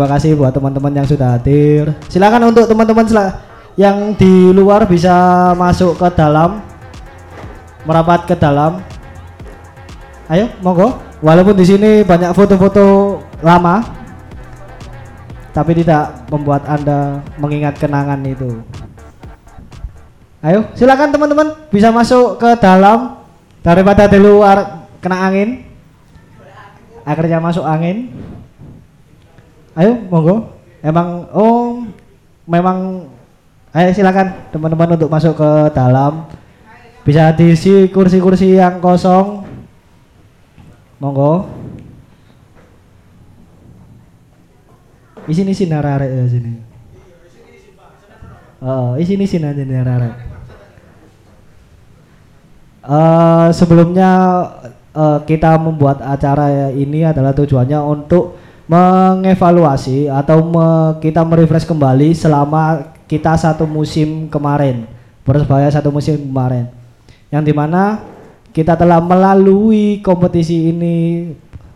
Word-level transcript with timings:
terima 0.00 0.16
kasih 0.16 0.32
buat 0.32 0.48
teman-teman 0.48 0.96
yang 0.96 1.04
sudah 1.04 1.36
hadir. 1.36 1.92
Silakan 2.08 2.48
untuk 2.48 2.64
teman-teman 2.64 3.04
yang 3.76 4.16
di 4.16 4.48
luar 4.48 4.88
bisa 4.88 5.12
masuk 5.52 6.00
ke 6.00 6.08
dalam, 6.16 6.64
merapat 7.84 8.24
ke 8.24 8.32
dalam. 8.32 8.80
Ayo, 10.32 10.48
monggo. 10.64 10.96
Walaupun 11.20 11.52
di 11.52 11.68
sini 11.68 12.00
banyak 12.00 12.32
foto-foto 12.32 13.20
lama, 13.44 13.84
tapi 15.52 15.76
tidak 15.76 16.32
membuat 16.32 16.64
anda 16.64 17.20
mengingat 17.36 17.76
kenangan 17.76 18.24
itu. 18.24 18.56
Ayo, 20.40 20.64
silakan 20.80 21.12
teman-teman 21.12 21.68
bisa 21.68 21.92
masuk 21.92 22.40
ke 22.40 22.56
dalam 22.56 23.20
daripada 23.60 24.08
di 24.08 24.16
luar 24.16 24.88
kena 25.04 25.28
angin. 25.28 25.60
Akhirnya 27.04 27.36
masuk 27.36 27.68
angin. 27.68 28.08
Ayo, 29.80 29.96
monggo. 30.12 30.60
Emang 30.84 31.24
oh 31.32 31.88
memang 32.44 33.08
ayo 33.72 33.88
silakan 33.96 34.52
teman-teman 34.52 34.92
untuk 35.00 35.08
masuk 35.08 35.40
ke 35.40 35.50
dalam. 35.72 36.28
Bisa 37.00 37.32
diisi 37.32 37.88
kursi-kursi 37.88 38.60
yang 38.60 38.76
kosong. 38.76 39.48
Monggo. 41.00 41.48
Isin 45.24 45.48
isin 45.48 45.72
arek 45.72 46.12
ya 46.12 46.24
sini. 46.28 46.52
Oh, 48.60 49.00
isin. 49.00 49.24
Uh, 52.80 53.48
sebelumnya 53.56 54.12
uh, 54.92 55.24
kita 55.24 55.56
membuat 55.56 56.04
acara 56.04 56.68
ini 56.68 57.00
adalah 57.00 57.32
tujuannya 57.32 57.80
untuk 57.80 58.36
mengevaluasi 58.70 60.06
atau 60.06 60.46
me, 60.46 60.94
kita 61.02 61.26
merefresh 61.26 61.66
kembali 61.66 62.14
selama 62.14 62.94
kita 63.10 63.34
satu 63.34 63.66
musim 63.66 64.30
kemarin. 64.30 64.86
Persebaya 65.26 65.66
satu 65.74 65.90
musim 65.90 66.14
kemarin. 66.14 66.70
Yang 67.34 67.50
di 67.50 67.54
mana 67.54 67.98
kita 68.54 68.78
telah 68.78 69.02
melalui 69.02 69.98
kompetisi 70.06 70.70
ini 70.70 71.30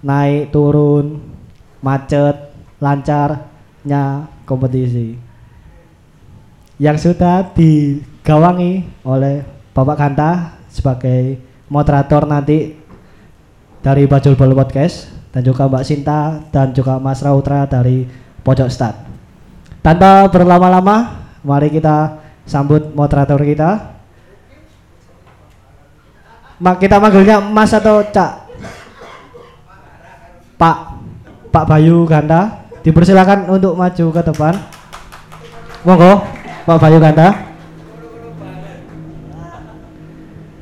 naik 0.06 0.55
turun 0.55 1.19
macet 1.83 2.55
lancarnya 2.78 4.31
kompetisi. 4.47 5.19
Yang 6.78 7.11
sudah 7.11 7.50
digawangi 7.59 8.87
oleh 9.03 9.42
Bapak 9.75 9.98
Kanta 9.98 10.31
sebagai 10.70 11.42
moderator 11.67 12.22
nanti 12.22 12.78
dari 13.83 14.06
Bajul 14.06 14.39
Bol 14.39 14.55
Podcast 14.55 15.14
dan 15.35 15.43
juga 15.43 15.67
Mbak 15.67 15.83
Sinta 15.83 16.39
dan 16.55 16.71
juga 16.71 17.03
Mas 17.03 17.19
Rautra 17.19 17.67
dari 17.67 18.07
Pojok 18.47 18.71
Start. 18.71 18.95
Tanpa 19.83 20.31
berlama-lama, 20.31 21.27
mari 21.43 21.75
kita 21.75 22.23
sambut 22.47 22.95
moderator 22.95 23.43
kita. 23.43 23.99
Mak 26.62 26.79
kita 26.79 27.03
manggilnya 27.03 27.43
Mas 27.43 27.75
atau 27.75 28.07
Cak? 28.07 28.47
Pak 30.55 30.77
Pak 31.51 31.65
Bayu 31.67 32.07
Ganda, 32.07 32.62
dipersilakan 32.87 33.51
untuk 33.51 33.75
maju 33.75 34.07
ke 34.15 34.23
depan. 34.23 34.55
Monggo, 35.83 36.23
Pak 36.62 36.79
Bayu 36.79 37.03
Ganda. 37.03 37.51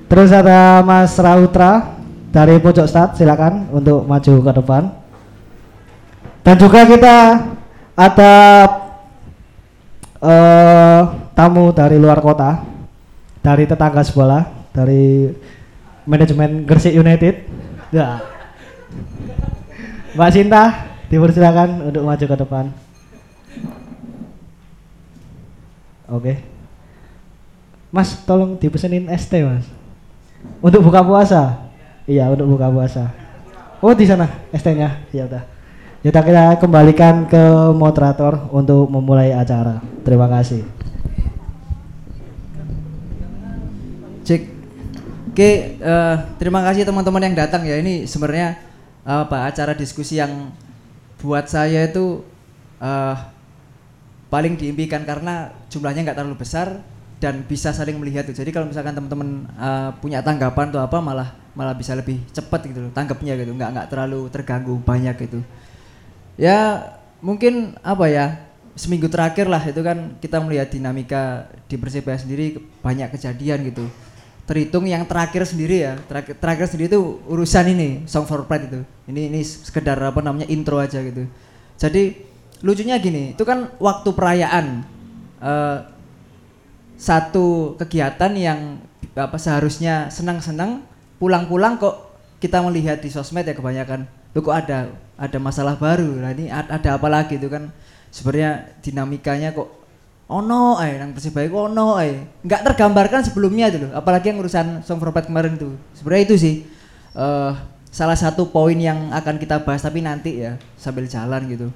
Terus 0.08 0.32
ada 0.32 0.80
Mas 0.80 1.12
Rautra 1.20 2.01
dari 2.32 2.56
Pojok 2.56 2.88
Start, 2.88 3.20
silakan 3.20 3.68
untuk 3.68 4.08
maju 4.08 4.32
ke 4.40 4.52
depan. 4.56 4.82
Dan 6.42 6.56
juga 6.56 6.80
kita 6.88 7.16
ada 7.92 8.32
uh, 10.18 11.00
tamu 11.36 11.70
dari 11.76 12.00
luar 12.00 12.18
kota, 12.24 12.64
dari 13.44 13.68
tetangga 13.68 14.00
sebelah, 14.00 14.48
dari 14.72 15.28
manajemen 16.08 16.64
Gresik 16.64 16.96
United. 16.96 17.44
Ya. 17.92 18.24
Mbak 20.16 20.30
Sinta, 20.32 20.88
dipersilakan 21.12 21.92
untuk 21.92 22.02
maju 22.02 22.24
ke 22.24 22.36
depan. 22.40 22.64
Oke. 26.08 26.16
Okay. 26.16 26.36
Mas, 27.92 28.16
tolong 28.24 28.56
dipesenin 28.56 29.04
ST, 29.12 29.36
Mas. 29.44 29.68
Untuk 30.64 30.80
buka 30.80 31.04
puasa? 31.04 31.71
Iya, 32.02 32.34
untuk 32.34 32.58
buka 32.58 32.66
puasa. 32.66 33.14
Oh, 33.78 33.94
di 33.94 34.06
sana 34.06 34.26
ST-nya. 34.50 35.06
Ya 35.14 35.26
udah. 35.26 35.42
Kita 36.02 36.18
kita 36.18 36.58
kembalikan 36.58 37.30
ke 37.30 37.70
moderator 37.70 38.50
untuk 38.50 38.90
memulai 38.90 39.30
acara. 39.30 39.78
Terima 40.02 40.26
kasih. 40.26 40.66
Cek. 44.26 44.42
Oke, 45.30 45.78
uh, 45.78 46.16
terima 46.42 46.66
kasih 46.66 46.82
teman-teman 46.82 47.22
yang 47.30 47.38
datang 47.38 47.62
ya. 47.62 47.78
Ini 47.78 48.10
sebenarnya 48.10 48.58
uh, 49.06 49.22
apa 49.22 49.46
acara 49.46 49.78
diskusi 49.78 50.18
yang 50.18 50.50
buat 51.22 51.46
saya 51.46 51.86
itu 51.86 52.26
uh, 52.82 53.14
paling 54.26 54.58
diimpikan 54.58 55.06
karena 55.06 55.54
jumlahnya 55.70 56.02
nggak 56.10 56.18
terlalu 56.18 56.38
besar 56.42 56.82
dan 57.22 57.46
bisa 57.46 57.70
saling 57.70 57.94
melihat 58.02 58.26
tuh. 58.26 58.34
Jadi 58.34 58.50
kalau 58.50 58.66
misalkan 58.66 58.98
teman-teman 58.98 59.46
uh, 59.54 59.94
punya 60.02 60.18
tanggapan 60.18 60.74
tuh 60.74 60.82
apa 60.82 60.98
malah 60.98 61.41
malah 61.52 61.76
bisa 61.76 61.92
lebih 61.92 62.20
cepat 62.32 62.64
gitu 62.68 62.88
loh 62.88 62.92
tanggapnya 62.92 63.36
gitu. 63.36 63.52
Nggak 63.52 63.70
nggak 63.74 63.86
terlalu 63.92 64.20
terganggu 64.32 64.74
banyak 64.80 65.16
gitu. 65.28 65.40
Ya 66.40 66.88
mungkin 67.20 67.76
apa 67.84 68.08
ya 68.08 68.26
seminggu 68.72 69.08
terakhir 69.12 69.46
lah 69.52 69.60
itu 69.62 69.84
kan 69.84 70.16
kita 70.16 70.40
melihat 70.40 70.72
dinamika 70.72 71.48
di 71.68 71.76
Persibaya 71.76 72.16
sendiri 72.16 72.56
banyak 72.80 73.12
kejadian 73.12 73.68
gitu. 73.68 73.84
Terhitung 74.42 74.90
yang 74.90 75.06
terakhir 75.06 75.46
sendiri 75.46 75.86
ya, 75.86 75.94
terakhir, 76.10 76.34
terakhir 76.34 76.66
sendiri 76.66 76.90
itu 76.90 77.22
urusan 77.30 77.78
ini 77.78 77.90
Song 78.10 78.26
for 78.26 78.42
Pride 78.42 78.66
itu. 78.68 78.80
Ini 79.06 79.30
ini 79.30 79.40
sekedar 79.46 79.94
apa 80.02 80.18
namanya 80.18 80.50
intro 80.50 80.82
aja 80.82 80.98
gitu. 80.98 81.30
Jadi 81.78 82.26
lucunya 82.66 82.98
gini, 82.98 83.38
itu 83.38 83.42
kan 83.46 83.70
waktu 83.78 84.10
perayaan 84.10 84.82
uh, 85.38 85.78
satu 86.98 87.78
kegiatan 87.78 88.34
yang 88.34 88.82
apa 89.14 89.36
seharusnya 89.38 90.10
senang-senang 90.10 90.82
pulang-pulang 91.22 91.78
kok 91.78 92.18
kita 92.42 92.58
melihat 92.66 92.98
di 92.98 93.06
sosmed 93.06 93.46
ya 93.46 93.54
kebanyakan 93.54 94.10
lu 94.34 94.42
kok 94.42 94.50
ada 94.50 94.90
ada 95.14 95.38
masalah 95.38 95.78
baru? 95.78 96.18
Nah 96.18 96.34
ini 96.34 96.50
ada 96.50 96.98
apa 96.98 97.06
lagi? 97.06 97.38
Itu 97.38 97.46
kan 97.46 97.70
sebenarnya 98.10 98.74
dinamikanya 98.82 99.54
kok 99.54 99.70
ono 100.26 100.82
eh 100.82 100.98
yang 100.98 101.14
persibaya 101.14 101.46
kok 101.46 101.70
ono 101.70 102.02
eh 102.02 102.18
nggak 102.42 102.74
tergambarkan 102.74 103.22
sebelumnya 103.22 103.70
itu 103.70 103.86
loh 103.86 103.92
apalagi 103.94 104.32
yang 104.34 104.40
urusan 104.42 104.80
song 104.82 104.96
for 104.98 105.12
kemarin 105.12 105.60
itu 105.60 105.76
sebenarnya 105.92 106.22
itu 106.24 106.34
sih 106.40 106.54
uh, 107.12 107.52
salah 107.92 108.16
satu 108.16 108.48
poin 108.48 108.74
yang 108.74 109.12
akan 109.12 109.36
kita 109.36 109.60
bahas 109.60 109.84
tapi 109.84 110.02
nanti 110.02 110.42
ya 110.42 110.58
sambil 110.74 111.06
jalan 111.06 111.46
gitu. 111.46 111.68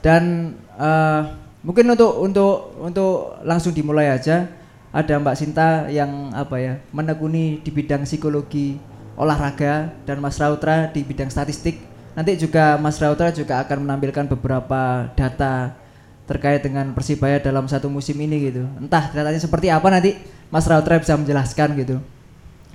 Dan 0.00 0.56
uh, 0.80 1.28
Mungkin 1.60 1.92
untuk 1.92 2.12
untuk 2.24 2.52
untuk 2.80 3.36
langsung 3.44 3.76
dimulai 3.76 4.08
aja 4.08 4.48
ada 4.90 5.14
Mbak 5.22 5.36
Sinta 5.38 5.86
yang 5.86 6.34
apa 6.34 6.58
ya 6.58 6.74
menekuni 6.90 7.62
di 7.62 7.70
bidang 7.70 8.02
psikologi 8.02 8.78
olahraga 9.14 9.94
dan 10.02 10.18
Mas 10.18 10.38
Rautra 10.38 10.90
di 10.90 11.06
bidang 11.06 11.30
statistik. 11.30 11.78
Nanti 12.18 12.34
juga 12.34 12.74
Mas 12.80 12.98
Rautra 12.98 13.30
juga 13.30 13.62
akan 13.62 13.86
menampilkan 13.86 14.26
beberapa 14.26 15.06
data 15.14 15.78
terkait 16.26 16.62
dengan 16.62 16.90
Persibaya 16.94 17.38
dalam 17.38 17.70
satu 17.70 17.86
musim 17.86 18.18
ini 18.18 18.50
gitu. 18.50 18.66
Entah 18.82 19.14
datanya 19.14 19.38
seperti 19.38 19.70
apa 19.70 19.86
nanti 19.90 20.18
Mas 20.50 20.66
Rautra 20.66 20.98
bisa 20.98 21.14
menjelaskan 21.14 21.78
gitu. 21.78 22.02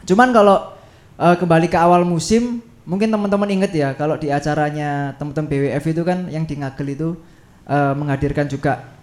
Cuman 0.07 0.31
kalau 0.31 0.71
uh, 1.19 1.35
kembali 1.35 1.67
ke 1.67 1.75
awal 1.75 2.07
musim, 2.07 2.63
mungkin 2.88 3.12
teman-teman 3.12 3.50
inget 3.51 3.75
ya 3.75 3.91
kalau 3.97 4.15
di 4.15 4.31
acaranya 4.31 5.17
teman-teman 5.19 5.51
BWF 5.51 5.83
itu 5.91 6.01
kan 6.07 6.31
yang 6.31 6.47
di 6.47 6.56
Ngagel 6.62 6.88
itu 6.95 7.09
uh, 7.67 7.91
menghadirkan 7.97 8.47
juga 8.47 8.94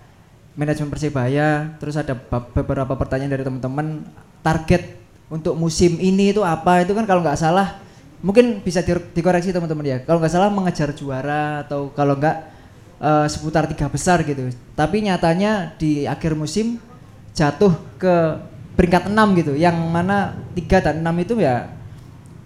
manajemen 0.52 0.92
Persibaya, 0.92 1.72
terus 1.80 1.96
ada 1.96 2.12
beberapa 2.52 2.92
pertanyaan 2.96 3.32
dari 3.32 3.44
teman-teman 3.44 4.04
target 4.44 5.00
untuk 5.32 5.56
musim 5.56 5.96
ini 5.96 6.36
itu 6.36 6.44
apa? 6.44 6.84
Itu 6.84 6.92
kan 6.92 7.08
kalau 7.08 7.24
nggak 7.24 7.40
salah 7.40 7.80
mungkin 8.20 8.60
bisa 8.60 8.84
di 8.84 8.92
dikoreksi 8.92 9.50
teman-teman 9.50 9.84
ya. 9.84 9.98
Kalau 10.04 10.20
nggak 10.20 10.32
salah 10.32 10.52
mengejar 10.52 10.92
juara 10.92 11.64
atau 11.64 11.88
kalau 11.96 12.20
nggak 12.20 12.36
uh, 13.00 13.26
seputar 13.26 13.64
tiga 13.72 13.88
besar 13.88 14.20
gitu. 14.28 14.52
Tapi 14.76 15.08
nyatanya 15.08 15.72
di 15.80 16.04
akhir 16.04 16.36
musim 16.36 16.76
jatuh 17.32 17.72
ke 17.96 18.14
peringkat 18.76 19.08
enam 19.08 19.32
gitu. 19.40 19.56
Yang 19.56 19.76
mana 19.88 20.36
tiga 20.52 20.84
dan 20.84 21.00
enam 21.00 21.16
itu 21.16 21.40
ya 21.40 21.72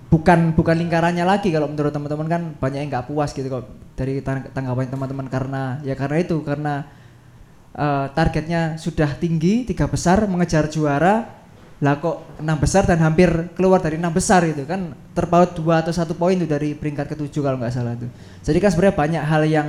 bukan 0.07 0.55
bukan 0.55 0.79
lingkarannya 0.79 1.27
lagi 1.27 1.51
kalau 1.51 1.67
menurut 1.67 1.91
teman-teman 1.91 2.27
kan. 2.31 2.43
Banyak 2.63 2.87
yang 2.87 2.91
nggak 2.95 3.11
puas 3.11 3.35
gitu 3.35 3.51
kok 3.51 3.67
dari 3.99 4.23
tanggapan 4.23 4.87
teman-teman 4.87 5.27
karena 5.27 5.63
ya 5.83 5.99
karena 5.99 6.23
itu 6.23 6.39
karena 6.45 6.87
uh, 7.77 8.09
targetnya 8.17 8.81
sudah 8.81 9.13
tinggi 9.21 9.69
tiga 9.69 9.87
besar 9.87 10.25
mengejar 10.25 10.67
juara 10.73 11.37
lah 11.77 12.01
kok 12.01 12.41
enam 12.41 12.57
besar 12.57 12.89
dan 12.89 12.97
hampir 13.05 13.29
keluar 13.53 13.85
dari 13.85 14.01
enam 14.01 14.09
besar 14.09 14.49
itu 14.49 14.65
kan 14.65 14.97
terpaut 15.13 15.53
dua 15.53 15.85
atau 15.85 15.93
satu 15.93 16.17
poin 16.17 16.33
itu 16.33 16.49
dari 16.49 16.73
peringkat 16.73 17.13
ketujuh 17.13 17.45
kalau 17.45 17.61
nggak 17.61 17.69
salah 17.69 17.93
itu 17.93 18.09
jadi 18.41 18.59
kan 18.65 18.71
sebenarnya 18.73 18.97
banyak 18.97 19.23
hal 19.29 19.43
yang 19.45 19.69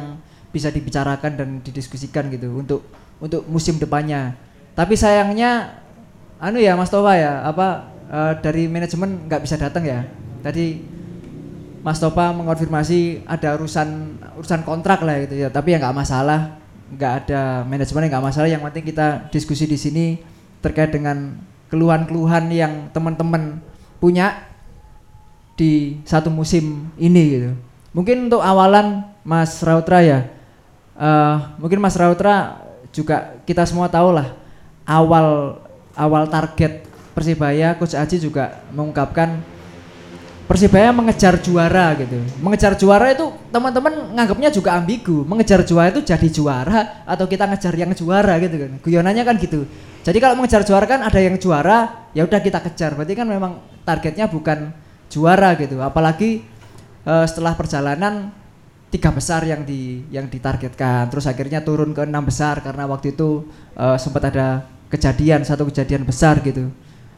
bisa 0.51 0.71
dibicarakan 0.71 1.31
dan 1.35 1.49
didiskusikan 1.61 2.31
gitu 2.31 2.49
untuk 2.55 2.81
untuk 3.19 3.43
musim 3.49 3.77
depannya. 3.77 4.37
Tapi 4.77 4.93
sayangnya 4.93 5.81
anu 6.37 6.61
ya 6.61 6.77
Mas 6.77 6.93
Topa 6.93 7.17
ya, 7.17 7.43
apa 7.43 7.89
uh, 8.09 8.33
dari 8.39 8.69
manajemen 8.69 9.29
nggak 9.29 9.41
bisa 9.43 9.57
datang 9.57 9.83
ya. 9.83 10.05
Tadi 10.41 10.81
Mas 11.81 12.01
Topa 12.01 12.31
mengonfirmasi 12.31 13.25
ada 13.25 13.57
urusan 13.57 14.21
urusan 14.37 14.61
kontrak 14.63 15.01
lah 15.01 15.21
gitu 15.25 15.45
ya, 15.45 15.49
tapi 15.49 15.73
ya 15.75 15.81
nggak 15.81 15.97
masalah, 15.97 16.61
nggak 16.93 17.13
ada 17.25 17.63
manajemen 17.67 18.07
nggak 18.07 18.25
masalah. 18.25 18.49
Yang 18.49 18.63
penting 18.71 18.85
kita 18.87 19.07
diskusi 19.33 19.63
di 19.67 19.75
sini 19.75 20.05
terkait 20.63 20.91
dengan 20.91 21.35
keluhan-keluhan 21.67 22.47
yang 22.51 22.87
teman-teman 22.95 23.59
punya 23.99 24.47
di 25.57 25.99
satu 26.05 26.29
musim 26.29 26.87
ini 26.95 27.23
gitu. 27.33 27.51
Mungkin 27.91 28.29
untuk 28.29 28.45
awalan 28.45 29.03
Mas 29.25 29.59
Rautra 29.65 30.05
ya, 30.05 30.29
uh, 30.95 31.57
mungkin 31.57 31.81
Mas 31.81 31.97
Rautra 31.97 32.61
juga 32.93 33.35
kita 33.43 33.65
semua 33.65 33.89
tahu 33.89 34.15
lah 34.15 34.37
awal 34.87 35.59
awal 35.97 36.23
target 36.29 36.87
Persibaya 37.11 37.73
Coach 37.75 37.97
Aji 37.97 38.21
juga 38.21 38.61
mengungkapkan 38.71 39.41
Persibaya 40.47 40.95
mengejar 40.95 41.35
juara 41.43 41.91
gitu. 41.99 42.23
Mengejar 42.39 42.79
juara 42.79 43.11
itu 43.11 43.35
teman-teman 43.51 44.15
nganggapnya 44.15 44.47
juga 44.47 44.79
ambigu. 44.79 45.27
Mengejar 45.27 45.59
juara 45.67 45.91
itu 45.91 45.99
jadi 46.07 46.27
juara 46.31 47.03
atau 47.03 47.27
kita 47.27 47.43
ngejar 47.51 47.75
yang 47.75 47.91
juara 47.91 48.39
gitu 48.39 48.55
kan. 48.55 48.71
Guyonannya 48.79 49.23
kan 49.27 49.35
gitu. 49.43 49.67
Jadi 50.07 50.17
kalau 50.23 50.39
mengejar 50.39 50.63
juara 50.63 50.87
kan 50.87 51.03
ada 51.03 51.19
yang 51.19 51.35
juara, 51.35 52.07
ya 52.15 52.23
udah 52.23 52.39
kita 52.39 52.63
kejar. 52.63 52.95
Berarti 52.95 53.11
kan 53.11 53.27
memang 53.27 53.59
targetnya 53.83 54.31
bukan 54.31 54.71
juara 55.11 55.51
gitu. 55.59 55.83
Apalagi 55.83 56.47
uh, 57.03 57.27
setelah 57.27 57.51
perjalanan 57.51 58.31
tiga 58.87 59.11
besar 59.11 59.43
yang 59.43 59.67
di 59.67 60.07
yang 60.11 60.31
ditargetkan, 60.31 61.11
terus 61.11 61.27
akhirnya 61.27 61.59
turun 61.59 61.91
ke 61.91 62.07
enam 62.07 62.23
besar 62.23 62.63
karena 62.63 62.87
waktu 62.87 63.11
itu 63.11 63.43
uh, 63.75 63.99
sempat 63.99 64.31
ada 64.31 64.63
kejadian 64.87 65.43
satu 65.43 65.67
kejadian 65.67 66.07
besar 66.07 66.39
gitu. 66.39 66.71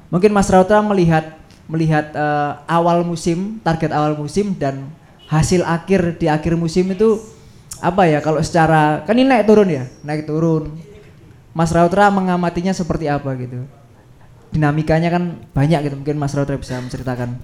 Mungkin 0.10 0.34
Mas 0.34 0.50
Rauta 0.50 0.82
melihat 0.82 1.39
melihat 1.70 2.10
uh, 2.18 2.66
awal 2.66 3.06
musim, 3.06 3.62
target 3.62 3.94
awal 3.94 4.18
musim 4.18 4.58
dan 4.58 4.90
hasil 5.30 5.62
akhir 5.62 6.18
di 6.18 6.26
akhir 6.26 6.58
musim 6.58 6.90
itu 6.90 7.22
apa 7.80 8.10
ya 8.10 8.20
kalau 8.20 8.42
secara 8.42 9.06
kan 9.06 9.14
ini 9.14 9.30
naik 9.30 9.46
turun 9.46 9.70
ya, 9.70 9.86
naik 10.02 10.26
turun. 10.26 10.74
Mas 11.54 11.70
Rautra 11.70 12.10
mengamatinya 12.10 12.74
seperti 12.74 13.06
apa 13.06 13.38
gitu? 13.38 13.64
Dinamikanya 14.50 15.14
kan 15.14 15.38
banyak 15.54 15.86
gitu, 15.86 15.96
mungkin 16.02 16.18
Mas 16.18 16.34
Rautra 16.34 16.58
bisa 16.58 16.82
menceritakan. 16.82 17.38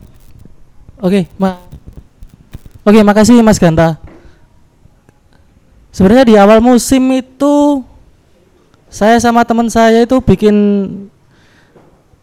Oke, 1.00 1.30
ma 1.38 1.62
Oke, 2.86 3.01
makasih 3.01 3.42
Mas 3.42 3.57
Ganta. 3.57 3.98
Sebenarnya 5.89 6.25
di 6.27 6.36
awal 6.38 6.62
musim 6.62 7.01
itu 7.18 7.81
saya 8.94 9.18
sama 9.18 9.42
teman 9.42 9.66
saya 9.74 10.06
itu 10.06 10.22
bikin 10.22 10.54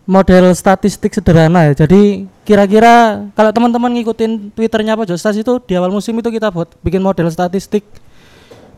model 0.06 0.50
statistik 0.54 1.14
sederhana 1.14 1.70
ya. 1.70 1.86
Jadi 1.86 2.26
kira-kira 2.42 3.26
kalau 3.38 3.50
teman-teman 3.54 3.90
ngikutin 4.00 4.54
twitternya 4.54 4.98
Pak 4.98 5.06
Jostas 5.14 5.38
itu 5.38 5.62
di 5.62 5.78
awal 5.78 5.94
musim 5.94 6.18
itu 6.18 6.28
kita 6.28 6.50
buat 6.50 6.74
bikin 6.82 7.02
model 7.02 7.30
statistik. 7.30 7.86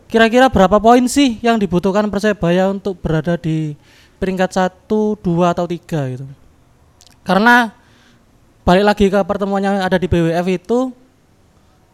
Kira-kira 0.08 0.52
berapa 0.52 0.78
poin 0.78 1.02
sih 1.10 1.40
yang 1.42 1.58
dibutuhkan 1.58 2.06
Persebaya 2.12 2.70
untuk 2.70 3.00
berada 3.00 3.34
di 3.34 3.74
peringkat 4.20 4.50
satu, 4.52 5.18
dua 5.18 5.56
atau 5.56 5.66
tiga 5.66 6.06
gitu. 6.12 6.28
Karena 7.24 7.72
balik 8.62 8.84
lagi 8.84 9.06
ke 9.08 9.20
pertemuan 9.24 9.64
yang 9.64 9.80
ada 9.80 9.96
di 9.96 10.06
BWF 10.06 10.46
itu 10.48 10.92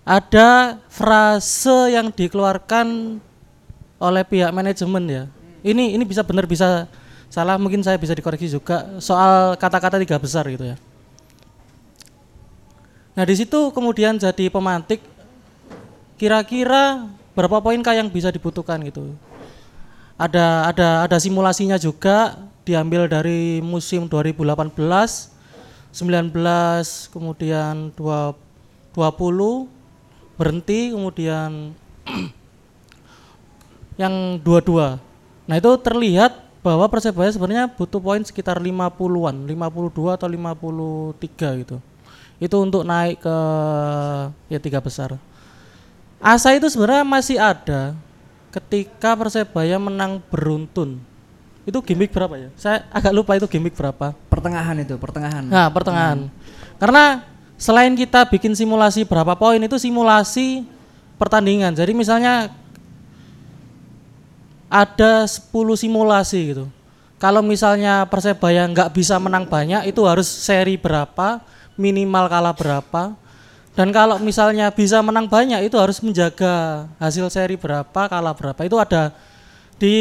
ada 0.04 0.80
frase 0.90 1.94
yang 1.94 2.10
dikeluarkan 2.10 3.18
oleh 4.02 4.22
pihak 4.26 4.50
manajemen 4.50 5.04
ya. 5.06 5.24
Ini 5.60 5.94
ini 5.94 6.02
bisa 6.02 6.26
benar 6.26 6.50
bisa 6.50 6.90
salah 7.30 7.56
mungkin 7.56 7.80
saya 7.80 7.94
bisa 7.96 8.12
dikoreksi 8.12 8.50
juga 8.50 8.98
soal 8.98 9.54
kata-kata 9.54 10.02
tiga 10.02 10.18
besar 10.18 10.44
gitu 10.50 10.66
ya. 10.66 10.76
Nah 13.14 13.24
di 13.24 13.34
situ 13.38 13.70
kemudian 13.70 14.18
jadi 14.18 14.50
pemantik 14.50 14.98
kira-kira 16.18 17.06
berapa 17.38 17.62
poinkah 17.62 17.94
yang 17.94 18.10
bisa 18.10 18.34
dibutuhkan 18.34 18.82
gitu. 18.82 19.14
Ada 20.18 20.74
ada 20.74 20.88
ada 21.08 21.16
simulasinya 21.16 21.78
juga 21.80 22.36
diambil 22.66 23.08
dari 23.08 23.62
musim 23.64 24.10
2018 24.10 24.74
19 25.90 27.10
kemudian 27.10 27.90
2, 27.98 28.34
20 28.94 30.38
berhenti 30.38 30.94
kemudian 30.94 31.74
yang 34.00 34.38
dua-dua 34.38 35.02
nah 35.50 35.58
itu 35.58 35.70
terlihat 35.82 36.50
bahwa 36.60 36.84
Persebaya 36.92 37.32
sebenarnya 37.32 37.66
butuh 37.72 38.00
poin 38.00 38.20
sekitar 38.20 38.60
50-an 38.60 39.36
52 39.48 40.16
atau 40.16 40.28
53 40.28 41.60
gitu 41.64 41.76
itu 42.40 42.56
untuk 42.56 42.84
naik 42.84 43.20
ke 43.20 43.36
ya 44.52 44.60
tiga 44.60 44.80
besar 44.80 45.16
asa 46.20 46.52
itu 46.52 46.68
sebenarnya 46.68 47.04
masih 47.04 47.36
ada 47.40 47.96
ketika 48.52 49.16
Persebaya 49.16 49.80
menang 49.80 50.20
beruntun 50.28 51.00
itu 51.68 51.78
gimmick 51.84 52.10
berapa 52.10 52.34
ya? 52.34 52.48
Saya 52.56 52.88
agak 52.88 53.12
lupa 53.12 53.36
itu 53.36 53.46
gimmick 53.46 53.76
berapa. 53.76 54.16
Pertengahan 54.32 54.74
itu, 54.80 54.96
pertengahan. 54.96 55.44
Nah, 55.44 55.68
pertengahan. 55.68 56.26
Hmm. 56.26 56.32
Karena 56.80 57.04
selain 57.60 57.92
kita 57.92 58.24
bikin 58.26 58.56
simulasi 58.56 59.04
berapa 59.04 59.36
poin 59.36 59.60
itu 59.60 59.76
simulasi 59.76 60.64
pertandingan. 61.20 61.76
Jadi 61.76 61.92
misalnya 61.92 62.48
ada 64.70 65.26
10 65.26 65.50
simulasi 65.75 66.55
gitu. 66.55 66.64
Kalau 67.20 67.44
misalnya 67.44 68.08
Persebaya 68.08 68.64
nggak 68.64 68.96
bisa 68.96 69.20
menang 69.20 69.44
banyak 69.44 69.90
itu 69.90 70.00
harus 70.08 70.25
seri 70.25 70.81
berapa, 70.81 71.43
minimal 71.76 72.25
kalah 72.31 72.56
berapa. 72.56 73.12
Dan 73.76 73.93
kalau 73.93 74.17
misalnya 74.22 74.72
bisa 74.72 75.02
menang 75.05 75.28
banyak 75.28 75.67
itu 75.69 75.76
harus 75.76 76.00
menjaga 76.00 76.87
hasil 76.96 77.28
seri 77.28 77.61
berapa, 77.61 78.08
kalah 78.08 78.32
berapa. 78.32 78.61
Itu 78.64 78.81
ada 78.81 79.12
di 79.81 79.96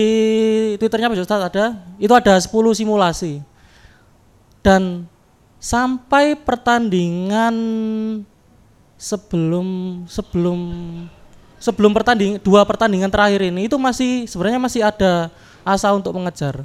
twitternya 0.75 1.07
Pak 1.07 1.23
Ustadz 1.23 1.47
ada 1.47 1.65
itu 1.95 2.11
ada 2.11 2.35
10 2.35 2.51
simulasi 2.75 3.39
dan 4.59 5.07
sampai 5.55 6.35
pertandingan 6.35 7.55
sebelum 8.99 9.67
sebelum 10.03 10.59
sebelum 11.59 11.91
pertanding 11.91 12.39
dua 12.39 12.63
pertandingan 12.63 13.11
terakhir 13.11 13.43
ini 13.43 13.67
itu 13.67 13.75
masih 13.75 14.25
sebenarnya 14.25 14.57
masih 14.57 14.81
ada 14.81 15.29
asa 15.67 15.91
untuk 15.91 16.15
mengejar. 16.15 16.63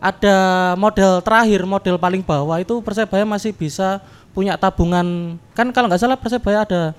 Ada 0.00 0.36
model 0.76 1.20
terakhir 1.24 1.64
model 1.64 1.96
paling 1.96 2.20
bawah 2.24 2.60
itu 2.60 2.80
persebaya 2.80 3.24
masih 3.24 3.52
bisa 3.54 4.00
punya 4.32 4.56
tabungan. 4.58 5.38
Kan 5.52 5.70
kalau 5.70 5.86
nggak 5.86 6.00
salah 6.00 6.18
persebaya 6.18 6.64
ada 6.64 6.96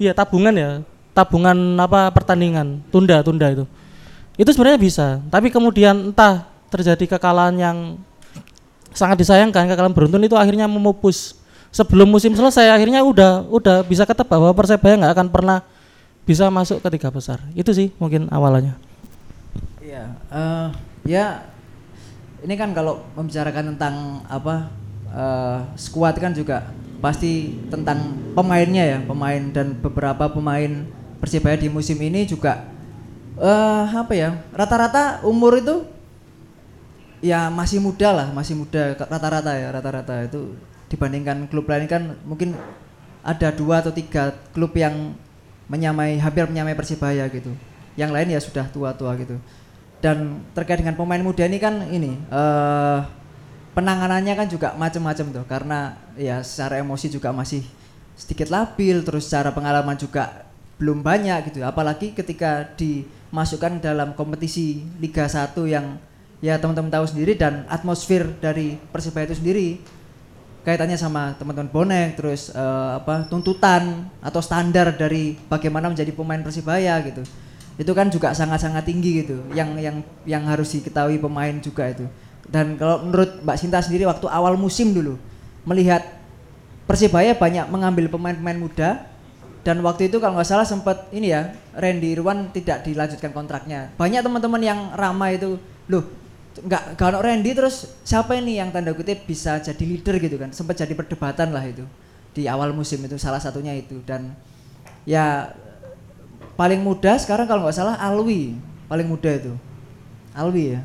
iya 0.00 0.12
tabungan 0.16 0.52
ya 0.56 0.70
tabungan 1.12 1.56
apa 1.76 2.08
pertandingan 2.10 2.80
tunda 2.88 3.20
tunda 3.20 3.46
itu. 3.52 3.64
Itu 4.36 4.50
sebenarnya 4.52 4.80
bisa 4.80 5.06
tapi 5.28 5.52
kemudian 5.52 6.12
entah 6.12 6.48
terjadi 6.72 7.16
kekalahan 7.16 7.56
yang 7.56 7.76
sangat 8.96 9.20
disayangkan 9.20 9.68
kekalahan 9.68 9.92
beruntun 9.92 10.24
itu 10.24 10.36
akhirnya 10.36 10.64
memupus. 10.68 11.36
Sebelum 11.72 12.04
musim 12.04 12.36
selesai 12.36 12.68
akhirnya 12.68 13.00
udah 13.00 13.48
udah 13.48 13.80
bisa 13.88 14.04
ketebak 14.04 14.36
bahwa 14.36 14.52
persebaya 14.52 14.92
nggak 14.92 15.12
akan 15.16 15.28
pernah 15.32 15.64
bisa 16.22 16.46
masuk 16.50 16.78
ke 16.82 16.88
tiga 16.98 17.10
besar. 17.10 17.42
Itu 17.54 17.74
sih 17.74 17.90
mungkin 17.98 18.30
awalnya 18.30 18.78
iya 19.92 20.08
uh, 20.32 20.68
ya 21.04 21.44
ini 22.40 22.54
kan 22.56 22.72
kalau 22.72 23.04
membicarakan 23.12 23.76
tentang 23.76 24.24
apa 24.30 24.72
uh, 25.12 25.58
squad 25.76 26.16
kan 26.16 26.32
juga 26.32 26.72
pasti 27.04 27.60
tentang 27.68 28.16
pemainnya 28.32 28.96
ya 28.96 28.98
pemain 29.04 29.42
dan 29.52 29.76
beberapa 29.76 30.30
pemain 30.32 30.88
persebaya 31.20 31.60
di 31.60 31.68
musim 31.68 32.00
ini 32.00 32.24
juga 32.24 32.72
uh, 33.36 33.84
apa 33.90 34.16
ya 34.16 34.38
rata-rata 34.54 35.20
umur 35.26 35.60
itu 35.60 35.84
ya 37.20 37.50
masih 37.52 37.78
muda 37.78 38.10
lah 38.10 38.26
masih 38.32 38.56
muda 38.56 38.96
rata-rata 38.96 39.52
ya 39.54 39.68
rata-rata 39.70 40.14
itu 40.24 40.56
dibandingkan 40.88 41.50
klub 41.52 41.68
lain 41.68 41.84
kan 41.84 42.16
mungkin 42.24 42.54
ada 43.22 43.54
dua 43.54 43.84
atau 43.84 43.94
tiga 43.94 44.34
klub 44.50 44.74
yang 44.74 45.14
menyamai 45.70 46.18
hampir 46.18 46.46
menyamai 46.48 46.74
persibaya 46.74 47.26
gitu. 47.30 47.52
Yang 47.94 48.10
lain 48.10 48.28
ya 48.32 48.40
sudah 48.40 48.66
tua-tua 48.72 49.14
gitu. 49.20 49.36
Dan 50.02 50.42
terkait 50.56 50.82
dengan 50.82 50.98
pemain 50.98 51.22
muda 51.22 51.46
ini 51.46 51.62
kan 51.62 51.86
ini 51.86 52.18
uh, 52.32 53.06
penanganannya 53.76 54.34
kan 54.34 54.46
juga 54.50 54.74
macam-macam 54.74 55.26
tuh. 55.30 55.44
Karena 55.46 55.94
ya 56.18 56.42
secara 56.42 56.80
emosi 56.82 57.12
juga 57.12 57.30
masih 57.30 57.62
sedikit 58.18 58.50
labil 58.52 59.02
terus 59.02 59.28
secara 59.28 59.54
pengalaman 59.54 59.94
juga 59.94 60.46
belum 60.82 61.04
banyak 61.04 61.52
gitu. 61.52 61.62
Apalagi 61.62 62.16
ketika 62.16 62.66
di 62.74 63.06
masukkan 63.32 63.78
dalam 63.80 64.12
kompetisi 64.12 64.84
Liga 65.00 65.24
1 65.24 65.54
yang 65.70 65.96
ya 66.42 66.58
teman-teman 66.58 66.90
tahu 66.90 67.06
sendiri 67.06 67.38
dan 67.38 67.64
atmosfer 67.70 68.26
dari 68.42 68.76
Persibaya 68.90 69.30
itu 69.30 69.38
sendiri 69.38 69.68
kaitannya 70.62 70.94
sama 70.94 71.34
teman-teman 71.38 71.70
bonek 71.70 72.18
terus 72.18 72.54
uh, 72.54 73.02
apa 73.02 73.26
tuntutan 73.26 74.06
atau 74.22 74.38
standar 74.38 74.94
dari 74.94 75.34
bagaimana 75.50 75.90
menjadi 75.90 76.14
pemain 76.14 76.38
Persibaya 76.42 77.02
gitu. 77.02 77.22
Itu 77.74 77.92
kan 77.98 78.12
juga 78.12 78.30
sangat-sangat 78.30 78.86
tinggi 78.86 79.26
gitu 79.26 79.42
yang 79.58 79.74
yang 79.78 80.06
yang 80.22 80.42
harus 80.46 80.70
diketahui 80.78 81.18
pemain 81.18 81.54
juga 81.58 81.90
itu. 81.90 82.06
Dan 82.46 82.78
kalau 82.78 83.02
menurut 83.02 83.42
Mbak 83.42 83.56
Sinta 83.58 83.82
sendiri 83.82 84.06
waktu 84.06 84.26
awal 84.30 84.54
musim 84.54 84.94
dulu 84.94 85.18
melihat 85.66 86.02
Persibaya 86.86 87.34
banyak 87.34 87.66
mengambil 87.70 88.10
pemain-pemain 88.10 88.58
muda 88.58 88.90
dan 89.62 89.78
waktu 89.86 90.10
itu 90.10 90.18
kalau 90.18 90.34
nggak 90.34 90.50
salah 90.50 90.66
sempat 90.66 91.06
ini 91.14 91.30
ya 91.30 91.54
Randy 91.78 92.18
Irwan 92.18 92.50
tidak 92.50 92.82
dilanjutkan 92.82 93.30
kontraknya. 93.30 93.94
Banyak 93.94 94.26
teman-teman 94.26 94.62
yang 94.62 94.80
ramai 94.98 95.38
itu 95.38 95.58
loh 95.86 96.21
nggak 96.60 97.00
kalau 97.00 97.24
Randy 97.24 97.56
terus 97.56 97.88
siapa 98.04 98.36
ini 98.36 98.60
yang 98.60 98.68
tanda 98.68 98.92
kutip 98.92 99.24
bisa 99.24 99.56
jadi 99.62 99.80
leader 99.80 100.20
gitu 100.20 100.36
kan? 100.36 100.52
Sempat 100.52 100.84
jadi 100.84 100.92
perdebatan 100.92 101.54
lah 101.54 101.64
itu 101.64 101.86
di 102.32 102.48
awal 102.48 102.72
musim 102.76 103.00
itu 103.04 103.16
salah 103.16 103.40
satunya 103.40 103.72
itu. 103.72 104.00
Dan 104.04 104.36
ya 105.08 105.52
paling 106.56 106.80
muda 106.84 107.16
sekarang 107.16 107.48
kalau 107.48 107.64
nggak 107.64 107.76
salah 107.76 107.96
Alwi 107.96 108.56
paling 108.88 109.08
muda 109.08 109.30
itu. 109.32 109.52
Alwi 110.36 110.76
ya? 110.76 110.80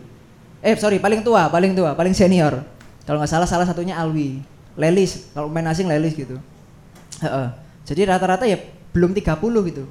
Eh 0.64 0.76
sorry 0.80 1.00
paling 1.00 1.24
tua 1.24 1.52
paling 1.52 1.76
tua 1.76 1.92
paling 1.96 2.16
senior. 2.16 2.64
Kalau 3.04 3.20
nggak 3.20 3.32
salah 3.32 3.48
salah 3.48 3.68
satunya 3.68 4.00
Alwi. 4.00 4.40
Lelis 4.78 5.34
kalau 5.34 5.50
main 5.50 5.66
asing 5.68 5.90
Lelis 5.90 6.14
gitu. 6.14 6.38
Heeh. 7.18 7.50
jadi 7.88 8.14
rata-rata 8.14 8.46
ya 8.46 8.62
belum 8.94 9.16
30 9.16 9.42
gitu. 9.74 9.84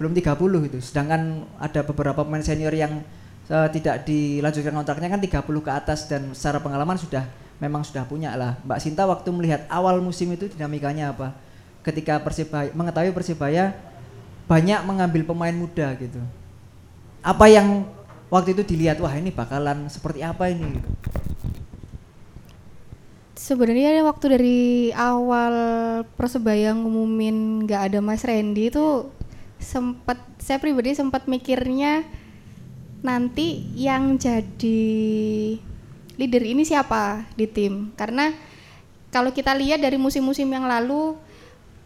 Belum 0.00 0.12
30 0.16 0.66
gitu. 0.70 0.78
Sedangkan 0.80 1.44
ada 1.60 1.84
beberapa 1.84 2.24
pemain 2.24 2.40
senior 2.40 2.72
yang 2.72 3.04
eh, 3.50 3.68
tidak 3.74 4.06
dilanjutkan 4.06 4.74
kontraknya 4.74 5.08
kan 5.10 5.20
30 5.22 5.66
ke 5.66 5.70
atas 5.72 6.06
dan 6.06 6.30
secara 6.36 6.62
pengalaman 6.62 6.98
sudah 6.98 7.26
memang 7.62 7.86
sudah 7.86 8.02
punya 8.02 8.34
lah. 8.34 8.58
Mbak 8.66 8.78
Sinta 8.82 9.06
waktu 9.06 9.30
melihat 9.30 9.62
awal 9.70 10.02
musim 10.02 10.34
itu 10.34 10.50
dinamikanya 10.50 11.14
apa? 11.14 11.30
Ketika 11.86 12.18
Persibaya 12.18 12.74
mengetahui 12.74 13.14
Persibaya 13.14 13.70
banyak 14.50 14.82
mengambil 14.82 15.22
pemain 15.22 15.54
muda 15.54 15.94
gitu. 15.94 16.18
Apa 17.22 17.46
yang 17.46 17.86
waktu 18.26 18.58
itu 18.58 18.66
dilihat 18.66 18.98
wah 18.98 19.14
ini 19.14 19.30
bakalan 19.30 19.86
seperti 19.86 20.26
apa 20.26 20.50
ini. 20.50 20.82
Sebenarnya 23.38 24.02
waktu 24.02 24.26
dari 24.38 24.60
awal 24.94 25.54
Persebaya 26.18 26.74
ngumumin 26.74 27.62
nggak 27.62 27.94
ada 27.94 27.98
Mas 28.02 28.26
Randy 28.26 28.74
itu 28.74 29.06
sempat 29.62 30.18
saya 30.42 30.58
pribadi 30.58 30.98
sempat 30.98 31.30
mikirnya 31.30 32.02
nanti 33.02 33.66
yang 33.74 34.16
jadi 34.16 34.82
leader 36.16 36.42
ini 36.46 36.62
siapa 36.62 37.26
di 37.34 37.50
tim 37.50 37.90
karena 37.98 38.30
kalau 39.12 39.34
kita 39.34 39.52
lihat 39.52 39.82
dari 39.82 40.00
musim-musim 40.00 40.48
yang 40.48 40.64
lalu 40.64 41.18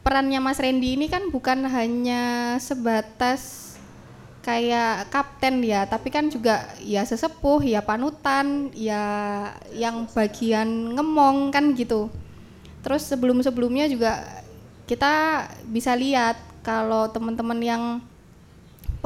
perannya 0.07 0.39
Mas 0.39 0.63
Randy 0.63 0.95
ini 0.95 1.11
kan 1.11 1.35
bukan 1.35 1.67
hanya 1.67 2.55
sebatas 2.63 3.67
kayak 4.47 5.11
kapten 5.11 5.59
ya, 5.67 5.91
tapi 5.91 6.15
kan 6.15 6.31
juga 6.31 6.71
ya 6.79 7.03
sesepuh, 7.03 7.67
ya 7.67 7.83
panutan, 7.83 8.71
ya 8.79 9.03
yang 9.75 10.07
bagian 10.15 10.95
ngemong 10.95 11.51
kan 11.51 11.75
gitu. 11.75 12.07
Terus 12.87 13.03
sebelum-sebelumnya 13.11 13.91
juga 13.91 14.23
kita 14.87 15.51
bisa 15.67 15.99
lihat 15.99 16.39
kalau 16.63 17.11
teman-teman 17.11 17.59
yang 17.59 17.83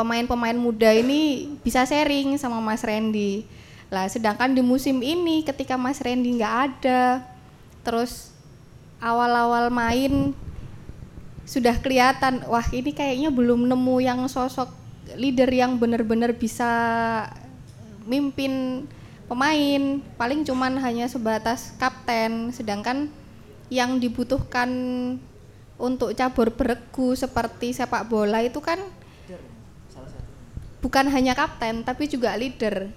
pemain-pemain 0.01 0.57
muda 0.57 0.89
ini 0.97 1.53
bisa 1.61 1.85
sharing 1.85 2.41
sama 2.41 2.57
Mas 2.65 2.81
Randy. 2.81 3.45
Lah 3.93 4.09
sedangkan 4.09 4.57
di 4.57 4.65
musim 4.65 5.05
ini 5.05 5.45
ketika 5.45 5.77
Mas 5.77 6.01
Randy 6.01 6.41
nggak 6.41 6.57
ada, 6.73 7.21
terus 7.85 8.33
awal-awal 8.97 9.69
main 9.69 10.33
sudah 11.45 11.77
kelihatan 11.77 12.47
wah 12.49 12.65
ini 12.73 12.97
kayaknya 12.97 13.29
belum 13.29 13.69
nemu 13.69 13.97
yang 14.01 14.21
sosok 14.31 14.71
leader 15.19 15.51
yang 15.51 15.77
benar-benar 15.77 16.31
bisa 16.33 16.71
mimpin 18.07 18.87
pemain 19.27 19.99
paling 20.15 20.47
cuman 20.47 20.79
hanya 20.79 21.11
sebatas 21.11 21.75
kapten 21.77 22.55
sedangkan 22.55 23.11
yang 23.67 23.99
dibutuhkan 23.99 24.71
untuk 25.75 26.15
cabur 26.15 26.55
beregu 26.55 27.19
seperti 27.19 27.75
sepak 27.75 28.07
bola 28.07 28.47
itu 28.47 28.63
kan 28.63 28.79
bukan 30.81 31.07
hanya 31.13 31.37
kapten 31.37 31.85
tapi 31.85 32.09
juga 32.09 32.35
leader. 32.35 32.89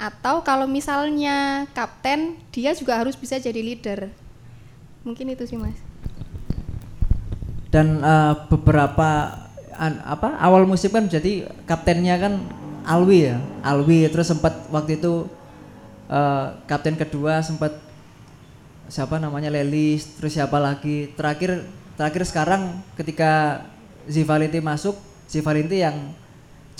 Atau 0.00 0.40
kalau 0.40 0.64
misalnya 0.64 1.68
kapten 1.76 2.40
dia 2.50 2.72
juga 2.72 2.96
harus 2.98 3.14
bisa 3.14 3.38
jadi 3.38 3.60
leader. 3.60 4.10
Mungkin 5.06 5.32
itu 5.32 5.46
sih 5.46 5.56
mas. 5.56 5.76
Dan 7.70 8.02
eh, 8.02 8.34
beberapa 8.50 9.38
an- 9.78 10.02
apa 10.04 10.36
awal 10.42 10.66
musim 10.66 10.90
kan 10.92 11.06
jadi 11.06 11.48
kaptennya 11.64 12.18
kan 12.18 12.34
Alwi 12.84 13.30
ya 13.30 13.36
Alwi. 13.62 14.08
Terus 14.08 14.32
sempat 14.32 14.66
waktu 14.72 14.98
itu 14.98 15.28
eh, 16.10 16.46
kapten 16.66 16.96
kedua 16.98 17.44
sempat 17.44 17.76
siapa 18.90 19.22
namanya 19.22 19.52
Lelis 19.52 20.18
terus 20.18 20.34
siapa 20.34 20.58
lagi. 20.58 21.12
Terakhir 21.14 21.62
terakhir 21.94 22.24
sekarang 22.24 22.80
ketika 22.96 23.62
Zivalinti 24.08 24.64
masuk 24.64 24.96
Zivalinti 25.28 25.84
yang 25.84 26.16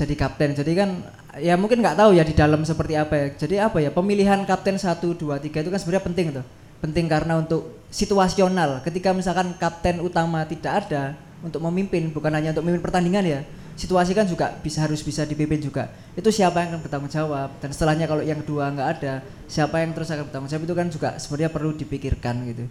jadi 0.00 0.14
kapten. 0.16 0.56
Jadi 0.56 0.72
kan 0.72 1.04
ya 1.36 1.54
mungkin 1.60 1.84
nggak 1.84 2.00
tahu 2.00 2.16
ya 2.16 2.24
di 2.24 2.32
dalam 2.32 2.64
seperti 2.64 2.96
apa 2.96 3.14
ya. 3.14 3.26
Jadi 3.36 3.54
apa 3.60 3.78
ya 3.84 3.90
pemilihan 3.92 4.40
kapten 4.48 4.80
1 4.80 4.96
2 4.96 5.20
3 5.20 5.64
itu 5.64 5.68
kan 5.68 5.80
sebenarnya 5.80 6.04
penting 6.04 6.26
tuh. 6.40 6.44
Penting 6.80 7.06
karena 7.12 7.36
untuk 7.36 7.84
situasional. 7.92 8.80
Ketika 8.80 9.12
misalkan 9.12 9.52
kapten 9.60 10.00
utama 10.00 10.48
tidak 10.48 10.86
ada 10.86 11.12
untuk 11.44 11.60
memimpin 11.68 12.08
bukan 12.08 12.32
hanya 12.32 12.56
untuk 12.56 12.64
memimpin 12.64 12.84
pertandingan 12.84 13.24
ya 13.24 13.40
situasi 13.80 14.12
kan 14.12 14.28
juga 14.28 14.52
bisa 14.60 14.84
harus 14.84 15.00
bisa 15.00 15.24
dipimpin 15.24 15.56
juga. 15.56 15.88
Itu 16.12 16.28
siapa 16.28 16.60
yang 16.60 16.76
akan 16.76 16.80
bertanggung 16.84 17.08
jawab? 17.08 17.48
Dan 17.64 17.72
setelahnya 17.72 18.04
kalau 18.04 18.20
yang 18.20 18.44
kedua 18.44 18.68
nggak 18.76 18.88
ada 19.00 19.24
siapa 19.48 19.80
yang 19.80 19.96
terus 19.96 20.12
akan 20.12 20.28
bertanggung 20.28 20.50
jawab? 20.52 20.64
Itu 20.68 20.74
kan 20.76 20.86
juga 20.92 21.08
sebenarnya 21.16 21.48
perlu 21.48 21.72
dipikirkan 21.72 22.34
gitu. 22.52 22.64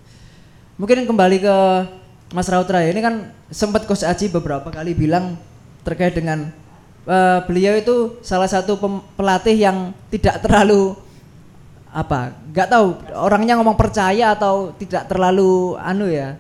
Mungkin 0.78 1.10
kembali 1.10 1.38
ke 1.42 1.56
Mas 2.30 2.46
Rautra 2.46 2.86
ya. 2.86 2.94
Ini 2.94 3.02
kan 3.02 3.16
sempat 3.50 3.90
Coach 3.90 4.06
Aji 4.06 4.30
beberapa 4.30 4.70
kali 4.70 4.94
bilang 4.94 5.34
terkait 5.82 6.14
dengan 6.14 6.54
eh, 7.10 7.40
beliau 7.50 7.74
itu 7.74 8.22
salah 8.22 8.46
satu 8.46 8.78
pelatih 9.18 9.58
yang 9.58 9.78
tidak 10.14 10.46
terlalu 10.46 10.94
apa 11.90 12.38
nggak 12.54 12.70
tahu 12.70 12.88
orangnya 13.18 13.58
ngomong 13.58 13.74
percaya 13.74 14.38
atau 14.38 14.70
tidak 14.78 15.10
terlalu 15.10 15.74
anu 15.82 16.06
ya 16.06 16.38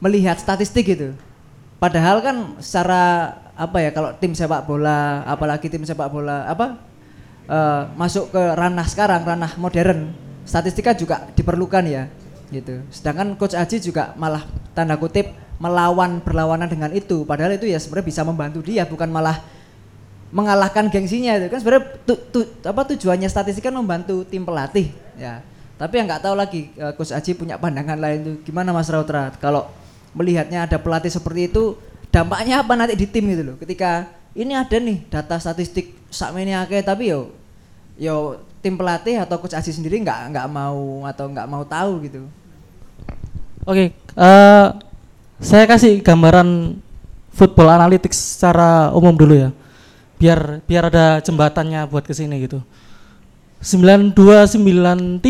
melihat 0.00 0.40
statistik 0.40 0.88
gitu. 0.88 1.12
Padahal 1.76 2.24
kan 2.24 2.56
secara 2.64 3.36
apa 3.52 3.84
ya 3.84 3.92
kalau 3.92 4.12
tim 4.16 4.32
sepak 4.32 4.64
bola 4.64 5.24
apalagi 5.28 5.68
tim 5.68 5.84
sepak 5.84 6.08
bola 6.08 6.48
apa 6.48 6.80
eh, 7.48 7.82
masuk 7.96 8.32
ke 8.32 8.42
ranah 8.56 8.88
sekarang 8.88 9.20
ranah 9.24 9.52
modern 9.60 10.12
statistika 10.48 10.96
juga 10.96 11.28
diperlukan 11.36 11.84
ya 11.84 12.08
gitu. 12.48 12.80
Sedangkan 12.88 13.36
coach 13.36 13.52
Aji 13.58 13.82
juga 13.84 14.16
malah 14.16 14.48
tanda 14.72 14.96
kutip 14.96 15.28
melawan 15.60 16.22
berlawanan 16.24 16.68
dengan 16.68 16.92
itu. 16.92 17.24
Padahal 17.28 17.56
itu 17.56 17.68
ya 17.68 17.76
sebenarnya 17.76 18.06
bisa 18.08 18.22
membantu 18.24 18.64
dia 18.64 18.88
bukan 18.88 19.08
malah 19.12 19.42
mengalahkan 20.34 20.90
gengsinya 20.90 21.38
itu. 21.38 21.46
Kan 21.50 21.58
sebenarnya 21.62 21.84
tu- 22.02 22.22
tu- 22.32 22.50
apa 22.66 22.82
tujuannya 22.94 23.28
statistik 23.30 23.66
kan 23.66 23.74
membantu 23.74 24.26
tim 24.26 24.42
pelatih 24.42 24.90
ya. 25.18 25.42
Tapi 25.76 25.92
yang 26.00 26.06
nggak 26.08 26.22
tahu 26.24 26.34
lagi 26.34 26.72
eh, 26.74 26.92
coach 26.96 27.12
Aji 27.12 27.36
punya 27.36 27.60
pandangan 27.60 28.00
lain 28.00 28.18
tuh 28.24 28.36
gimana 28.46 28.72
Mas 28.72 28.88
Rautra? 28.88 29.30
Kalau 29.36 29.68
melihatnya 30.16 30.64
ada 30.64 30.80
pelatih 30.80 31.12
seperti 31.12 31.52
itu 31.52 31.76
dampaknya 32.08 32.64
apa 32.64 32.72
nanti 32.74 32.96
di 32.96 33.04
tim 33.04 33.28
gitu 33.28 33.42
loh? 33.52 33.56
Ketika 33.60 34.08
ini 34.32 34.56
ada 34.56 34.76
nih 34.76 35.04
data 35.08 35.36
statistik 35.36 35.92
sakmene 36.08 36.56
akeh 36.56 36.80
tapi 36.80 37.12
yo 37.12 37.32
yo 38.00 38.40
tim 38.64 38.76
pelatih 38.76 39.20
atau 39.20 39.36
coach 39.38 39.54
Aji 39.56 39.72
sendiri 39.72 40.00
nggak 40.00 40.32
nggak 40.32 40.48
mau 40.48 41.04
atau 41.04 41.28
nggak 41.28 41.48
mau 41.48 41.62
tahu 41.62 42.08
gitu. 42.08 42.24
Oke, 43.66 43.90
eh, 43.94 44.66
saya 45.42 45.64
kasih 45.66 46.00
gambaran 46.00 46.78
football 47.34 47.68
analytics 47.68 48.38
secara 48.38 48.88
umum 48.94 49.12
dulu 49.12 49.34
ya, 49.36 49.50
biar 50.16 50.64
biar 50.64 50.88
ada 50.88 51.20
jembatannya 51.20 51.84
buat 51.88 52.04
ke 52.04 52.12
sini 52.16 52.48
gitu. 52.48 52.60
9293 53.60 55.20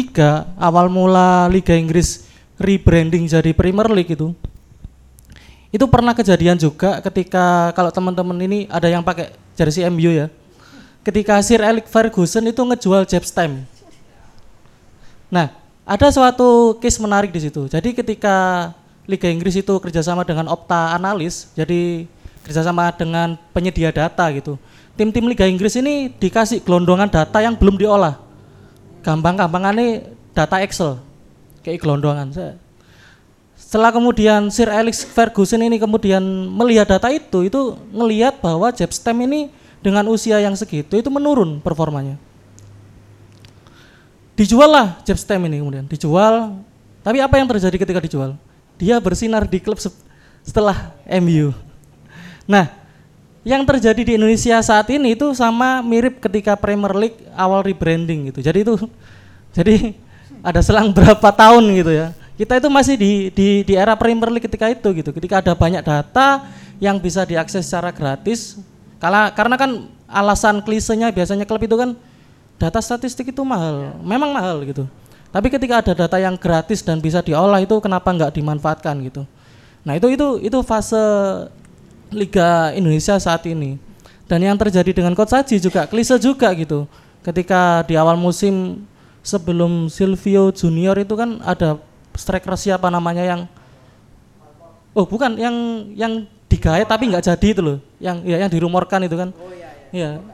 awal 0.58 0.86
mula 0.90 1.46
Liga 1.46 1.74
Inggris 1.78 2.26
rebranding 2.58 3.30
jadi 3.30 3.54
Premier 3.54 3.86
League 3.92 4.12
itu, 4.12 4.34
itu 5.70 5.84
pernah 5.86 6.16
kejadian 6.16 6.58
juga 6.58 6.98
ketika 7.04 7.70
kalau 7.76 7.92
teman-teman 7.92 8.36
ini 8.42 8.58
ada 8.66 8.90
yang 8.90 9.04
pakai 9.04 9.32
jersey 9.54 9.86
MU 9.86 10.10
ya, 10.10 10.26
ketika 11.06 11.38
Sir 11.44 11.62
Alex 11.62 11.86
Ferguson 11.86 12.44
itu 12.50 12.58
ngejual 12.58 13.06
Jeb 13.06 13.22
Stam. 13.22 13.62
Nah, 15.30 15.54
ada 15.86 16.10
suatu 16.10 16.78
case 16.82 16.98
menarik 16.98 17.30
di 17.30 17.46
situ. 17.46 17.70
Jadi 17.70 17.94
ketika 17.94 18.70
Liga 19.06 19.30
Inggris 19.30 19.54
itu 19.54 19.74
kerjasama 19.78 20.26
dengan 20.26 20.50
Opta 20.50 20.98
Analis, 20.98 21.46
jadi 21.54 22.10
kerjasama 22.42 22.90
dengan 22.94 23.38
penyedia 23.54 23.94
data 23.94 24.26
gitu. 24.34 24.58
Tim-tim 24.96 25.28
Liga 25.28 25.44
Inggris 25.44 25.76
ini 25.76 26.08
dikasih 26.08 26.64
gelondongan 26.64 27.12
data 27.12 27.38
yang 27.44 27.52
belum 27.52 27.76
diolah. 27.76 28.16
Gampang-gampangannya 29.04 30.16
data 30.32 30.56
Excel, 30.64 30.98
kayak 31.60 31.84
gelondongan. 31.84 32.32
Setelah 33.54 33.92
kemudian 33.92 34.48
Sir 34.48 34.72
Alex 34.72 35.04
Ferguson 35.04 35.60
ini 35.60 35.76
kemudian 35.76 36.24
melihat 36.48 36.96
data 36.96 37.12
itu, 37.12 37.44
itu 37.44 37.76
ngelihat 37.92 38.40
bahwa 38.40 38.72
Jeb 38.72 38.90
Stam 38.90 39.20
ini 39.20 39.52
dengan 39.84 40.08
usia 40.08 40.40
yang 40.40 40.56
segitu 40.56 40.96
itu 40.96 41.12
menurun 41.12 41.60
performanya. 41.60 42.16
Dijual 44.36 44.68
lah 44.68 44.86
Jeff 45.04 45.16
Stem 45.16 45.40
ini 45.48 45.60
kemudian 45.60 45.84
dijual. 45.88 46.60
Tapi 47.00 47.22
apa 47.24 47.40
yang 47.40 47.48
terjadi 47.48 47.76
ketika 47.80 48.00
dijual? 48.02 48.36
Dia 48.76 49.00
bersinar 49.00 49.48
di 49.48 49.56
klub 49.62 49.80
se- 49.80 49.94
setelah 50.44 50.92
MU. 51.08 51.56
Nah, 52.44 52.68
yang 53.46 53.62
terjadi 53.62 54.02
di 54.02 54.12
Indonesia 54.18 54.58
saat 54.58 54.90
ini 54.90 55.14
itu 55.14 55.30
sama 55.30 55.78
mirip 55.78 56.18
ketika 56.18 56.58
Premier 56.58 56.90
League 56.98 57.22
awal 57.30 57.62
rebranding 57.62 58.34
gitu. 58.34 58.42
Jadi 58.42 58.66
itu 58.66 58.74
jadi 59.56 59.94
ada 60.42 60.58
selang 60.66 60.90
berapa 60.90 61.30
tahun 61.30 61.62
gitu 61.78 61.94
ya. 61.94 62.10
Kita 62.34 62.58
itu 62.58 62.66
masih 62.66 62.98
di 62.98 63.12
di 63.30 63.48
di 63.62 63.74
era 63.78 63.94
Premier 63.94 64.34
League 64.34 64.50
ketika 64.50 64.66
itu 64.66 64.90
gitu. 64.98 65.14
Ketika 65.14 65.38
ada 65.38 65.54
banyak 65.54 65.78
data 65.78 66.50
yang 66.82 66.98
bisa 66.98 67.22
diakses 67.22 67.62
secara 67.62 67.94
gratis. 67.94 68.58
Kala, 68.98 69.30
karena 69.30 69.54
kan 69.54 69.86
alasan 70.10 70.58
klisenya 70.66 71.14
biasanya 71.14 71.46
klub 71.46 71.62
itu 71.62 71.78
kan 71.78 71.94
data 72.58 72.82
statistik 72.82 73.30
itu 73.30 73.46
mahal. 73.46 73.94
Memang 74.02 74.34
mahal 74.34 74.66
gitu. 74.66 74.90
Tapi 75.30 75.54
ketika 75.54 75.86
ada 75.86 75.92
data 75.94 76.18
yang 76.18 76.34
gratis 76.34 76.82
dan 76.82 76.98
bisa 76.98 77.22
diolah 77.22 77.62
itu 77.62 77.78
kenapa 77.78 78.10
nggak 78.10 78.34
dimanfaatkan 78.42 79.06
gitu. 79.06 79.22
Nah, 79.86 79.94
itu 79.94 80.10
itu 80.10 80.42
itu 80.42 80.58
fase 80.66 80.98
Liga 82.10 82.72
Indonesia 82.75 83.18
saat 83.18 83.42
ini. 83.46 83.78
Dan 84.26 84.42
yang 84.42 84.58
terjadi 84.58 84.90
dengan 84.90 85.14
Coach 85.14 85.30
Saji 85.30 85.62
juga 85.62 85.86
klise 85.86 86.18
juga 86.18 86.50
gitu. 86.54 86.90
Ketika 87.22 87.86
di 87.86 87.94
awal 87.94 88.18
musim 88.18 88.82
sebelum 89.22 89.86
Silvio 89.90 90.50
Junior 90.50 90.98
itu 90.98 91.14
kan 91.14 91.42
ada 91.42 91.78
striker 92.14 92.54
siapa 92.58 92.90
namanya 92.90 93.22
yang 93.22 93.42
Oh, 94.96 95.04
bukan 95.04 95.36
yang 95.36 95.52
yang 95.92 96.25
digaet 96.48 96.88
tapi 96.88 97.12
nggak 97.12 97.20
jadi 97.20 97.48
itu 97.52 97.60
loh. 97.60 97.78
Yang 98.00 98.16
ya 98.32 98.36
yang 98.40 98.48
dirumorkan 98.48 99.04
itu 99.04 99.12
kan. 99.12 99.28
Oh 99.28 99.52
iya. 99.92 100.25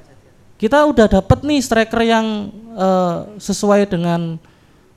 Kita 0.55 0.87
udah 0.87 1.11
dapet 1.11 1.43
nih 1.43 1.59
striker 1.59 1.99
yang 2.07 2.55
eh, 2.79 3.17
sesuai 3.43 3.91
dengan 3.91 4.38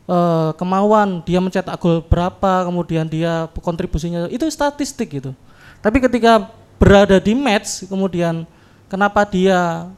eh, 0.05 0.49
kemauan 0.53 1.25
dia 1.25 1.41
mencetak 1.41 1.81
gol 1.81 2.05
berapa, 2.05 2.69
kemudian 2.69 3.09
dia 3.09 3.49
kontribusinya 3.57 4.29
itu 4.29 4.45
statistik 4.53 5.17
gitu. 5.17 5.33
Tapi 5.81 5.97
ketika 5.97 6.45
berada 6.77 7.17
di 7.21 7.33
match, 7.33 7.87
kemudian 7.87 8.43
kenapa 8.91 9.23
dia 9.27 9.89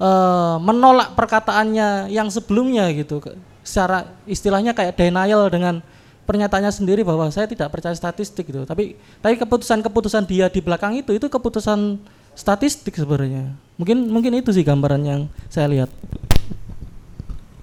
eh, 0.00 0.56
menolak 0.62 1.14
perkataannya 1.14 2.12
yang 2.12 2.28
sebelumnya 2.32 2.88
gitu, 2.94 3.20
secara 3.64 4.08
istilahnya 4.24 4.72
kayak 4.72 4.96
denial 4.96 5.48
dengan 5.52 5.84
pernyataannya 6.28 6.68
sendiri 6.68 7.00
bahwa 7.08 7.32
saya 7.32 7.48
tidak 7.48 7.72
percaya 7.72 7.96
statistik 7.96 8.52
gitu. 8.52 8.68
Tapi 8.68 9.00
tapi 9.24 9.40
keputusan-keputusan 9.40 10.28
dia 10.28 10.52
di 10.52 10.60
belakang 10.60 11.00
itu 11.00 11.16
itu 11.16 11.24
keputusan 11.32 11.96
statistik 12.36 12.92
sebenarnya. 12.92 13.56
Mungkin 13.80 14.12
mungkin 14.12 14.36
itu 14.36 14.52
sih 14.52 14.60
gambaran 14.60 15.02
yang 15.08 15.20
saya 15.48 15.72
lihat. 15.72 15.88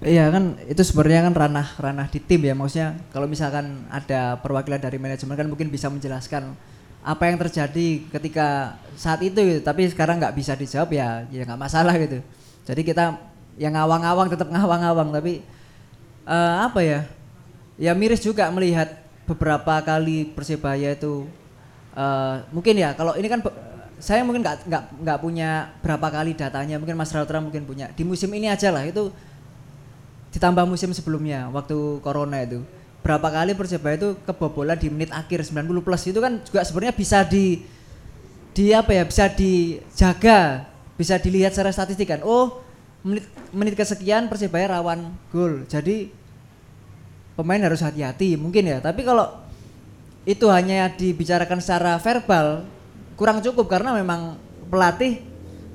Iya 0.02 0.28
kan 0.28 0.60
itu 0.68 0.82
sebenarnya 0.84 1.30
kan 1.30 1.34
ranah 1.34 1.68
ranah 1.80 2.06
di 2.12 2.20
tim 2.20 2.44
ya 2.44 2.52
maksudnya 2.52 3.00
kalau 3.10 3.24
misalkan 3.24 3.88
ada 3.88 4.36
perwakilan 4.44 4.76
dari 4.76 5.00
manajemen 5.00 5.34
kan 5.34 5.48
mungkin 5.48 5.72
bisa 5.72 5.88
menjelaskan 5.88 6.52
apa 7.06 7.30
yang 7.30 7.38
terjadi 7.38 8.02
ketika 8.10 8.74
saat 8.98 9.22
itu 9.22 9.38
gitu. 9.38 9.60
tapi 9.62 9.86
sekarang 9.86 10.18
nggak 10.18 10.34
bisa 10.34 10.58
dijawab 10.58 10.90
ya 10.90 11.22
ya 11.30 11.46
nggak 11.46 11.60
masalah 11.60 11.94
gitu. 12.02 12.18
Jadi 12.66 12.82
kita 12.82 13.14
yang 13.62 13.78
ngawang-ngawang 13.78 14.26
tetap 14.26 14.50
ngawang-ngawang. 14.50 15.14
Tapi 15.14 15.38
eh, 16.26 16.54
apa 16.66 16.80
ya? 16.82 17.00
Ya 17.78 17.94
miris 17.94 18.18
juga 18.18 18.50
melihat 18.50 18.90
beberapa 19.22 19.78
kali 19.86 20.34
persebaya 20.34 20.98
itu 20.98 21.30
eh, 21.94 22.34
mungkin 22.50 22.74
ya 22.74 22.90
kalau 22.98 23.14
ini 23.14 23.30
kan 23.30 23.38
saya 24.02 24.26
mungkin 24.26 24.42
nggak 24.42 24.66
nggak 24.66 24.84
nggak 25.06 25.18
punya 25.22 25.70
berapa 25.86 26.10
kali 26.10 26.34
datanya. 26.34 26.82
Mungkin 26.82 26.98
Mas 26.98 27.14
Rautra 27.14 27.38
mungkin 27.38 27.62
punya. 27.62 27.86
Di 27.94 28.02
musim 28.02 28.34
ini 28.34 28.50
aja 28.50 28.74
lah 28.74 28.82
itu 28.82 29.14
ditambah 30.34 30.66
musim 30.66 30.90
sebelumnya 30.90 31.48
waktu 31.54 32.02
corona 32.02 32.42
itu 32.42 32.66
berapa 33.06 33.22
kali 33.30 33.54
persebaya 33.54 33.94
itu 33.94 34.18
kebobolan 34.26 34.74
di 34.74 34.90
menit 34.90 35.14
akhir 35.14 35.46
90 35.46 35.62
plus 35.86 36.02
itu 36.10 36.18
kan 36.18 36.42
juga 36.42 36.66
sebenarnya 36.66 36.94
bisa 36.98 37.22
di 37.22 37.62
di 38.50 38.74
apa 38.74 38.90
ya 38.90 39.06
bisa 39.06 39.30
dijaga 39.30 40.66
bisa 40.98 41.14
dilihat 41.14 41.54
secara 41.54 41.70
statistik 41.70 42.10
kan. 42.10 42.26
Oh 42.26 42.66
menit 43.06 43.30
menit 43.54 43.78
kesekian 43.78 44.26
persebaya 44.26 44.74
rawan 44.74 45.14
gol. 45.30 45.62
Jadi 45.70 46.10
pemain 47.38 47.62
harus 47.62 47.78
hati-hati 47.78 48.34
mungkin 48.34 48.66
ya. 48.66 48.82
Tapi 48.82 49.06
kalau 49.06 49.38
itu 50.26 50.50
hanya 50.50 50.90
dibicarakan 50.90 51.62
secara 51.62 52.02
verbal 52.02 52.66
kurang 53.14 53.38
cukup 53.38 53.70
karena 53.70 53.94
memang 53.94 54.34
pelatih 54.66 55.22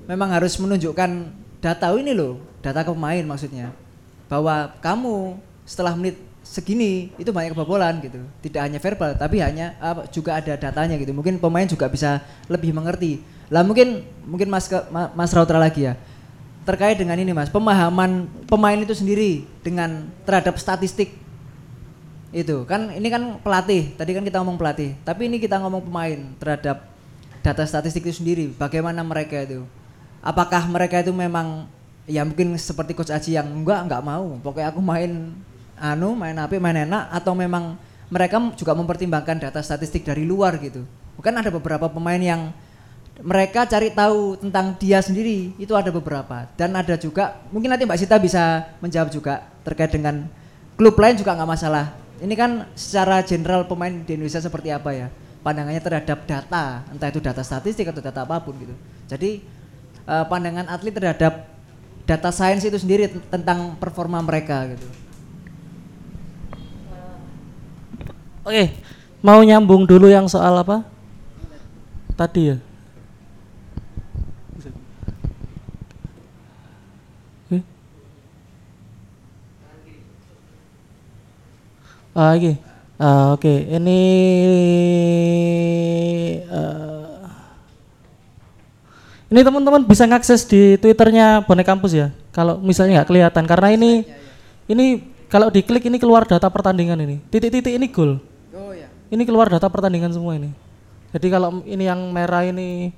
memang 0.03 0.35
harus 0.35 0.59
menunjukkan 0.59 1.31
data 1.63 1.95
ini 1.95 2.11
loh 2.11 2.43
data 2.59 2.83
ke 2.83 2.91
pemain 2.91 3.23
maksudnya. 3.23 3.71
Bahwa 4.27 4.75
kamu 4.83 5.39
setelah 5.63 5.95
menit 5.95 6.19
segini 6.51 7.15
itu 7.15 7.31
banyak 7.31 7.55
kebobolan 7.55 8.03
gitu. 8.03 8.19
Tidak 8.43 8.59
hanya 8.59 8.75
verbal 8.83 9.15
tapi 9.15 9.39
hanya 9.39 9.79
apa, 9.79 10.03
juga 10.11 10.35
ada 10.43 10.59
datanya 10.59 10.99
gitu. 10.99 11.15
Mungkin 11.15 11.39
pemain 11.39 11.63
juga 11.63 11.87
bisa 11.87 12.19
lebih 12.51 12.75
mengerti. 12.75 13.23
Lah 13.47 13.63
mungkin 13.63 14.03
mungkin 14.27 14.51
mas 14.51 14.67
ke- 14.67 14.91
Ma- 14.91 15.15
mas 15.15 15.31
Rautra 15.31 15.55
lagi 15.55 15.87
ya. 15.87 15.95
Terkait 16.67 16.99
dengan 16.99 17.15
ini 17.15 17.31
mas 17.31 17.47
pemahaman 17.47 18.27
pemain 18.51 18.75
itu 18.75 18.91
sendiri 18.91 19.47
dengan 19.63 20.11
terhadap 20.27 20.59
statistik. 20.59 21.15
Itu 22.35 22.67
kan 22.67 22.91
ini 22.91 23.07
kan 23.07 23.39
pelatih. 23.39 23.95
Tadi 23.95 24.11
kan 24.11 24.23
kita 24.27 24.43
ngomong 24.43 24.59
pelatih. 24.59 24.99
Tapi 25.07 25.31
ini 25.31 25.39
kita 25.39 25.55
ngomong 25.55 25.87
pemain 25.87 26.19
terhadap 26.35 26.83
data 27.39 27.63
statistik 27.63 28.03
itu 28.03 28.19
sendiri. 28.19 28.51
Bagaimana 28.59 29.01
mereka 29.07 29.39
itu? 29.39 29.63
Apakah 30.19 30.67
mereka 30.67 30.99
itu 30.99 31.15
memang 31.15 31.65
ya 32.05 32.27
mungkin 32.27 32.59
seperti 32.59 32.91
coach 32.91 33.09
Aji 33.09 33.39
yang 33.39 33.47
enggak 33.47 33.87
enggak 33.87 34.03
mau. 34.03 34.35
Pokoknya 34.43 34.69
aku 34.69 34.79
main 34.83 35.33
anu 35.81 36.13
main 36.13 36.37
apa 36.37 36.53
main 36.61 36.85
enak 36.85 37.09
atau 37.09 37.33
memang 37.33 37.75
mereka 38.13 38.37
juga 38.53 38.77
mempertimbangkan 38.77 39.41
data 39.41 39.59
statistik 39.65 40.05
dari 40.05 40.21
luar 40.21 40.61
gitu. 40.61 40.85
Bukan 41.17 41.33
ada 41.33 41.49
beberapa 41.49 41.89
pemain 41.89 42.21
yang 42.21 42.53
mereka 43.21 43.65
cari 43.65 43.89
tahu 43.91 44.37
tentang 44.37 44.77
dia 44.77 45.01
sendiri 45.01 45.57
itu 45.57 45.73
ada 45.73 45.89
beberapa. 45.89 46.45
Dan 46.53 46.77
ada 46.77 46.93
juga 46.99 47.41
mungkin 47.49 47.73
nanti 47.73 47.87
Mbak 47.87 47.97
Sita 47.97 48.21
bisa 48.21 48.69
menjawab 48.83 49.09
juga 49.09 49.47
terkait 49.65 49.89
dengan 49.89 50.29
klub 50.77 50.93
lain 50.99 51.17
juga 51.17 51.33
nggak 51.33 51.49
masalah. 51.49 51.97
Ini 52.21 52.35
kan 52.37 52.69
secara 52.77 53.25
general 53.25 53.65
pemain 53.65 53.89
di 53.89 54.13
Indonesia 54.13 54.43
seperti 54.43 54.69
apa 54.69 54.93
ya? 54.93 55.07
Pandangannya 55.41 55.81
terhadap 55.81 56.21
data 56.29 56.85
entah 56.93 57.09
itu 57.09 57.17
data 57.17 57.41
statistik 57.41 57.89
atau 57.89 58.03
data 58.03 58.21
apa 58.21 58.37
pun 58.43 58.53
gitu. 58.61 58.75
Jadi 59.09 59.41
eh, 60.05 60.25
pandangan 60.29 60.69
atlet 60.69 60.93
terhadap 60.93 61.49
data 62.05 62.29
sains 62.29 62.61
itu 62.61 62.77
sendiri 62.77 63.09
tentang 63.31 63.79
performa 63.79 64.19
mereka 64.21 64.67
gitu 64.67 65.00
Oke, 68.41 68.73
mau 69.21 69.37
nyambung 69.45 69.85
dulu 69.85 70.09
yang 70.09 70.25
soal 70.25 70.57
apa? 70.57 70.81
Tadi 72.17 72.41
ya. 72.49 72.57
Oke. 77.45 77.59
Ah, 82.17 82.33
oke. 82.33 82.51
Ah, 82.97 83.25
oke. 83.37 83.53
Ini 83.77 84.01
eh, 86.41 87.21
ini 89.29 89.39
teman-teman 89.45 89.85
bisa 89.85 90.09
ngakses 90.09 90.49
di 90.49 90.81
Twitternya 90.81 91.45
Bonek 91.45 91.69
Kampus 91.69 91.93
ya. 91.93 92.09
Kalau 92.33 92.57
misalnya 92.57 93.05
nggak 93.05 93.09
kelihatan, 93.13 93.45
karena 93.45 93.69
ini 93.69 94.01
ini 94.65 95.13
kalau 95.29 95.53
diklik 95.53 95.85
ini 95.85 96.01
keluar 96.01 96.25
data 96.25 96.49
pertandingan 96.49 96.97
ini. 97.05 97.21
Titik-titik 97.29 97.77
ini 97.77 97.85
gol. 97.85 98.30
Ini 99.11 99.27
keluar 99.27 99.51
data 99.51 99.67
pertandingan 99.67 100.15
semua 100.15 100.39
ini. 100.39 100.55
Jadi 101.11 101.27
kalau 101.27 101.59
ini 101.67 101.83
yang 101.83 101.99
merah 102.15 102.47
ini 102.47 102.95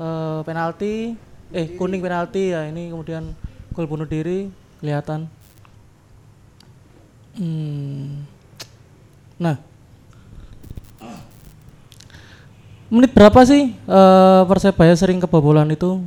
eh, 0.00 0.40
penalti, 0.48 1.12
eh 1.52 1.66
kuning 1.76 2.00
penalti 2.00 2.56
ya 2.56 2.64
ini 2.64 2.88
kemudian 2.88 3.36
gol 3.76 3.84
bunuh 3.84 4.08
diri 4.08 4.48
kelihatan. 4.80 5.28
Hmm. 7.36 8.24
Nah, 9.36 9.60
menit 12.88 13.12
berapa 13.12 13.44
sih 13.44 13.76
eh, 13.76 14.42
persebaya 14.48 14.96
sering 14.96 15.20
kebobolan 15.20 15.68
itu? 15.68 16.00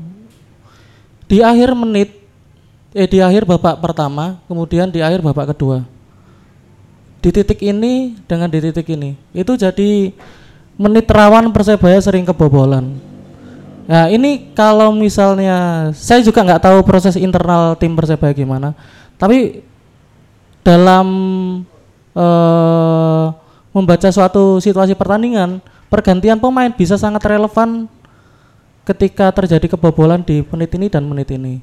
Di 1.30 1.45
akhir 1.45 1.78
menit, 1.78 2.17
eh 2.97 3.06
di 3.06 3.21
akhir 3.21 3.45
babak 3.45 3.78
pertama, 3.78 4.41
kemudian 4.49 4.89
di 4.89 5.06
akhir 5.06 5.21
babak 5.21 5.54
kedua 5.54 5.86
di 7.25 7.33
titik 7.33 7.57
ini 7.65 8.13
dengan 8.29 8.45
di 8.45 8.61
titik 8.61 8.85
ini 8.93 9.17
itu 9.33 9.57
jadi 9.57 10.13
menit 10.77 11.09
rawan 11.09 11.49
persebaya 11.49 11.97
sering 11.97 12.21
kebobolan. 12.21 13.01
Nah 13.89 14.05
ini 14.13 14.53
kalau 14.53 14.93
misalnya 14.93 15.89
saya 15.97 16.21
juga 16.21 16.45
nggak 16.45 16.61
tahu 16.61 16.77
proses 16.85 17.17
internal 17.17 17.73
tim 17.81 17.97
persebaya 17.97 18.29
gimana, 18.29 18.77
tapi 19.17 19.65
dalam 20.61 21.07
eh, 22.13 23.25
membaca 23.73 24.09
suatu 24.13 24.61
situasi 24.61 24.93
pertandingan 24.93 25.65
pergantian 25.89 26.38
pemain 26.38 26.69
bisa 26.69 26.93
sangat 26.93 27.25
relevan 27.25 27.89
ketika 28.85 29.33
terjadi 29.33 29.73
kebobolan 29.73 30.21
di 30.21 30.45
menit 30.45 30.69
ini 30.77 30.93
dan 30.93 31.09
menit 31.09 31.33
ini. 31.33 31.57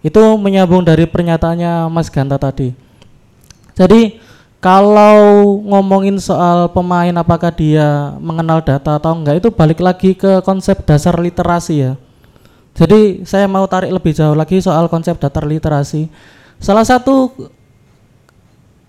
Itu 0.00 0.40
menyambung 0.40 0.88
dari 0.88 1.04
pernyataannya 1.04 1.92
Mas 1.92 2.08
Ganta 2.08 2.40
tadi. 2.40 2.72
Jadi 3.76 4.31
kalau 4.62 5.58
ngomongin 5.66 6.22
soal 6.22 6.70
pemain 6.70 7.10
apakah 7.18 7.50
dia 7.50 8.14
mengenal 8.22 8.62
data 8.62 8.94
atau 8.94 9.10
enggak 9.10 9.42
itu 9.42 9.50
balik 9.50 9.82
lagi 9.82 10.14
ke 10.14 10.38
konsep 10.46 10.86
dasar 10.86 11.18
literasi 11.18 11.90
ya. 11.90 11.92
Jadi 12.78 13.26
saya 13.26 13.50
mau 13.50 13.66
tarik 13.66 13.90
lebih 13.90 14.14
jauh 14.14 14.38
lagi 14.38 14.62
soal 14.62 14.86
konsep 14.86 15.18
dasar 15.18 15.42
literasi. 15.50 16.06
Salah 16.62 16.86
satu 16.86 17.34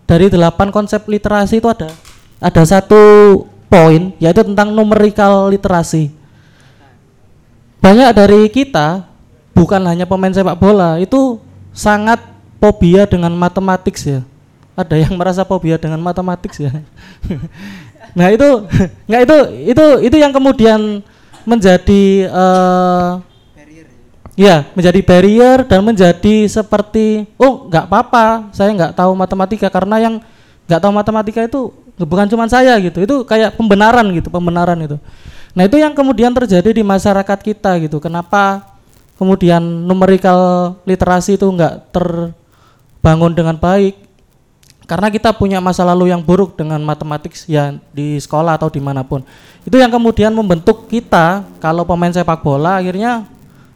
dari 0.06 0.30
delapan 0.30 0.70
konsep 0.70 1.10
literasi 1.10 1.58
itu 1.58 1.66
ada 1.66 1.90
ada 2.38 2.64
satu 2.70 3.02
poin 3.66 4.14
yaitu 4.22 4.46
tentang 4.46 4.78
numerical 4.78 5.50
literasi. 5.50 6.14
Banyak 7.82 8.14
dari 8.14 8.46
kita 8.54 9.10
bukan 9.58 9.82
hanya 9.90 10.06
pemain 10.06 10.30
sepak 10.30 10.54
bola 10.54 11.02
itu 11.02 11.42
sangat 11.74 12.22
fobia 12.62 13.10
dengan 13.10 13.34
matematik 13.34 13.98
ya. 13.98 14.22
Ada 14.74 14.96
yang 14.98 15.14
merasa 15.14 15.46
fobia 15.46 15.78
dengan 15.78 16.02
matematik 16.02 16.54
ya. 16.58 16.74
nah 18.18 18.30
itu 18.30 18.46
nggak 19.10 19.22
itu 19.26 19.38
itu 19.74 19.86
itu 20.10 20.16
yang 20.18 20.34
kemudian 20.34 21.02
menjadi 21.46 22.30
uh, 22.30 23.22
ya? 24.38 24.66
menjadi 24.74 25.00
barrier 25.02 25.66
dan 25.66 25.82
menjadi 25.82 26.46
seperti 26.50 27.26
oh 27.38 27.70
nggak 27.70 27.86
apa-apa 27.90 28.54
saya 28.54 28.70
nggak 28.74 28.94
tahu 28.98 29.12
matematika 29.14 29.70
karena 29.70 29.98
yang 30.02 30.14
nggak 30.66 30.82
tahu 30.82 30.94
matematika 30.94 31.42
itu 31.46 31.70
bukan 32.02 32.26
cuma 32.26 32.50
saya 32.50 32.74
gitu 32.82 33.06
itu 33.06 33.16
kayak 33.26 33.54
pembenaran 33.54 34.10
gitu 34.14 34.34
pembenaran 34.34 34.78
itu. 34.82 34.98
Nah 35.54 35.70
itu 35.70 35.78
yang 35.78 35.94
kemudian 35.94 36.34
terjadi 36.34 36.74
di 36.74 36.82
masyarakat 36.82 37.40
kita 37.46 37.78
gitu. 37.86 38.02
Kenapa 38.02 38.74
kemudian 39.22 39.62
numerical 39.62 40.74
literasi 40.84 41.38
itu 41.38 41.46
nggak 41.46 41.94
terbangun 41.94 43.38
dengan 43.38 43.56
baik 43.62 44.03
karena 44.84 45.08
kita 45.08 45.32
punya 45.32 45.64
masa 45.64 45.88
lalu 45.88 46.12
yang 46.12 46.20
buruk 46.20 46.60
dengan 46.60 46.80
matematik 46.84 47.32
ya 47.48 47.80
di 47.96 48.20
sekolah 48.20 48.60
atau 48.60 48.68
di 48.68 48.84
mana 48.84 49.00
pun. 49.00 49.24
Itu 49.64 49.80
yang 49.80 49.88
kemudian 49.88 50.36
membentuk 50.36 50.92
kita 50.92 51.48
kalau 51.64 51.88
pemain 51.88 52.12
sepak 52.12 52.44
bola 52.44 52.84
akhirnya 52.84 53.24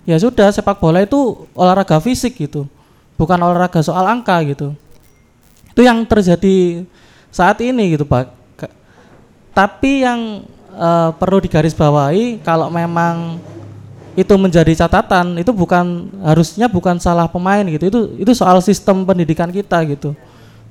ya 0.03 0.19
sudah 0.19 0.51
sepak 0.51 0.83
bola 0.83 0.99
itu 0.99 1.47
olahraga 1.55 2.03
fisik 2.03 2.35
gitu. 2.35 2.67
Bukan 3.15 3.39
olahraga 3.39 3.79
soal 3.79 4.03
angka 4.03 4.35
gitu. 4.43 4.75
Itu 5.71 5.81
yang 5.81 6.03
terjadi 6.03 6.83
saat 7.31 7.63
ini 7.63 7.95
gitu 7.95 8.03
pak. 8.03 8.35
Tapi 9.55 10.05
yang 10.05 10.45
uh, 10.75 11.09
perlu 11.15 11.41
digarisbawahi 11.41 12.43
kalau 12.43 12.67
memang 12.69 13.41
itu 14.13 14.33
menjadi 14.37 14.85
catatan 14.85 15.39
itu 15.39 15.49
bukan 15.55 16.13
harusnya 16.21 16.67
bukan 16.67 16.99
salah 16.99 17.31
pemain 17.31 17.63
gitu. 17.63 17.87
Itu 17.87 17.99
itu 18.19 18.31
soal 18.35 18.59
sistem 18.59 19.07
pendidikan 19.07 19.47
kita 19.49 19.81
gitu 19.87 20.13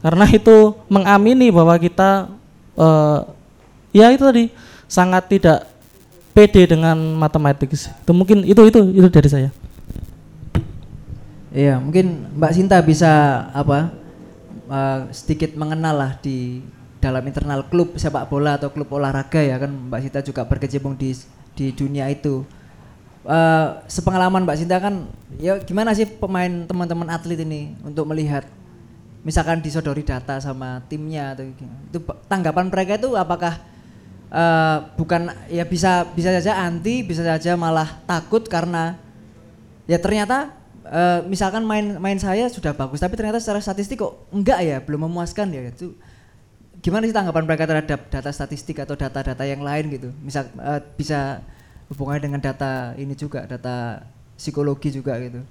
karena 0.04 0.24
itu 0.28 0.76
mengamini 0.88 1.48
bahwa 1.48 1.74
kita 1.80 2.30
uh, 2.76 3.26
ya 3.90 4.12
itu 4.12 4.22
tadi 4.22 4.44
sangat 4.86 5.26
tidak 5.28 5.66
pede 6.36 6.68
dengan 6.68 6.96
matematik 7.16 7.72
itu 7.72 8.12
mungkin 8.12 8.44
itu 8.44 8.60
itu 8.68 8.80
itu 8.92 9.08
dari 9.08 9.28
saya. 9.32 9.50
Iya, 11.56 11.80
mungkin 11.80 12.28
Mbak 12.36 12.52
Sinta 12.52 12.76
bisa 12.84 13.08
apa 13.56 13.88
uh, 14.68 15.08
sedikit 15.08 15.56
mengenal 15.56 15.96
lah 15.96 16.12
di 16.20 16.60
dalam 17.00 17.24
internal 17.24 17.64
klub 17.64 17.96
sepak 17.96 18.28
bola 18.28 18.60
atau 18.60 18.68
klub 18.68 18.92
olahraga 18.92 19.40
ya. 19.40 19.56
Kan 19.56 19.88
Mbak 19.88 20.00
Sinta 20.04 20.20
juga 20.20 20.44
berkecimpung 20.44 20.92
di 21.00 21.16
di 21.56 21.72
dunia 21.72 22.12
itu. 22.12 22.44
Uh, 23.24 23.80
sepengalaman 23.88 24.44
Mbak 24.44 24.58
Sinta 24.60 24.76
kan 24.76 25.08
ya 25.40 25.56
gimana 25.64 25.96
sih 25.96 26.04
pemain 26.04 26.68
teman-teman 26.68 27.08
atlet 27.08 27.40
ini 27.40 27.72
untuk 27.80 28.04
melihat 28.04 28.44
misalkan 29.26 29.58
disodori 29.58 30.06
data 30.06 30.38
sama 30.38 30.86
timnya 30.86 31.34
atau 31.34 31.42
itu 31.50 31.98
tanggapan 32.30 32.70
mereka 32.70 32.94
itu 32.94 33.18
apakah 33.18 33.58
uh, 34.30 34.86
bukan 34.94 35.34
ya 35.50 35.66
bisa 35.66 36.06
bisa 36.14 36.30
saja 36.30 36.62
anti 36.62 37.02
bisa 37.02 37.26
saja 37.26 37.58
malah 37.58 37.98
takut 38.06 38.46
karena 38.46 38.94
ya 39.90 39.98
ternyata 39.98 40.54
uh, 40.86 41.26
misalkan 41.26 41.66
main 41.66 41.98
main 41.98 42.22
saya 42.22 42.46
sudah 42.46 42.70
bagus 42.70 43.02
tapi 43.02 43.18
ternyata 43.18 43.42
secara 43.42 43.58
statistik 43.58 43.98
kok 43.98 44.30
enggak 44.30 44.62
ya 44.62 44.78
belum 44.78 45.10
memuaskan 45.10 45.50
ya. 45.50 45.74
Itu 45.74 45.98
gimana 46.78 47.10
sih 47.10 47.14
tanggapan 47.16 47.50
mereka 47.50 47.66
terhadap 47.66 48.06
data 48.06 48.30
statistik 48.30 48.78
atau 48.78 48.94
data-data 48.94 49.42
yang 49.42 49.66
lain 49.66 49.90
gitu? 49.90 50.14
Misal 50.22 50.46
uh, 50.62 50.78
bisa 50.94 51.42
hubungannya 51.90 52.30
dengan 52.30 52.38
data 52.38 52.94
ini 52.94 53.18
juga 53.18 53.42
data 53.42 54.06
psikologi 54.38 54.94
juga 54.94 55.18
gitu 55.18 55.42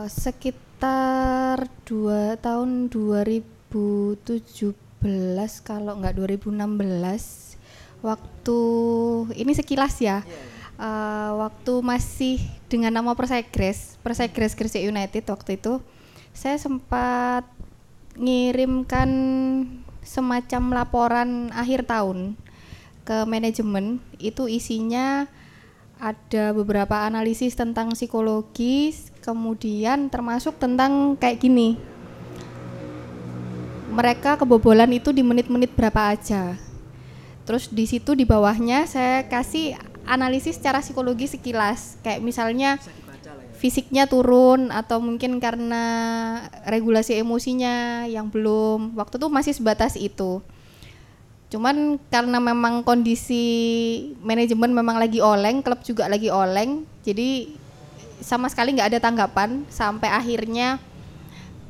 uh, 0.00 0.08
sekitar 0.08 1.68
dua 1.84 2.40
tahun 2.40 2.88
2017 2.88 4.72
kalau 5.60 5.92
nggak 6.00 6.14
2016 6.16 6.56
waktu 8.00 8.60
ini 9.36 9.52
sekilas 9.52 10.00
ya 10.00 10.24
uh, 10.80 11.36
waktu 11.44 11.72
masih 11.84 12.40
dengan 12.72 12.96
nama 12.96 13.12
Persegres 13.12 14.00
Persegres 14.00 14.56
Gresik 14.56 14.88
United 14.88 15.28
waktu 15.28 15.60
itu 15.60 15.84
saya 16.32 16.56
sempat 16.56 17.44
ngirimkan 18.16 19.10
semacam 20.00 20.62
laporan 20.72 21.52
akhir 21.52 21.84
tahun 21.86 22.34
ke 23.04 23.26
manajemen. 23.28 24.00
Itu 24.16 24.48
isinya 24.48 25.28
ada 26.00 26.56
beberapa 26.56 27.04
analisis 27.04 27.52
tentang 27.52 27.92
psikologis, 27.92 29.12
kemudian 29.20 30.08
termasuk 30.08 30.56
tentang 30.56 31.16
kayak 31.16 31.40
gini. 31.40 31.76
Mereka 33.90 34.38
kebobolan 34.40 34.90
itu 34.94 35.10
di 35.10 35.20
menit-menit 35.20 35.74
berapa 35.74 36.14
aja. 36.14 36.56
Terus 37.44 37.68
di 37.68 37.84
situ 37.84 38.14
di 38.14 38.22
bawahnya 38.22 38.86
saya 38.86 39.26
kasih 39.26 39.74
analisis 40.06 40.56
secara 40.56 40.80
psikologi 40.80 41.26
sekilas, 41.26 41.98
kayak 42.02 42.22
misalnya 42.22 42.78
fisiknya 43.58 44.08
turun 44.08 44.72
atau 44.72 45.02
mungkin 45.02 45.36
karena 45.36 45.84
regulasi 46.64 47.20
emosinya 47.20 48.06
yang 48.08 48.32
belum 48.32 48.96
waktu 48.96 49.20
itu 49.20 49.28
masih 49.28 49.52
sebatas 49.52 50.00
itu 50.00 50.40
Cuman 51.50 51.98
karena 52.14 52.38
memang 52.38 52.86
kondisi 52.86 53.42
manajemen 54.22 54.70
memang 54.70 55.02
lagi 55.02 55.18
oleng, 55.18 55.66
klub 55.66 55.82
juga 55.82 56.06
lagi 56.06 56.30
oleng, 56.30 56.86
jadi 57.02 57.50
sama 58.20 58.48
sekali 58.48 58.76
nggak 58.76 58.96
ada 58.96 59.00
tanggapan 59.02 59.64
sampai 59.72 60.08
akhirnya 60.12 60.80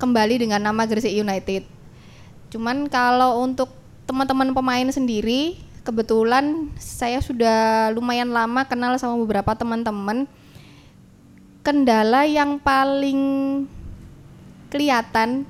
kembali 0.01 0.41
dengan 0.41 0.65
nama 0.65 0.89
Gresik 0.89 1.13
United. 1.13 1.69
Cuman 2.51 2.89
kalau 2.89 3.45
untuk 3.45 3.71
teman-teman 4.09 4.51
pemain 4.51 4.89
sendiri, 4.91 5.61
kebetulan 5.87 6.73
saya 6.81 7.23
sudah 7.23 7.91
lumayan 7.95 8.33
lama 8.33 8.67
kenal 8.67 8.97
sama 8.97 9.21
beberapa 9.21 9.53
teman-teman. 9.55 10.25
Kendala 11.61 12.25
yang 12.25 12.57
paling 12.57 13.21
kelihatan 14.73 15.45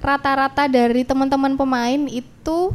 rata-rata 0.00 0.64
dari 0.68 1.04
teman-teman 1.04 1.56
pemain 1.56 2.00
itu 2.08 2.72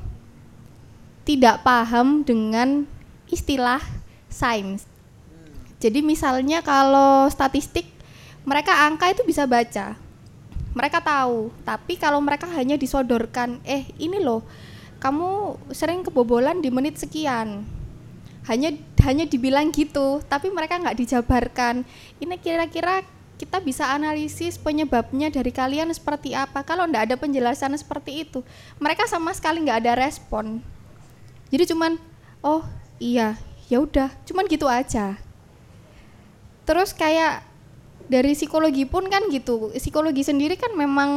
tidak 1.26 1.62
paham 1.66 2.22
dengan 2.22 2.86
istilah 3.30 3.82
sains. 4.30 4.86
Jadi 5.80 6.04
misalnya 6.04 6.60
kalau 6.60 7.32
statistik 7.32 7.88
mereka 8.44 8.88
angka 8.88 9.12
itu 9.12 9.24
bisa 9.24 9.48
baca. 9.48 9.96
Mereka 10.76 11.02
tahu, 11.02 11.50
tapi 11.66 11.98
kalau 11.98 12.22
mereka 12.22 12.46
hanya 12.54 12.78
disodorkan, 12.78 13.58
eh 13.66 13.90
ini 13.98 14.22
loh, 14.22 14.46
kamu 15.02 15.58
sering 15.74 16.06
kebobolan 16.06 16.62
di 16.62 16.70
menit 16.70 17.02
sekian. 17.02 17.66
Hanya 18.46 18.78
hanya 19.04 19.26
dibilang 19.26 19.74
gitu, 19.74 20.22
tapi 20.30 20.54
mereka 20.54 20.78
nggak 20.78 21.00
dijabarkan. 21.00 21.82
Ini 22.22 22.36
kira-kira 22.38 23.02
kita 23.42 23.64
bisa 23.64 23.90
analisis 23.90 24.62
penyebabnya 24.62 25.34
dari 25.34 25.50
kalian 25.50 25.90
seperti 25.90 26.38
apa. 26.38 26.62
Kalau 26.62 26.86
nggak 26.86 27.12
ada 27.12 27.16
penjelasan 27.18 27.74
seperti 27.74 28.30
itu, 28.30 28.46
mereka 28.78 29.10
sama 29.10 29.34
sekali 29.34 29.66
nggak 29.66 29.80
ada 29.84 29.94
respon 29.98 30.62
jadi 31.50 31.66
cuman 31.74 31.98
oh 32.46 32.64
iya 33.02 33.36
ya 33.68 33.82
udah 33.82 34.10
cuman 34.26 34.46
gitu 34.46 34.70
aja 34.70 35.18
terus 36.70 36.94
kayak 36.94 37.42
dari 38.06 38.38
psikologi 38.38 38.86
pun 38.86 39.10
kan 39.10 39.26
gitu. 39.34 39.74
Psikologi 39.74 40.22
sendiri 40.22 40.54
kan 40.54 40.78
memang 40.78 41.10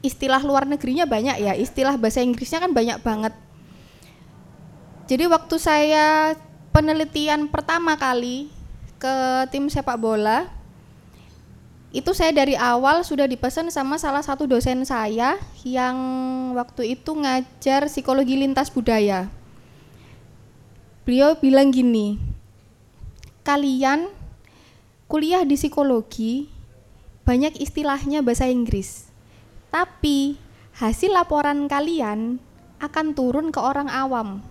istilah 0.00 0.40
luar 0.40 0.64
negerinya 0.64 1.04
banyak 1.04 1.36
ya. 1.44 1.52
Istilah 1.52 2.00
bahasa 2.00 2.24
Inggrisnya 2.24 2.64
kan 2.64 2.72
banyak 2.72 3.04
banget. 3.04 3.36
Jadi 5.04 5.28
waktu 5.28 5.56
saya 5.60 6.32
penelitian 6.72 7.52
pertama 7.52 7.92
kali 8.00 8.48
ke 8.96 9.44
tim 9.52 9.68
sepak 9.68 10.00
bola 10.00 10.48
itu 11.92 12.10
saya 12.16 12.32
dari 12.32 12.56
awal 12.56 13.04
sudah 13.04 13.28
dipesan 13.28 13.68
sama 13.68 14.00
salah 14.00 14.24
satu 14.24 14.48
dosen 14.48 14.82
saya 14.88 15.36
yang 15.62 15.94
waktu 16.56 16.96
itu 16.96 17.12
ngajar 17.12 17.86
psikologi 17.92 18.40
lintas 18.40 18.72
budaya. 18.72 19.28
beliau 21.04 21.36
bilang 21.36 21.68
gini, 21.68 22.16
kalian 23.44 24.08
kuliah 25.06 25.44
di 25.44 25.54
psikologi 25.60 26.48
banyak 27.28 27.60
istilahnya 27.60 28.24
bahasa 28.24 28.48
Inggris, 28.48 29.08
tapi 29.68 30.40
hasil 30.76 31.12
laporan 31.12 31.68
kalian 31.68 32.40
akan 32.80 33.06
turun 33.12 33.48
ke 33.52 33.60
orang 33.60 33.88
awam. 33.88 34.44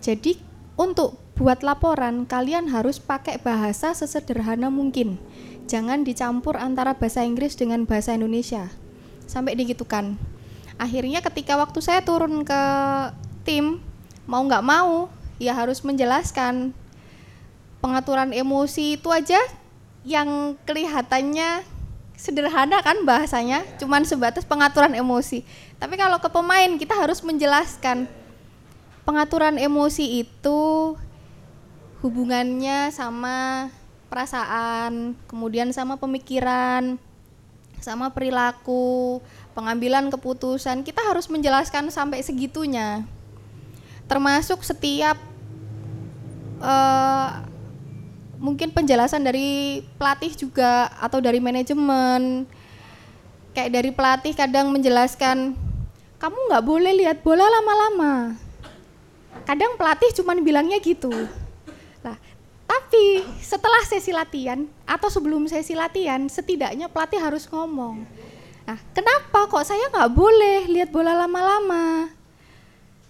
Jadi 0.00 0.40
untuk 0.80 1.20
buat 1.36 1.64
laporan 1.64 2.28
kalian 2.28 2.68
harus 2.68 3.00
pakai 3.00 3.40
bahasa 3.40 3.92
sesederhana 3.96 4.68
mungkin. 4.68 5.16
Jangan 5.64 6.04
dicampur 6.04 6.60
antara 6.60 6.96
bahasa 6.96 7.24
Inggris 7.24 7.56
dengan 7.56 7.88
bahasa 7.88 8.12
Indonesia. 8.12 8.68
Sampai 9.24 9.56
digitukan. 9.56 10.20
Akhirnya 10.80 11.24
ketika 11.24 11.56
waktu 11.56 11.80
saya 11.80 12.04
turun 12.04 12.44
ke 12.44 12.62
tim, 13.44 13.80
mau 14.28 14.44
nggak 14.44 14.64
mau 14.64 15.08
ya 15.40 15.56
harus 15.56 15.80
menjelaskan 15.80 16.76
pengaturan 17.80 18.30
emosi 18.30 19.00
itu 19.00 19.08
aja 19.08 19.40
yang 20.04 20.56
kelihatannya 20.64 21.64
sederhana 22.20 22.84
kan 22.84 23.00
bahasanya, 23.08 23.64
cuman 23.80 24.04
sebatas 24.04 24.44
pengaturan 24.44 24.92
emosi. 24.92 25.40
Tapi 25.80 25.96
kalau 25.96 26.20
ke 26.20 26.28
pemain 26.28 26.76
kita 26.76 26.92
harus 26.92 27.24
menjelaskan 27.24 28.04
pengaturan 29.08 29.56
emosi 29.56 30.20
itu 30.28 30.60
hubungannya 32.04 32.92
sama 32.92 33.68
perasaan, 34.12 35.16
kemudian 35.24 35.72
sama 35.72 35.96
pemikiran, 35.96 37.00
sama 37.80 38.12
perilaku, 38.12 39.24
pengambilan 39.56 40.12
keputusan. 40.12 40.84
Kita 40.84 41.00
harus 41.00 41.28
menjelaskan 41.32 41.88
sampai 41.88 42.20
segitunya. 42.20 43.08
Termasuk 44.04 44.60
setiap 44.60 45.16
uh, 46.60 47.48
mungkin 48.40 48.72
penjelasan 48.72 49.20
dari 49.20 49.84
pelatih 50.00 50.32
juga 50.32 50.88
atau 50.96 51.20
dari 51.20 51.38
manajemen. 51.38 52.48
Kayak 53.52 53.70
dari 53.76 53.90
pelatih 53.92 54.32
kadang 54.32 54.72
menjelaskan 54.72 55.52
kamu 56.16 56.38
nggak 56.48 56.64
boleh 56.64 56.92
lihat 57.04 57.20
bola 57.20 57.44
lama-lama. 57.44 58.34
Kadang 59.44 59.76
pelatih 59.76 60.10
cuman 60.16 60.40
bilangnya 60.40 60.80
gitu. 60.80 61.12
Lah 62.00 62.16
tapi 62.70 63.26
setelah 63.42 63.82
sesi 63.82 64.14
latihan 64.14 64.62
atau 64.86 65.10
sebelum 65.10 65.50
sesi 65.50 65.74
latihan 65.74 66.22
setidaknya 66.30 66.86
pelatih 66.86 67.18
harus 67.18 67.50
ngomong 67.50 68.06
nah 68.62 68.78
kenapa 68.94 69.50
kok 69.50 69.66
saya 69.66 69.90
nggak 69.90 70.14
boleh 70.14 70.70
lihat 70.70 70.94
bola 70.94 71.10
lama-lama? 71.18 72.06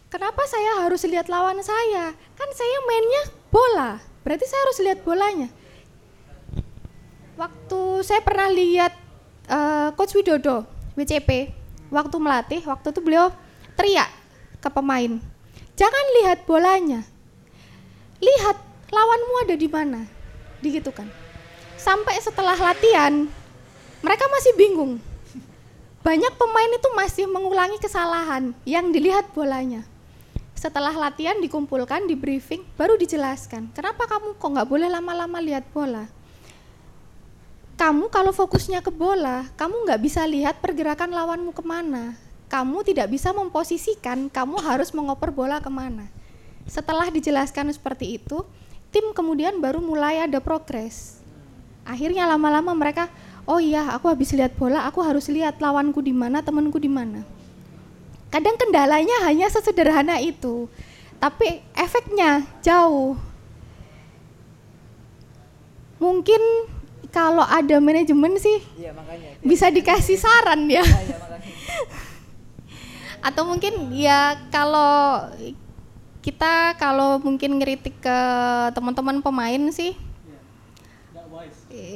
Kenapa 0.08 0.42
saya 0.48 0.82
harus 0.82 1.04
lihat 1.04 1.28
lawan 1.28 1.60
saya? 1.60 2.16
Kan 2.34 2.48
saya 2.56 2.76
mainnya 2.88 3.22
bola 3.52 4.09
Berarti 4.20 4.44
saya 4.44 4.60
harus 4.68 4.78
lihat 4.84 4.98
bolanya. 5.00 5.48
Waktu 7.40 7.80
saya 8.04 8.20
pernah 8.20 8.52
lihat 8.52 8.92
uh, 9.48 9.88
Coach 9.96 10.12
Widodo, 10.12 10.68
WCP, 10.92 11.48
waktu 11.88 12.16
melatih, 12.20 12.60
waktu 12.68 12.92
itu 12.92 13.00
beliau 13.00 13.32
teriak 13.80 14.12
ke 14.60 14.68
pemain, 14.68 15.16
jangan 15.72 16.04
lihat 16.20 16.44
bolanya, 16.44 17.00
lihat 18.20 18.56
lawanmu 18.92 19.34
ada 19.48 19.56
di 19.56 19.68
mana, 19.72 20.04
digitu 20.60 20.92
kan. 20.92 21.08
Sampai 21.80 22.20
setelah 22.20 22.60
latihan, 22.60 23.24
mereka 24.04 24.24
masih 24.28 24.52
bingung. 24.60 25.00
Banyak 26.04 26.36
pemain 26.36 26.72
itu 26.76 26.88
masih 26.92 27.24
mengulangi 27.24 27.80
kesalahan 27.80 28.52
yang 28.68 28.92
dilihat 28.92 29.32
bolanya 29.32 29.84
setelah 30.60 30.92
latihan 30.92 31.40
dikumpulkan 31.40 32.04
di 32.04 32.12
briefing 32.12 32.60
baru 32.76 33.00
dijelaskan 33.00 33.72
kenapa 33.72 34.04
kamu 34.04 34.36
kok 34.36 34.44
nggak 34.44 34.68
boleh 34.68 34.92
lama-lama 34.92 35.40
lihat 35.40 35.64
bola? 35.72 36.04
Kamu 37.80 38.12
kalau 38.12 38.28
fokusnya 38.28 38.84
ke 38.84 38.92
bola 38.92 39.48
kamu 39.56 39.88
nggak 39.88 40.00
bisa 40.04 40.20
lihat 40.28 40.60
pergerakan 40.60 41.16
lawanmu 41.16 41.56
ke 41.56 41.64
mana. 41.64 42.12
Kamu 42.52 42.84
tidak 42.84 43.08
bisa 43.08 43.32
memposisikan 43.32 44.28
kamu 44.28 44.60
harus 44.60 44.92
mengoper 44.92 45.32
bola 45.32 45.64
ke 45.64 45.72
mana. 45.72 46.04
Setelah 46.68 47.08
dijelaskan 47.08 47.72
seperti 47.72 48.20
itu 48.20 48.44
tim 48.92 49.16
kemudian 49.16 49.64
baru 49.64 49.80
mulai 49.80 50.28
ada 50.28 50.44
progres. 50.44 51.24
Akhirnya 51.88 52.28
lama-lama 52.28 52.76
mereka 52.76 53.08
oh 53.48 53.64
iya 53.64 53.96
aku 53.96 54.12
habis 54.12 54.36
lihat 54.36 54.52
bola 54.60 54.84
aku 54.84 55.00
harus 55.00 55.24
lihat 55.32 55.56
lawanku 55.56 56.04
di 56.04 56.12
mana 56.12 56.44
temanku 56.44 56.76
di 56.76 56.92
mana 56.92 57.39
Kadang 58.30 58.54
kendalanya 58.54 59.26
hanya 59.26 59.50
sesederhana 59.50 60.22
itu, 60.22 60.70
tapi 61.18 61.66
efeknya 61.74 62.46
jauh. 62.62 63.18
Mungkin 65.98 66.38
kalau 67.10 67.42
ada 67.42 67.76
manajemen 67.82 68.38
sih 68.38 68.62
iya, 68.78 68.94
makanya, 68.94 69.34
bisa 69.42 69.66
dikasih 69.68 70.16
saran 70.16 70.70
ya. 70.70 70.80
Iya, 70.80 71.18
Atau 73.26 73.44
mungkin 73.44 73.92
ya 73.92 74.38
kalau 74.48 75.26
kita 76.22 76.78
kalau 76.78 77.18
mungkin 77.20 77.58
ngeritik 77.58 77.98
ke 77.98 78.18
teman-teman 78.72 79.20
pemain 79.20 79.60
sih, 79.74 79.92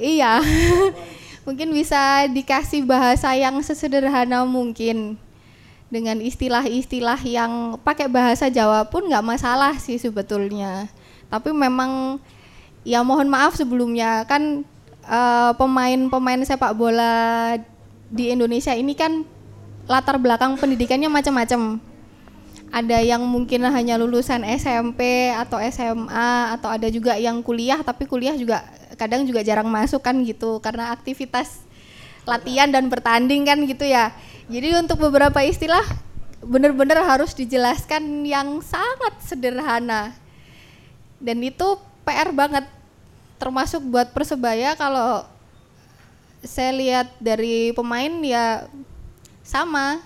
iya, 0.02 0.42
mungkin 1.46 1.72
bisa 1.72 2.26
dikasih 2.28 2.84
bahasa 2.84 3.32
yang 3.38 3.56
sesederhana 3.62 4.44
mungkin 4.44 5.16
dengan 5.94 6.18
istilah-istilah 6.18 7.22
yang 7.22 7.78
pakai 7.78 8.10
bahasa 8.10 8.50
Jawa 8.50 8.90
pun 8.90 9.06
nggak 9.06 9.22
masalah 9.22 9.78
sih 9.78 9.94
sebetulnya. 9.94 10.90
Tapi 11.30 11.54
memang 11.54 12.18
ya 12.82 13.06
mohon 13.06 13.30
maaf 13.30 13.54
sebelumnya 13.54 14.26
kan 14.26 14.66
eh, 15.06 15.52
pemain-pemain 15.54 16.42
sepak 16.42 16.74
bola 16.74 17.54
di 18.10 18.34
Indonesia 18.34 18.74
ini 18.74 18.98
kan 18.98 19.22
latar 19.86 20.18
belakang 20.18 20.58
pendidikannya 20.58 21.06
macam-macam. 21.06 21.78
Ada 22.74 22.98
yang 23.06 23.22
mungkin 23.22 23.62
hanya 23.70 23.94
lulusan 23.94 24.42
SMP 24.42 25.30
atau 25.30 25.62
SMA 25.70 26.58
atau 26.58 26.74
ada 26.74 26.90
juga 26.90 27.14
yang 27.14 27.38
kuliah 27.38 27.78
tapi 27.86 28.02
kuliah 28.02 28.34
juga 28.34 28.66
kadang 28.98 29.22
juga 29.22 29.46
jarang 29.46 29.70
masuk 29.70 30.02
kan 30.02 30.18
gitu 30.26 30.58
karena 30.58 30.90
aktivitas 30.90 31.62
latihan 32.26 32.66
dan 32.74 32.90
bertanding 32.90 33.46
kan 33.46 33.62
gitu 33.62 33.86
ya 33.86 34.10
jadi 34.44 34.76
untuk 34.76 35.00
beberapa 35.00 35.40
istilah 35.40 35.84
benar-benar 36.44 37.00
harus 37.00 37.32
dijelaskan 37.32 38.28
yang 38.28 38.60
sangat 38.60 39.16
sederhana. 39.24 40.12
Dan 41.16 41.40
itu 41.40 41.80
PR 42.04 42.28
banget 42.36 42.68
termasuk 43.40 43.80
buat 43.88 44.12
Persebaya 44.12 44.76
kalau 44.76 45.24
saya 46.44 46.76
lihat 46.76 47.08
dari 47.16 47.72
pemain 47.72 48.12
ya 48.20 48.68
sama. 49.40 50.04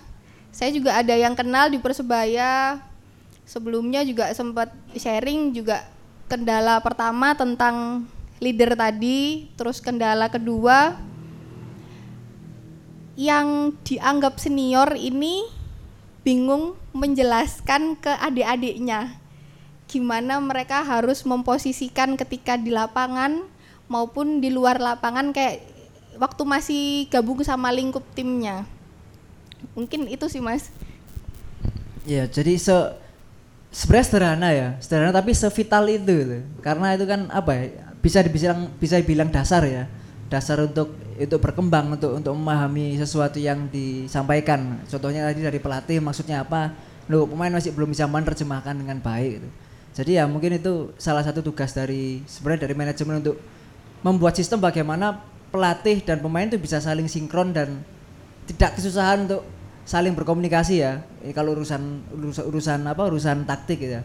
Saya 0.54 0.70
juga 0.70 0.94
ada 0.94 1.14
yang 1.14 1.34
kenal 1.34 1.66
di 1.66 1.82
Persebaya. 1.82 2.78
Sebelumnya 3.42 4.06
juga 4.06 4.30
sempat 4.36 4.70
sharing 4.94 5.50
juga 5.50 5.82
kendala 6.30 6.78
pertama 6.78 7.34
tentang 7.34 8.06
leader 8.38 8.76
tadi, 8.78 9.50
terus 9.58 9.82
kendala 9.82 10.30
kedua 10.30 11.07
yang 13.18 13.74
dianggap 13.82 14.38
senior 14.38 14.94
ini 14.94 15.42
bingung 16.22 16.78
menjelaskan 16.94 17.98
ke 17.98 18.14
adik-adiknya 18.14 19.18
gimana 19.88 20.36
mereka 20.38 20.84
harus 20.84 21.24
memposisikan 21.24 22.14
ketika 22.14 22.60
di 22.60 22.70
lapangan 22.70 23.42
maupun 23.88 24.44
di 24.44 24.52
luar 24.52 24.76
lapangan 24.76 25.32
kayak 25.32 25.64
waktu 26.20 26.42
masih 26.44 26.84
gabung 27.08 27.40
sama 27.40 27.72
lingkup 27.72 28.04
timnya. 28.12 28.68
Mungkin 29.72 30.06
itu 30.12 30.28
sih 30.28 30.44
Mas. 30.44 30.68
Ya, 32.04 32.28
jadi 32.28 32.54
se 32.60 32.76
sebenarnya 33.72 34.06
sederhana 34.06 34.48
ya, 34.52 34.68
sederhana 34.78 35.10
tapi 35.10 35.32
sevital 35.32 35.88
itu 35.88 36.04
gitu. 36.04 36.38
Karena 36.60 36.92
itu 36.92 37.08
kan 37.08 37.32
apa 37.32 37.50
ya? 37.56 37.64
Bisa 37.98 38.20
dibilang 38.20 38.68
bisa 38.76 39.00
dibilang 39.00 39.32
dasar 39.32 39.64
ya. 39.64 39.88
Dasar 40.28 40.60
untuk 40.60 40.92
itu 41.16 41.36
berkembang 41.40 41.96
untuk 41.96 42.12
untuk 42.12 42.36
memahami 42.36 43.00
sesuatu 43.00 43.40
yang 43.40 43.66
disampaikan. 43.72 44.84
Contohnya 44.84 45.24
tadi 45.24 45.40
dari 45.40 45.56
pelatih 45.56 46.04
maksudnya 46.04 46.44
apa? 46.44 46.76
Loh, 47.08 47.24
pemain 47.24 47.48
masih 47.48 47.72
belum 47.72 47.96
bisa 47.96 48.04
menerjemahkan 48.04 48.76
dengan 48.76 49.00
baik 49.00 49.40
gitu. 49.40 49.48
Jadi 49.98 50.20
ya 50.20 50.28
mungkin 50.28 50.60
itu 50.60 50.92
salah 51.00 51.24
satu 51.24 51.40
tugas 51.40 51.72
dari 51.72 52.20
sebenarnya 52.28 52.68
dari 52.68 52.74
manajemen 52.76 53.24
untuk 53.24 53.40
membuat 54.04 54.36
sistem 54.36 54.62
bagaimana 54.62 55.16
pelatih 55.48 56.04
dan 56.04 56.20
pemain 56.20 56.46
itu 56.46 56.60
bisa 56.60 56.78
saling 56.78 57.08
sinkron 57.08 57.50
dan 57.50 57.80
tidak 58.46 58.76
kesusahan 58.76 59.24
untuk 59.24 59.42
saling 59.88 60.12
berkomunikasi 60.12 60.84
ya. 60.84 61.00
Ini 61.24 61.32
kalau 61.32 61.56
urusan 61.56 62.12
urusan, 62.12 62.44
urusan 62.46 62.80
apa 62.84 63.02
urusan 63.08 63.48
taktik 63.48 63.80
gitu 63.80 63.98
ya. 63.98 64.02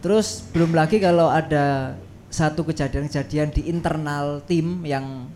Terus 0.00 0.48
belum 0.56 0.72
lagi 0.72 0.96
kalau 0.98 1.28
ada 1.28 1.94
satu 2.32 2.64
kejadian-kejadian 2.64 3.52
di 3.52 3.68
internal 3.68 4.40
tim 4.44 4.84
yang 4.84 5.28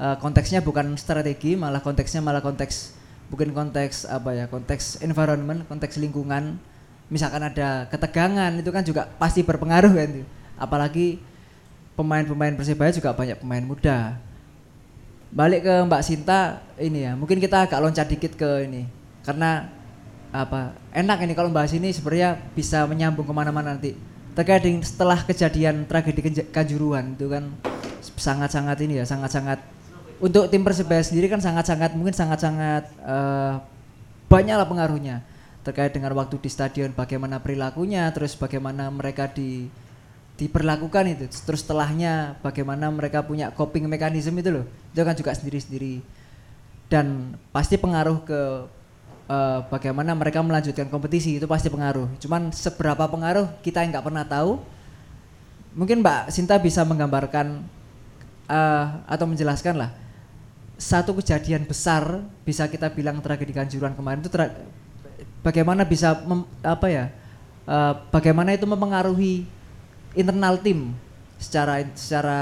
uh, 0.00 0.16
konteksnya 0.20 0.64
bukan 0.64 0.96
strategi 0.96 1.54
malah 1.54 1.84
konteksnya 1.84 2.24
malah 2.24 2.40
konteks 2.40 2.96
bukan 3.26 3.50
konteks 3.50 4.06
apa 4.06 4.30
ya 4.32 4.44
konteks 4.46 5.02
environment 5.02 5.66
konteks 5.66 5.98
lingkungan 5.98 6.60
misalkan 7.06 7.42
ada 7.42 7.86
ketegangan 7.86 8.50
itu 8.58 8.70
kan 8.74 8.82
juga 8.82 9.06
pasti 9.18 9.46
berpengaruh 9.46 9.92
kan. 9.94 10.10
Apalagi 10.58 11.20
pemain-pemain 11.94 12.54
Persebaya 12.56 12.90
juga 12.92 13.14
banyak 13.14 13.38
pemain 13.40 13.64
muda. 13.64 14.18
Balik 15.30 15.66
ke 15.66 15.74
Mbak 15.84 16.02
Sinta 16.06 16.62
ini 16.80 17.04
ya, 17.04 17.12
mungkin 17.18 17.42
kita 17.42 17.66
agak 17.68 17.82
loncat 17.82 18.08
dikit 18.08 18.38
ke 18.38 18.64
ini 18.64 18.88
karena 19.26 19.68
apa 20.30 20.74
enak 20.94 21.18
ini 21.26 21.34
kalau 21.34 21.50
bahas 21.50 21.74
ini 21.74 21.90
sebenarnya 21.90 22.38
bisa 22.54 22.86
menyambung 22.86 23.26
ke 23.26 23.34
mana-mana 23.34 23.74
nanti 23.74 23.98
terkait 24.38 24.62
dengan 24.62 24.86
setelah 24.86 25.18
kejadian 25.26 25.82
tragedi 25.88 26.46
Kanjuruhan 26.54 27.18
itu 27.18 27.26
kan 27.26 27.50
sangat-sangat 28.14 28.78
ini 28.86 29.02
ya 29.02 29.04
sangat-sangat 29.08 29.58
untuk 30.16 30.48
tim 30.48 30.64
persebaya 30.64 31.04
sendiri 31.04 31.28
kan 31.28 31.40
sangat-sangat 31.44 31.92
mungkin 31.92 32.16
sangat-sangat 32.16 32.88
eh, 33.04 33.54
banyak 34.26 34.56
lah 34.56 34.68
pengaruhnya. 34.68 35.22
Terkait 35.66 35.90
dengan 35.90 36.14
waktu 36.14 36.38
di 36.38 36.46
stadion 36.46 36.94
bagaimana 36.94 37.42
perilakunya 37.42 38.06
terus 38.14 38.38
bagaimana 38.38 38.86
mereka 38.88 39.26
di 39.28 39.66
diperlakukan 40.38 41.04
itu. 41.10 41.26
Terus 41.28 41.66
setelahnya 41.66 42.38
bagaimana 42.40 42.88
mereka 42.92 43.24
punya 43.26 43.50
coping 43.52 43.90
mekanisme 43.90 44.36
itu 44.38 44.62
loh. 44.62 44.66
Itu 44.94 45.02
kan 45.02 45.16
juga 45.18 45.34
sendiri-sendiri. 45.34 46.00
Dan 46.86 47.34
pasti 47.50 47.76
pengaruh 47.76 48.22
ke 48.24 48.40
eh, 49.28 49.60
bagaimana 49.68 50.14
mereka 50.16 50.40
melanjutkan 50.40 50.88
kompetisi 50.88 51.36
itu 51.36 51.44
pasti 51.50 51.68
pengaruh. 51.68 52.08
Cuman 52.22 52.54
seberapa 52.54 53.04
pengaruh 53.04 53.60
kita 53.60 53.82
yang 53.84 53.92
nggak 53.92 54.06
pernah 54.06 54.24
tahu. 54.24 54.62
Mungkin 55.76 56.00
Mbak 56.00 56.32
Sinta 56.32 56.56
bisa 56.56 56.86
menggambarkan 56.88 57.60
eh, 58.48 58.86
atau 59.04 59.26
menjelaskan 59.28 59.76
lah 59.76 60.05
satu 60.76 61.16
kejadian 61.16 61.64
besar 61.64 62.20
bisa 62.44 62.68
kita 62.68 62.92
bilang 62.92 63.20
tragedi 63.24 63.52
Kanjuruhan 63.56 63.96
kemarin 63.96 64.20
itu 64.20 64.28
bagaimana 65.40 65.88
bisa 65.88 66.20
mem- 66.28 66.48
apa 66.60 66.86
ya 66.92 67.04
eh, 67.64 67.94
bagaimana 68.12 68.52
itu 68.52 68.68
mempengaruhi 68.68 69.48
internal 70.12 70.60
tim 70.60 70.92
secara 71.40 71.84
secara 71.96 72.40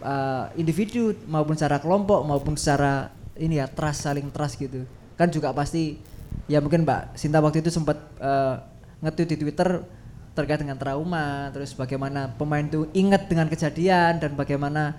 eh, 0.00 0.44
individu 0.60 1.12
maupun 1.28 1.56
secara 1.56 1.80
kelompok 1.80 2.24
maupun 2.24 2.56
secara 2.56 3.12
ini 3.38 3.60
ya 3.60 3.70
trust 3.70 4.04
saling 4.04 4.28
trust 4.32 4.58
gitu. 4.58 4.82
Kan 5.14 5.28
juga 5.28 5.52
pasti 5.52 6.00
ya 6.48 6.58
mungkin 6.64 6.88
Mbak 6.88 7.20
Sinta 7.20 7.38
waktu 7.44 7.60
itu 7.60 7.68
sempat 7.68 8.00
eh, 8.16 8.54
nge-tweet 9.04 9.28
di 9.34 9.36
Twitter 9.44 9.84
terkait 10.32 10.62
dengan 10.62 10.78
trauma 10.78 11.50
terus 11.50 11.74
bagaimana 11.74 12.30
pemain 12.38 12.62
itu 12.62 12.86
ingat 12.94 13.26
dengan 13.26 13.50
kejadian 13.50 14.22
dan 14.22 14.38
bagaimana 14.38 14.94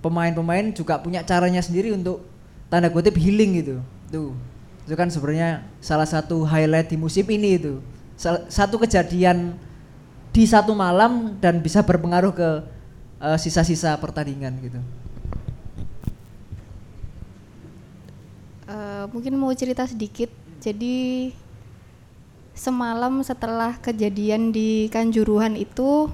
pemain-pemain 0.00 0.72
juga 0.72 1.00
punya 1.00 1.24
caranya 1.24 1.60
sendiri 1.60 1.92
untuk 1.92 2.24
tanda 2.68 2.90
kutip 2.90 3.16
healing 3.16 3.62
gitu. 3.62 3.76
Tuh. 4.10 4.32
Itu 4.86 4.94
kan 4.94 5.10
sebenarnya 5.10 5.66
salah 5.82 6.06
satu 6.06 6.46
highlight 6.46 6.90
di 6.90 6.96
musim 6.98 7.26
ini 7.26 7.58
itu. 7.58 7.82
Satu 8.48 8.78
kejadian 8.80 9.58
di 10.30 10.44
satu 10.44 10.76
malam 10.76 11.36
dan 11.40 11.58
bisa 11.58 11.82
berpengaruh 11.82 12.32
ke 12.32 12.48
eh, 13.20 13.38
sisa-sisa 13.40 13.96
pertandingan 13.98 14.54
gitu. 14.62 14.80
Eh, 18.66 19.04
mungkin 19.14 19.38
mau 19.38 19.54
cerita 19.54 19.86
sedikit. 19.86 20.30
Jadi 20.58 21.30
semalam 22.56 23.22
setelah 23.22 23.78
kejadian 23.78 24.50
di 24.50 24.90
Kanjuruhan 24.90 25.54
itu 25.54 26.10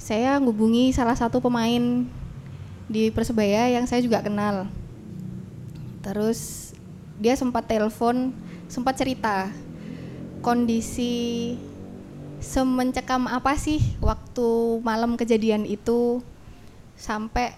saya 0.00 0.36
ngubungi 0.42 0.90
salah 0.90 1.14
satu 1.14 1.38
pemain 1.38 2.08
di 2.88 3.08
Persebaya 3.08 3.72
yang 3.72 3.88
saya 3.88 4.04
juga 4.04 4.20
kenal. 4.20 4.68
Terus 6.04 6.72
dia 7.16 7.32
sempat 7.38 7.64
telepon, 7.64 8.34
sempat 8.68 8.98
cerita 8.98 9.48
kondisi 10.44 11.56
semencekam 12.44 13.24
apa 13.24 13.56
sih 13.56 13.80
waktu 14.04 14.78
malam 14.84 15.16
kejadian 15.16 15.64
itu 15.64 16.20
sampai 16.92 17.56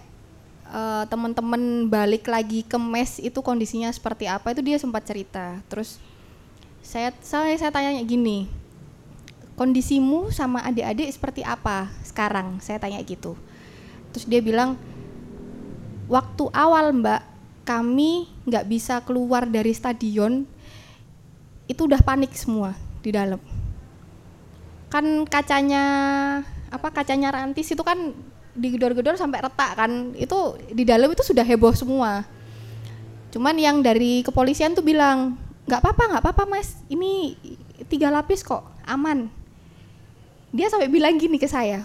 eh, 0.71 1.03
teman-teman 1.11 1.91
balik 1.91 2.31
lagi 2.31 2.63
ke 2.63 2.79
mes 2.79 3.19
itu 3.19 3.43
kondisinya 3.43 3.91
seperti 3.91 4.31
apa 4.31 4.55
itu 4.55 4.63
dia 4.63 4.79
sempat 4.79 5.03
cerita. 5.03 5.59
Terus 5.67 5.99
saya 6.79 7.11
saya 7.19 7.59
saya 7.59 7.67
tanya 7.75 7.99
gini 8.07 8.47
kondisimu 9.59 10.31
sama 10.31 10.63
adik-adik 10.63 11.11
seperti 11.11 11.43
apa 11.43 11.91
sekarang? 12.07 12.63
Saya 12.63 12.79
tanya 12.79 13.03
gitu. 13.03 13.35
Terus 14.15 14.23
dia 14.23 14.39
bilang 14.39 14.79
waktu 16.07 16.43
awal 16.55 16.95
mbak 16.95 17.23
kami 17.67 18.31
nggak 18.47 18.65
bisa 18.67 19.03
keluar 19.03 19.43
dari 19.43 19.75
stadion 19.75 20.47
itu 21.67 21.83
udah 21.83 21.99
panik 21.99 22.31
semua 22.31 22.71
di 23.03 23.11
dalam. 23.11 23.39
Kan 24.87 25.27
kacanya 25.27 25.83
apa 26.71 26.87
kacanya 26.95 27.31
rantis 27.31 27.67
itu 27.71 27.83
kan 27.83 28.15
digedor-gedor 28.57 29.19
sampai 29.19 29.43
retak 29.43 29.77
kan 29.77 30.15
itu 30.15 30.57
di 30.71 30.87
dalam 30.87 31.11
itu 31.11 31.23
sudah 31.27 31.43
heboh 31.43 31.75
semua. 31.75 32.23
Cuman 33.35 33.59
yang 33.59 33.83
dari 33.83 34.23
kepolisian 34.23 34.71
tuh 34.73 34.87
bilang 34.87 35.35
nggak 35.67 35.83
apa-apa 35.83 36.03
nggak 36.15 36.23
apa-apa 36.23 36.43
mas 36.47 36.79
ini 36.87 37.35
tiga 37.91 38.07
lapis 38.07 38.47
kok 38.47 38.63
aman. 38.87 39.27
Dia 40.55 40.71
sampai 40.71 40.87
bilang 40.87 41.19
gini 41.19 41.35
ke 41.35 41.51
saya 41.51 41.83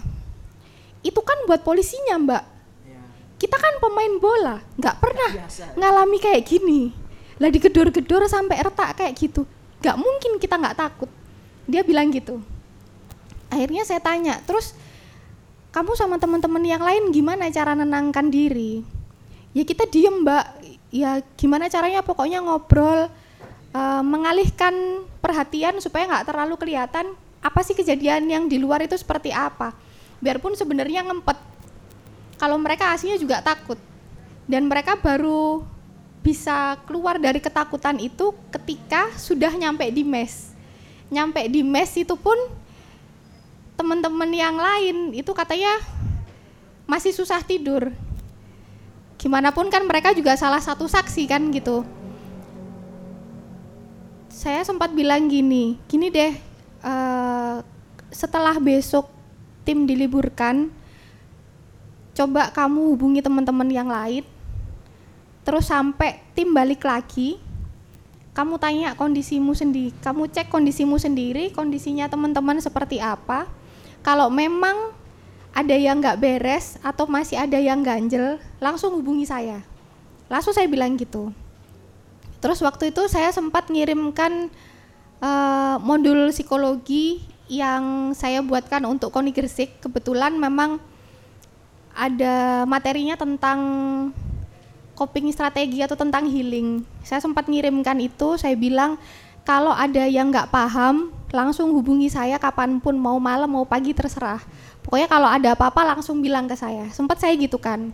itu 1.03 1.19
kan 1.19 1.35
buat 1.45 1.67
polisinya 1.67 2.15
mbak 2.15 2.43
kita 3.53 3.69
kan 3.69 3.77
pemain 3.77 4.13
bola 4.17 4.55
nggak 4.81 4.97
pernah 4.97 5.31
ngalami 5.77 6.17
kayak 6.17 6.41
gini. 6.41 6.89
Lah 7.37 7.53
digedor-gedor 7.53 8.25
sampai 8.25 8.65
retak 8.65 8.97
kayak 8.97 9.13
gitu. 9.13 9.45
Nggak 9.77 9.93
mungkin 10.01 10.41
kita 10.41 10.57
nggak 10.57 10.73
takut. 10.73 11.05
Dia 11.69 11.85
bilang 11.85 12.09
gitu. 12.09 12.41
Akhirnya 13.53 13.85
saya 13.85 14.01
tanya 14.01 14.41
terus 14.41 14.73
kamu 15.69 15.93
sama 15.93 16.17
teman-teman 16.17 16.65
yang 16.65 16.81
lain 16.81 17.13
gimana 17.13 17.45
cara 17.53 17.77
nenangkan 17.77 18.33
diri? 18.33 18.81
Ya 19.53 19.61
kita 19.61 19.85
diem 19.85 20.25
mbak. 20.25 20.49
Ya 20.89 21.21
gimana 21.37 21.69
caranya? 21.69 22.01
Pokoknya 22.01 22.41
ngobrol 22.41 23.05
eh, 23.69 24.01
mengalihkan 24.01 25.05
perhatian 25.21 25.77
supaya 25.77 26.09
nggak 26.09 26.25
terlalu 26.25 26.57
kelihatan 26.57 27.13
apa 27.37 27.61
sih 27.61 27.77
kejadian 27.77 28.25
yang 28.25 28.49
di 28.49 28.57
luar 28.57 28.81
itu 28.81 28.97
seperti 28.97 29.29
apa. 29.29 29.77
Biarpun 30.25 30.57
sebenarnya 30.57 31.05
ngempet 31.05 31.52
kalau 32.43 32.59
mereka 32.59 32.91
aslinya 32.91 33.15
juga 33.15 33.39
takut. 33.39 33.79
Dan 34.43 34.67
mereka 34.67 34.99
baru 34.99 35.63
bisa 36.19 36.75
keluar 36.83 37.15
dari 37.15 37.39
ketakutan 37.39 37.95
itu 38.03 38.35
ketika 38.51 39.07
sudah 39.15 39.55
nyampe 39.55 39.87
di 39.87 40.03
mes. 40.03 40.51
Nyampe 41.07 41.47
di 41.47 41.63
mes 41.63 41.87
itu 41.95 42.19
pun 42.19 42.35
teman-teman 43.79 44.27
yang 44.35 44.59
lain 44.59 45.15
itu 45.15 45.31
katanya 45.31 45.71
masih 46.83 47.15
susah 47.15 47.39
tidur. 47.47 47.95
Gimana 49.15 49.55
pun 49.55 49.71
kan 49.71 49.87
mereka 49.87 50.11
juga 50.11 50.35
salah 50.35 50.59
satu 50.59 50.83
saksi 50.83 51.23
kan 51.31 51.47
gitu. 51.47 51.87
Saya 54.27 54.67
sempat 54.67 54.91
bilang 54.91 55.31
gini 55.31 55.79
gini 55.87 56.11
deh 56.11 56.35
eh, 56.83 57.57
setelah 58.11 58.59
besok 58.59 59.07
tim 59.63 59.87
diliburkan 59.87 60.82
coba 62.13 62.53
kamu 62.53 62.93
hubungi 62.93 63.19
teman-teman 63.21 63.69
yang 63.69 63.89
lain. 63.89 64.25
Terus 65.43 65.67
sampai 65.67 66.23
tim 66.37 66.55
balik 66.55 66.85
lagi 66.87 67.41
kamu 68.33 68.57
tanya 68.57 68.97
kondisimu 68.97 69.53
sendiri 69.53 69.93
kamu 70.01 70.25
cek 70.25 70.49
kondisimu 70.49 70.97
sendiri 70.97 71.53
kondisinya 71.53 72.09
teman-teman 72.09 72.57
seperti 72.57 72.97
apa. 72.97 73.45
Kalau 74.01 74.33
memang 74.33 74.93
ada 75.53 75.75
yang 75.77 76.01
nggak 76.01 76.17
beres 76.17 76.81
atau 76.81 77.05
masih 77.05 77.37
ada 77.37 77.61
yang 77.61 77.85
ganjel 77.85 78.41
langsung 78.57 78.97
hubungi 78.97 79.29
saya. 79.29 79.61
Langsung 80.27 80.51
saya 80.51 80.65
bilang 80.65 80.97
gitu. 80.97 81.29
Terus 82.41 82.59
waktu 82.65 82.89
itu 82.89 83.05
saya 83.07 83.29
sempat 83.29 83.69
ngirimkan 83.69 84.49
eh, 85.21 85.75
modul 85.79 86.33
psikologi 86.33 87.21
yang 87.47 88.11
saya 88.17 88.41
buatkan 88.41 88.83
untuk 88.89 89.13
Koni 89.13 89.29
Gresik. 89.29 89.77
Kebetulan 89.79 90.35
memang 90.35 90.81
ada 91.93 92.65
materinya 92.65 93.13
tentang 93.13 93.59
coping 94.93 95.29
strategi 95.33 95.81
atau 95.81 95.97
tentang 95.97 96.29
healing. 96.29 96.85
Saya 97.05 97.21
sempat 97.21 97.49
ngirimkan 97.49 97.97
itu, 98.01 98.37
saya 98.37 98.53
bilang 98.57 98.97
kalau 99.45 99.73
ada 99.73 100.05
yang 100.05 100.29
nggak 100.29 100.49
paham, 100.49 101.13
langsung 101.33 101.73
hubungi 101.73 102.07
saya 102.09 102.37
kapan 102.37 102.77
pun, 102.81 102.97
mau 102.97 103.17
malam 103.17 103.49
mau 103.49 103.65
pagi 103.65 103.93
terserah. 103.93 104.41
Pokoknya 104.85 105.07
kalau 105.09 105.29
ada 105.29 105.57
apa-apa 105.57 105.95
langsung 105.95 106.21
bilang 106.21 106.45
ke 106.45 106.55
saya. 106.55 106.87
Sempat 106.93 107.19
saya 107.19 107.33
gitu 107.35 107.57
kan. 107.57 107.91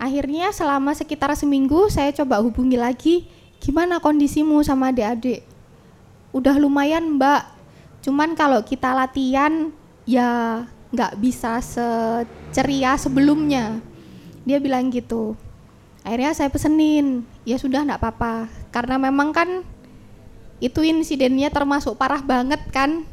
Akhirnya 0.00 0.50
selama 0.50 0.96
sekitar 0.96 1.30
seminggu 1.38 1.86
saya 1.86 2.10
coba 2.10 2.42
hubungi 2.42 2.74
lagi, 2.74 3.14
gimana 3.62 4.02
kondisimu 4.02 4.58
sama 4.66 4.90
adik-adik? 4.90 5.46
Udah 6.34 6.58
lumayan 6.58 7.20
mbak, 7.20 7.46
cuman 8.02 8.34
kalau 8.34 8.64
kita 8.66 8.90
latihan 8.96 9.70
ya 10.02 10.64
nggak 10.90 11.22
bisa 11.22 11.62
seceria 12.52 13.00
sebelumnya. 13.00 13.80
Dia 14.44 14.60
bilang 14.60 14.92
gitu. 14.92 15.32
Akhirnya 16.04 16.36
saya 16.36 16.52
pesenin 16.52 17.24
ya 17.48 17.56
sudah 17.56 17.80
enggak 17.80 18.04
apa-apa. 18.04 18.52
Karena 18.68 19.00
memang 19.00 19.32
kan 19.32 19.64
itu 20.60 20.84
insidennya 20.84 21.48
termasuk 21.48 21.96
parah 21.96 22.20
banget 22.20 22.60
kan. 22.68 23.08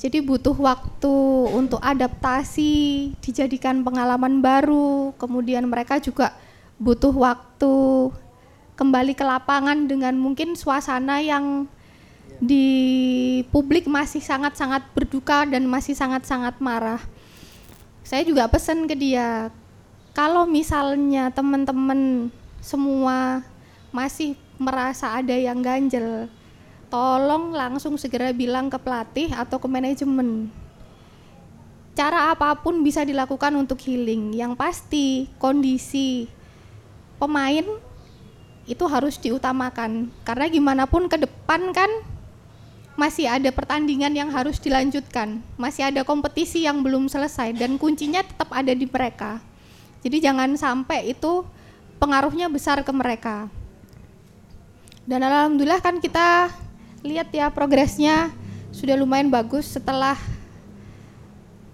Jadi 0.00 0.24
butuh 0.24 0.56
waktu 0.56 1.14
untuk 1.52 1.84
adaptasi 1.84 3.12
dijadikan 3.20 3.84
pengalaman 3.84 4.40
baru. 4.40 5.12
Kemudian 5.20 5.68
mereka 5.68 6.00
juga 6.00 6.32
butuh 6.80 7.12
waktu 7.12 7.74
kembali 8.72 9.12
ke 9.12 9.20
lapangan 9.20 9.84
dengan 9.84 10.16
mungkin 10.16 10.56
suasana 10.56 11.20
yang 11.20 11.68
di 12.40 12.66
publik 13.52 13.84
masih 13.84 14.24
sangat-sangat 14.24 14.82
berduka 14.96 15.44
dan 15.44 15.68
masih 15.68 15.92
sangat-sangat 15.92 16.56
marah 16.58 16.98
saya 18.12 18.28
juga 18.28 18.44
pesan 18.44 18.84
ke 18.84 18.92
dia 18.92 19.48
kalau 20.12 20.44
misalnya 20.44 21.32
teman-teman 21.32 22.28
semua 22.60 23.40
masih 23.88 24.36
merasa 24.60 25.16
ada 25.16 25.32
yang 25.32 25.64
ganjel 25.64 26.28
tolong 26.92 27.56
langsung 27.56 27.96
segera 27.96 28.36
bilang 28.36 28.68
ke 28.68 28.76
pelatih 28.76 29.32
atau 29.32 29.56
ke 29.56 29.64
manajemen. 29.64 30.52
Cara 31.96 32.28
apa 32.28 32.52
pun 32.60 32.84
bisa 32.84 33.00
dilakukan 33.00 33.56
untuk 33.56 33.80
healing. 33.80 34.36
Yang 34.36 34.52
pasti 34.60 35.06
kondisi 35.40 36.28
pemain 37.16 37.64
itu 38.68 38.84
harus 38.92 39.16
diutamakan 39.16 40.12
karena 40.20 40.52
gimana 40.52 40.84
pun 40.84 41.08
ke 41.08 41.16
depan 41.16 41.72
kan 41.72 41.88
masih 42.94 43.24
ada 43.24 43.48
pertandingan 43.48 44.12
yang 44.12 44.28
harus 44.28 44.60
dilanjutkan, 44.60 45.40
masih 45.56 45.88
ada 45.88 46.04
kompetisi 46.04 46.68
yang 46.68 46.84
belum 46.84 47.08
selesai 47.08 47.56
dan 47.56 47.80
kuncinya 47.80 48.20
tetap 48.20 48.52
ada 48.52 48.72
di 48.72 48.84
mereka. 48.84 49.40
Jadi 50.02 50.18
jangan 50.20 50.52
sampai 50.58 51.14
itu 51.14 51.46
pengaruhnya 52.02 52.50
besar 52.50 52.82
ke 52.84 52.92
mereka. 52.92 53.48
Dan 55.02 55.24
alhamdulillah 55.24 55.82
kan 55.82 55.98
kita 55.98 56.52
lihat 57.02 57.34
ya 57.34 57.50
progresnya 57.50 58.30
sudah 58.70 58.94
lumayan 58.94 59.28
bagus 59.28 59.66
setelah 59.66 60.14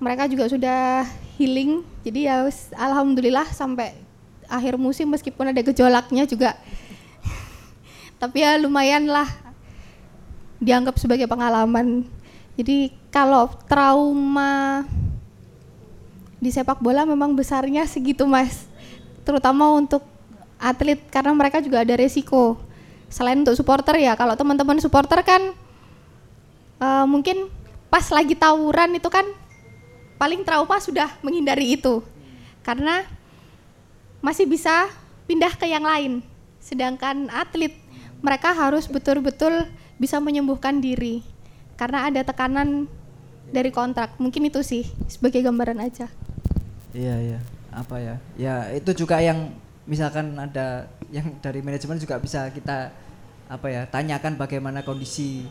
mereka 0.01 0.25
juga 0.31 0.49
sudah 0.49 1.05
healing 1.37 1.87
jadi 2.03 2.21
ya 2.33 2.37
alhamdulillah 2.75 3.47
sampai 3.53 3.95
akhir 4.49 4.81
musim 4.81 5.07
meskipun 5.13 5.53
ada 5.53 5.61
gejolaknya 5.61 6.25
juga 6.25 6.57
tapi 8.23 8.43
ya 8.43 8.57
lumayan 8.59 9.07
lah 9.07 9.29
dianggap 10.59 10.99
sebagai 10.99 11.27
pengalaman. 11.31 12.07
Jadi 12.59 12.91
kalau 13.15 13.51
trauma 13.71 14.83
di 16.39 16.51
sepak 16.51 16.79
bola 16.79 17.07
memang 17.07 17.35
besarnya 17.35 17.87
segitu 17.87 18.27
mas. 18.27 18.67
Terutama 19.23 19.71
untuk 19.75 20.03
atlet 20.59 20.99
karena 21.11 21.35
mereka 21.35 21.63
juga 21.63 21.83
ada 21.87 21.95
resiko. 21.95 22.59
Selain 23.09 23.39
untuk 23.39 23.55
supporter 23.55 24.03
ya 24.03 24.19
kalau 24.19 24.35
teman-teman 24.35 24.79
supporter 24.83 25.23
kan 25.23 25.55
uh, 26.83 27.07
mungkin 27.07 27.49
pas 27.89 28.05
lagi 28.13 28.37
tawuran 28.37 28.99
itu 28.99 29.09
kan 29.09 29.25
paling 30.19 30.43
trauma 30.43 30.83
sudah 30.83 31.09
menghindari 31.23 31.79
itu. 31.79 32.03
Karena 32.67 33.07
masih 34.19 34.51
bisa 34.51 34.91
pindah 35.31 35.55
ke 35.55 35.71
yang 35.71 35.87
lain. 35.87 36.21
Sedangkan 36.59 37.31
atlet 37.31 37.73
mereka 38.19 38.51
harus 38.51 38.91
betul-betul 38.91 39.71
bisa 39.99 40.23
menyembuhkan 40.23 40.79
diri. 40.79 41.21
Karena 41.75 42.07
ada 42.11 42.23
tekanan 42.23 42.87
dari 43.51 43.71
kontrak. 43.75 44.17
Mungkin 44.17 44.49
itu 44.49 44.63
sih 44.63 44.87
sebagai 45.11 45.43
gambaran 45.45 45.79
aja. 45.83 46.07
Iya 46.95 47.17
iya. 47.21 47.39
Apa 47.75 48.01
ya? 48.01 48.17
Ya 48.39 48.55
itu 48.73 48.95
juga 49.05 49.21
yang 49.21 49.53
misalkan 49.85 50.35
ada 50.39 50.89
yang 51.13 51.37
dari 51.43 51.61
manajemen 51.61 52.01
juga 52.01 52.17
bisa 52.19 52.49
kita 52.55 52.91
apa 53.49 53.67
ya 53.73 53.89
tanyakan 53.89 54.37
bagaimana 54.37 54.85
kondisi 54.85 55.45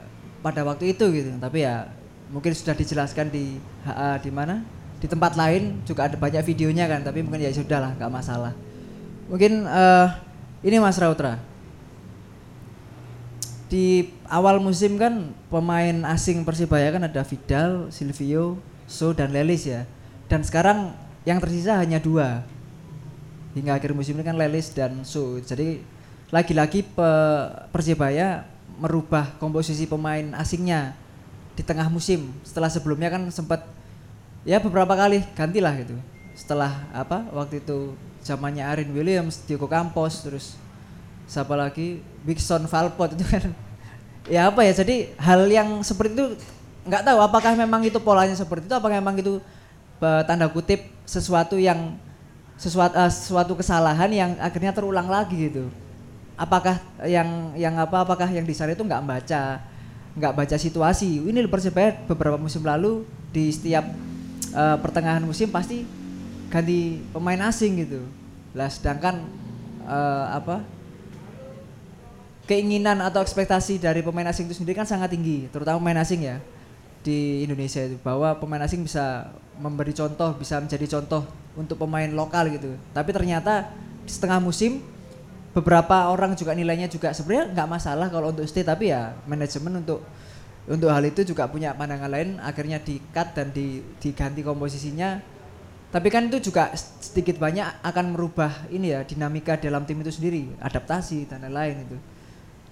eh, 0.00 0.08
pada 0.40 0.64
waktu 0.64 0.96
itu 0.96 1.04
gitu. 1.12 1.30
Tapi 1.38 1.66
ya 1.66 1.86
mungkin 2.32 2.54
sudah 2.56 2.74
dijelaskan 2.74 3.28
di 3.28 3.60
HA 3.84 4.22
di 4.22 4.30
mana? 4.32 4.64
Di 4.98 5.06
tempat 5.10 5.36
lain 5.36 5.84
juga 5.84 6.08
ada 6.08 6.16
banyak 6.16 6.40
videonya 6.48 6.88
kan 6.88 7.04
tapi 7.04 7.20
mungkin 7.20 7.44
ya 7.44 7.52
sudah 7.52 7.78
lah 7.78 7.92
nggak 7.94 8.12
masalah. 8.12 8.52
Mungkin 9.28 9.64
uh, 9.64 10.08
ini 10.64 10.76
Mas 10.80 11.00
Rautra 11.00 11.53
di 13.70 14.12
awal 14.28 14.60
musim 14.60 15.00
kan 15.00 15.32
pemain 15.48 16.04
asing 16.10 16.44
Persibaya 16.44 16.92
kan 16.92 17.04
ada 17.08 17.24
Vidal, 17.24 17.88
Silvio, 17.88 18.60
So 18.84 19.16
dan 19.16 19.32
Lelis 19.32 19.64
ya 19.64 19.88
dan 20.28 20.44
sekarang 20.44 20.92
yang 21.24 21.40
tersisa 21.40 21.80
hanya 21.80 22.00
dua 22.00 22.44
hingga 23.54 23.78
akhir 23.78 23.94
musim 23.94 24.18
ini 24.18 24.26
kan 24.26 24.36
Lelis 24.36 24.74
dan 24.74 25.06
Su. 25.06 25.38
Jadi 25.40 25.80
lagi-lagi 26.28 26.82
pe 26.82 27.10
Persibaya 27.70 28.44
merubah 28.76 29.38
komposisi 29.38 29.86
pemain 29.86 30.34
asingnya 30.34 30.98
di 31.54 31.62
tengah 31.62 31.86
musim. 31.86 32.34
Setelah 32.42 32.68
sebelumnya 32.68 33.14
kan 33.14 33.30
sempat 33.30 33.62
ya 34.42 34.58
beberapa 34.58 34.92
kali 34.98 35.22
gantilah 35.38 35.74
gitu. 35.80 35.96
Setelah 36.34 36.90
apa 36.90 37.30
waktu 37.30 37.62
itu 37.62 37.94
zamannya 38.26 38.66
Arin 38.66 38.90
Williams, 38.90 39.46
Diego 39.46 39.70
Campos, 39.70 40.26
terus 40.26 40.58
siapa 41.24 41.54
lagi 41.56 42.04
Wixon 42.24 42.68
Valpot 42.68 43.16
itu 43.16 43.24
kan 43.24 43.50
ya 44.28 44.48
apa 44.48 44.64
ya 44.64 44.72
jadi 44.72 45.12
hal 45.20 45.48
yang 45.48 45.80
seperti 45.84 46.16
itu 46.16 46.26
nggak 46.84 47.02
tahu 47.04 47.18
apakah 47.20 47.52
memang 47.56 47.80
itu 47.84 47.96
polanya 48.00 48.36
seperti 48.36 48.68
itu 48.68 48.74
apakah 48.76 49.00
memang 49.00 49.16
itu 49.16 49.40
tanda 50.00 50.44
kutip 50.52 50.84
sesuatu 51.08 51.56
yang 51.56 51.96
sesuatu 52.54 52.94
uh, 52.94 53.10
suatu 53.10 53.52
kesalahan 53.58 54.10
yang 54.10 54.30
akhirnya 54.38 54.70
terulang 54.70 55.08
lagi 55.10 55.50
gitu. 55.50 55.66
Apakah 56.34 56.82
yang 57.06 57.54
yang 57.54 57.74
apa 57.78 58.02
apakah 58.02 58.26
yang 58.30 58.42
di 58.42 58.54
itu 58.54 58.82
nggak 58.82 59.04
baca 59.06 59.62
nggak 60.14 60.34
baca 60.34 60.56
situasi. 60.58 61.22
Ini 61.22 61.46
Persebaya 61.50 61.94
beberapa 62.06 62.38
musim 62.38 62.62
lalu 62.62 63.06
di 63.34 63.50
setiap 63.50 63.86
uh, 64.54 64.76
pertengahan 64.78 65.22
musim 65.22 65.50
pasti 65.50 65.86
ganti 66.50 67.02
pemain 67.10 67.50
asing 67.50 67.86
gitu. 67.86 68.02
Lah 68.54 68.70
sedangkan 68.70 69.26
uh, 69.86 70.26
apa 70.38 70.62
keinginan 72.44 73.00
atau 73.00 73.24
ekspektasi 73.24 73.80
dari 73.80 74.04
pemain 74.04 74.28
asing 74.28 74.48
itu 74.48 74.60
sendiri 74.60 74.76
kan 74.76 74.88
sangat 74.88 75.12
tinggi, 75.12 75.48
terutama 75.48 75.80
pemain 75.80 76.04
asing 76.04 76.28
ya 76.28 76.36
di 77.00 77.44
Indonesia 77.44 77.80
itu. 77.84 77.96
Bahwa 78.04 78.36
pemain 78.36 78.60
asing 78.64 78.84
bisa 78.84 79.32
memberi 79.56 79.96
contoh, 79.96 80.36
bisa 80.36 80.60
menjadi 80.60 80.98
contoh 80.98 81.24
untuk 81.56 81.80
pemain 81.80 82.08
lokal 82.12 82.52
gitu. 82.52 82.76
Tapi 82.92 83.10
ternyata 83.16 83.72
di 84.04 84.10
setengah 84.12 84.40
musim 84.44 84.84
beberapa 85.56 86.12
orang 86.12 86.36
juga 86.36 86.52
nilainya 86.52 86.90
juga 86.90 87.14
sebenarnya 87.14 87.54
nggak 87.54 87.68
masalah 87.70 88.10
kalau 88.10 88.34
untuk 88.34 88.42
stay 88.44 88.66
tapi 88.66 88.90
ya 88.90 89.14
manajemen 89.24 89.86
untuk 89.86 90.02
untuk 90.66 90.90
hal 90.90 91.04
itu 91.06 91.24
juga 91.24 91.48
punya 91.48 91.72
pandangan 91.72 92.12
lain. 92.12 92.28
Akhirnya 92.44 92.76
di 92.80 93.00
cut 93.12 93.32
dan 93.32 93.52
di, 93.56 93.80
diganti 94.00 94.44
komposisinya. 94.44 95.32
Tapi 95.94 96.10
kan 96.10 96.26
itu 96.26 96.50
juga 96.50 96.74
sedikit 96.74 97.38
banyak 97.38 97.86
akan 97.86 98.18
merubah 98.18 98.66
ini 98.66 98.90
ya 98.90 99.06
dinamika 99.06 99.54
dalam 99.56 99.86
tim 99.86 100.02
itu 100.02 100.10
sendiri. 100.10 100.50
Adaptasi 100.58 101.30
dan 101.30 101.46
lain-lain 101.46 101.86
itu 101.86 101.98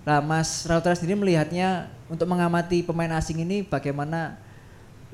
Nah, 0.03 0.19
Mas 0.19 0.67
Rautra 0.67 0.99
sendiri 0.99 1.15
melihatnya 1.15 1.87
untuk 2.11 2.27
mengamati 2.27 2.83
pemain 2.83 3.11
asing 3.15 3.47
ini 3.47 3.63
bagaimana 3.63 4.35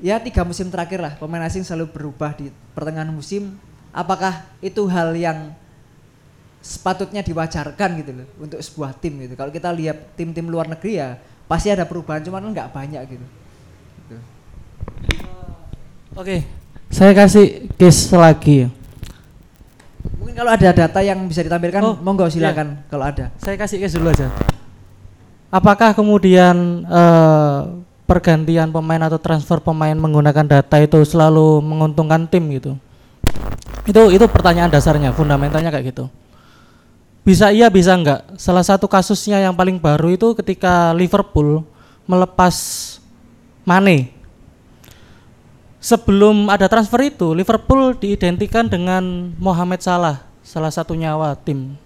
ya 0.01 0.17
tiga 0.17 0.41
musim 0.41 0.71
terakhir 0.73 0.97
lah 0.97 1.13
pemain 1.19 1.45
asing 1.45 1.61
selalu 1.61 1.93
berubah 1.93 2.33
di 2.33 2.49
pertengahan 2.73 3.09
musim. 3.13 3.53
Apakah 3.93 4.45
itu 4.61 4.85
hal 4.89 5.13
yang 5.13 5.53
sepatutnya 6.59 7.21
diwajarkan 7.21 7.89
gitu 8.01 8.11
loh 8.21 8.27
untuk 8.41 8.59
sebuah 8.61 8.97
tim 8.97 9.17
gitu. 9.21 9.33
Kalau 9.37 9.53
kita 9.53 9.69
lihat 9.69 10.17
tim-tim 10.17 10.45
luar 10.49 10.65
negeri 10.65 10.97
ya 10.97 11.17
pasti 11.45 11.69
ada 11.69 11.85
perubahan 11.85 12.25
cuman 12.25 12.49
nggak 12.49 12.69
banyak 12.73 13.01
gitu. 13.09 13.25
gitu. 14.05 14.17
Oke, 16.17 16.45
saya 16.89 17.13
kasih 17.13 17.69
case 17.77 18.09
lagi. 18.13 18.69
Mungkin 20.17 20.35
kalau 20.35 20.51
ada 20.53 20.69
data 20.73 20.99
yang 21.01 21.25
bisa 21.29 21.41
ditampilkan, 21.45 21.81
oh, 21.81 21.95
monggo 22.01 22.29
silakan 22.29 22.77
iya. 22.77 22.85
kalau 22.89 23.05
ada. 23.05 23.25
Saya 23.41 23.55
kasih 23.55 23.81
case 23.81 23.97
dulu 23.97 24.13
aja 24.13 24.29
apakah 25.49 25.97
kemudian 25.97 26.85
uh, 26.85 27.81
pergantian 28.05 28.73
pemain 28.73 29.01
atau 29.05 29.21
transfer 29.21 29.61
pemain 29.61 29.93
menggunakan 29.93 30.45
data 30.45 30.77
itu 30.81 30.97
selalu 31.05 31.61
menguntungkan 31.61 32.25
tim 32.25 32.45
gitu? 32.53 32.73
Itu 33.85 34.13
itu 34.13 34.25
pertanyaan 34.29 34.69
dasarnya, 34.69 35.13
fundamentalnya 35.13 35.73
kayak 35.73 35.93
gitu. 35.93 36.05
Bisa 37.25 37.53
iya 37.53 37.69
bisa 37.69 37.93
enggak. 37.93 38.25
Salah 38.37 38.65
satu 38.65 38.89
kasusnya 38.89 39.41
yang 39.41 39.53
paling 39.53 39.77
baru 39.77 40.13
itu 40.13 40.33
ketika 40.37 40.93
Liverpool 40.93 41.65
melepas 42.09 42.55
Mane. 43.65 44.13
Sebelum 45.79 46.51
ada 46.51 46.67
transfer 46.67 47.07
itu, 47.07 47.31
Liverpool 47.31 47.95
diidentikan 47.95 48.67
dengan 48.67 49.31
Mohamed 49.39 49.79
Salah, 49.79 50.27
salah 50.43 50.73
satu 50.73 50.91
nyawa 50.91 51.39
tim 51.39 51.79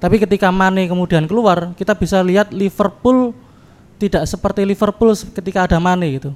tapi 0.00 0.16
ketika 0.16 0.48
Mane 0.48 0.88
kemudian 0.88 1.28
keluar, 1.28 1.76
kita 1.76 1.92
bisa 1.92 2.24
lihat 2.24 2.48
Liverpool 2.56 3.36
tidak 4.00 4.24
seperti 4.24 4.64
Liverpool 4.64 5.12
ketika 5.12 5.68
ada 5.68 5.76
Mane 5.76 6.08
gitu. 6.16 6.32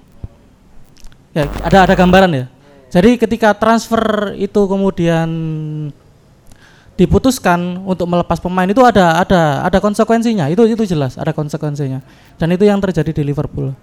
Ya, 1.33 1.49
ada 1.65 1.89
ada 1.89 1.95
gambaran 1.97 2.31
ya. 2.31 2.47
Jadi 2.93 3.17
ketika 3.17 3.57
transfer 3.57 4.37
itu 4.37 4.61
kemudian 4.69 5.27
diputuskan 6.95 7.83
untuk 7.83 8.07
melepas 8.07 8.39
pemain 8.39 8.71
itu 8.71 8.79
ada 8.79 9.19
ada 9.19 9.67
ada 9.67 9.79
konsekuensinya 9.83 10.47
itu 10.47 10.63
itu 10.63 10.87
jelas 10.87 11.19
ada 11.19 11.35
konsekuensinya 11.35 11.99
dan 12.39 12.49
itu 12.55 12.71
yang 12.71 12.79
terjadi 12.79 13.11
di 13.11 13.23
Liverpool 13.35 13.75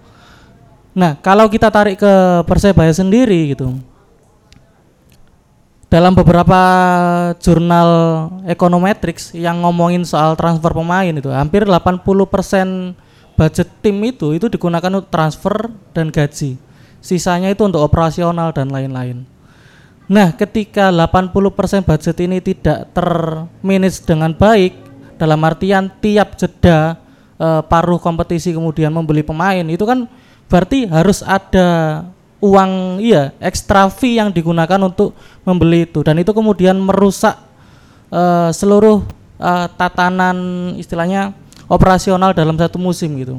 nah 0.96 1.12
kalau 1.20 1.44
kita 1.52 1.68
tarik 1.68 2.00
ke 2.00 2.12
persebaya 2.48 2.88
sendiri 2.88 3.52
gitu 3.52 3.76
dalam 5.92 6.16
beberapa 6.16 6.56
jurnal 7.36 7.90
econometrics 8.48 9.36
yang 9.36 9.60
ngomongin 9.60 10.08
soal 10.08 10.32
transfer 10.40 10.72
pemain 10.72 11.12
itu 11.12 11.28
hampir 11.28 11.68
80% 11.68 12.96
budget 13.36 13.68
tim 13.84 14.00
itu 14.00 14.32
itu 14.32 14.48
digunakan 14.48 14.88
untuk 14.88 15.12
transfer 15.12 15.68
dan 15.92 16.08
gaji. 16.08 16.56
Sisanya 17.04 17.52
itu 17.52 17.68
untuk 17.68 17.84
operasional 17.84 18.56
dan 18.56 18.72
lain-lain. 18.72 19.28
Nah, 20.08 20.32
ketika 20.32 20.88
80% 20.88 21.84
budget 21.84 22.16
ini 22.24 22.40
tidak 22.40 22.88
termanage 22.96 24.00
dengan 24.00 24.32
baik, 24.32 24.72
dalam 25.20 25.44
artian 25.44 25.92
tiap 26.00 26.40
jeda 26.40 26.96
e, 27.36 27.48
paruh 27.68 28.00
kompetisi 28.00 28.56
kemudian 28.56 28.88
membeli 28.88 29.20
pemain, 29.20 29.64
itu 29.68 29.84
kan 29.84 30.08
berarti 30.48 30.88
harus 30.88 31.20
ada 31.20 32.00
uang 32.42 32.98
iya 32.98 33.30
ekstra 33.38 33.86
fee 33.86 34.18
yang 34.18 34.34
digunakan 34.34 34.82
untuk 34.82 35.14
membeli 35.46 35.86
itu 35.86 36.02
dan 36.02 36.18
itu 36.18 36.34
kemudian 36.34 36.74
merusak 36.74 37.38
e, 38.10 38.50
seluruh 38.50 39.06
e, 39.38 39.52
tatanan 39.78 40.36
istilahnya 40.74 41.38
operasional 41.70 42.34
dalam 42.34 42.58
satu 42.58 42.82
musim 42.82 43.14
gitu. 43.22 43.38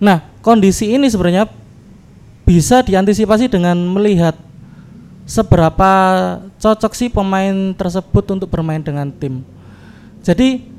Nah, 0.00 0.24
kondisi 0.40 0.96
ini 0.96 1.04
sebenarnya 1.12 1.44
bisa 2.48 2.80
diantisipasi 2.80 3.52
dengan 3.52 3.76
melihat 3.76 4.32
seberapa 5.28 5.92
cocok 6.56 6.92
sih 6.96 7.12
pemain 7.12 7.76
tersebut 7.76 8.24
untuk 8.32 8.48
bermain 8.48 8.80
dengan 8.80 9.12
tim. 9.12 9.44
Jadi 10.24 10.69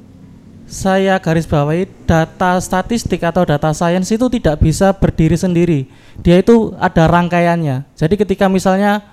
saya 0.72 1.20
garis 1.20 1.44
bawahi 1.44 1.84
data 2.08 2.56
statistik 2.64 3.20
atau 3.28 3.44
data 3.44 3.76
sains 3.76 4.08
itu 4.08 4.32
tidak 4.32 4.64
bisa 4.64 4.96
berdiri 4.96 5.36
sendiri. 5.36 5.92
Dia 6.24 6.40
itu 6.40 6.72
ada 6.80 7.12
rangkaiannya. 7.12 7.84
Jadi 8.00 8.16
ketika 8.16 8.48
misalnya 8.48 9.04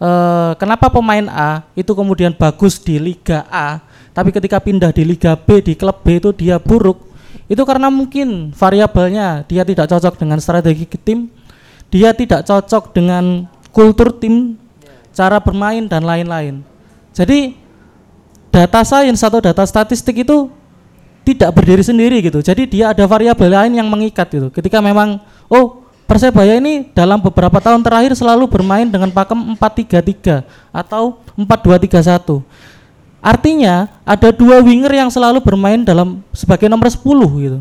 eh, 0.00 0.56
kenapa 0.56 0.88
pemain 0.88 1.28
A 1.28 1.68
itu 1.76 1.92
kemudian 1.92 2.32
bagus 2.32 2.80
di 2.80 2.96
Liga 2.96 3.44
A, 3.52 3.84
tapi 4.16 4.32
ketika 4.32 4.56
pindah 4.56 4.96
di 4.96 5.04
Liga 5.04 5.36
B 5.36 5.60
di 5.60 5.76
klub 5.76 6.00
B 6.00 6.24
itu 6.24 6.32
dia 6.32 6.56
buruk, 6.56 7.04
itu 7.52 7.60
karena 7.68 7.92
mungkin 7.92 8.56
variabelnya 8.56 9.44
dia 9.44 9.60
tidak 9.60 9.92
cocok 9.92 10.16
dengan 10.16 10.40
strategi 10.40 10.88
tim, 10.96 11.28
dia 11.92 12.16
tidak 12.16 12.48
cocok 12.48 12.96
dengan 12.96 13.44
kultur 13.76 14.08
tim 14.08 14.56
cara 15.12 15.36
bermain 15.36 15.84
dan 15.84 16.00
lain-lain. 16.00 16.64
Jadi 17.12 17.60
data 18.48 18.80
sains 18.88 19.20
atau 19.20 19.44
data 19.44 19.68
statistik 19.68 20.24
itu 20.24 20.48
tidak 21.24 21.50
berdiri 21.56 21.80
sendiri 21.80 22.20
gitu. 22.20 22.44
Jadi 22.44 22.68
dia 22.68 22.92
ada 22.92 23.08
variabel 23.08 23.48
lain 23.48 23.72
yang 23.80 23.88
mengikat 23.88 24.28
gitu. 24.28 24.52
Ketika 24.52 24.84
memang 24.84 25.18
oh 25.48 25.84
Persebaya 26.04 26.60
ini 26.60 26.84
dalam 26.92 27.16
beberapa 27.16 27.56
tahun 27.64 27.80
terakhir 27.80 28.12
selalu 28.12 28.44
bermain 28.44 28.84
dengan 28.84 29.08
pakem 29.08 29.56
4-3-3 29.56 30.44
atau 30.68 31.16
4-2-3-1. 31.32 32.44
Artinya 33.24 33.88
ada 34.04 34.28
dua 34.28 34.60
winger 34.60 34.92
yang 34.92 35.08
selalu 35.08 35.40
bermain 35.40 35.80
dalam 35.80 36.20
sebagai 36.36 36.68
nomor 36.68 36.92
10 36.92 37.00
gitu. 37.40 37.58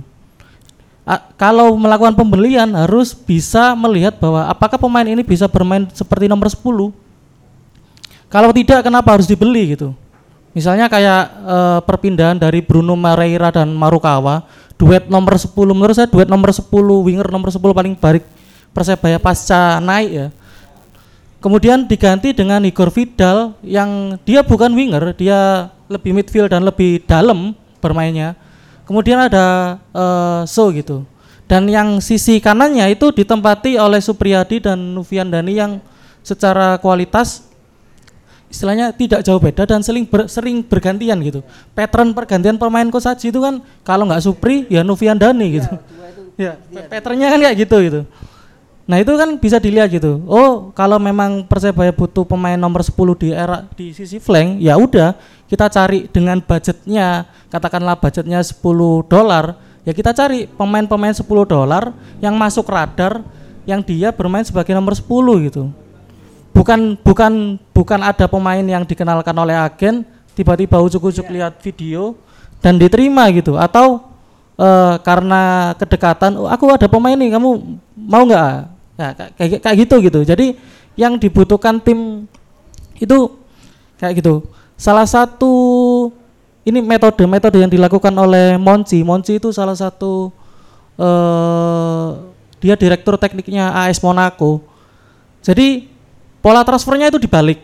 A, 1.07 1.23
kalau 1.39 1.79
melakukan 1.79 2.11
pembelian 2.19 2.67
harus 2.75 3.15
bisa 3.15 3.71
melihat 3.79 4.19
bahwa 4.19 4.43
apakah 4.51 4.75
pemain 4.75 5.07
ini 5.07 5.23
bisa 5.23 5.47
bermain 5.47 5.87
seperti 5.95 6.27
nomor 6.27 6.51
10 6.51 6.91
kalau 8.27 8.49
tidak 8.51 8.83
kenapa 8.83 9.07
harus 9.15 9.27
dibeli 9.27 9.75
gitu? 9.75 9.95
Misalnya 10.53 10.85
kayak 10.85 11.21
e, 11.43 11.57
perpindahan 11.89 12.37
dari 12.37 12.61
Bruno 12.61 12.93
Moreira 12.93 13.49
dan 13.49 13.73
Marukawa, 13.73 14.45
duet 14.77 15.09
nomor 15.09 15.37
10 15.37 15.49
menurut 15.73 15.97
saya 15.97 16.05
duet 16.05 16.29
nomor 16.29 16.53
10 16.53 16.69
winger 16.77 17.27
nomor 17.33 17.49
10 17.49 17.61
paling 17.61 17.97
baik 17.97 18.25
Persebaya 18.73 19.21
pasca 19.21 19.77
naik 19.77 20.09
ya. 20.09 20.27
Kemudian 21.37 21.85
diganti 21.85 22.33
dengan 22.33 22.63
Igor 22.65 22.89
Vidal 22.89 23.53
yang 23.61 24.17
dia 24.25 24.41
bukan 24.41 24.73
winger, 24.73 25.13
dia 25.13 25.69
lebih 25.85 26.15
midfield 26.15 26.49
dan 26.49 26.65
lebih 26.65 27.05
dalam 27.05 27.53
bermainnya. 27.77 28.33
Kemudian 28.89 29.29
ada 29.29 29.77
e, 29.93 30.05
So 30.49 30.73
gitu. 30.73 31.05
Dan 31.45 31.69
yang 31.69 32.01
sisi 32.01 32.41
kanannya 32.41 32.89
itu 32.93 33.13
ditempati 33.13 33.77
oleh 33.77 34.01
Supriyadi 34.01 34.63
dan 34.63 34.79
Nuvian 34.97 35.29
Dani 35.29 35.53
yang 35.53 35.71
secara 36.25 36.81
kualitas 36.81 37.52
istilahnya 38.53 38.93
tidak 38.93 39.25
jauh 39.25 39.41
beda 39.41 39.65
dan 39.65 39.81
sering 39.81 40.05
ber, 40.05 40.29
sering 40.29 40.61
bergantian 40.61 41.17
gitu. 41.25 41.41
Pattern 41.73 42.13
pergantian 42.13 42.61
pemain 42.61 42.85
Kosaji 42.85 43.33
itu 43.33 43.41
kan 43.41 43.65
kalau 43.81 44.05
nggak 44.05 44.21
Supri 44.21 44.69
ya 44.69 44.85
Novian 44.85 45.17
Dani 45.17 45.57
gitu. 45.57 45.69
Ya, 46.37 46.61
ya 46.77 46.85
patternnya 46.85 47.33
kan 47.33 47.39
kayak 47.41 47.57
gitu 47.65 47.77
gitu. 47.81 48.01
Nah 48.85 49.01
itu 49.01 49.09
kan 49.17 49.41
bisa 49.41 49.57
dilihat 49.57 49.89
gitu. 49.89 50.21
Oh 50.29 50.69
kalau 50.77 51.01
memang 51.01 51.49
Persebaya 51.49 51.89
butuh 51.89 52.21
pemain 52.29 52.53
nomor 52.61 52.85
10 52.85 52.93
di 53.17 53.33
era 53.33 53.65
di 53.73 53.89
sisi 53.89 54.21
flank, 54.21 54.61
ya 54.61 54.77
udah 54.77 55.17
kita 55.49 55.65
cari 55.73 56.05
dengan 56.13 56.37
budgetnya 56.37 57.25
katakanlah 57.49 57.97
budgetnya 57.97 58.37
10 58.37 58.61
dolar, 59.09 59.57
ya 59.81 59.97
kita 59.97 60.13
cari 60.13 60.45
pemain-pemain 60.45 61.15
10 61.17 61.25
dolar 61.25 61.89
yang 62.21 62.37
masuk 62.37 62.69
radar 62.69 63.25
yang 63.65 63.81
dia 63.81 64.13
bermain 64.13 64.45
sebagai 64.45 64.77
nomor 64.77 64.93
10 64.93 65.09
gitu 65.49 65.73
bukan 66.53 66.95
bukan 67.01 67.57
bukan 67.73 67.99
ada 67.99 68.29
pemain 68.29 68.63
yang 68.63 68.85
dikenalkan 68.85 69.33
oleh 69.35 69.57
agen 69.57 70.05
tiba-tiba 70.37 70.79
ujuk-ujuk 70.79 71.25
yeah. 71.27 71.35
lihat 71.35 71.53
video 71.59 72.15
dan 72.61 72.77
diterima 72.77 73.27
gitu. 73.33 73.57
Atau 73.57 74.05
uh, 74.55 74.95
karena 75.01 75.73
kedekatan 75.75 76.37
oh, 76.37 76.47
aku 76.47 76.69
ada 76.71 76.85
pemain 76.85 77.17
nih 77.17 77.33
kamu 77.33 77.49
mau 77.97 78.23
nggak? 78.23 78.51
Ya, 78.93 79.07
kayak 79.35 79.59
kayak 79.65 79.77
gitu 79.83 79.95
gitu. 80.05 80.19
Jadi 80.21 80.55
yang 80.93 81.17
dibutuhkan 81.17 81.81
tim 81.81 82.29
itu 83.01 83.17
kayak 83.97 84.21
gitu. 84.21 84.45
Salah 84.77 85.09
satu 85.09 85.53
ini 86.63 86.79
metode 86.79 87.25
metode 87.25 87.57
yang 87.59 87.71
dilakukan 87.73 88.13
oleh 88.13 88.55
Monci 88.55 89.01
Monci 89.03 89.41
itu 89.41 89.51
salah 89.51 89.75
satu 89.75 90.31
uh, 90.95 92.31
dia 92.63 92.79
direktur 92.79 93.19
tekniknya 93.19 93.73
AS 93.75 93.99
Monaco. 93.99 94.63
Jadi 95.43 95.92
pola 96.43 96.67
transfernya 96.67 97.07
itu 97.07 97.23
dibalik. 97.23 97.63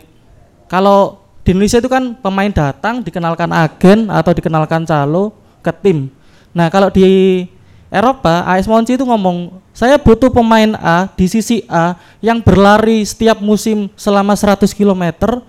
Kalau 0.64 1.20
di 1.44 1.52
Indonesia 1.52 1.84
itu 1.84 1.90
kan 1.92 2.16
pemain 2.16 2.48
datang 2.48 3.04
dikenalkan 3.04 3.52
agen 3.52 4.08
atau 4.08 4.32
dikenalkan 4.32 4.88
calo 4.88 5.36
ke 5.60 5.68
tim. 5.84 6.08
Nah 6.56 6.72
kalau 6.72 6.88
di 6.88 7.44
Eropa, 7.90 8.46
AS 8.46 8.70
Monci 8.70 8.94
itu 8.94 9.02
ngomong, 9.02 9.58
saya 9.74 9.98
butuh 9.98 10.30
pemain 10.30 10.78
A 10.78 11.10
di 11.10 11.26
sisi 11.26 11.66
A 11.66 11.98
yang 12.22 12.38
berlari 12.38 13.02
setiap 13.02 13.42
musim 13.42 13.90
selama 13.98 14.38
100 14.38 14.70
km, 14.70 15.42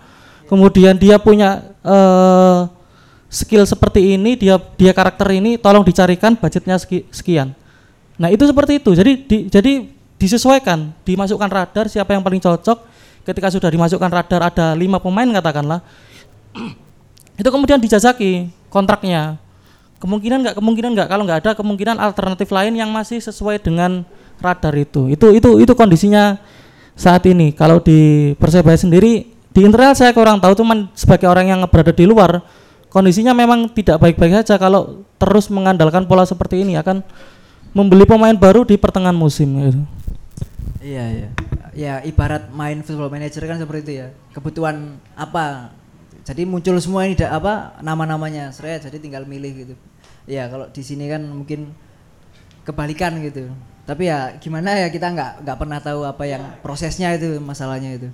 kemudian 0.50 0.98
dia 0.98 1.22
punya 1.22 1.62
uh, 1.86 2.66
skill 3.30 3.62
seperti 3.70 4.18
ini, 4.18 4.34
dia 4.34 4.58
dia 4.74 4.90
karakter 4.90 5.38
ini, 5.38 5.62
tolong 5.62 5.86
dicarikan 5.86 6.34
budgetnya 6.34 6.82
sekian. 7.14 7.54
Nah 8.18 8.34
itu 8.34 8.42
seperti 8.50 8.82
itu, 8.82 8.90
jadi 8.98 9.12
di, 9.22 9.38
jadi 9.46 9.86
disesuaikan, 10.18 10.98
dimasukkan 11.06 11.50
radar 11.50 11.86
siapa 11.94 12.18
yang 12.18 12.26
paling 12.26 12.42
cocok, 12.42 12.91
ketika 13.26 13.54
sudah 13.54 13.70
dimasukkan 13.70 14.10
radar 14.10 14.42
ada 14.50 14.74
lima 14.74 14.98
pemain 14.98 15.28
katakanlah 15.30 15.82
itu 17.38 17.50
kemudian 17.50 17.80
dijajaki 17.82 18.52
kontraknya. 18.70 19.42
Kemungkinan 20.02 20.42
nggak 20.42 20.56
kemungkinan 20.58 20.92
nggak. 20.98 21.08
Kalau 21.10 21.24
nggak 21.26 21.40
ada 21.46 21.52
kemungkinan 21.54 21.98
alternatif 22.02 22.50
lain 22.50 22.74
yang 22.74 22.90
masih 22.90 23.22
sesuai 23.22 23.62
dengan 23.62 24.02
radar 24.42 24.74
itu. 24.74 25.10
Itu 25.10 25.30
itu 25.34 25.62
itu 25.62 25.74
kondisinya 25.78 26.42
saat 26.98 27.26
ini. 27.30 27.54
Kalau 27.54 27.82
di 27.82 28.34
persebaya 28.38 28.78
sendiri 28.78 29.30
di 29.30 29.60
internal 29.62 29.94
saya 29.94 30.14
kurang 30.14 30.42
tahu. 30.42 30.58
Cuman 30.58 30.90
sebagai 30.98 31.30
orang 31.30 31.54
yang 31.54 31.60
berada 31.70 31.94
di 31.94 32.06
luar 32.10 32.42
kondisinya 32.92 33.32
memang 33.32 33.72
tidak 33.72 34.02
baik-baik 34.04 34.44
saja 34.44 34.60
kalau 34.60 35.06
terus 35.16 35.48
mengandalkan 35.48 36.04
pola 36.10 36.28
seperti 36.28 36.66
ini 36.68 36.76
akan 36.76 37.00
membeli 37.72 38.04
pemain 38.04 38.36
baru 38.36 38.68
di 38.68 38.76
pertengahan 38.76 39.16
musim 39.16 39.48
gitu. 39.64 39.82
Iya 40.82 41.06
iya. 41.14 41.30
Ya 41.72 41.94
ibarat 42.04 42.52
main 42.52 42.82
football 42.82 43.14
manager 43.14 43.46
kan 43.46 43.62
seperti 43.62 43.82
itu 43.86 43.94
ya. 44.04 44.08
Kebutuhan 44.34 44.98
apa? 45.14 45.72
Jadi 46.26 46.44
muncul 46.46 46.76
semua 46.82 47.06
ini 47.06 47.16
apa 47.22 47.78
nama-namanya. 47.86 48.50
Saya 48.52 48.82
jadi 48.82 48.98
tinggal 48.98 49.24
milih 49.24 49.52
gitu. 49.66 49.76
Ya 50.26 50.50
kalau 50.50 50.68
di 50.74 50.82
sini 50.82 51.08
kan 51.08 51.22
mungkin 51.30 51.72
kebalikan 52.66 53.22
gitu. 53.22 53.48
Tapi 53.86 54.10
ya 54.10 54.38
gimana 54.38 54.78
ya 54.78 54.90
kita 54.90 55.10
nggak 55.14 55.32
nggak 55.46 55.58
pernah 55.58 55.80
tahu 55.82 56.06
apa 56.06 56.24
yang 56.26 56.44
prosesnya 56.66 57.14
itu 57.14 57.38
masalahnya 57.42 57.98
itu. 57.98 58.10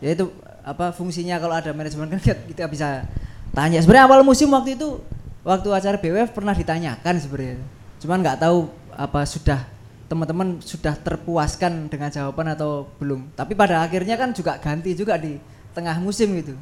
Ya 0.00 0.16
itu 0.16 0.32
apa 0.66 0.90
fungsinya 0.92 1.38
kalau 1.38 1.54
ada 1.54 1.70
manajemen 1.72 2.10
kan 2.10 2.20
kita 2.20 2.64
bisa 2.68 3.06
tanya. 3.52 3.78
Sebenarnya 3.80 4.08
awal 4.08 4.20
musim 4.26 4.48
waktu 4.52 4.76
itu 4.76 5.00
waktu 5.46 5.68
acara 5.70 5.96
BWF 6.00 6.32
pernah 6.32 6.52
ditanyakan 6.52 7.14
sebenarnya. 7.22 7.60
Cuman 8.02 8.20
nggak 8.20 8.40
tahu 8.40 8.68
apa 8.92 9.24
sudah 9.24 9.75
teman-teman 10.06 10.62
sudah 10.62 10.94
terpuaskan 10.94 11.90
dengan 11.90 12.10
jawaban 12.10 12.54
atau 12.54 12.86
belum. 13.02 13.34
Tapi 13.34 13.58
pada 13.58 13.82
akhirnya 13.82 14.14
kan 14.14 14.30
juga 14.30 14.58
ganti 14.62 14.94
juga 14.94 15.18
di 15.18 15.38
tengah 15.74 15.98
musim 15.98 16.30
gitu. 16.38 16.54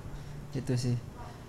Itu 0.56 0.74
sih. 0.76 0.96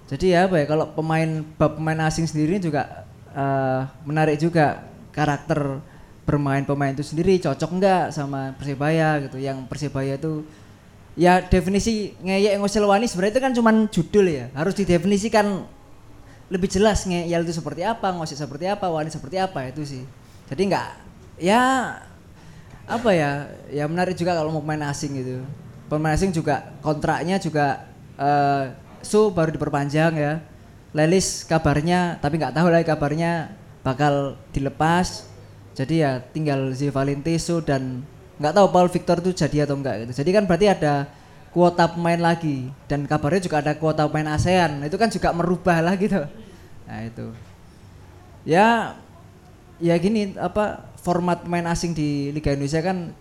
Jadi 0.05 0.35
ya 0.35 0.45
apa 0.45 0.61
ya 0.61 0.65
kalau 0.69 0.91
pemain 0.93 1.41
pemain 1.57 1.99
asing 2.05 2.29
sendiri 2.29 2.61
juga 2.61 3.07
eh, 3.33 3.81
menarik 4.05 4.37
juga 4.37 4.85
karakter 5.15 5.81
bermain 6.25 6.65
pemain 6.65 6.91
itu 6.91 7.05
sendiri 7.05 7.37
cocok 7.37 7.69
nggak 7.79 8.05
sama 8.11 8.53
Persebaya 8.59 9.23
gitu. 9.25 9.39
Yang 9.39 9.65
Persebaya 9.71 10.19
itu 10.19 10.43
ya 11.15 11.39
definisi 11.39 12.11
ngeyek 12.19 12.59
ngoselwani 12.59 13.07
sebenarnya 13.07 13.33
itu 13.39 13.41
kan 13.41 13.53
cuman 13.55 13.75
judul 13.87 14.25
ya. 14.27 14.45
Harus 14.51 14.75
didefinisikan 14.75 15.63
lebih 16.51 16.69
jelas 16.69 17.07
ngeyel 17.07 17.41
itu 17.47 17.57
seperti 17.57 17.81
apa, 17.81 18.13
ngosek 18.13 18.37
seperti 18.37 18.69
apa, 18.69 18.85
wani 18.91 19.09
seperti 19.09 19.41
apa 19.41 19.65
itu 19.65 19.81
sih. 19.81 20.03
Jadi 20.45 20.61
nggak 20.69 21.05
ya 21.36 21.95
apa 22.86 23.09
ya 23.11 23.49
ya 23.73 23.89
menarik 23.89 24.13
juga 24.13 24.38
kalau 24.38 24.53
mau 24.53 24.63
pemain 24.63 24.91
asing 24.93 25.11
gitu. 25.17 25.41
Pemain 25.89 26.13
asing 26.17 26.33
juga 26.33 26.73
kontraknya 26.81 27.38
juga 27.38 27.86
eh 28.17 28.73
Su 29.05 29.29
baru 29.29 29.53
diperpanjang 29.53 30.13
ya. 30.17 30.41
Lelis 30.95 31.45
kabarnya 31.45 32.17
tapi 32.23 32.41
nggak 32.41 32.55
tahu 32.55 32.67
lagi 32.73 32.88
kabarnya 32.88 33.53
bakal 33.86 34.39
dilepas. 34.49 35.29
Jadi 35.75 36.01
ya 36.01 36.23
tinggal 36.23 36.71
Zi 36.71 36.89
Valenti 36.89 37.36
Su 37.38 37.61
dan 37.61 38.01
nggak 38.39 38.53
tahu 38.55 38.67
Paul 38.71 38.89
Victor 38.89 39.19
itu 39.21 39.31
jadi 39.36 39.67
atau 39.67 39.75
enggak 39.77 40.07
gitu. 40.07 40.23
Jadi 40.23 40.29
kan 40.33 40.43
berarti 40.47 40.67
ada 40.71 41.05
kuota 41.55 41.88
pemain 41.88 42.19
lagi 42.19 42.67
dan 42.88 43.07
kabarnya 43.07 43.47
juga 43.47 43.63
ada 43.63 43.73
kuota 43.75 44.07
pemain 44.11 44.36
ASEAN. 44.36 44.83
Itu 44.83 44.99
kan 44.99 45.07
juga 45.11 45.31
merubah 45.31 45.79
lah 45.79 45.95
gitu. 45.95 46.19
Nah, 46.88 46.99
itu. 47.03 47.31
Ya 48.43 48.95
ya 49.79 49.95
gini 49.99 50.36
apa 50.39 50.94
format 51.06 51.45
pemain 51.45 51.70
asing 51.70 51.93
di 51.93 52.34
Liga 52.34 52.49
Indonesia 52.49 52.82
kan 52.82 53.14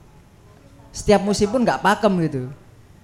setiap 0.89 1.21
musim 1.21 1.53
pun 1.53 1.61
nggak 1.61 1.85
pakem 1.85 2.17
gitu. 2.25 2.49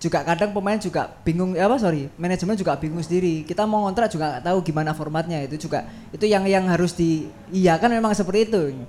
Juga 0.01 0.25
kadang 0.25 0.57
pemain 0.57 0.81
juga 0.81 1.13
bingung 1.21 1.53
apa 1.53 1.77
sorry 1.77 2.09
manajemen 2.17 2.57
juga 2.57 2.73
bingung 2.81 3.05
sendiri. 3.05 3.45
Kita 3.45 3.69
mau 3.69 3.85
ngontrak 3.85 4.09
juga 4.09 4.33
nggak 4.33 4.45
tahu 4.49 4.59
gimana 4.65 4.97
formatnya. 4.97 5.45
Itu 5.45 5.69
juga 5.69 5.85
itu 6.09 6.25
yang 6.25 6.49
yang 6.49 6.65
harus 6.65 6.97
di 6.97 7.29
iya 7.53 7.77
kan 7.77 7.93
memang 7.93 8.17
seperti 8.17 8.49
itu. 8.49 8.81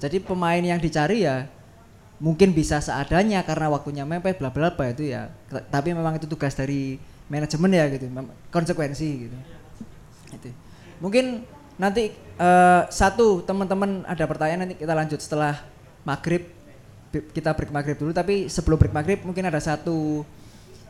Jadi 0.00 0.24
pemain 0.24 0.64
yang 0.64 0.80
dicari 0.80 1.28
ya 1.28 1.44
mungkin 2.16 2.56
bisa 2.56 2.80
seadanya 2.80 3.44
karena 3.44 3.68
waktunya 3.68 4.08
mepet 4.08 4.40
bla 4.40 4.48
bla 4.48 4.72
bla 4.72 4.88
itu 4.88 5.12
ya. 5.12 5.28
Tapi 5.68 5.92
memang 5.92 6.16
itu 6.16 6.24
tugas 6.24 6.56
dari 6.56 6.96
manajemen 7.28 7.68
ya 7.68 7.84
gitu 7.92 8.08
konsekuensi 8.48 9.08
gitu. 9.28 9.36
Itu. 10.32 10.48
Mungkin 11.04 11.44
nanti 11.74 12.14
eh, 12.14 12.82
satu 12.90 13.42
teman-teman 13.42 14.06
ada 14.06 14.24
pertanyaan 14.26 14.66
nanti 14.66 14.76
kita 14.78 14.94
lanjut 14.94 15.20
setelah 15.20 15.62
maghrib. 16.06 16.46
Kita 17.14 17.54
break 17.54 17.70
maghrib 17.70 17.94
dulu 17.94 18.10
tapi 18.10 18.50
sebelum 18.50 18.74
break 18.74 18.90
maghrib 18.90 19.22
mungkin 19.22 19.46
ada 19.46 19.62
satu 19.62 20.26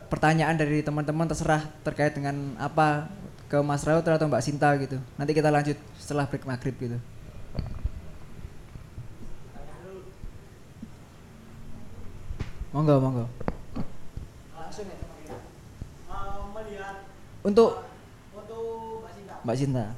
pertanyaan 0.09 0.57
dari 0.57 0.81
teman-teman 0.81 1.29
terserah 1.29 1.61
terkait 1.85 2.17
dengan 2.17 2.57
apa 2.57 3.13
ke 3.45 3.61
Mas 3.61 3.85
Raut 3.85 4.01
atau 4.01 4.25
Mbak 4.29 4.45
Sinta 4.45 4.73
gitu. 4.81 4.97
Nanti 5.21 5.33
kita 5.37 5.53
lanjut 5.53 5.77
setelah 6.01 6.25
break 6.25 6.49
maghrib 6.49 6.73
gitu. 6.81 6.97
Monggo 12.73 12.97
monggo. 12.99 13.27
Untuk 17.45 17.85
Mbak 19.45 19.57
Sinta 19.61 19.93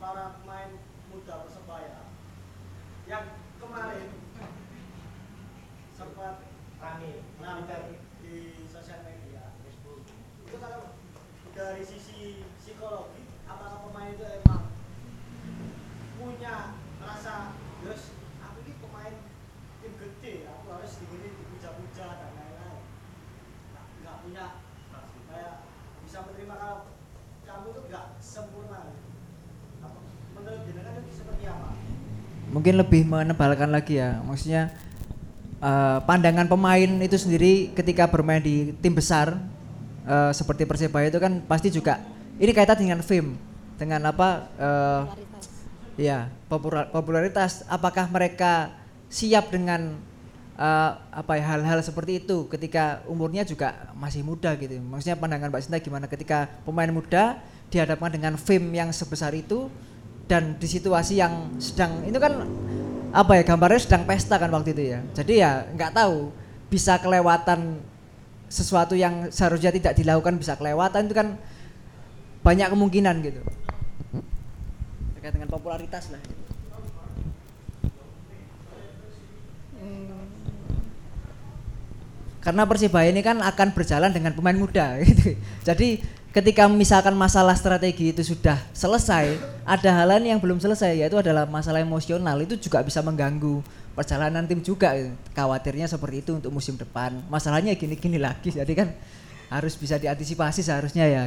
para 0.00 0.40
pemain 0.40 0.72
muda 1.12 1.44
persebaya 1.44 2.08
yang 3.04 3.36
kemarin 3.60 4.08
sempat 5.92 6.40
rame 6.80 7.20
rame 7.36 8.00
di 8.24 8.64
sosial 8.64 9.04
media. 9.04 9.52
Facebook 9.60 10.08
itu 10.48 10.56
kalau 10.56 10.96
dari 11.52 11.84
sisi 11.84 12.40
psikologi 12.56 13.28
apakah 13.44 13.84
pemain 13.92 14.16
itu 14.16 14.24
emang 14.24 14.72
punya 16.16 16.72
rasa 17.04 17.52
terus 17.84 18.16
aku 18.40 18.64
ini 18.64 18.72
pemain 18.80 19.16
tim 19.84 19.92
gede 20.00 20.48
aku 20.48 20.66
harus 20.72 20.96
digini 20.96 21.28
dipuja-puja 21.28 22.06
dan 22.08 22.30
lain-lain. 22.40 22.84
Nggak 24.00 24.16
punya. 24.24 24.46
Kayak 25.28 25.64
bisa 26.04 26.24
menerima 26.24 26.54
kalau 26.56 26.78
kamu 27.44 27.66
itu 27.72 27.80
nggak 27.88 28.06
sempurna 28.20 28.80
apa 28.82 28.86
menurut 28.86 28.88
jenengan 28.88 28.88
itu 28.88 29.20
seperti 29.82 30.30
apa 30.30 30.31
mungkin 32.52 32.76
lebih 32.76 33.08
menebalkan 33.08 33.72
lagi 33.72 33.98
ya. 33.98 34.20
Maksudnya 34.22 34.70
eh, 35.58 35.98
pandangan 36.04 36.46
pemain 36.46 36.90
itu 37.00 37.16
sendiri 37.16 37.72
ketika 37.72 38.06
bermain 38.06 38.44
di 38.44 38.76
tim 38.78 38.92
besar 38.92 39.40
eh, 40.04 40.30
seperti 40.36 40.68
Persebaya 40.68 41.08
itu 41.08 41.18
kan 41.18 41.40
pasti 41.48 41.72
juga 41.72 41.98
ini 42.36 42.52
kaitan 42.52 42.78
dengan 42.78 43.00
fame 43.00 43.34
dengan 43.80 44.04
apa 44.04 44.46
eh, 44.60 45.02
ya 46.06 46.28
popular- 46.46 46.92
popularitas. 46.92 47.64
Apakah 47.66 48.06
mereka 48.12 48.68
siap 49.08 49.48
dengan 49.48 49.96
eh, 50.60 50.90
apa 51.08 51.32
ya 51.40 51.56
hal-hal 51.56 51.80
seperti 51.80 52.20
itu 52.20 52.44
ketika 52.52 53.00
umurnya 53.08 53.48
juga 53.48 53.88
masih 53.96 54.20
muda 54.20 54.52
gitu? 54.60 54.76
Maksudnya 54.76 55.16
pandangan 55.16 55.48
Mbak 55.48 55.62
Sinta 55.64 55.80
gimana 55.80 56.04
ketika 56.04 56.52
pemain 56.68 56.92
muda 56.92 57.40
dihadapkan 57.72 58.12
dengan 58.12 58.36
fame 58.36 58.76
yang 58.76 58.92
sebesar 58.92 59.32
itu 59.32 59.72
dan 60.32 60.56
di 60.56 60.64
situasi 60.64 61.20
yang 61.20 61.52
sedang 61.60 62.08
itu 62.08 62.16
kan 62.16 62.48
apa 63.12 63.36
ya 63.36 63.42
gambarnya 63.44 63.84
sedang 63.84 64.08
pesta 64.08 64.40
kan 64.40 64.48
waktu 64.48 64.72
itu 64.72 64.96
ya. 64.96 65.04
Jadi 65.12 65.44
ya 65.44 65.68
nggak 65.76 65.92
tahu 65.92 66.32
bisa 66.72 66.96
kelewatan 66.96 67.84
sesuatu 68.48 68.96
yang 68.96 69.28
seharusnya 69.28 69.68
tidak 69.76 69.92
dilakukan 69.92 70.40
bisa 70.40 70.56
kelewatan 70.56 71.04
itu 71.04 71.12
kan 71.12 71.36
banyak 72.40 72.64
kemungkinan 72.72 73.20
gitu. 73.20 73.44
Terkait 75.20 75.36
dengan 75.36 75.52
popularitas 75.52 76.08
lah. 76.08 76.22
Karena 82.40 82.66
Persibaya 82.66 83.12
ini 83.12 83.20
kan 83.20 83.38
akan 83.38 83.68
berjalan 83.76 84.10
dengan 84.16 84.32
pemain 84.32 84.56
muda 84.56 84.96
gitu. 85.04 85.36
Jadi 85.60 86.00
ketika 86.32 86.64
misalkan 86.64 87.12
masalah 87.12 87.52
strategi 87.52 88.08
itu 88.08 88.24
sudah 88.24 88.56
selesai, 88.72 89.36
ada 89.68 89.90
hal 89.92 90.08
lain 90.16 90.32
yang 90.32 90.40
belum 90.40 90.56
selesai 90.56 90.96
yaitu 90.96 91.20
adalah 91.20 91.44
masalah 91.44 91.84
emosional 91.84 92.40
itu 92.40 92.56
juga 92.56 92.80
bisa 92.80 93.04
mengganggu 93.04 93.60
perjalanan 93.92 94.48
tim 94.48 94.64
juga. 94.64 94.96
Khawatirnya 95.36 95.84
seperti 95.84 96.24
itu 96.24 96.32
untuk 96.32 96.48
musim 96.48 96.80
depan. 96.80 97.20
Masalahnya 97.28 97.76
gini-gini 97.76 98.16
lagi, 98.16 98.48
jadi 98.48 98.72
kan 98.72 98.96
harus 99.52 99.76
bisa 99.76 100.00
diantisipasi 100.00 100.64
seharusnya 100.64 101.04
ya. 101.04 101.22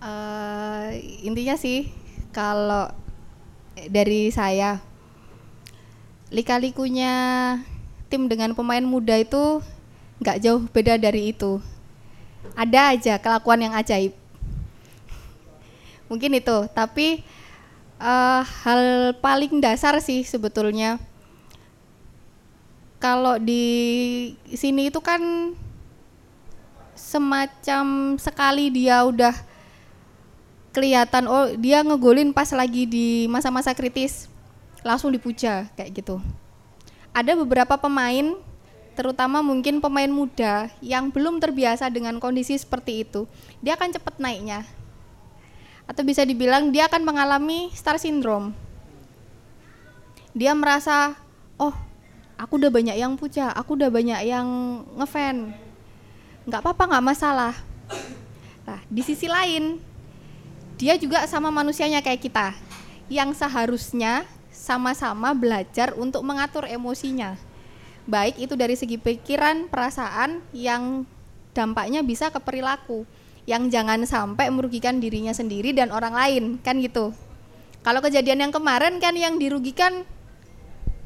Eh, 0.00 0.88
intinya 1.28 1.60
sih 1.60 1.92
kalau 2.32 2.88
dari 3.92 4.32
saya 4.32 4.80
lika-likunya 6.32 7.12
tim 8.08 8.32
dengan 8.32 8.56
pemain 8.56 8.82
muda 8.82 9.20
itu 9.20 9.60
nggak 10.20 10.40
jauh 10.42 10.62
beda 10.70 10.96
dari 10.96 11.32
itu. 11.34 11.60
Ada 12.56 12.96
aja 12.96 13.14
kelakuan 13.20 13.60
yang 13.60 13.74
ajaib. 13.76 14.14
Mungkin 16.06 16.38
itu, 16.38 16.56
tapi 16.72 17.26
eh, 18.00 18.42
hal 18.64 19.12
paling 19.18 19.58
dasar 19.58 19.98
sih 19.98 20.22
sebetulnya 20.22 21.00
kalau 22.96 23.36
di 23.36 24.32
sini 24.56 24.88
itu 24.88 25.00
kan 25.04 25.52
semacam 26.96 28.16
sekali 28.16 28.72
dia 28.72 29.04
udah 29.04 29.36
kelihatan 30.72 31.24
oh 31.28 31.52
dia 31.56 31.80
ngegolin 31.84 32.32
pas 32.32 32.48
lagi 32.52 32.84
di 32.84 33.28
masa-masa 33.28 33.72
kritis 33.72 34.28
langsung 34.84 35.12
dipuja 35.12 35.68
kayak 35.76 36.02
gitu. 36.02 36.20
Ada 37.16 37.32
beberapa 37.32 37.80
pemain 37.80 38.36
terutama 38.96 39.44
mungkin 39.44 39.84
pemain 39.84 40.08
muda 40.08 40.72
yang 40.80 41.12
belum 41.12 41.36
terbiasa 41.36 41.92
dengan 41.92 42.16
kondisi 42.16 42.56
seperti 42.56 43.04
itu, 43.04 43.28
dia 43.60 43.76
akan 43.76 43.92
cepat 43.92 44.16
naiknya. 44.16 44.64
Atau 45.84 46.02
bisa 46.02 46.24
dibilang 46.24 46.72
dia 46.72 46.88
akan 46.88 47.04
mengalami 47.04 47.68
star 47.76 48.00
syndrome. 48.00 48.56
Dia 50.32 50.56
merasa, 50.56 51.12
"Oh, 51.60 51.76
aku 52.40 52.56
udah 52.56 52.72
banyak 52.72 52.96
yang 52.96 53.14
puja, 53.20 53.52
aku 53.52 53.76
udah 53.76 53.92
banyak 53.92 54.20
yang 54.24 54.48
ngefan. 54.96 55.52
nggak 56.48 56.62
apa-apa, 56.64 56.96
nggak 56.96 57.06
masalah." 57.06 57.54
Nah, 58.64 58.80
di 58.88 59.02
sisi 59.04 59.28
lain, 59.28 59.78
dia 60.80 60.96
juga 60.96 61.22
sama 61.28 61.52
manusianya 61.52 62.00
kayak 62.00 62.24
kita 62.24 62.48
yang 63.12 63.30
seharusnya 63.36 64.26
sama-sama 64.50 65.36
belajar 65.36 65.94
untuk 65.94 66.26
mengatur 66.26 66.66
emosinya 66.66 67.38
baik 68.06 68.38
itu 68.38 68.54
dari 68.54 68.78
segi 68.78 68.96
pikiran 68.96 69.66
perasaan 69.68 70.40
yang 70.54 71.04
dampaknya 71.52 72.06
bisa 72.06 72.30
ke 72.30 72.38
perilaku. 72.40 73.04
Yang 73.46 73.78
jangan 73.78 74.02
sampai 74.02 74.50
merugikan 74.50 74.98
dirinya 74.98 75.30
sendiri 75.30 75.70
dan 75.70 75.94
orang 75.94 76.14
lain 76.14 76.44
kan 76.62 76.82
gitu. 76.82 77.14
Kalau 77.86 78.02
kejadian 78.02 78.42
yang 78.42 78.52
kemarin 78.54 78.98
kan 78.98 79.14
yang 79.14 79.38
dirugikan 79.38 80.02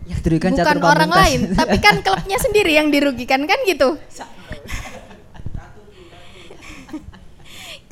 Ya 0.08 0.16
dirugikan 0.16 0.56
bukan 0.56 0.80
orang 0.80 1.12
lain 1.12 1.40
tapi 1.52 1.76
kan 1.76 2.00
klubnya 2.00 2.40
sendiri 2.48 2.72
yang 2.72 2.88
dirugikan 2.88 3.44
kan 3.44 3.60
gitu. 3.68 4.00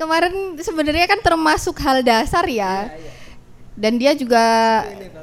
Kemarin 0.00 0.56
sebenarnya 0.56 1.04
kan 1.10 1.20
termasuk 1.20 1.76
hal 1.84 2.00
dasar 2.00 2.48
ya. 2.48 2.88
Dan 3.78 3.94
dia 3.94 4.10
juga 4.18 4.42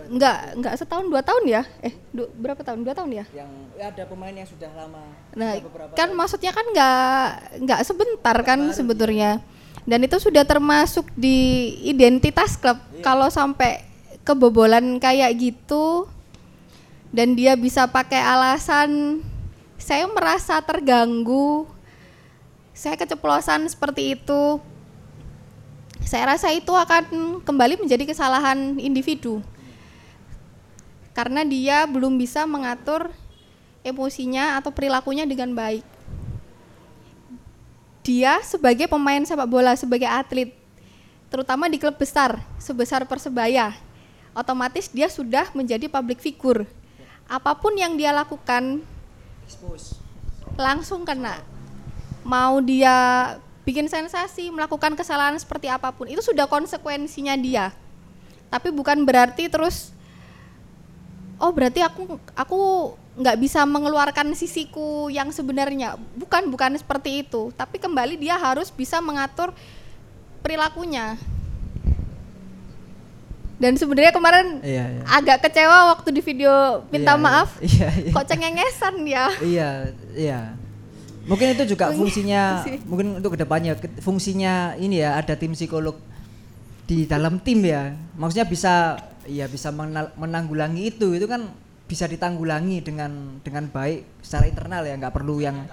nggak 0.07 0.37
nggak 0.63 0.73
setahun 0.79 1.11
dua 1.11 1.19
tahun 1.19 1.43
ya? 1.43 1.61
Eh 1.83 1.91
du- 2.15 2.31
berapa 2.39 2.63
tahun? 2.63 2.87
Dua 2.87 2.95
tahun 2.95 3.11
ya? 3.11 3.25
Yang 3.35 3.51
ya 3.75 3.85
ada 3.91 4.03
pemain 4.07 4.31
yang 4.31 4.47
sudah 4.47 4.71
lama. 4.71 5.03
Nah, 5.35 5.59
kan 5.91 6.09
maksudnya 6.15 6.55
kan 6.55 6.63
nggak 6.71 7.27
nggak 7.67 7.81
sebentar 7.83 8.37
kan 8.47 8.59
sebetulnya. 8.71 9.43
Dan 9.83 10.07
itu 10.07 10.15
sudah 10.17 10.47
termasuk 10.47 11.03
di 11.19 11.69
identitas 11.83 12.55
klub. 12.55 12.79
Kalau 13.03 13.27
sampai 13.27 13.83
kebobolan 14.23 14.97
kayak 15.03 15.35
gitu 15.37 16.07
dan 17.11 17.35
dia 17.35 17.53
bisa 17.53 17.85
pakai 17.85 18.23
alasan 18.23 19.19
saya 19.75 20.07
merasa 20.07 20.63
terganggu. 20.63 21.67
Saya 22.71 22.95
keceplosan 22.95 23.67
seperti 23.67 24.15
itu. 24.15 24.63
Saya 26.05 26.37
rasa 26.37 26.53
itu 26.53 26.69
akan 26.69 27.41
kembali 27.41 27.81
menjadi 27.81 28.05
kesalahan 28.05 28.77
individu. 28.77 29.41
Karena 31.17 31.41
dia 31.41 31.89
belum 31.89 32.13
bisa 32.13 32.45
mengatur 32.45 33.09
emosinya 33.81 34.61
atau 34.61 34.69
perilakunya 34.69 35.25
dengan 35.25 35.57
baik. 35.57 35.81
Dia 38.05 38.37
sebagai 38.45 38.85
pemain 38.85 39.25
sepak 39.25 39.49
bola, 39.49 39.73
sebagai 39.73 40.05
atlet, 40.05 40.53
terutama 41.33 41.65
di 41.65 41.81
klub 41.81 41.97
besar, 41.97 42.37
sebesar 42.61 43.01
Persebaya, 43.09 43.73
otomatis 44.37 44.93
dia 44.93 45.09
sudah 45.09 45.49
menjadi 45.57 45.89
public 45.89 46.21
figure. 46.21 46.69
Apa 47.25 47.57
pun 47.57 47.73
yang 47.73 47.97
dia 47.97 48.13
lakukan 48.13 48.85
langsung 50.53 51.01
kena. 51.01 51.41
Mau 52.21 52.61
dia 52.61 52.93
bikin 53.65 53.89
sensasi, 53.89 54.53
melakukan 54.53 54.93
kesalahan 54.93 55.35
seperti 55.41 55.67
apa 55.67 55.89
pun, 55.91 56.05
itu 56.05 56.21
sudah 56.21 56.45
konsekuensinya 56.45 57.33
dia. 57.35 57.73
Tapi 58.53 58.69
bukan 58.69 59.03
berarti 59.03 59.49
terus 59.49 59.91
oh 61.41 61.51
berarti 61.51 61.83
aku 61.83 62.15
aku 62.37 62.59
nggak 63.19 63.37
bisa 63.41 63.65
mengeluarkan 63.65 64.31
sisiku 64.37 65.09
yang 65.09 65.33
sebenarnya. 65.33 65.97
Bukan 66.15 66.47
bukan 66.53 66.77
seperti 66.77 67.25
itu, 67.25 67.49
tapi 67.57 67.81
kembali 67.81 68.21
dia 68.21 68.37
harus 68.37 68.69
bisa 68.69 69.01
mengatur 69.01 69.51
perilakunya. 70.45 71.17
Dan 73.55 73.79
sebenarnya 73.79 74.11
kemarin 74.11 74.59
Iya, 74.59 74.83
iya. 74.99 75.01
agak 75.07 75.47
kecewa 75.47 75.95
waktu 75.95 76.11
di 76.11 76.19
video 76.19 76.83
minta 76.91 77.15
Iya, 77.15 77.19
iya. 77.19 77.23
maaf. 77.23 77.49
Iya, 77.63 77.87
iya. 78.03 78.11
Kok 78.11 78.25
cengengesan 78.27 78.95
ya? 79.07 79.25
Iya, 79.39 79.69
iya. 80.11 80.39
Mungkin 81.25 81.57
itu 81.57 81.73
juga 81.73 81.89
fungsinya, 81.89 82.61
mungkin 82.89 83.17
untuk 83.17 83.33
ke 83.33 83.39
depannya 83.41 83.73
ke- 83.73 83.97
fungsinya 84.01 84.77
ini 84.77 85.01
ya 85.01 85.17
ada 85.17 85.33
tim 85.33 85.57
psikolog 85.57 85.97
di 86.85 87.09
dalam 87.09 87.41
tim 87.41 87.65
ya. 87.65 87.97
Maksudnya 88.13 88.45
bisa, 88.45 88.73
ya 89.25 89.49
bisa 89.49 89.73
menanggulangi 90.17 90.93
itu, 90.93 91.17
itu 91.17 91.25
kan 91.25 91.49
bisa 91.85 92.05
ditanggulangi 92.05 92.81
dengan 92.81 93.41
dengan 93.41 93.69
baik 93.69 94.21
secara 94.21 94.45
internal 94.49 94.85
ya, 94.85 94.93
nggak 94.97 95.13
perlu 95.13 95.41
yang 95.41 95.65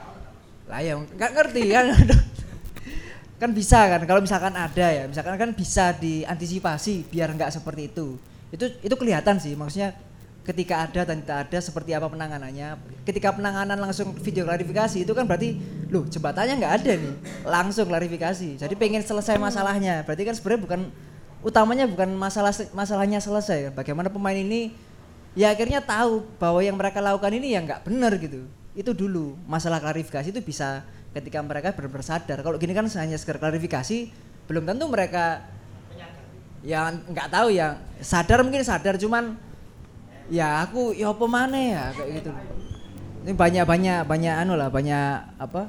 lah 0.68 0.80
ya 0.80 0.96
nggak 0.96 1.30
ngerti 1.36 1.62
kan. 1.68 1.84
kan 3.42 3.50
bisa 3.50 3.90
kan 3.90 4.00
kalau 4.08 4.24
misalkan 4.24 4.54
ada 4.56 4.86
ya. 4.88 5.04
Misalkan 5.04 5.36
kan 5.36 5.50
bisa 5.52 5.92
diantisipasi 6.00 7.12
biar 7.12 7.28
nggak 7.36 7.52
seperti 7.52 7.92
itu. 7.92 8.16
Itu 8.48 8.72
itu 8.80 8.94
kelihatan 8.96 9.36
sih. 9.36 9.52
Maksudnya 9.52 9.92
ketika 10.42 10.90
ada 10.90 11.06
dan 11.06 11.22
tidak 11.22 11.38
ada 11.48 11.58
seperti 11.62 11.94
apa 11.94 12.10
penanganannya. 12.10 12.74
Ketika 13.06 13.30
penanganan 13.30 13.78
langsung 13.78 14.10
video 14.18 14.42
klarifikasi 14.42 15.06
itu 15.06 15.12
kan 15.14 15.26
berarti 15.26 15.54
loh 15.90 16.02
jembatannya 16.10 16.58
nggak 16.58 16.74
ada 16.82 16.92
nih. 16.98 17.14
Langsung 17.46 17.86
klarifikasi. 17.86 18.58
Jadi 18.58 18.74
pengen 18.74 19.06
selesai 19.06 19.38
masalahnya. 19.38 20.02
Berarti 20.02 20.22
kan 20.26 20.34
sebenarnya 20.34 20.62
bukan 20.66 20.80
utamanya 21.42 21.86
bukan 21.90 22.14
masalah 22.14 22.54
masalahnya 22.70 23.18
selesai 23.18 23.74
bagaimana 23.74 24.06
pemain 24.06 24.38
ini 24.38 24.70
ya 25.34 25.50
akhirnya 25.50 25.82
tahu 25.82 26.22
bahwa 26.38 26.62
yang 26.62 26.78
mereka 26.78 27.02
lakukan 27.02 27.34
ini 27.34 27.54
ya 27.54 27.60
nggak 27.62 27.86
benar 27.86 28.14
gitu. 28.18 28.46
Itu 28.74 28.94
dulu 28.94 29.38
masalah 29.46 29.78
klarifikasi 29.78 30.34
itu 30.34 30.42
bisa 30.42 30.82
ketika 31.14 31.38
mereka 31.44 31.70
benar-benar 31.76 32.06
sadar 32.06 32.40
kalau 32.42 32.56
gini 32.58 32.72
kan 32.72 32.88
hanya 32.88 33.20
sekedar 33.20 33.38
klarifikasi 33.42 34.10
belum 34.48 34.64
tentu 34.64 34.90
mereka 34.90 35.44
ya 36.66 36.90
nggak 36.90 37.28
tahu 37.30 37.54
ya. 37.54 37.78
Sadar 38.02 38.42
mungkin 38.42 38.66
sadar 38.66 38.98
cuman 38.98 39.38
ya 40.32 40.64
aku 40.64 40.96
ya 40.96 41.12
apa 41.12 41.26
mana 41.26 41.58
ya 41.58 41.84
kayak 41.92 42.10
gitu 42.18 42.30
ini 43.22 43.32
banyak 43.32 43.62
banyak 43.62 43.98
banyak 44.02 44.34
anu 44.34 44.56
lah 44.56 44.66
banyak 44.66 45.36
apa 45.36 45.68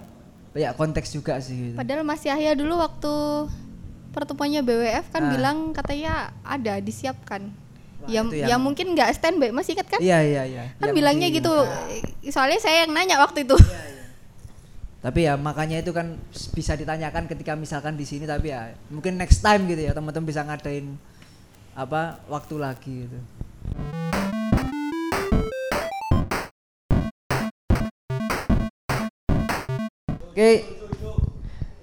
banyak 0.49 0.71
konteks 0.73 1.09
juga 1.11 1.37
sih 1.37 1.73
gitu. 1.73 1.75
Padahal 1.75 2.01
Mas 2.01 2.21
Yahya 2.21 2.53
dulu 2.53 2.77
waktu 2.77 3.13
pertemuannya 4.09 4.61
BWF 4.61 5.09
kan 5.09 5.23
Ah. 5.23 5.29
bilang 5.29 5.57
katanya 5.71 6.13
ada 6.41 6.77
disiapkan. 6.77 7.49
Wah, 7.99 8.07
ya, 8.07 8.21
ya 8.23 8.53
yang- 8.53 8.61
mungkin 8.61 8.93
nggak 8.93 9.09
standby, 9.13 9.49
masih 9.49 9.73
ingat 9.73 9.89
kan? 9.89 9.99
iya 9.99 10.21
iya 10.21 10.43
iya 10.45 10.63
kan 10.75 10.87
Yang 10.87 10.95
bilangnya 10.95 11.27
di- 11.27 11.35
gitu. 11.35 11.53
Soalnya 12.29 12.59
saya 12.59 12.85
yang 12.85 12.93
nanya 12.93 13.17
waktu 13.17 13.43
itu. 13.43 13.57
tapi 15.03 15.27
ya 15.27 15.35
makanya 15.35 15.77
itu 15.77 15.91
kan 15.91 16.15
bisa 16.55 16.73
ditanyakan 16.73 17.27
ketika 17.27 17.53
misalkan 17.53 17.93
di 17.93 18.07
sini 18.07 18.23
tapi 18.23 18.49
ya 18.49 18.71
mungkin 18.87 19.19
next 19.19 19.43
time 19.43 19.67
gitu 19.67 19.83
ya 19.83 19.91
teman-teman 19.91 20.23
bisa 20.23 20.39
ngadain 20.41 20.95
apa 21.73 22.23
waktu 22.25 22.55
lagi 22.55 22.93
gitu 23.03 23.19
Oke, 30.33 30.65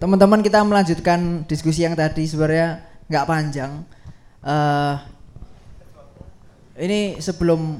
teman-teman 0.02 0.42
kita 0.42 0.58
melanjutkan 0.66 1.46
diskusi 1.46 1.86
yang 1.86 1.94
tadi 1.94 2.26
sebenarnya 2.26 2.82
nggak 3.06 3.26
panjang. 3.30 3.86
Eh 4.42 4.96
ini 6.82 7.22
sebelum 7.22 7.78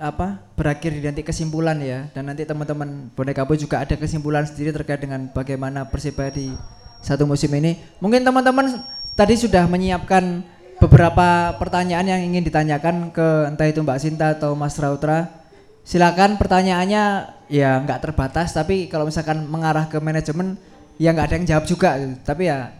apa 0.00 0.40
berakhir 0.56 0.96
nanti 0.96 1.20
kesimpulan 1.20 1.76
ya 1.84 2.08
dan 2.16 2.24
nanti 2.24 2.48
teman-teman 2.48 3.12
boneka 3.12 3.44
boy 3.44 3.60
juga 3.60 3.84
ada 3.84 3.92
kesimpulan 4.00 4.48
sendiri 4.48 4.72
terkait 4.72 5.04
dengan 5.04 5.28
bagaimana 5.28 5.84
persibaya 5.84 6.32
di 6.32 6.48
satu 7.04 7.28
musim 7.28 7.52
ini. 7.52 7.76
Mungkin 8.00 8.24
teman-teman 8.24 8.80
tadi 9.12 9.36
sudah 9.36 9.68
menyiapkan 9.68 10.40
beberapa 10.80 11.52
pertanyaan 11.60 12.16
yang 12.16 12.32
ingin 12.32 12.48
ditanyakan 12.48 13.12
ke 13.12 13.44
entah 13.44 13.68
itu 13.68 13.84
Mbak 13.84 14.00
Sinta 14.00 14.40
atau 14.40 14.56
Mas 14.56 14.80
Rautra. 14.80 15.41
Silakan 15.82 16.38
pertanyaannya 16.38 17.04
ya 17.50 17.82
nggak 17.82 18.00
terbatas 18.06 18.54
tapi 18.54 18.86
kalau 18.86 19.04
misalkan 19.04 19.44
mengarah 19.50 19.90
ke 19.90 19.98
manajemen 19.98 20.54
ya 20.96 21.10
nggak 21.10 21.26
ada 21.26 21.36
yang 21.36 21.46
jawab 21.48 21.64
juga 21.66 21.98
gitu. 21.98 22.14
tapi 22.22 22.46
ya 22.46 22.70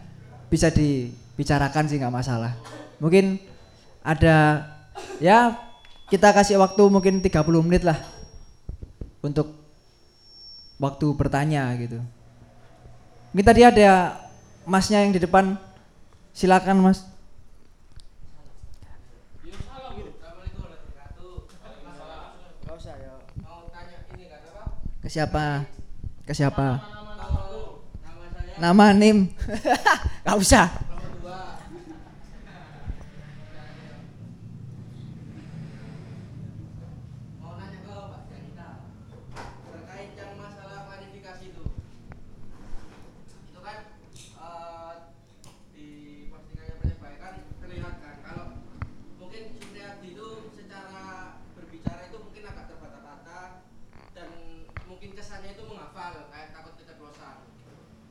bisa 0.47 0.71
dibicarakan 0.71 1.85
sih 1.91 1.99
nggak 1.99 2.15
masalah. 2.15 2.55
Mungkin 3.03 3.43
ada 3.99 4.67
ya 5.19 5.59
kita 6.07 6.31
kasih 6.31 6.59
waktu 6.59 6.83
mungkin 6.87 7.19
30 7.19 7.43
menit 7.67 7.83
lah 7.83 7.99
untuk 9.19 9.51
waktu 10.79 11.07
bertanya 11.15 11.67
gitu. 11.75 11.99
Mungkin 13.35 13.47
tadi 13.47 13.61
ada 13.67 14.19
masnya 14.63 15.03
yang 15.03 15.11
di 15.11 15.19
depan. 15.19 15.59
Silakan 16.33 16.81
mas 16.81 17.12
siapa? 25.13 25.69
Ke 26.25 26.33
siapa? 26.33 26.81
Nama 28.57 28.85
nim. 28.97 29.29
Nggak 30.25 30.37
usah 30.41 30.67
mau 37.41 37.53
nanya 37.59 37.79
ke 37.83 37.91
Pak 37.91 38.21
Janita 38.29 38.69
terkait 39.73 40.11
yang 40.15 40.33
masalah 40.39 40.87
klarifikasi 40.87 41.43
itu 41.51 41.65
itu 43.51 43.59
kan 43.59 43.77
eh, 44.39 44.93
di 45.75 45.87
postingannya 46.31 46.75
Persebaya 46.79 47.17
kan 47.19 47.33
terlihat 47.59 47.95
kan 47.99 48.15
kalau 48.23 48.47
mungkin 49.19 49.43
Supriyadi 49.57 50.07
itu 50.15 50.27
secara 50.55 51.37
berbicara 51.57 52.01
itu 52.07 52.17
mungkin 52.21 52.43
agak 52.47 52.65
terbata-bata 52.71 53.39
dan 54.13 54.29
mungkin 54.87 55.09
kesannya 55.17 55.55
itu 55.55 55.63
menghafal 55.65 56.29
kayak 56.31 56.53
takut 56.53 56.73
keceplosan 56.79 57.37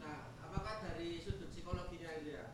nah 0.03 0.29
apakah 0.43 0.83
dari 0.85 1.23
sudut 1.23 1.49
psikologinya 1.51 2.11
itu 2.21 2.37
ya 2.37 2.53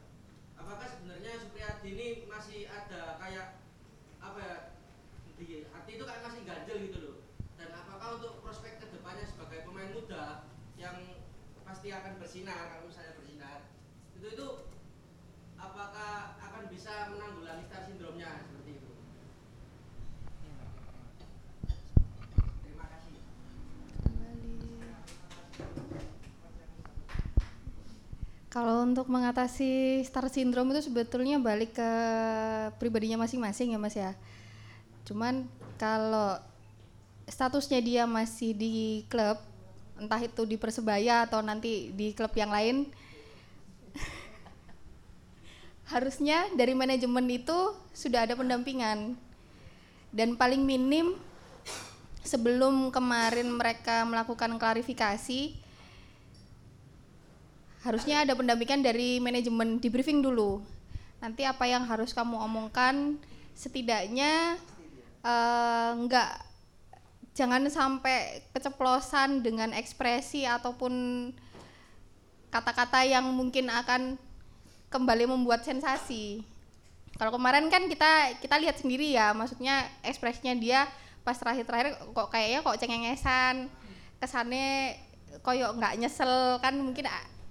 apakah 0.54 0.86
sebenarnya 0.86 1.32
Supriyadi 1.42 1.88
ini 1.88 2.08
masih 2.28 2.68
ada 2.68 3.16
kayak 3.18 3.46
apa 4.18 4.38
ya 4.42 4.56
di 5.38 5.62
hati 5.70 5.90
itu 5.94 6.02
kayak 6.02 6.26
masih 6.26 6.42
ganjel 6.42 6.76
gitu 6.82 6.98
loh 6.98 7.16
dan 7.54 7.70
apakah 7.70 8.18
untuk 8.18 8.42
prospek 8.42 8.82
ke 8.82 8.90
depannya 8.90 9.22
sebagai 9.22 9.62
pemain 9.62 9.94
muda 9.94 10.50
yang 10.74 10.98
pasti 11.62 11.94
akan 11.94 12.18
bersinar 12.18 12.74
kalau 12.74 12.90
misalnya 12.90 13.14
bersinar 13.14 13.70
itu 14.18 14.26
itu 14.26 14.48
apakah 15.54 16.34
akan 16.42 16.66
bisa 16.66 17.14
menanggulangi 17.14 17.70
star 17.70 17.86
sindromnya 17.86 18.42
seperti 18.42 18.82
itu 18.82 18.90
terima 22.66 22.86
kasih 22.90 23.16
Kalau 28.48 28.87
untuk 28.98 29.14
mengatasi 29.14 30.02
star 30.02 30.26
syndrome 30.26 30.74
itu 30.74 30.90
sebetulnya 30.90 31.38
balik 31.38 31.70
ke 31.70 31.90
pribadinya 32.82 33.22
masing-masing 33.22 33.70
ya 33.70 33.78
Mas 33.78 33.94
ya. 33.94 34.10
Cuman 35.06 35.46
kalau 35.78 36.34
statusnya 37.30 37.78
dia 37.78 38.02
masih 38.10 38.58
di 38.58 39.06
klub, 39.06 39.38
entah 40.02 40.18
itu 40.18 40.42
di 40.42 40.58
Persebaya 40.58 41.30
atau 41.30 41.38
nanti 41.46 41.94
di 41.94 42.10
klub 42.10 42.34
yang 42.34 42.50
lain, 42.50 42.90
harusnya 45.94 46.50
dari 46.58 46.74
manajemen 46.74 47.30
itu 47.30 47.78
sudah 47.94 48.26
ada 48.26 48.34
pendampingan. 48.34 49.14
Dan 50.10 50.34
paling 50.34 50.66
minim 50.66 51.14
sebelum 52.26 52.90
kemarin 52.90 53.46
mereka 53.46 54.02
melakukan 54.02 54.58
klarifikasi, 54.58 55.54
harusnya 57.88 58.28
ada 58.28 58.36
pendampingan 58.36 58.84
dari 58.84 59.16
manajemen 59.16 59.80
di 59.80 59.88
briefing 59.88 60.20
dulu. 60.20 60.60
Nanti 61.24 61.48
apa 61.48 61.64
yang 61.64 61.88
harus 61.88 62.12
kamu 62.12 62.36
omongkan 62.36 63.16
setidaknya 63.56 64.60
eh, 65.24 65.90
enggak 65.96 66.44
jangan 67.32 67.64
sampai 67.72 68.44
keceplosan 68.52 69.40
dengan 69.40 69.72
ekspresi 69.72 70.44
ataupun 70.44 70.92
kata-kata 72.52 73.08
yang 73.08 73.24
mungkin 73.32 73.72
akan 73.72 74.20
kembali 74.92 75.24
membuat 75.30 75.64
sensasi. 75.64 76.44
Kalau 77.16 77.32
kemarin 77.34 77.72
kan 77.72 77.88
kita 77.88 78.36
kita 78.42 78.56
lihat 78.60 78.76
sendiri 78.84 79.16
ya 79.16 79.32
maksudnya 79.32 79.88
ekspresinya 80.04 80.54
dia 80.54 80.86
pas 81.24 81.34
terakhir-terakhir 81.34 81.98
kok 82.14 82.28
kayaknya 82.30 82.60
kok 82.62 82.78
cengengesan 82.78 83.54
kesannya 84.18 84.98
koyok 85.42 85.76
nggak 85.78 85.94
nyesel 85.98 86.58
kan 86.62 86.74
mungkin 86.78 87.06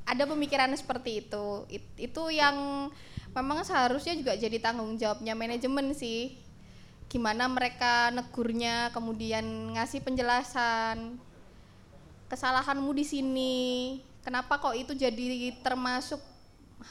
ada 0.07 0.23
pemikiran 0.23 0.71
seperti 0.71 1.27
itu. 1.27 1.67
It- 1.67 1.99
itu 1.99 2.23
yang 2.31 2.87
memang 3.35 3.61
seharusnya 3.67 4.15
juga 4.15 4.33
jadi 4.39 4.57
tanggung 4.63 4.95
jawabnya 4.95 5.35
manajemen 5.35 5.91
sih. 5.91 6.39
Gimana 7.11 7.51
mereka 7.51 8.09
negurnya 8.15 8.89
kemudian 8.95 9.75
ngasih 9.75 9.99
penjelasan 9.99 11.19
kesalahanmu 12.31 12.91
di 12.95 13.03
sini. 13.03 13.55
Kenapa 14.23 14.59
kok 14.59 14.75
itu 14.75 14.95
jadi 14.95 15.55
termasuk 15.59 16.19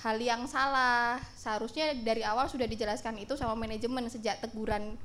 hal 0.04 0.16
yang 0.20 0.44
salah? 0.48 1.20
Seharusnya 1.36 1.96
dari 1.96 2.20
awal 2.20 2.48
sudah 2.52 2.68
dijelaskan 2.68 3.16
itu 3.20 3.36
sama 3.36 3.56
manajemen 3.56 4.08
sejak 4.12 4.40
teguran 4.44 4.96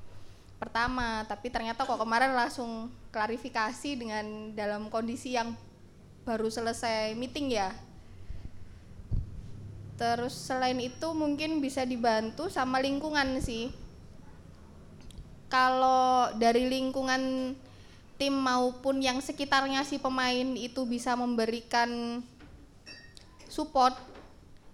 pertama. 0.60 1.28
Tapi 1.28 1.48
ternyata 1.52 1.84
kok 1.84 2.00
kemarin 2.00 2.32
langsung 2.36 2.92
klarifikasi 3.12 3.92
dengan 4.00 4.56
dalam 4.56 4.88
kondisi 4.88 5.36
yang 5.36 5.56
baru 6.24 6.48
selesai 6.48 7.18
meeting 7.18 7.52
ya 7.52 7.91
terus 10.02 10.34
selain 10.34 10.82
itu 10.82 11.14
mungkin 11.14 11.62
bisa 11.62 11.86
dibantu 11.86 12.50
sama 12.50 12.82
lingkungan 12.82 13.38
sih. 13.38 13.70
Kalau 15.46 16.34
dari 16.42 16.66
lingkungan 16.66 17.54
tim 18.18 18.34
maupun 18.34 18.98
yang 18.98 19.22
sekitarnya 19.22 19.86
si 19.86 20.02
pemain 20.02 20.58
itu 20.58 20.90
bisa 20.90 21.14
memberikan 21.14 22.18
support 23.46 23.94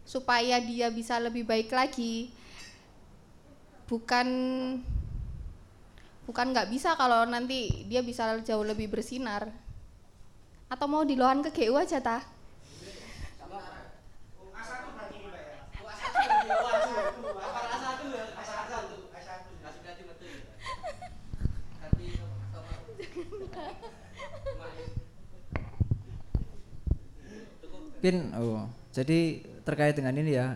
supaya 0.07 0.63
dia 0.63 0.88
bisa 0.88 1.19
lebih 1.19 1.43
baik 1.43 1.75
lagi. 1.75 2.32
Bukan 3.91 4.28
bukan 6.23 6.47
nggak 6.55 6.71
bisa 6.71 6.95
kalau 6.95 7.28
nanti 7.28 7.84
dia 7.91 7.99
bisa 7.99 8.39
jauh 8.47 8.63
lebih 8.63 8.88
bersinar. 8.88 9.51
Atau 10.71 10.88
mau 10.88 11.03
dilohan 11.03 11.43
ke 11.43 11.51
GU 11.51 11.75
aja 11.75 11.99
tah 11.99 12.36
Mungkin 27.98 28.30
oh, 28.38 28.70
jadi 28.93 29.41
terkait 29.66 29.98
dengan 29.98 30.14
ini 30.14 30.38
ya 30.38 30.54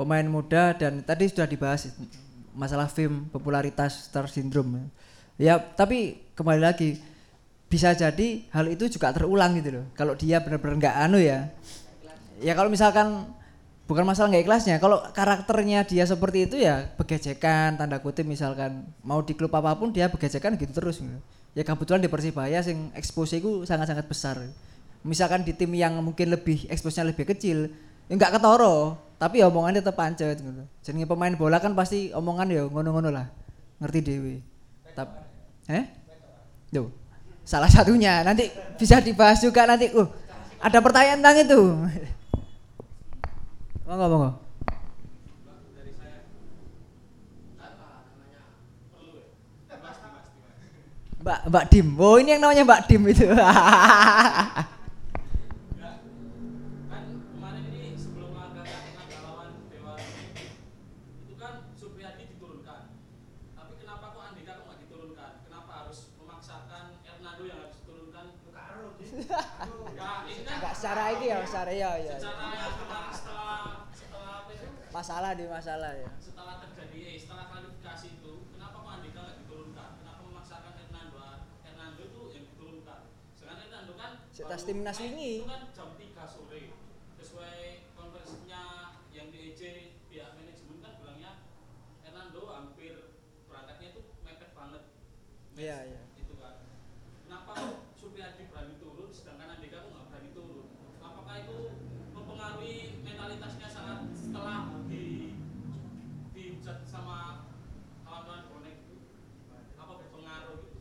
pemain 0.00 0.24
muda 0.24 0.72
dan 0.72 1.04
tadi 1.04 1.28
sudah 1.28 1.44
dibahas 1.44 1.92
masalah 2.56 2.88
film 2.88 3.28
popularitas 3.28 4.08
star 4.08 4.24
syndrome. 4.32 4.88
Ya, 5.36 5.60
tapi 5.60 6.24
kembali 6.32 6.60
lagi 6.64 6.96
bisa 7.68 7.92
jadi 7.92 8.48
hal 8.48 8.72
itu 8.72 8.88
juga 8.88 9.12
terulang 9.12 9.60
gitu 9.60 9.76
loh. 9.76 9.84
Kalau 9.92 10.16
dia 10.16 10.40
benar-benar 10.40 10.80
nggak 10.80 10.96
anu 11.04 11.20
ya. 11.20 11.52
Ya 12.40 12.56
kalau 12.56 12.72
misalkan 12.72 13.28
bukan 13.84 14.08
masalah 14.08 14.32
nggak 14.32 14.48
ikhlasnya, 14.48 14.80
kalau 14.80 15.04
karakternya 15.12 15.84
dia 15.84 16.08
seperti 16.08 16.48
itu 16.48 16.56
ya 16.64 16.88
begejekan 16.96 17.76
tanda 17.76 18.00
kutip 18.00 18.24
misalkan 18.24 18.88
mau 19.04 19.20
di 19.20 19.36
klub 19.36 19.52
apa 19.52 19.76
pun 19.76 19.92
dia 19.92 20.08
begejekan 20.08 20.56
gitu 20.56 20.72
terus. 20.72 21.04
gitu. 21.04 21.20
Ya 21.52 21.60
kebetulan 21.60 22.00
di 22.00 22.08
Persibaya 22.08 22.64
sing 22.64 22.88
expose 22.96 23.36
itu 23.36 23.68
sangat-sangat 23.68 24.08
besar 24.08 24.40
misalkan 25.06 25.46
di 25.46 25.56
tim 25.56 25.72
yang 25.72 25.96
mungkin 26.00 26.32
lebih 26.32 26.68
eksposnya 26.68 27.08
lebih 27.08 27.28
kecil 27.28 27.70
ya 28.06 28.12
nggak 28.14 28.40
ketoro. 28.40 29.08
Tapi 29.20 29.44
ya 29.44 29.52
omongannya 29.52 29.84
tetap 29.84 30.00
pancet 30.00 30.40
gitu. 30.40 30.64
Jenenge 30.80 31.04
pemain 31.04 31.36
bola 31.36 31.60
kan 31.60 31.76
pasti 31.76 32.08
omongan 32.16 32.48
ya 32.48 32.64
ngono-ngono 32.64 33.12
lah. 33.12 33.28
Ngerti 33.80 34.00
dewi 34.00 34.36
tapi 34.94 35.18
eh? 35.70 35.86
Duh, 36.70 36.86
salah 37.46 37.70
satunya. 37.70 38.22
Nanti 38.22 38.50
bisa 38.78 39.00
dibahas 39.02 39.42
juga 39.42 39.66
nanti. 39.66 39.90
Uh 39.94 40.06
ada 40.60 40.76
pertanyaan 40.84 41.24
tentang 41.24 41.40
itu. 41.40 41.60
Monggo 43.88 44.06
monggo. 44.12 44.30
Mbak 51.20 51.40
Mbak 51.48 51.64
Dim. 51.68 51.86
Oh, 51.96 52.16
ini 52.20 52.32
yang 52.36 52.44
namanya 52.44 52.64
Mbak 52.64 52.80
Dim 52.88 53.02
itu. 53.08 53.24
ini 71.68 71.82
ya, 71.82 71.92
secara 72.16 72.40
ya 72.40 72.56
ya. 72.56 72.68
setelah 72.72 73.04
setelah 73.12 73.60
setelah 73.92 74.30
apa 74.40 74.50
itu? 74.56 74.66
Masalah 74.90 75.30
di 75.36 75.44
masalah 75.44 75.92
ya. 75.94 76.08
setelah 76.16 76.56
terjadi 76.58 76.98
eh, 77.04 77.16
setelah 77.16 77.44
klarifikasi 77.46 78.06
itu 78.16 78.32
kenapa 78.50 78.76
kok 78.78 78.90
Andika 78.90 79.20
nggak 79.20 79.36
diturunkan 79.44 79.90
kenapa 80.00 80.20
memaksakan 80.24 80.72
Hernando 80.74 81.18
Hernando 81.60 82.02
itu 82.02 82.20
yang 82.32 82.44
diturunkan 82.48 83.00
sedangkan 83.36 83.60
Hernando 83.62 83.92
kan 83.94 84.10
Setas 84.32 84.60
baru 84.62 84.68
timnas 84.72 84.98
wingi. 84.98 85.32
itu 85.36 85.46
kan 85.46 85.62
jam 85.70 85.88
3 85.92 86.24
sore 86.24 86.62
sesuai 87.20 87.58
konversinya 87.92 88.62
yang 89.10 89.28
di 89.28 89.52
EJ 89.52 89.62
pihak 90.08 90.32
manajemen 90.32 90.80
kan 90.80 90.92
bilangnya 90.96 91.32
Hernando 92.00 92.40
hampir 92.48 92.94
berangkatnya 93.44 93.86
itu 93.90 94.00
mepet 94.20 94.50
banget 94.50 94.82
Iya, 95.54 95.78
iya. 95.84 96.00
itu 96.16 96.32
kan 96.34 96.64
kenapa 97.20 97.52
kok 97.52 97.76
Supriyadi 97.94 98.48
berani 98.48 98.80
turun 98.80 99.12
sedangkan 99.12 99.54
Andika 99.54 99.84
kok 99.84 99.92
nggak 99.92 100.06
berani 100.08 100.30
turun 100.32 100.66
apakah 100.98 101.34
itu 101.36 101.56
mempengaruhi 102.10 102.76
mentalitasnya 103.02 103.68
sangat 103.68 104.08
setelah 104.10 104.72
di 104.88 105.36
dihujat 106.32 106.80
sama 106.82 107.44
kawan-kawan 108.00 108.48
bonek 108.48 108.76
itu 108.80 108.96
apa 109.76 109.92
berpengaruh 110.00 110.58
gitu 110.64 110.80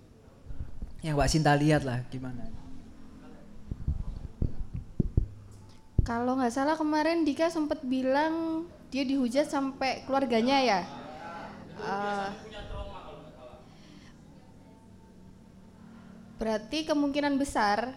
Yang 0.99 1.15
Mbak 1.15 1.29
Sinta 1.31 1.53
lihat 1.55 1.87
lah 1.87 2.03
gimana. 2.11 2.43
Kalau 6.03 6.35
nggak 6.35 6.51
salah 6.51 6.75
kemarin 6.75 7.23
Dika 7.23 7.47
sempat 7.53 7.85
bilang 7.85 8.65
dia 8.89 9.05
dihujat 9.05 9.47
sampai 9.47 10.03
keluarganya 10.03 10.57
ya. 10.59 10.81
Eh, 11.79 12.29
berarti 16.41 16.83
kemungkinan 16.83 17.37
besar 17.39 17.95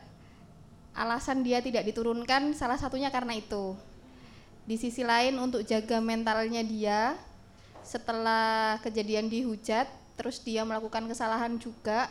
alasan 0.93 1.41
dia 1.41 1.65
tidak 1.65 1.89
diturunkan 1.89 2.53
salah 2.53 2.77
satunya 2.77 3.09
karena 3.09 3.35
itu. 3.35 3.75
Di 4.63 4.79
sisi 4.79 5.03
lain 5.03 5.41
untuk 5.43 5.67
jaga 5.67 5.99
mentalnya 5.99 6.63
dia 6.63 7.19
setelah 7.83 8.79
kejadian 8.85 9.27
dihujat, 9.27 9.91
terus 10.15 10.39
dia 10.39 10.63
melakukan 10.63 11.11
kesalahan 11.11 11.59
juga. 11.59 12.07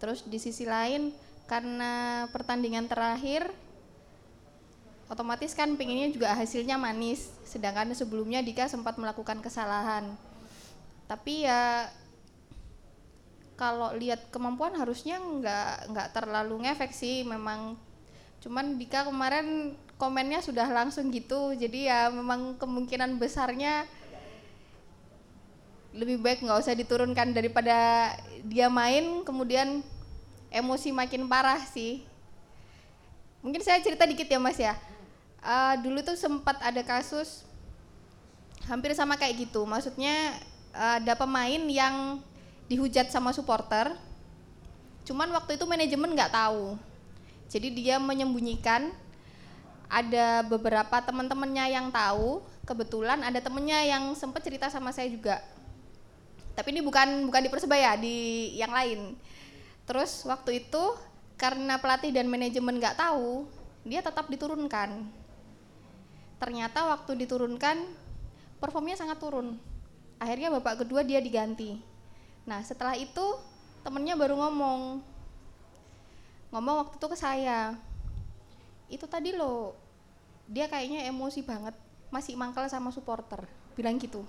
Terus 0.00 0.24
di 0.24 0.40
sisi 0.40 0.64
lain 0.64 1.12
karena 1.44 2.24
pertandingan 2.32 2.88
terakhir 2.88 3.52
otomatis 5.12 5.52
kan 5.52 5.76
pengennya 5.76 6.08
juga 6.08 6.32
hasilnya 6.32 6.80
manis. 6.80 7.28
Sedangkan 7.44 7.92
sebelumnya 7.92 8.40
Dika 8.40 8.64
sempat 8.66 8.96
melakukan 8.96 9.44
kesalahan. 9.44 10.16
Tapi 11.04 11.44
ya 11.44 11.92
kalau 13.60 13.92
lihat 13.92 14.32
kemampuan 14.32 14.72
harusnya 14.72 15.20
nggak 15.20 15.92
nggak 15.92 16.08
terlalu 16.16 16.64
ngefek 16.64 16.96
sih 16.96 17.28
memang. 17.28 17.76
Cuman 18.40 18.80
Dika 18.80 19.04
kemarin 19.04 19.76
komennya 20.00 20.40
sudah 20.40 20.64
langsung 20.72 21.12
gitu. 21.12 21.52
Jadi 21.52 21.92
ya 21.92 22.08
memang 22.08 22.56
kemungkinan 22.56 23.20
besarnya 23.20 23.84
lebih 25.90 26.22
baik 26.22 26.46
nggak 26.46 26.60
usah 26.62 26.74
diturunkan 26.78 27.34
daripada 27.34 28.10
dia 28.46 28.70
main 28.70 29.26
kemudian 29.26 29.82
emosi 30.50 30.94
makin 30.94 31.26
parah 31.26 31.62
sih. 31.66 32.02
Mungkin 33.42 33.62
saya 33.64 33.82
cerita 33.82 34.06
dikit 34.06 34.28
ya 34.28 34.38
mas 34.38 34.58
ya. 34.58 34.74
Eh, 35.40 35.74
dulu 35.80 36.04
tuh 36.04 36.14
sempat 36.14 36.60
ada 36.60 36.82
kasus 36.84 37.42
hampir 38.68 38.92
sama 38.94 39.16
kayak 39.16 39.48
gitu. 39.48 39.66
Maksudnya 39.66 40.36
eh, 40.74 40.94
ada 41.02 41.14
pemain 41.18 41.62
yang 41.66 42.20
dihujat 42.70 43.10
sama 43.10 43.34
supporter 43.34 43.90
cuman 45.00 45.26
waktu 45.34 45.58
itu 45.58 45.64
manajemen 45.66 46.14
nggak 46.14 46.30
tahu. 46.30 46.78
Jadi 47.50 47.74
dia 47.74 47.98
menyembunyikan 47.98 48.94
ada 49.90 50.46
beberapa 50.46 51.02
teman-temannya 51.02 51.74
yang 51.74 51.90
tahu. 51.90 52.46
Kebetulan 52.62 53.18
ada 53.26 53.42
temennya 53.42 53.82
yang 53.82 54.14
sempat 54.14 54.46
cerita 54.46 54.70
sama 54.70 54.94
saya 54.94 55.10
juga 55.10 55.42
tapi 56.54 56.74
ini 56.74 56.82
bukan 56.82 57.30
bukan 57.30 57.42
di 57.46 57.50
persebaya 57.50 57.94
di 57.94 58.50
yang 58.58 58.72
lain. 58.74 59.14
Terus 59.86 60.26
waktu 60.26 60.66
itu 60.66 60.82
karena 61.40 61.80
pelatih 61.80 62.12
dan 62.12 62.28
manajemen 62.28 62.76
nggak 62.78 62.98
tahu 62.98 63.46
dia 63.86 64.04
tetap 64.04 64.28
diturunkan. 64.28 65.08
Ternyata 66.40 66.88
waktu 66.88 67.16
diturunkan 67.26 67.84
performnya 68.60 68.96
sangat 68.98 69.20
turun. 69.20 69.56
Akhirnya 70.20 70.52
babak 70.52 70.84
kedua 70.84 71.00
dia 71.00 71.20
diganti. 71.22 71.80
Nah 72.44 72.60
setelah 72.60 72.96
itu 72.96 73.24
temennya 73.80 74.18
baru 74.18 74.36
ngomong. 74.36 75.00
Ngomong 76.50 76.76
waktu 76.86 76.94
itu 76.98 77.06
ke 77.08 77.16
saya. 77.16 77.78
Itu 78.90 79.06
tadi 79.06 79.32
loh 79.32 79.78
dia 80.50 80.66
kayaknya 80.66 81.06
emosi 81.08 81.46
banget 81.46 81.72
masih 82.10 82.36
mangkal 82.36 82.66
sama 82.68 82.92
supporter. 82.92 83.46
Bilang 83.78 83.96
gitu 83.96 84.26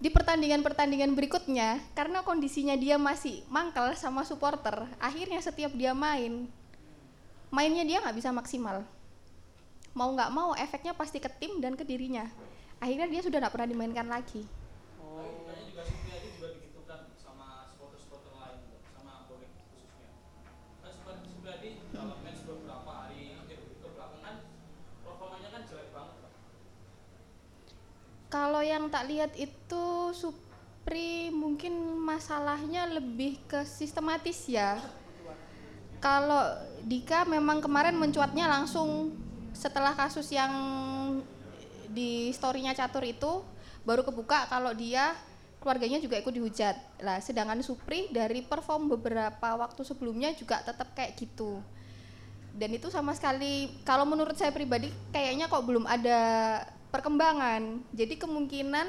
di 0.00 0.08
pertandingan-pertandingan 0.08 1.12
berikutnya 1.12 1.76
karena 1.92 2.24
kondisinya 2.24 2.72
dia 2.74 2.96
masih 2.96 3.44
mangkal 3.52 3.92
sama 3.94 4.24
supporter 4.24 4.88
akhirnya 4.96 5.38
setiap 5.44 5.76
dia 5.76 5.92
main 5.92 6.48
mainnya 7.50 7.82
dia 7.82 7.98
nggak 7.98 8.14
bisa 8.14 8.30
maksimal. 8.30 8.86
Mau 9.90 10.14
nggak 10.14 10.30
mau 10.30 10.54
efeknya 10.54 10.94
pasti 10.94 11.18
ke 11.18 11.26
tim 11.42 11.58
dan 11.58 11.74
ke 11.74 11.82
dirinya. 11.82 12.30
Akhirnya 12.78 13.10
dia 13.10 13.20
sudah 13.26 13.42
nggak 13.42 13.52
pernah 13.52 13.68
dimainkan 13.68 14.06
lagi 14.06 14.46
kalau 28.30 28.62
yang 28.62 28.86
tak 28.88 29.10
lihat 29.10 29.34
itu 29.34 30.14
Supri 30.14 31.34
mungkin 31.34 31.74
masalahnya 31.98 32.86
lebih 32.86 33.42
ke 33.50 33.66
sistematis 33.66 34.46
ya. 34.46 34.78
Kalau 36.00 36.40
Dika 36.86 37.28
memang 37.28 37.60
kemarin 37.60 37.98
mencuatnya 37.98 38.48
langsung 38.48 39.12
setelah 39.52 39.92
kasus 39.92 40.30
yang 40.32 40.48
di 41.90 42.30
storynya 42.32 42.72
catur 42.72 43.04
itu 43.04 43.42
baru 43.82 44.06
kebuka 44.06 44.46
kalau 44.46 44.72
dia 44.72 45.12
keluarganya 45.60 46.00
juga 46.00 46.16
ikut 46.16 46.32
dihujat. 46.32 47.04
Lah 47.04 47.20
sedangkan 47.20 47.60
Supri 47.66 48.08
dari 48.08 48.40
perform 48.46 48.88
beberapa 48.94 49.58
waktu 49.58 49.82
sebelumnya 49.84 50.32
juga 50.38 50.62
tetap 50.64 50.94
kayak 50.96 51.18
gitu. 51.18 51.60
Dan 52.54 52.78
itu 52.78 52.88
sama 52.88 53.12
sekali 53.12 53.82
kalau 53.84 54.06
menurut 54.06 54.38
saya 54.38 54.54
pribadi 54.54 54.88
kayaknya 55.12 55.50
kok 55.50 55.66
belum 55.66 55.84
ada 55.84 56.18
perkembangan. 56.90 57.86
Jadi 57.94 58.14
kemungkinan 58.18 58.86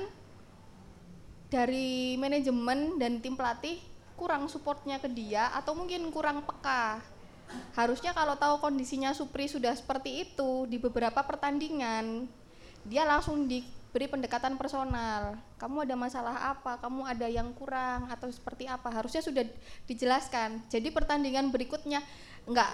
dari 1.51 2.17
manajemen 2.17 2.97
dan 2.97 3.21
tim 3.21 3.37
pelatih 3.37 3.77
kurang 4.17 4.45
supportnya 4.45 5.01
ke 5.01 5.09
dia 5.09 5.49
atau 5.53 5.73
mungkin 5.73 6.09
kurang 6.13 6.45
peka. 6.45 7.01
Harusnya 7.75 8.15
kalau 8.15 8.39
tahu 8.39 8.63
kondisinya 8.63 9.11
Supri 9.11 9.49
sudah 9.51 9.75
seperti 9.75 10.23
itu 10.23 10.69
di 10.71 10.79
beberapa 10.79 11.19
pertandingan 11.25 12.29
dia 12.87 13.03
langsung 13.03 13.45
diberi 13.45 14.07
pendekatan 14.07 14.55
personal. 14.55 15.35
Kamu 15.59 15.83
ada 15.83 15.95
masalah 15.99 16.55
apa? 16.55 16.79
Kamu 16.79 17.03
ada 17.03 17.27
yang 17.27 17.51
kurang 17.53 18.07
atau 18.07 18.31
seperti 18.31 18.65
apa? 18.65 18.89
Harusnya 18.89 19.19
sudah 19.19 19.43
dijelaskan. 19.85 20.63
Jadi 20.71 20.89
pertandingan 20.89 21.51
berikutnya 21.51 21.99
nggak 22.47 22.71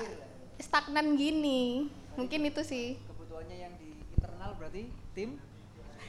stagnan 0.62 1.18
gini. 1.18 1.90
Mungkin 2.16 2.46
itu 2.46 2.62
sih. 2.62 2.96
Kebutuhannya 3.10 3.58
yang 3.58 3.74
di 3.82 3.98
internal 4.14 4.54
berarti 4.56 5.07
tim 5.18 5.34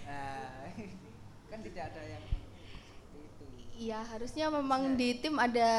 nah, 0.04 0.68
kan 1.48 1.64
tidak 1.64 1.88
ada 1.88 2.02
yang 2.04 2.24
itu. 2.28 3.44
Iya, 3.88 4.04
harusnya 4.04 4.52
memang 4.52 5.00
di 5.00 5.16
tim 5.16 5.32
ada 5.40 5.70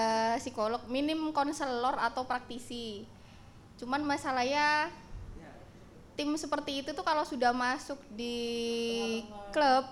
psikolog, 0.42 0.82
minim 0.90 1.30
konselor 1.30 1.94
atau 2.02 2.26
praktisi. 2.26 3.06
Cuman 3.78 4.02
masalahnya 4.02 4.90
tim 6.18 6.34
seperti 6.34 6.82
itu 6.82 6.90
tuh 6.92 7.06
kalau 7.06 7.22
sudah 7.22 7.54
masuk 7.54 8.02
di 8.18 9.22
klub 9.54 9.86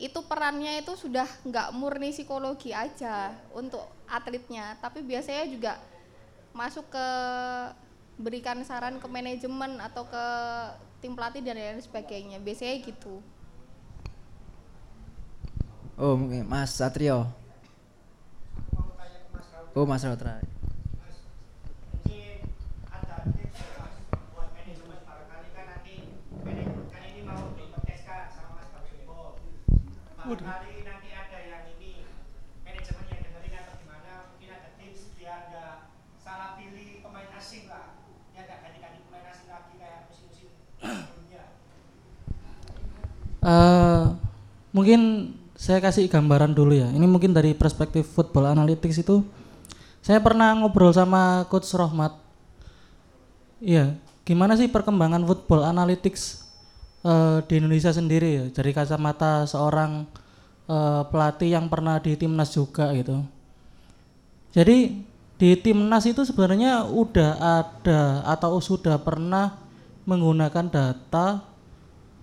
itu 0.00 0.18
perannya 0.26 0.82
itu 0.82 0.92
sudah 0.96 1.28
nggak 1.46 1.72
murni 1.76 2.10
psikologi 2.10 2.74
aja 2.74 3.36
untuk 3.54 3.86
atletnya, 4.10 4.74
tapi 4.82 5.04
biasanya 5.06 5.46
juga 5.46 5.72
masuk 6.50 6.90
ke 6.90 7.08
berikan 8.20 8.60
saran 8.66 9.00
ke 9.00 9.06
manajemen 9.08 9.80
atau 9.80 10.04
ke 10.04 10.26
tim 11.00 11.16
pelatih 11.16 11.40
dan 11.40 11.56
lain 11.56 11.80
sebagainya. 11.80 12.36
Biasanya 12.38 12.76
gitu. 12.84 13.24
oh 16.00 16.16
mungkin 16.16 16.48
Mas 16.48 16.72
Satrio 16.72 17.28
oh 19.76 19.84
Mas 19.84 20.00
Rotra 20.00 20.40
mungkin 21.92 22.40
ada 22.88 23.16
tips 23.36 23.60
ya 23.60 23.68
mas 23.84 23.94
buat 24.32 24.48
manajemen 24.56 24.96
barangkali 25.04 25.48
kan 25.52 25.64
nanti 25.76 25.94
manajemen 26.40 26.88
kan 26.88 27.04
ini 27.04 27.20
mau 27.28 27.52
diperteskan 27.52 28.32
sama 28.32 28.56
mas 28.56 28.72
Bang 28.72 28.88
Jumbo 28.88 29.36
barangkali 30.16 30.88
nanti 30.88 31.08
ada 31.12 31.38
yang 31.44 31.68
ini 31.76 32.08
manajemen 32.64 33.04
yang 33.12 33.20
dengerin 33.20 33.54
atau 33.60 33.74
gimana 33.84 34.12
mungkin 34.32 34.48
ada 34.56 34.68
tips 34.80 35.12
biar 35.20 35.52
nggak 35.52 35.74
salah 36.16 36.56
pilih 36.56 37.04
pemain 37.04 37.28
asing 37.36 37.68
lah 37.68 38.00
ya 38.32 38.48
nggak 38.48 38.58
ganti-ganti 38.64 39.04
pemain 39.04 39.28
asing 39.28 39.52
lagi 39.52 39.76
kayak 39.76 40.08
musim-musim 40.08 40.48
sebelumnya 40.80 41.44
Eh, 43.40 44.04
mungkin 44.76 45.32
saya 45.56 45.80
kasih 45.80 46.08
gambaran 46.08 46.52
dulu 46.52 46.76
ya. 46.76 46.88
Ini 46.92 47.06
mungkin 47.08 47.32
dari 47.32 47.56
perspektif 47.56 48.08
football 48.12 48.48
analytics 48.52 49.00
itu 49.00 49.24
saya 50.00 50.20
pernah 50.20 50.56
ngobrol 50.56 50.92
sama 50.92 51.44
coach 51.48 51.68
Rohmat. 51.72 52.16
Iya, 53.60 53.96
gimana 54.24 54.56
sih 54.56 54.72
perkembangan 54.72 55.24
football 55.24 55.64
analytics 55.68 56.44
eh, 57.04 57.44
di 57.44 57.60
Indonesia 57.60 57.92
sendiri 57.92 58.28
ya 58.28 58.44
dari 58.52 58.72
kacamata 58.72 59.44
seorang 59.48 60.04
eh, 60.68 61.02
pelatih 61.08 61.56
yang 61.56 61.68
pernah 61.68 62.00
di 62.00 62.16
timnas 62.16 62.52
juga 62.52 62.92
gitu. 62.96 63.24
Jadi 64.52 65.00
di 65.40 65.50
timnas 65.56 66.04
itu 66.04 66.20
sebenarnya 66.28 66.84
udah 66.84 67.30
ada 67.40 68.20
atau 68.28 68.60
sudah 68.60 69.00
pernah 69.00 69.56
menggunakan 70.04 70.68
data 70.68 71.40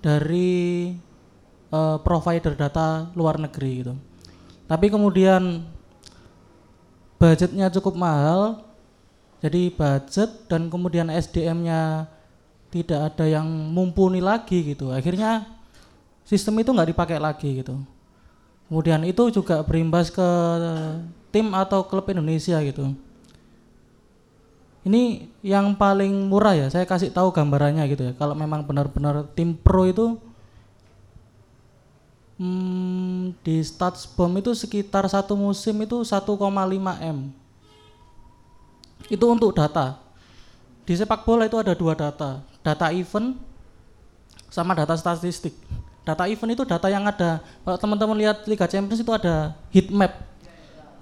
dari 0.01 0.93
eh, 1.71 1.97
provider 2.01 2.53
data 2.53 3.11
luar 3.15 3.39
negeri 3.39 3.71
gitu. 3.83 3.93
Tapi 4.67 4.91
kemudian 4.91 5.63
budgetnya 7.17 7.71
cukup 7.71 7.95
mahal, 7.95 8.67
jadi 9.39 9.71
budget 9.71 10.29
dan 10.51 10.67
kemudian 10.67 11.07
SDM-nya 11.07 12.11
tidak 12.67 13.13
ada 13.13 13.25
yang 13.25 13.47
mumpuni 13.47 14.19
lagi 14.19 14.75
gitu. 14.75 14.91
Akhirnya 14.91 15.47
sistem 16.27 16.59
itu 16.59 16.75
nggak 16.75 16.91
dipakai 16.91 17.17
lagi 17.17 17.63
gitu. 17.63 17.79
Kemudian 18.67 19.07
itu 19.07 19.31
juga 19.31 19.63
berimbas 19.63 20.11
ke 20.11 20.27
tim 21.31 21.55
atau 21.55 21.87
klub 21.87 22.03
Indonesia 22.11 22.59
gitu. 22.59 22.91
Ini 24.83 25.27
yang 25.43 25.75
paling 25.75 26.31
murah 26.31 26.55
ya, 26.55 26.67
saya 26.71 26.87
kasih 26.87 27.11
tahu 27.11 27.31
gambarannya 27.31 27.83
gitu 27.91 28.03
ya. 28.11 28.13
Kalau 28.15 28.35
memang 28.35 28.63
benar-benar 28.63 29.27
tim 29.35 29.55
pro 29.55 29.87
itu 29.87 30.19
Hmm, 32.37 33.33
di 33.41 33.57
Statsbom 33.65 34.29
itu 34.37 34.53
sekitar 34.53 35.09
satu 35.09 35.33
musim 35.33 35.73
itu 35.81 35.97
1,5 36.05 36.37
m. 37.01 37.33
Itu 39.09 39.25
untuk 39.25 39.57
data. 39.57 39.97
Di 40.85 40.93
sepak 40.93 41.25
bola 41.25 41.49
itu 41.49 41.57
ada 41.57 41.73
dua 41.73 41.97
data, 41.97 42.45
data 42.61 42.87
event 42.93 43.35
sama 44.47 44.77
data 44.77 44.93
statistik. 44.95 45.51
Data 46.05 46.23
event 46.29 46.55
itu 46.55 46.63
data 46.63 46.87
yang 46.87 47.03
ada. 47.03 47.43
Kalau 47.65 47.75
teman-teman 47.75 48.15
lihat 48.15 48.47
Liga 48.47 48.63
Champions 48.69 49.03
itu 49.03 49.11
ada 49.11 49.57
heat 49.73 49.91
map. 49.91 50.23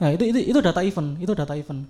Nah, 0.01 0.09
itu 0.09 0.25
itu 0.25 0.39
itu 0.55 0.59
data 0.63 0.81
event, 0.81 1.19
itu 1.21 1.35
data 1.37 1.53
event. 1.53 1.85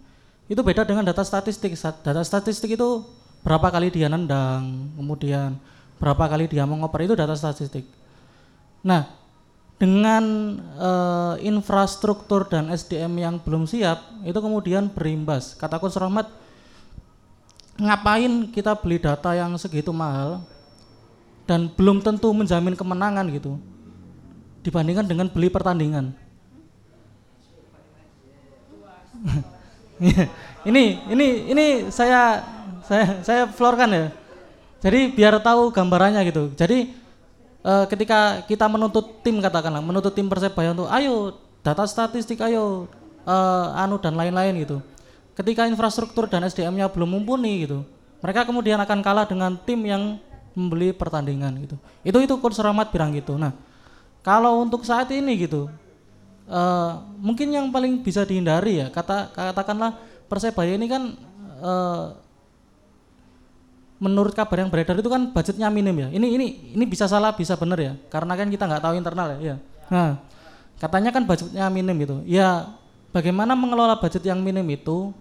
Itu 0.52 0.62
beda 0.62 0.84
dengan 0.84 1.08
data 1.08 1.24
statistik. 1.24 1.78
Data 1.80 2.22
statistik 2.26 2.76
itu 2.76 3.08
berapa 3.46 3.72
kali 3.72 3.94
dia 3.94 4.12
nendang, 4.12 4.92
kemudian 5.00 5.56
berapa 6.02 6.28
kali 6.28 6.52
dia 6.52 6.68
mengoper 6.68 7.08
itu 7.08 7.16
data 7.16 7.38
statistik. 7.38 7.88
Nah, 8.84 9.08
dengan 9.76 10.24
eh, 10.80 11.36
infrastruktur 11.44 12.48
dan 12.48 12.72
SDM 12.72 13.14
yang 13.20 13.36
belum 13.44 13.68
siap, 13.68 14.00
itu 14.24 14.40
kemudian 14.40 14.88
berimbas. 14.88 15.56
Kata 15.56 15.76
Rahmat, 15.80 16.32
ngapain 17.76 18.48
kita 18.56 18.72
beli 18.80 19.04
data 19.04 19.36
yang 19.36 19.52
segitu 19.60 19.92
mahal 19.92 20.48
dan 21.44 21.68
belum 21.68 22.00
tentu 22.00 22.32
menjamin 22.32 22.74
kemenangan 22.74 23.28
gitu 23.30 23.60
dibandingkan 24.64 25.06
dengan 25.06 25.28
beli 25.30 25.52
pertandingan. 25.52 26.16
Ini 30.66 31.06
ini 31.14 31.28
ini 31.54 31.66
saya 31.94 32.42
saya 32.82 33.22
saya 33.22 33.46
florkan 33.46 33.86
ya. 33.94 34.06
Jadi 34.82 35.14
biar 35.14 35.38
tahu 35.38 35.70
gambarannya 35.70 36.26
gitu. 36.26 36.52
Jadi 36.58 36.90
eh, 37.66 37.86
ketika 37.90 38.46
kita 38.46 38.70
menuntut 38.70 39.26
tim 39.26 39.42
katakanlah 39.42 39.82
menuntut 39.82 40.14
tim 40.14 40.30
persebaya 40.30 40.78
untuk 40.78 40.88
ayo 40.94 41.34
data 41.66 41.84
statistik 41.90 42.38
ayo 42.46 42.86
eh, 43.26 43.82
anu 43.82 43.98
dan 43.98 44.14
lain-lain 44.14 44.54
gitu. 44.62 44.78
Ketika 45.36 45.68
infrastruktur 45.68 46.32
dan 46.32 46.48
SDM-nya 46.48 46.88
belum 46.88 47.12
mumpuni 47.12 47.68
gitu, 47.68 47.84
mereka 48.24 48.48
kemudian 48.48 48.80
akan 48.80 49.04
kalah 49.04 49.28
dengan 49.28 49.60
tim 49.60 49.84
yang 49.84 50.16
membeli 50.56 50.96
pertandingan 50.96 51.52
gitu. 51.60 51.76
Itu 52.08 52.24
itu 52.24 52.34
coach 52.40 52.56
Rahmat 52.56 52.88
bilang 52.96 53.12
gitu. 53.12 53.36
Nah, 53.36 53.52
kalau 54.24 54.64
untuk 54.64 54.88
saat 54.88 55.12
ini 55.12 55.36
gitu, 55.36 55.68
eh, 56.48 56.92
mungkin 57.20 57.52
yang 57.52 57.68
paling 57.74 58.00
bisa 58.00 58.24
dihindari 58.24 58.86
ya 58.86 58.88
kata 58.94 59.34
katakanlah 59.36 60.00
persebaya 60.32 60.80
ini 60.80 60.88
kan 60.88 61.04
eh, 61.60 62.06
menurut 63.96 64.36
kabar 64.36 64.60
yang 64.60 64.70
beredar 64.72 65.00
itu 65.00 65.08
kan 65.08 65.32
budgetnya 65.32 65.72
minim 65.72 65.96
ya. 65.96 66.08
Ini 66.12 66.28
ini 66.28 66.48
ini 66.76 66.84
bisa 66.84 67.08
salah 67.08 67.32
bisa 67.32 67.56
benar 67.56 67.80
ya. 67.80 67.94
Karena 68.12 68.36
kan 68.36 68.48
kita 68.52 68.68
nggak 68.68 68.84
tahu 68.84 68.94
internal 69.00 69.28
ya. 69.36 69.38
ya. 69.40 69.56
Nah, 69.88 70.12
katanya 70.80 71.10
kan 71.16 71.24
budgetnya 71.24 71.66
minim 71.72 71.96
gitu. 72.04 72.16
Ya, 72.28 72.76
bagaimana 73.16 73.56
mengelola 73.56 73.96
budget 73.96 74.28
yang 74.28 74.44
minim 74.44 74.68
itu 74.68 75.16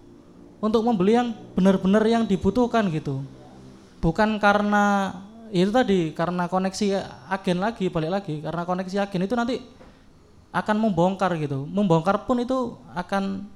untuk 0.59 0.81
membeli 0.83 1.15
yang 1.15 1.31
benar-benar 1.55 2.03
yang 2.03 2.23
dibutuhkan 2.27 2.87
gitu. 2.91 3.23
Bukan 4.03 4.37
karena 4.37 5.15
itu 5.55 5.71
tadi 5.71 6.11
karena 6.11 6.51
koneksi 6.51 7.05
agen 7.31 7.63
lagi 7.63 7.87
balik 7.87 8.11
lagi 8.11 8.43
karena 8.43 8.67
koneksi 8.67 8.97
agen 9.07 9.21
itu 9.23 9.35
nanti 9.39 9.55
akan 10.51 10.75
membongkar 10.79 11.31
gitu. 11.39 11.63
Membongkar 11.67 12.27
pun 12.27 12.43
itu 12.43 12.75
akan 12.91 13.47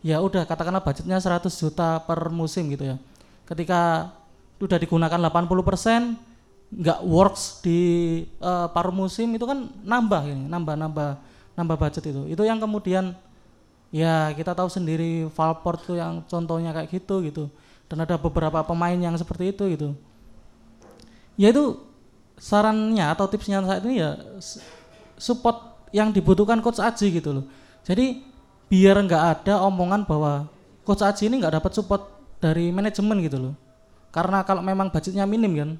ya 0.00 0.22
udah 0.22 0.48
katakanlah 0.48 0.80
budgetnya 0.80 1.20
100 1.20 1.48
juta 1.52 2.00
per 2.04 2.32
musim 2.32 2.68
gitu 2.72 2.94
ya. 2.94 2.96
Ketika 3.44 4.12
udah 4.60 4.78
digunakan 4.80 5.18
80% 5.20 6.16
nggak 6.66 7.00
works 7.06 7.62
di 7.62 7.80
eh, 8.26 8.66
paruh 8.72 8.94
musim 8.94 9.30
itu 9.36 9.44
kan 9.46 9.70
nambah 9.86 10.22
ini, 10.26 10.44
nambah 10.50 10.74
nambah 10.74 11.08
nambah 11.56 11.76
budget 11.78 12.04
itu. 12.10 12.22
Itu 12.26 12.42
yang 12.42 12.58
kemudian 12.58 13.16
ya 13.94 14.34
kita 14.34 14.52
tahu 14.52 14.68
sendiri 14.68 15.30
Valport 15.30 15.86
tuh 15.86 15.96
yang 15.96 16.26
contohnya 16.26 16.74
kayak 16.74 16.90
gitu 16.90 17.22
gitu. 17.24 17.44
Dan 17.86 18.02
ada 18.02 18.18
beberapa 18.18 18.66
pemain 18.66 18.98
yang 18.98 19.14
seperti 19.14 19.54
itu 19.54 19.64
gitu. 19.70 19.88
Ya 21.38 21.54
itu 21.54 21.78
sarannya 22.36 23.06
atau 23.14 23.30
tipsnya 23.30 23.62
saat 23.64 23.84
ini 23.86 24.02
ya 24.02 24.18
support 25.16 25.88
yang 25.94 26.12
dibutuhkan 26.12 26.60
coach 26.60 26.82
Aji 26.82 27.20
gitu 27.22 27.40
loh. 27.40 27.44
Jadi 27.86 28.26
biar 28.66 28.98
nggak 29.06 29.24
ada 29.40 29.62
omongan 29.64 30.02
bahwa 30.04 30.50
coach 30.82 31.06
Aji 31.06 31.30
ini 31.30 31.40
nggak 31.40 31.62
dapat 31.62 31.72
support 31.72 32.02
dari 32.42 32.74
manajemen 32.74 33.22
gitu 33.22 33.38
loh. 33.38 33.54
Karena 34.16 34.40
kalau 34.48 34.64
memang 34.64 34.88
budgetnya 34.88 35.28
minim 35.28 35.52
kan. 35.52 35.70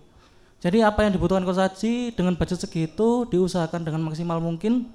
Jadi 0.61 0.85
apa 0.85 1.09
yang 1.09 1.17
dibutuhkan 1.17 1.41
coach 1.49 1.57
Aji 1.57 2.13
dengan 2.13 2.37
budget 2.37 2.61
segitu 2.61 3.25
diusahakan 3.33 3.81
dengan 3.81 4.05
maksimal 4.05 4.37
mungkin. 4.45 4.93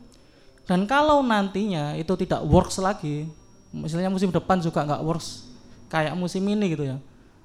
Dan 0.70 0.86
kalau 0.86 1.26
nantinya 1.26 1.98
itu 1.98 2.14
tidak 2.22 2.46
works 2.46 2.78
lagi, 2.78 3.26
misalnya 3.74 4.14
musim 4.14 4.30
depan 4.30 4.62
juga 4.62 4.86
nggak 4.86 5.02
works 5.02 5.50
kayak 5.89 6.14
musim 6.14 6.46
ini 6.46 6.78
gitu 6.78 6.86
ya. 6.86 6.98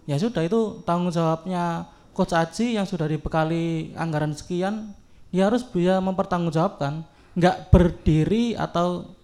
Ya 0.05 0.21
sudah 0.21 0.45
itu 0.45 0.85
tanggung 0.85 1.09
jawabnya 1.09 1.89
coach 2.13 2.37
Aji 2.37 2.77
yang 2.77 2.85
sudah 2.85 3.09
dibekali 3.09 3.97
anggaran 3.97 4.37
sekian, 4.37 4.93
dia 5.33 5.49
harus 5.49 5.65
bisa 5.65 5.97
mempertanggungjawabkan, 6.05 7.09
nggak 7.41 7.73
berdiri 7.73 8.53
atau 8.53 9.17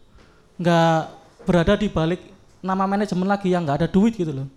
nggak 0.56 1.00
berada 1.44 1.76
di 1.76 1.92
balik 1.92 2.20
nama 2.64 2.88
manajemen 2.88 3.28
lagi 3.28 3.52
yang 3.52 3.68
nggak 3.68 3.84
ada 3.84 3.88
duit 3.92 4.16
gitu 4.16 4.32
loh. 4.32 4.48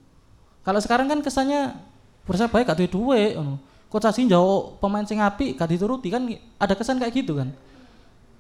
Kalau 0.64 0.80
sekarang 0.80 1.12
kan 1.12 1.20
kesannya 1.20 1.76
Persebaya 2.26 2.66
gak 2.66 2.78
duit 2.82 2.92
duit, 2.92 3.32
ngono. 3.38 3.62
Coach 3.86 4.12
jauh 4.28 4.76
pemain 4.82 5.06
sing 5.06 5.22
apik 5.22 5.56
gak 5.56 5.72
dituruti 5.72 6.12
kan 6.12 6.26
ada 6.60 6.74
kesan 6.76 7.00
kayak 7.00 7.14
gitu 7.14 7.38
kan. 7.38 7.54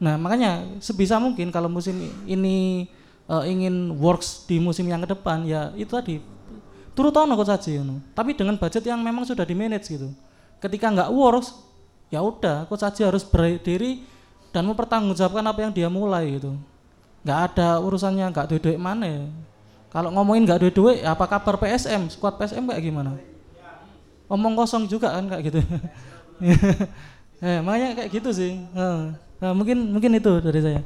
Nah 0.01 0.19
makanya 0.19 0.67
sebisa 0.83 1.15
mungkin 1.21 1.47
kalau 1.53 1.71
musim 1.71 1.95
ini 2.27 2.89
eh, 3.29 3.43
ingin 3.47 3.95
works 3.95 4.43
di 4.49 4.59
musim 4.59 4.83
yang 4.89 4.99
ke 5.07 5.15
depan 5.15 5.47
ya 5.47 5.71
itu 5.79 5.87
tadi 5.87 6.19
turut 6.95 7.15
ono 7.15 7.39
coach 7.39 7.51
Aji 7.51 7.79
ngono. 7.79 8.03
Tapi 8.11 8.35
dengan 8.35 8.59
budget 8.59 8.83
yang 8.83 8.99
memang 8.99 9.23
sudah 9.23 9.47
di 9.47 9.55
manage 9.55 9.91
gitu. 9.91 10.11
Ketika 10.59 10.91
nggak 10.91 11.09
works 11.13 11.55
ya 12.11 12.19
udah 12.19 12.67
coach 12.67 12.83
Aji 12.83 13.07
harus 13.07 13.23
berdiri 13.23 14.03
dan 14.51 14.67
mempertanggungjawabkan 14.67 15.45
apa 15.45 15.59
yang 15.61 15.71
dia 15.71 15.87
mulai 15.87 16.39
gitu. 16.39 16.55
Nggak 17.23 17.39
ada 17.53 17.79
urusannya 17.79 18.25
nggak 18.31 18.47
duit 18.51 18.61
duit 18.63 18.79
mana. 18.79 19.07
ya. 19.07 19.23
Kalau 19.91 20.11
ngomongin 20.11 20.43
nggak 20.43 20.59
duit 20.59 20.75
duit 20.75 20.97
apa 21.07 21.23
kabar 21.27 21.55
PSM, 21.59 22.11
skuad 22.11 22.35
PSM 22.35 22.67
kayak 22.67 22.83
gimana? 22.83 23.15
Omong 24.25 24.57
kosong 24.57 24.89
juga 24.89 25.13
kan 25.13 25.29
kayak 25.29 25.43
gitu. 25.53 25.59
eh, 27.45 27.59
makanya 27.65 28.01
kayak 28.01 28.09
gitu 28.09 28.29
sih. 28.33 28.57
Nah, 28.73 29.51
mungkin 29.53 29.93
mungkin 29.93 30.17
itu 30.17 30.33
dari 30.41 30.61
saya. 30.61 30.81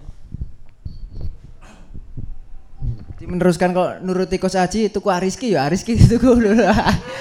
meneruskan 3.19 3.75
kok 3.75 4.01
nuruti 4.01 4.41
Coach 4.41 4.57
Aji 4.57 4.89
itu 4.89 4.97
ku 5.03 5.11
Ariski 5.13 5.53
ya 5.53 5.69
Ariski 5.69 5.93
itu 5.93 6.17
ku 6.17 6.33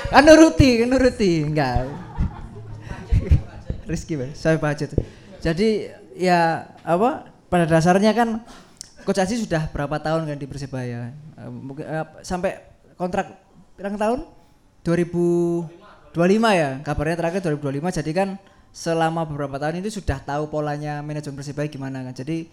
kan 0.09 0.23
nuruti 0.25 0.81
kan 0.81 0.89
nuruti. 0.89 1.45
Enggak. 1.45 1.85
Rizky 3.91 4.17
saya 4.33 4.57
budget 4.57 4.95
jadi 5.39 5.95
ya 6.19 6.67
apa 6.83 7.31
pada 7.47 7.65
dasarnya 7.65 8.11
kan 8.13 8.43
Coach 9.07 9.23
Aji 9.23 9.41
sudah 9.41 9.71
berapa 9.73 9.97
tahun 9.97 10.29
kan 10.29 10.37
di 10.37 10.45
Persebaya? 10.45 11.15
Mungkin 11.49 11.85
eh, 11.87 12.05
sampai 12.21 12.61
kontrak 12.99 13.33
berapa 13.79 13.97
tahun 13.97 14.27
2025 16.17 16.61
ya 16.61 16.71
kabarnya 16.85 17.17
terakhir 17.21 17.41
2025 17.45 17.99
jadi 18.03 18.13
kan 18.15 18.29
selama 18.73 19.25
beberapa 19.25 19.57
tahun 19.57 19.81
itu 19.83 20.01
sudah 20.01 20.21
tahu 20.23 20.53
polanya 20.53 21.01
manajemen 21.01 21.41
Persebaya 21.41 21.67
gimana 21.67 22.05
kan. 22.05 22.15
Jadi 22.15 22.49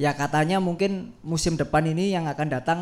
ya 0.00 0.14
katanya 0.16 0.62
mungkin 0.62 1.12
musim 1.20 1.58
depan 1.58 1.84
ini 1.84 2.14
yang 2.14 2.24
akan 2.30 2.48
datang 2.48 2.80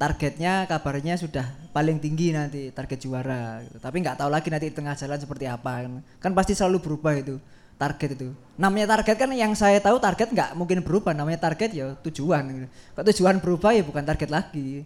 targetnya 0.00 0.64
kabarnya 0.64 1.18
sudah 1.20 1.44
paling 1.76 2.00
tinggi 2.00 2.32
nanti 2.32 2.72
target 2.72 3.04
juara 3.04 3.60
gitu. 3.68 3.76
tapi 3.84 4.00
nggak 4.00 4.16
tahu 4.16 4.32
lagi 4.32 4.48
nanti 4.48 4.72
di 4.72 4.76
tengah 4.78 4.96
jalan 4.96 5.18
seperti 5.20 5.44
apa 5.50 5.84
kan. 5.84 5.92
Kan 6.22 6.32
pasti 6.32 6.56
selalu 6.56 6.78
berubah 6.80 7.12
itu 7.18 7.36
target 7.76 8.16
itu. 8.16 8.30
Namanya 8.56 8.96
target 8.96 9.16
kan 9.16 9.30
yang 9.32 9.52
saya 9.56 9.80
tahu 9.82 10.00
target 10.00 10.32
nggak 10.32 10.50
mungkin 10.56 10.80
berubah 10.84 11.12
namanya 11.12 11.50
target 11.50 11.70
ya 11.72 11.96
tujuan 12.00 12.42
gitu. 12.48 12.68
kalau 12.96 13.06
tujuan 13.12 13.36
berubah 13.40 13.70
ya 13.76 13.82
bukan 13.84 14.04
target 14.04 14.30
lagi. 14.32 14.84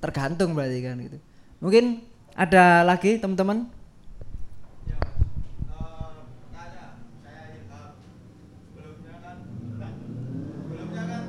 Tergantung 0.00 0.56
berarti 0.56 0.78
kan 0.80 0.96
gitu. 0.96 1.18
Mungkin 1.60 2.09
ada 2.40 2.88
lagi 2.88 3.20
teman-teman? 3.20 3.68
Sebelumnya 8.80 9.12
sebelumnya 10.64 11.20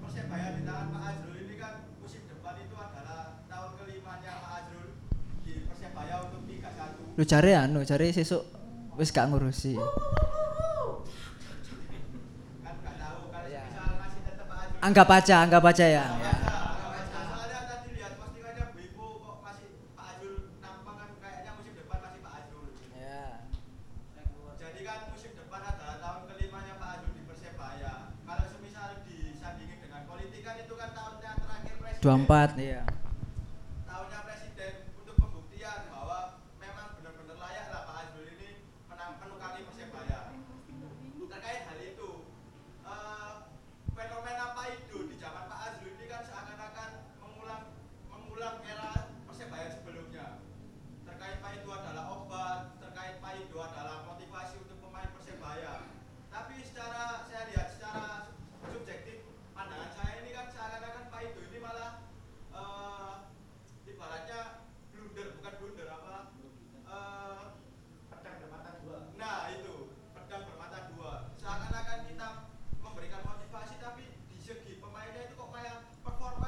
persebaya 0.00 0.56
di 0.56 0.64
tangan 0.64 0.86
Pak 0.88 1.02
Azrul 1.04 1.36
ini 1.36 1.54
musim 2.00 2.24
depan 2.32 2.56
itu 2.64 2.74
adalah 2.80 3.44
tahun 3.44 3.70
kelimanya 3.76 4.32
Pak 4.40 4.50
Azrul 4.56 4.88
di 5.44 5.52
persebaya 5.68 6.14
untuk 6.32 6.48
Liga 6.48 6.72
1 6.72 7.12
lu 7.20 7.24
cari 7.28 7.50
anu 7.52 7.84
cari 7.84 8.08
sesuk 8.16 8.48
wis 8.96 9.12
gak 9.12 9.28
ngurusi. 9.28 9.76
Anggap 14.80 15.08
aja 15.12 15.44
anggap 15.44 15.64
aja 15.64 15.84
ya 15.88 16.04
24 32.04 32.60
iya 32.60 32.84
tahunnya 33.88 34.20
presiden 34.28 34.92
untuk 35.00 35.16
pembuktian 35.16 35.88
bahwa 35.88 36.36
memang 36.60 37.00
benar-benar 37.00 37.32
layak 37.40 37.72
lah 37.72 37.88
Pak 37.88 37.96
Azrul 38.04 38.28
ini 38.28 38.60
menang 38.92 39.16
menukangi 39.24 39.64
Persebaya. 39.64 40.20
Terkait 41.32 41.64
hal 41.64 41.80
itu, 41.80 42.28
eh, 42.84 43.32
fenomena 43.96 44.52
Pak 44.52 44.66
Ido 44.76 45.08
di 45.08 45.16
zaman 45.16 45.48
Pak 45.48 45.60
Azrul 45.64 45.96
ini 45.96 46.04
kan 46.04 46.20
seakan-akan 46.28 46.90
mengulang 47.24 47.72
mengulang 48.12 48.60
era 48.68 49.08
Persebaya 49.24 49.72
sebelumnya. 49.72 50.44
Terkait 51.08 51.40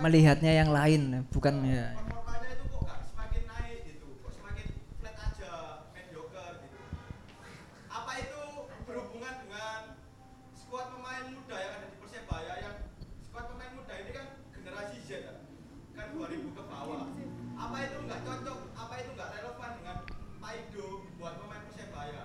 melihatnya 0.06 0.52
yang 0.54 0.70
lain 0.70 1.02
bukan 1.34 1.66
ya 1.66 1.90
performanya 1.98 2.48
itu 2.54 2.64
kok 2.70 2.82
gak 2.86 3.00
semakin 3.10 3.42
naik 3.44 3.78
gitu 3.84 4.06
kok 4.22 4.32
semakin 4.32 4.66
flat 5.02 5.16
aja 5.18 5.52
mediocre 5.90 6.62
gitu 6.62 6.78
apa 7.90 8.12
itu 8.16 8.42
berhubungan 8.86 9.34
dengan 9.42 9.80
skuad 10.54 10.86
pemain 10.94 11.26
muda 11.26 11.56
yang 11.58 11.72
ada 11.74 11.86
di 11.90 11.96
Persebaya 11.98 12.54
yang 12.62 12.74
skuad 13.18 13.50
pemain 13.50 13.72
muda 13.74 13.94
ini 13.98 14.10
kan 14.12 14.26
generasi 14.54 14.96
Z 15.02 15.10
kan 15.26 15.36
kan 15.92 16.06
2000 16.14 16.54
ke 16.54 16.62
bawah 16.62 17.02
apa 17.56 17.76
itu 17.82 17.98
nggak 17.98 18.20
cocok 18.22 18.58
apa 18.78 18.94
itu 18.96 19.10
nggak 19.10 19.30
relevan 19.32 19.70
dengan 19.74 19.96
Paido 20.38 20.86
buat 21.18 21.34
pemain 21.34 21.62
Persebaya 21.66 22.22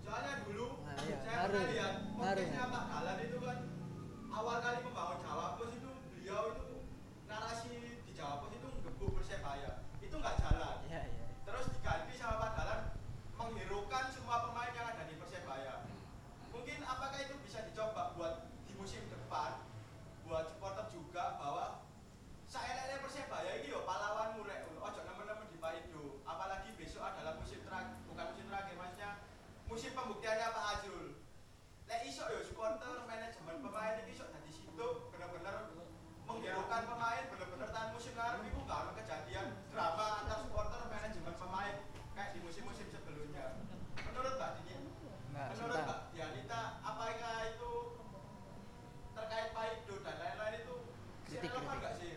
soalnya 0.00 0.34
dulu 0.42 0.82
Nah, 0.82 0.98
iya, 1.06 1.16
saya 1.22 1.34
ngaruh, 1.38 1.54
pernah 1.54 1.70
lihat 1.70 1.92
ngaruh. 2.10 2.42
podcastnya 2.42 2.64
Pak 2.66 2.84
Dalan 2.90 3.18
itu 3.22 3.38
kan 3.38 3.58
awal 4.30 4.56
kali 4.58 4.78
membangun 4.82 5.18
Jawa 5.22 5.46
Pos 5.54 5.70
itu 5.70 5.90
beliau 6.10 6.42
itu 6.50 6.66
narasi 7.24 7.70
di 8.02 8.12
Jawa 8.12 8.42
Pos 8.42 8.50
itu 8.50 8.68
gebuk 8.82 9.10
Persebaya 9.14 9.70
itu 10.00 10.10
nggak 10.12 10.36
jalan 10.36 10.76
ya 10.90 11.00
ya 11.06 11.26
terus 11.40 11.70
diganti 11.70 12.14
sama 12.16 12.42
Pak 12.42 12.52
Dalan 12.58 12.80
menghirukan 13.38 14.04
semua 14.10 14.36
pemain 14.44 14.74
yang 14.74 14.86
ada 14.90 15.06
di 15.06 15.14
Persebaya 15.14 15.74
mungkin 16.50 16.78
apakah 16.82 17.18
itu 17.22 17.34
bisa 17.40 17.62
dicoba 17.62 18.10
buat 18.18 18.34
di 18.66 18.74
musim 18.74 19.06
depan 19.06 19.62
buat 20.26 20.50
supporter 20.50 20.90
juga 20.90 21.38
bahwa 21.38 21.86
saya 22.44 22.98
Persebaya 22.98 23.62
ini 23.62 23.70
yo 23.70 23.86
pahlawan 23.86 24.34
murek 24.36 24.66
ojo 24.74 25.00
nemen-nemen 25.00 25.46
di 25.48 25.58
Paido 25.58 26.18
apalagi 26.26 26.74
besok 26.74 27.02
adalah 27.02 27.38
musim 27.38 27.62
terakhir 27.62 27.94
bukan 28.06 28.24
musim 28.26 28.46
terakhir 28.46 28.74
maksudnya 28.74 29.10
musim 29.66 29.90
pembuktiannya 29.94 30.46
Pak 30.50 30.66
Azul 30.76 31.14
lek 31.86 32.06
iso 32.06 32.22
yo 32.26 32.42
supporter 32.42 33.02
manajemen 33.02 33.56
pemain 33.58 33.98
ini 33.98 34.10
iso 34.10 34.26
dari 34.26 34.50
situ 34.50 34.86
bener-bener 35.10 35.74
menghirukan 36.22 36.82
pemain 36.86 37.22
bener-bener 37.26 37.66
tahun 37.66 37.88
musim 37.90 38.12
ngarep 38.14 38.42
itu 38.46 38.58
gak 38.62 38.78
ada 38.80 38.92
kejadian 38.94 39.46
drama 39.70 40.06
antar 40.22 40.38
supporter 40.42 40.80
manajemen 40.86 41.34
pemain 41.34 41.74
kayak 42.14 42.30
di 42.30 42.40
musim-musim 42.42 42.86
sebelumnya 42.90 43.58
menurut 43.96 44.34
Mbak 44.38 44.50
Dini 44.62 44.74
Mbak 45.30 45.46
menurut 45.54 45.74
Sinta. 45.74 45.86
Mbak 45.86 46.00
Dianita 46.14 46.60
apakah 46.80 47.36
itu 47.48 47.70
terkait 49.12 49.48
Paido 49.50 49.94
dan 50.02 50.16
lain-lain 50.16 50.54
itu 50.62 50.76
Kritik, 51.26 51.46
relevan 51.46 51.62
kritik. 51.68 51.80
nggak 51.80 51.94
sih 51.98 52.12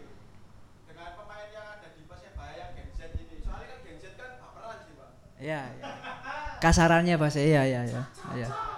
dengan 0.84 1.10
pemain 1.18 1.50
yang 1.50 1.68
ada 1.70 1.88
di 1.94 2.02
Persebaya 2.06 2.54
yang 2.56 2.72
Gen 2.74 2.90
Z 2.94 3.00
ini 3.16 3.38
soalnya 3.42 3.68
kan 3.68 3.80
Gen 3.82 3.98
Z 3.98 4.06
kan 4.14 4.32
baperan 4.38 4.78
sih 4.82 4.94
Pak 4.94 5.10
ya 5.44 5.68
ya 5.68 5.92
kasarannya 6.64 7.20
bahasa 7.20 7.44
iya 7.44 7.68
ya 7.68 7.84
ya 7.84 8.02
ya 8.40 8.48
itu 8.48 8.72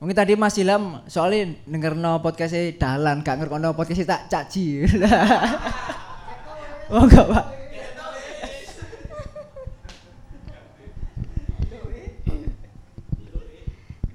Mungkin 0.00 0.16
tadi 0.16 0.32
Mas 0.32 0.56
Ilham 0.56 1.04
soalnya 1.12 1.60
denger 1.68 1.92
no 1.92 2.24
podcastnya 2.24 2.72
Dalan, 2.72 3.20
gak 3.20 3.36
ngerti 3.36 3.60
no 3.60 3.76
podcastnya 3.76 4.08
tak 4.08 4.32
caci. 4.32 4.80
oh 6.96 7.04
enggak 7.04 7.26
pak? 7.28 7.46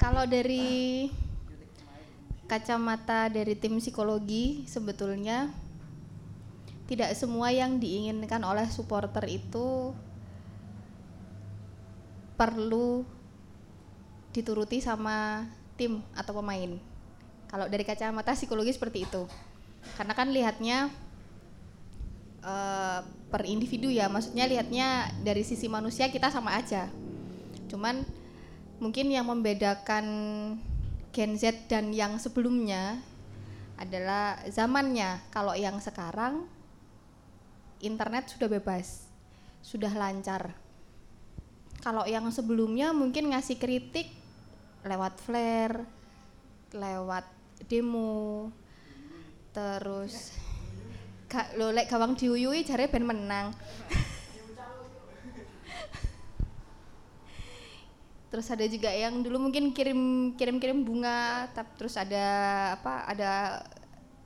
Kalau 0.02 0.26
dari 0.26 1.06
kacamata 2.50 3.30
dari 3.30 3.54
tim 3.54 3.78
psikologi 3.78 4.66
sebetulnya 4.66 5.54
tidak 6.86 7.18
semua 7.18 7.50
yang 7.50 7.82
diinginkan 7.82 8.42
oleh 8.46 8.70
supporter 8.70 9.26
itu 9.26 9.94
perlu 12.38 13.02
dituruti 14.36 14.84
sama 14.84 15.48
tim 15.80 16.04
atau 16.14 16.36
pemain. 16.38 16.78
Kalau 17.48 17.66
dari 17.72 17.88
kacamata 17.88 18.36
psikologi 18.36 18.76
seperti 18.76 19.08
itu. 19.08 19.24
Karena 19.96 20.14
kan 20.14 20.30
lihatnya 20.30 20.92
eh, 22.44 23.00
per 23.32 23.44
individu 23.48 23.88
ya, 23.90 24.12
maksudnya 24.12 24.46
lihatnya 24.46 25.10
dari 25.24 25.42
sisi 25.42 25.66
manusia 25.72 26.12
kita 26.12 26.30
sama 26.30 26.54
aja. 26.60 26.92
Cuman 27.72 28.06
mungkin 28.78 29.10
yang 29.10 29.26
membedakan 29.26 30.06
Gen 31.16 31.40
Z 31.40 31.72
dan 31.72 31.96
yang 31.96 32.20
sebelumnya 32.20 33.00
adalah 33.80 34.36
zamannya. 34.52 35.24
Kalau 35.32 35.56
yang 35.56 35.80
sekarang 35.80 36.52
internet 37.84 38.32
sudah 38.32 38.48
bebas, 38.48 39.08
sudah 39.60 39.92
lancar. 39.92 40.54
Kalau 41.84 42.08
yang 42.08 42.30
sebelumnya 42.32 42.96
mungkin 42.96 43.34
ngasih 43.34 43.60
kritik 43.60 44.10
lewat 44.86 45.20
flare, 45.22 45.84
lewat 46.74 47.26
demo, 47.68 48.52
terus 49.52 50.32
gak 51.28 51.58
lo 51.58 51.74
lek 51.74 51.90
gawang 51.90 52.14
diuyui 52.16 52.64
jare 52.64 52.88
ben 52.88 53.06
menang. 53.06 53.52
terus 58.36 58.52
ada 58.52 58.68
juga 58.68 58.92
yang 58.92 59.24
dulu 59.24 59.48
mungkin 59.48 59.72
kirim 59.72 60.34
kirim 60.36 60.60
kirim 60.60 60.84
bunga 60.84 61.48
terus 61.80 61.96
ada 61.96 62.28
apa 62.76 63.08
ada 63.08 63.64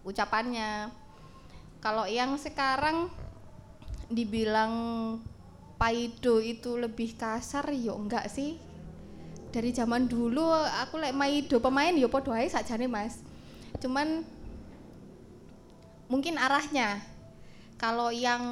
ucapannya 0.01 0.89
kalau 1.77 2.09
yang 2.09 2.33
sekarang 2.41 3.05
dibilang 4.09 4.73
paido 5.79 6.43
itu 6.43 6.75
lebih 6.75 7.15
kasar 7.15 7.69
yo 7.71 7.95
enggak 7.95 8.27
sih? 8.27 8.59
Dari 9.49 9.73
zaman 9.73 10.05
dulu 10.05 10.45
aku 10.83 11.01
lek 11.01 11.15
maido 11.15 11.57
pemain 11.61 11.95
yo 11.95 12.11
podo 12.11 12.33
ae 12.35 12.49
sakjane 12.49 12.89
Mas. 12.89 13.21
Cuman 13.79 14.25
mungkin 16.09 16.35
arahnya. 16.35 17.01
Kalau 17.79 18.11
yang 18.11 18.43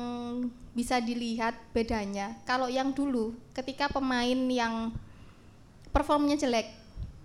bisa 0.78 1.02
dilihat 1.02 1.58
bedanya 1.74 2.38
kalau 2.46 2.70
yang 2.70 2.94
dulu 2.94 3.34
ketika 3.50 3.90
pemain 3.90 4.38
yang 4.46 4.94
performnya 5.90 6.38
jelek 6.38 6.70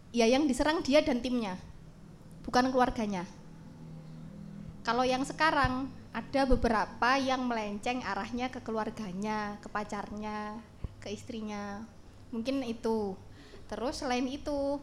ya 0.08 0.24
yang 0.24 0.48
diserang 0.48 0.80
dia 0.80 1.04
dan 1.04 1.20
timnya 1.20 1.60
bukan 2.48 2.72
keluarganya. 2.72 3.28
Kalau 4.80 5.04
yang 5.04 5.20
sekarang 5.28 5.92
ada 6.12 6.44
beberapa 6.44 7.16
yang 7.16 7.48
melenceng 7.48 8.04
arahnya 8.04 8.52
ke 8.52 8.60
keluarganya 8.60 9.56
ke 9.64 9.68
pacarnya 9.72 10.60
ke 11.00 11.08
istrinya. 11.08 11.80
Mungkin 12.28 12.60
itu. 12.68 13.16
Terus 13.68 14.04
selain 14.04 14.28
itu 14.28 14.76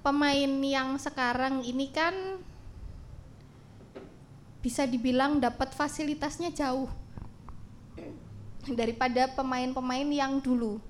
pemain 0.00 0.52
yang 0.64 0.96
sekarang 0.96 1.60
ini 1.64 1.92
kan 1.92 2.40
bisa 4.64 4.88
dibilang 4.88 5.36
dapat 5.36 5.76
fasilitasnya 5.76 6.48
jauh 6.56 6.88
daripada 8.72 9.28
pemain-pemain 9.36 10.08
yang 10.08 10.40
dulu. 10.40 10.80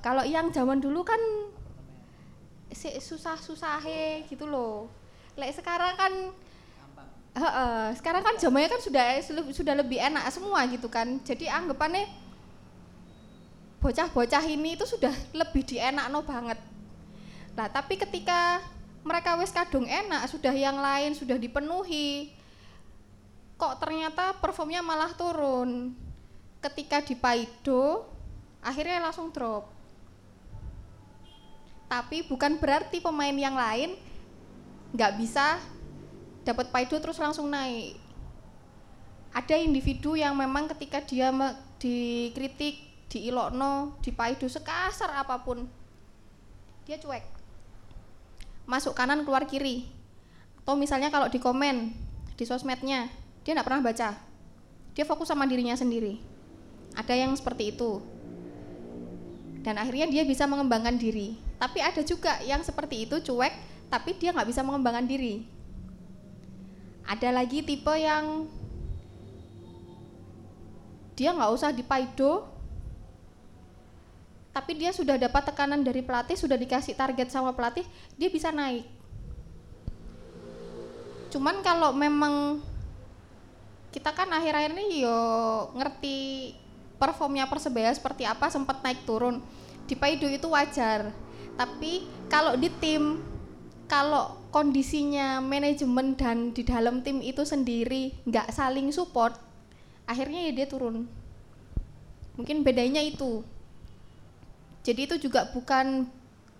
Kalau 0.00 0.24
yang 0.24 0.48
zaman 0.48 0.80
dulu 0.80 1.04
kan 1.04 1.20
susah-susah 2.72 3.84
gitu 4.24 4.48
loh. 4.48 4.88
Lek 5.36 5.52
sekarang 5.52 5.92
kan 6.00 6.12
Heeh, 7.38 7.94
sekarang 8.02 8.26
kan 8.26 8.34
zamannya 8.34 8.66
kan 8.66 8.82
sudah 8.82 9.06
sudah 9.54 9.74
lebih 9.78 10.02
enak 10.02 10.26
semua 10.34 10.66
gitu 10.66 10.90
kan. 10.90 11.22
Jadi 11.22 11.46
anggapannya 11.46 12.10
bocah-bocah 13.78 14.42
ini 14.50 14.74
itu 14.74 14.82
sudah 14.82 15.14
lebih 15.30 15.62
dienakno 15.62 16.26
banget. 16.26 16.58
Nah, 17.54 17.70
tapi 17.70 17.94
ketika 17.94 18.58
mereka 19.06 19.38
wis 19.38 19.54
kadung 19.54 19.86
enak, 19.86 20.26
sudah 20.26 20.50
yang 20.50 20.82
lain 20.82 21.14
sudah 21.14 21.38
dipenuhi. 21.38 22.34
Kok 23.54 23.78
ternyata 23.78 24.34
performnya 24.42 24.82
malah 24.82 25.14
turun. 25.14 25.94
Ketika 26.58 27.06
di 27.06 27.14
Paido 27.14 28.02
akhirnya 28.58 28.98
langsung 28.98 29.30
drop. 29.30 29.70
Tapi 31.86 32.26
bukan 32.26 32.58
berarti 32.58 32.98
pemain 32.98 33.34
yang 33.34 33.54
lain 33.54 33.94
nggak 34.90 35.22
bisa 35.22 35.62
dapat 36.48 36.72
Paido 36.72 36.96
terus 36.96 37.20
langsung 37.20 37.52
naik. 37.52 38.00
Ada 39.36 39.60
individu 39.60 40.16
yang 40.16 40.32
memang 40.32 40.72
ketika 40.72 41.04
dia 41.04 41.28
dikritik, 41.76 42.80
diilokno, 43.12 44.00
di 44.00 44.08
Paido 44.08 44.48
sekasar 44.48 45.12
apa 45.20 45.44
pun, 45.44 45.68
dia 46.88 46.96
cuek. 46.96 47.24
Masuk 48.64 48.96
kanan 48.96 49.28
keluar 49.28 49.44
kiri. 49.44 49.84
Atau 50.64 50.80
misalnya 50.80 51.12
kalau 51.12 51.28
di 51.28 51.36
komen 51.36 51.92
di 52.40 52.44
sosmednya, 52.48 53.12
dia 53.44 53.52
nggak 53.52 53.68
pernah 53.68 53.84
baca. 53.84 54.16
Dia 54.96 55.04
fokus 55.04 55.28
sama 55.28 55.44
dirinya 55.44 55.76
sendiri. 55.76 56.16
Ada 56.96 57.12
yang 57.12 57.36
seperti 57.36 57.76
itu 57.76 58.00
dan 59.62 59.76
akhirnya 59.76 60.08
dia 60.08 60.22
bisa 60.24 60.48
mengembangkan 60.48 60.96
diri. 60.96 61.36
Tapi 61.58 61.82
ada 61.82 62.00
juga 62.00 62.38
yang 62.46 62.62
seperti 62.62 63.04
itu 63.04 63.20
cuek, 63.20 63.52
tapi 63.90 64.14
dia 64.16 64.30
nggak 64.30 64.48
bisa 64.48 64.62
mengembangkan 64.62 65.04
diri. 65.04 65.57
Ada 67.08 67.32
lagi 67.32 67.64
tipe 67.64 67.90
yang 67.96 68.44
dia 71.16 71.32
nggak 71.32 71.50
usah 71.56 71.72
di 71.72 71.80
Paido, 71.80 72.46
tapi 74.52 74.76
dia 74.76 74.92
sudah 74.92 75.16
dapat 75.16 75.48
tekanan 75.50 75.80
dari 75.80 76.04
pelatih, 76.04 76.36
sudah 76.36 76.54
dikasih 76.54 76.92
target 76.94 77.32
sama 77.32 77.56
pelatih, 77.56 77.82
dia 78.14 78.28
bisa 78.28 78.52
naik. 78.52 78.84
Cuman 81.32 81.64
kalau 81.64 81.96
memang 81.96 82.60
kita 83.98 84.14
kan 84.14 84.30
akhir-akhir 84.30 84.78
ini 84.78 85.02
yo 85.02 85.18
ngerti 85.74 86.16
performnya 87.02 87.50
persebaya 87.50 87.90
seperti 87.90 88.22
apa 88.28 88.46
sempat 88.46 88.78
naik 88.84 89.02
turun 89.02 89.42
di 89.90 89.98
Paido 89.98 90.30
itu 90.30 90.46
wajar 90.52 91.10
tapi 91.58 92.06
kalau 92.30 92.54
di 92.54 92.70
tim 92.78 93.18
kalau 93.90 94.37
kondisinya 94.48 95.44
manajemen 95.44 96.16
dan 96.16 96.50
di 96.56 96.64
dalam 96.64 97.04
tim 97.04 97.20
itu 97.20 97.44
sendiri 97.44 98.16
nggak 98.24 98.48
saling 98.52 98.88
support 98.90 99.36
akhirnya 100.08 100.48
ya 100.48 100.52
dia 100.56 100.66
turun. 100.66 101.04
Mungkin 102.40 102.64
bedanya 102.64 103.04
itu. 103.04 103.44
Jadi 104.86 105.04
itu 105.04 105.28
juga 105.28 105.52
bukan 105.52 106.08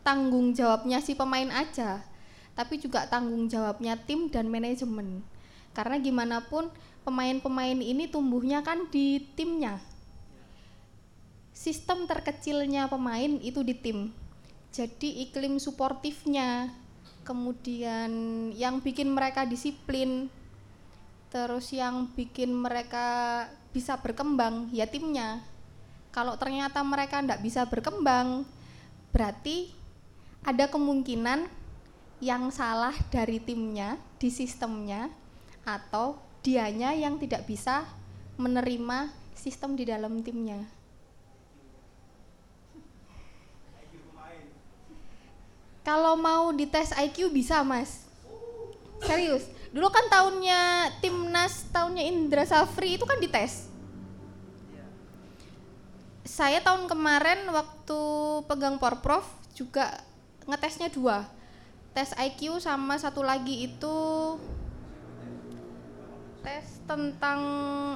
tanggung 0.04 0.52
jawabnya 0.52 1.00
si 1.00 1.16
pemain 1.16 1.48
aja 1.48 2.04
tapi 2.58 2.74
juga 2.82 3.06
tanggung 3.06 3.46
jawabnya 3.46 3.94
tim 3.94 4.26
dan 4.26 4.50
manajemen. 4.50 5.22
Karena 5.70 5.94
gimana 6.02 6.42
pun 6.42 6.66
pemain-pemain 7.06 7.78
ini 7.78 8.10
tumbuhnya 8.10 8.66
kan 8.66 8.90
di 8.90 9.22
timnya. 9.38 9.78
Sistem 11.54 12.10
terkecilnya 12.10 12.90
pemain 12.90 13.38
itu 13.38 13.62
di 13.62 13.78
tim. 13.78 14.10
Jadi 14.74 15.22
iklim 15.30 15.62
suportifnya 15.62 16.74
kemudian 17.28 18.10
yang 18.56 18.80
bikin 18.80 19.12
mereka 19.12 19.44
disiplin 19.44 20.32
terus 21.28 21.68
yang 21.76 22.08
bikin 22.16 22.56
mereka 22.56 23.44
bisa 23.68 24.00
berkembang 24.00 24.72
ya 24.72 24.88
timnya 24.88 25.44
kalau 26.08 26.40
ternyata 26.40 26.80
mereka 26.80 27.20
tidak 27.20 27.44
bisa 27.44 27.68
berkembang 27.68 28.48
berarti 29.12 29.68
ada 30.40 30.72
kemungkinan 30.72 31.44
yang 32.24 32.48
salah 32.48 32.96
dari 33.12 33.38
timnya 33.38 34.00
di 34.16 34.32
sistemnya 34.32 35.12
atau 35.68 36.18
dianya 36.40 36.96
yang 36.96 37.20
tidak 37.20 37.44
bisa 37.44 37.84
menerima 38.40 39.10
sistem 39.34 39.74
di 39.78 39.84
dalam 39.86 40.22
timnya. 40.22 40.77
Kalau 45.88 46.20
mau 46.20 46.52
dites 46.52 46.92
IQ 46.92 47.32
bisa, 47.32 47.64
Mas. 47.64 48.04
Serius. 49.00 49.48
Dulu 49.72 49.88
kan 49.88 50.04
tahunnya 50.12 50.92
timnas, 51.00 51.64
tahunnya 51.72 52.04
Indra 52.04 52.44
Safri 52.44 53.00
itu 53.00 53.08
kan 53.08 53.16
dites. 53.16 53.72
Saya 56.28 56.60
tahun 56.60 56.92
kemarin 56.92 57.48
waktu 57.48 58.00
pegang 58.44 58.76
Porprov 58.76 59.24
juga 59.56 60.04
ngetesnya 60.44 60.92
dua. 60.92 61.24
Tes 61.96 62.12
IQ 62.20 62.60
sama 62.60 63.00
satu 63.00 63.24
lagi 63.24 63.72
itu 63.72 63.96
tes 66.44 66.84
tentang 66.84 67.40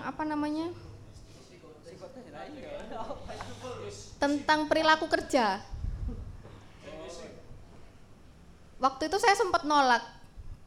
apa 0.01 0.25
namanya? 0.25 0.73
Tentang 4.17 4.65
perilaku 4.65 5.13
kerja. 5.13 5.72
Waktu 8.83 9.07
itu 9.07 9.17
saya 9.23 9.39
sempat 9.39 9.63
nolak 9.63 10.03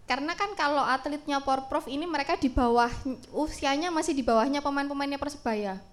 karena 0.07 0.37
kan 0.39 0.55
kalau 0.55 0.85
atletnya 0.85 1.43
Porprov 1.43 1.89
ini 1.91 2.07
mereka 2.07 2.39
di 2.39 2.47
bawah 2.47 2.87
usianya 3.35 3.91
masih 3.91 4.15
di 4.15 4.23
bawahnya 4.23 4.63
pemain-pemainnya 4.63 5.19
Persebaya. 5.19 5.83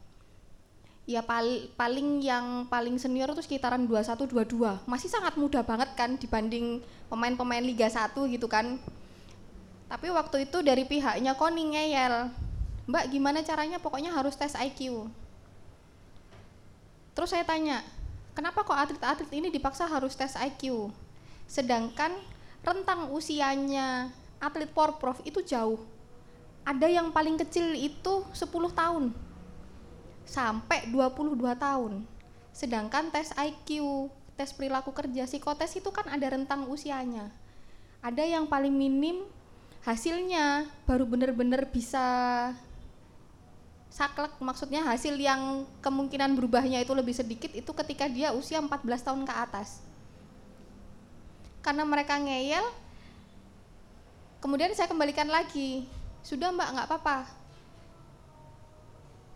Ya 1.03 1.19
pal 1.19 1.67
paling 1.75 2.23
yang 2.23 2.71
paling 2.71 2.95
senior 2.95 3.35
itu 3.35 3.43
sekitaran 3.43 3.83
21 3.91 4.23
22. 4.31 4.87
Masih 4.87 5.11
sangat 5.11 5.35
muda 5.35 5.67
banget 5.67 5.99
kan 5.99 6.15
dibanding 6.15 6.79
pemain-pemain 7.11 7.65
Liga 7.65 7.91
1 7.91 8.15
gitu 8.31 8.47
kan. 8.47 8.79
Tapi 9.91 10.07
waktu 10.15 10.47
itu 10.47 10.63
dari 10.63 10.87
pihaknya 10.87 11.35
Koni 11.35 11.75
ngeyel. 11.75 12.31
Mbak 12.87 13.05
gimana 13.11 13.43
caranya 13.43 13.83
pokoknya 13.83 14.15
harus 14.15 14.39
tes 14.39 14.55
IQ. 14.55 15.11
Terus 17.19 17.35
saya 17.35 17.43
tanya, 17.43 17.83
kenapa 18.33 18.63
kok 18.63 18.79
atlet-atlet 18.79 19.31
ini 19.35 19.49
dipaksa 19.51 19.91
harus 19.91 20.15
tes 20.15 20.39
IQ? 20.39 20.89
Sedangkan 21.53 22.17
rentang 22.65 23.13
usianya 23.13 24.09
atlet 24.41 24.73
Porprov 24.73 25.21
itu 25.29 25.45
jauh. 25.45 25.85
Ada 26.65 26.89
yang 26.89 27.13
paling 27.13 27.37
kecil 27.37 27.77
itu 27.77 28.25
10 28.33 28.49
tahun 28.73 29.13
sampai 30.25 30.89
22 30.89 31.37
tahun. 31.61 32.09
Sedangkan 32.57 33.13
tes 33.13 33.37
IQ, 33.37 33.69
tes 34.33 34.49
perilaku 34.57 34.97
kerja, 34.97 35.29
psikotes 35.29 35.77
itu 35.77 35.93
kan 35.93 36.09
ada 36.09 36.25
rentang 36.33 36.65
usianya. 36.73 37.29
Ada 38.01 38.25
yang 38.25 38.49
paling 38.49 38.73
minim 38.73 39.29
hasilnya 39.85 40.73
baru 40.89 41.05
benar-benar 41.05 41.69
bisa 41.69 42.01
saklek 43.93 44.41
maksudnya 44.41 44.89
hasil 44.89 45.21
yang 45.21 45.69
kemungkinan 45.85 46.33
berubahnya 46.33 46.81
itu 46.81 46.97
lebih 46.97 47.13
sedikit 47.13 47.53
itu 47.53 47.69
ketika 47.77 48.09
dia 48.09 48.33
usia 48.33 48.57
14 48.57 48.73
tahun 49.05 49.23
ke 49.29 49.35
atas 49.37 49.92
karena 51.63 51.87
mereka 51.87 52.19
ngeyel 52.19 52.67
kemudian 54.43 54.75
saya 54.75 54.91
kembalikan 54.91 55.31
lagi. 55.31 55.87
Sudah 56.27 56.51
mbak 56.51 56.69
nggak 56.75 56.89
apa-apa. 56.91 57.19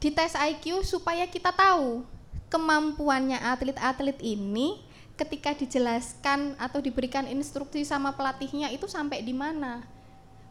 Di 0.03 0.11
tes 0.11 0.35
IQ 0.35 0.83
supaya 0.83 1.25
kita 1.25 1.55
tahu 1.55 2.03
kemampuannya 2.51 3.39
atlet-atlet 3.43 4.19
ini 4.23 4.83
ketika 5.17 5.57
dijelaskan 5.57 6.59
atau 6.61 6.85
diberikan 6.85 7.25
instruksi 7.25 7.87
sama 7.87 8.13
pelatihnya 8.13 8.69
itu 8.75 8.85
sampai 8.91 9.25
di 9.25 9.33
mana? 9.33 9.87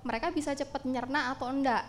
Mereka 0.02 0.34
bisa 0.34 0.56
cepat 0.58 0.88
nyerna 0.88 1.36
atau 1.36 1.52
enggak? 1.52 1.86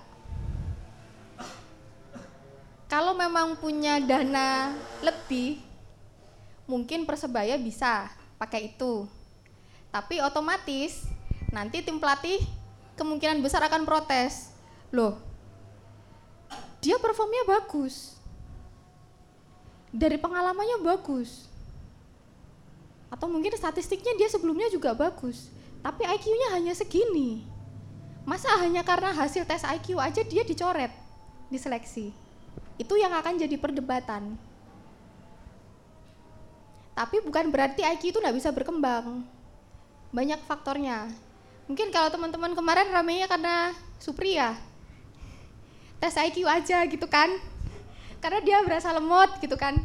Kalau 2.86 3.18
memang 3.18 3.58
punya 3.58 3.98
dana 3.98 4.70
lebih 5.02 5.58
mungkin 6.70 7.02
persebaya 7.02 7.58
bisa 7.58 8.10
pakai 8.38 8.74
itu 8.74 9.10
tapi 9.96 10.20
otomatis 10.20 11.08
nanti 11.48 11.80
tim 11.80 11.96
pelatih 11.96 12.44
kemungkinan 13.00 13.40
besar 13.40 13.64
akan 13.64 13.88
protes. 13.88 14.52
Loh 14.92 15.16
dia 16.84 17.00
performnya 17.00 17.48
bagus. 17.48 18.12
Dari 19.88 20.20
pengalamannya 20.20 20.84
bagus. 20.84 21.48
Atau 23.08 23.32
mungkin 23.32 23.56
statistiknya 23.56 24.12
dia 24.20 24.28
sebelumnya 24.28 24.68
juga 24.68 24.92
bagus 24.92 25.48
tapi 25.80 26.04
IQ-nya 26.04 26.60
hanya 26.60 26.76
segini. 26.76 27.48
Masa 28.28 28.52
hanya 28.60 28.84
karena 28.84 29.16
hasil 29.16 29.48
tes 29.48 29.64
IQ 29.64 29.96
aja 29.96 30.20
dia 30.20 30.44
dicoret 30.44 30.92
di 31.48 31.56
seleksi 31.56 32.12
itu 32.76 32.94
yang 33.00 33.16
akan 33.16 33.40
jadi 33.40 33.56
perdebatan. 33.56 34.36
Tapi 36.92 37.16
bukan 37.24 37.48
berarti 37.48 37.80
IQ 37.80 38.12
itu 38.12 38.18
nggak 38.20 38.36
bisa 38.36 38.52
berkembang 38.52 39.35
banyak 40.14 40.40
faktornya. 40.46 41.10
Mungkin 41.66 41.90
kalau 41.90 42.10
teman-teman 42.14 42.54
kemarin 42.54 42.90
ramenya 42.94 43.26
karena 43.26 43.74
Supriya 43.98 44.54
tes 45.96 46.14
IQ 46.14 46.44
aja 46.46 46.84
gitu 46.86 47.06
kan? 47.08 47.32
Karena 48.20 48.40
dia 48.44 48.58
berasa 48.64 48.92
lemot 48.92 49.40
gitu 49.40 49.56
kan? 49.56 49.76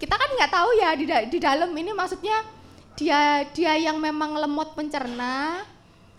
Kita 0.00 0.14
kan 0.16 0.30
nggak 0.36 0.52
tahu 0.52 0.70
ya 0.76 0.90
di, 0.96 1.06
di 1.06 1.38
dalam. 1.40 1.70
Ini 1.72 1.92
maksudnya 1.96 2.44
dia 2.94 3.46
dia 3.52 3.74
yang 3.78 3.98
memang 3.98 4.36
lemot 4.36 4.76
pencerna 4.76 5.64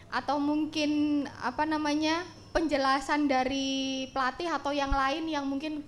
atau 0.09 0.39
mungkin 0.39 1.23
apa 1.43 1.67
namanya 1.67 2.23
penjelasan 2.55 3.27
dari 3.27 4.07
pelatih 4.15 4.47
atau 4.47 4.71
yang 4.71 4.91
lain 4.91 5.27
yang 5.27 5.43
mungkin 5.43 5.83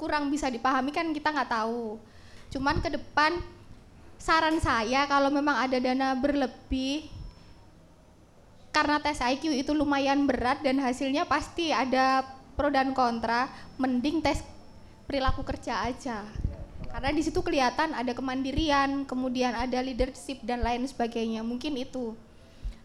kurang 0.00 0.32
bisa 0.32 0.48
dipahami 0.48 0.96
kan 0.96 1.12
kita 1.12 1.28
nggak 1.28 1.52
tahu. 1.52 2.00
Cuman 2.50 2.80
ke 2.80 2.88
depan 2.88 3.36
saran 4.20 4.60
saya 4.60 5.08
kalau 5.08 5.32
memang 5.32 5.56
ada 5.56 5.80
dana 5.80 6.12
berlebih 6.12 7.08
karena 8.70 9.00
tes 9.00 9.18
IQ 9.18 9.50
itu 9.56 9.72
lumayan 9.72 10.28
berat 10.28 10.60
dan 10.60 10.78
hasilnya 10.78 11.24
pasti 11.24 11.72
ada 11.72 12.22
pro 12.54 12.68
dan 12.68 12.92
kontra 12.92 13.48
mending 13.80 14.20
tes 14.20 14.44
perilaku 15.08 15.42
kerja 15.42 15.88
aja 15.88 16.22
karena 16.90 17.10
di 17.14 17.22
situ 17.22 17.38
kelihatan 17.38 17.94
ada 17.94 18.10
kemandirian, 18.10 19.06
kemudian 19.06 19.54
ada 19.54 19.78
leadership 19.78 20.42
dan 20.42 20.60
lain 20.66 20.82
sebagainya. 20.90 21.46
Mungkin 21.46 21.78
itu 21.78 22.18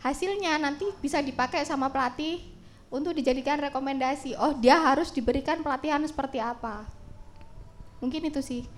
hasilnya 0.06 0.62
nanti 0.62 0.86
bisa 1.02 1.26
dipakai 1.26 1.66
sama 1.66 1.90
pelatih 1.90 2.38
untuk 2.94 3.18
dijadikan 3.18 3.58
rekomendasi. 3.58 4.38
Oh, 4.38 4.54
dia 4.54 4.78
harus 4.78 5.10
diberikan 5.10 5.66
pelatihan 5.66 6.06
seperti 6.06 6.38
apa. 6.38 6.86
Mungkin 7.98 8.30
itu 8.30 8.46
sih. 8.46 8.70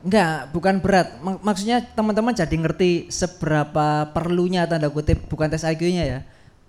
Enggak, 0.00 0.48
bukan 0.56 0.80
berat. 0.80 1.08
Mak- 1.20 1.44
maksudnya 1.44 1.84
teman-teman 1.92 2.32
jadi 2.32 2.56
ngerti 2.56 3.12
seberapa 3.12 4.08
perlunya 4.16 4.64
tanda 4.64 4.88
kutip 4.88 5.28
bukan 5.28 5.52
tes 5.52 5.60
IQ-nya 5.60 6.04
ya. 6.08 6.18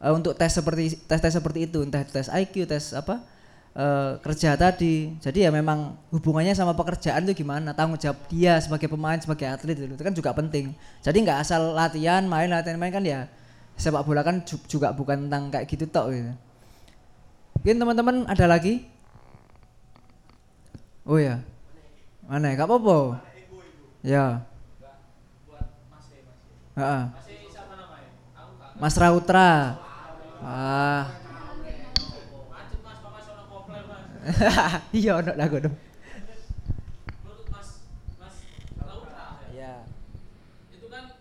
Eh, 0.04 0.12
untuk 0.12 0.36
tes 0.36 0.52
seperti 0.52 1.00
tes-tes 1.08 1.32
seperti 1.40 1.60
itu, 1.72 1.80
entah 1.86 2.04
tes 2.04 2.28
IQ, 2.28 2.68
tes 2.68 2.92
apa? 2.92 3.24
eh, 3.72 4.20
kerja 4.20 4.60
tadi. 4.60 5.16
Jadi 5.24 5.48
ya 5.48 5.52
memang 5.54 5.96
hubungannya 6.12 6.52
sama 6.52 6.76
pekerjaan 6.76 7.24
itu 7.24 7.44
gimana, 7.48 7.72
tanggung 7.72 7.96
jawab 7.96 8.20
dia 8.28 8.60
sebagai 8.60 8.92
pemain, 8.92 9.16
sebagai 9.16 9.48
atlet 9.48 9.80
itu, 9.80 9.96
kan 9.96 10.12
juga 10.12 10.36
penting. 10.36 10.76
Jadi 11.00 11.18
nggak 11.24 11.40
asal 11.40 11.72
latihan, 11.72 12.20
main, 12.28 12.52
latihan, 12.52 12.76
main 12.76 12.92
kan 12.92 13.00
ya 13.08 13.32
sepak 13.80 14.04
bola 14.04 14.22
kan 14.28 14.44
ju- 14.44 14.60
juga 14.68 14.92
bukan 14.92 15.28
tentang 15.32 15.48
kayak 15.56 15.66
gitu 15.72 15.86
tok 15.88 16.12
gitu. 16.12 16.32
Mungkin 17.62 17.76
teman-teman 17.82 18.16
ada 18.28 18.46
lagi? 18.50 18.84
Oh 21.06 21.18
ya, 21.18 21.42
mana? 22.32 22.56
Gak 22.56 22.64
apa-apa. 22.64 23.20
Ya. 24.00 24.48
Heeh. 26.80 27.04
Mas 28.80 28.96
Rautra. 28.96 29.76
Ah. 30.40 31.06
Iya, 34.94 35.18
ono 35.18 35.34
lagu 35.34 35.58
dong. 35.58 35.74
menurut 37.26 37.48
Mas 37.50 37.82
Mas 38.22 38.38
Laura 38.78 39.42
Iya. 39.50 39.82
itu 40.70 40.86
kan 40.86 41.18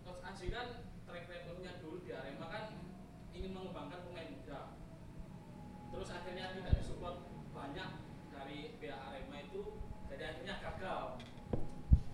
Coach 0.00 0.24
Anji 0.24 0.48
kan 0.48 0.80
track 1.04 1.28
recordnya 1.28 1.76
dulu 1.84 2.00
di 2.00 2.10
Arema 2.10 2.48
kan 2.48 2.72
ingin 3.30 3.52
mengembangkan 3.52 4.08
pemain 4.08 4.32
muda 4.32 4.72
terus 5.92 6.08
akhirnya 6.08 6.56
tidak 6.56 6.80
disupport 6.80 7.20
banyak 7.52 7.90
dari 8.32 8.80
pihak 8.80 8.96
Arema 8.96 9.36
itu 9.44 9.62
jadi 10.08 10.32
akhirnya 10.32 10.56
gagal 10.56 11.20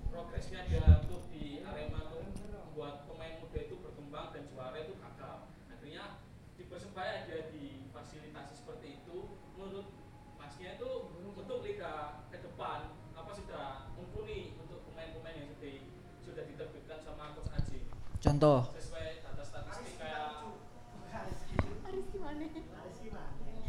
progresnya 0.05 0.67
dia 0.67 0.83
untuk 1.07 1.31
di 1.31 1.63
Arema 1.63 2.11
untuk 2.11 2.27
membuat 2.43 3.07
pemain 3.07 3.39
muda 3.39 3.59
itu 3.63 3.79
berkembang 3.79 4.35
dan 4.35 4.51
juara 4.51 4.83
itu 4.83 4.99
gagal 4.99 5.47
akhirnya 5.71 6.27
di 6.59 6.67
Persebaya 6.67 7.23
dia 7.23 7.47
difasilitasi 7.55 8.53
seperti 8.59 8.99
itu 8.99 9.17
menurut 9.55 9.95
Masnya 10.39 10.79
itu 10.79 10.91
untuk 11.35 11.67
liga 11.67 12.23
ke 12.31 12.39
depan 12.39 12.95
apa 13.13 13.31
sudah 13.35 13.67
mumpuni 13.95 14.55
untuk 14.57 14.87
pemain-pemain 14.87 15.35
yang 15.35 15.51
sudah 15.51 15.75
sudah 16.23 16.45
diterbitkan 16.47 16.99
sama 17.03 17.35
Coach 17.35 17.51
Aji 17.53 17.91
Contoh. 18.39 18.63
kayak 18.63 20.31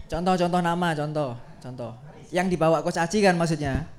Contoh-contoh 0.06 0.62
nama, 0.62 0.94
contoh, 0.94 1.34
contoh. 1.58 1.92
Yang 2.30 2.54
dibawa 2.54 2.86
Coach 2.86 3.02
Aji 3.02 3.26
kan 3.26 3.34
maksudnya? 3.34 3.90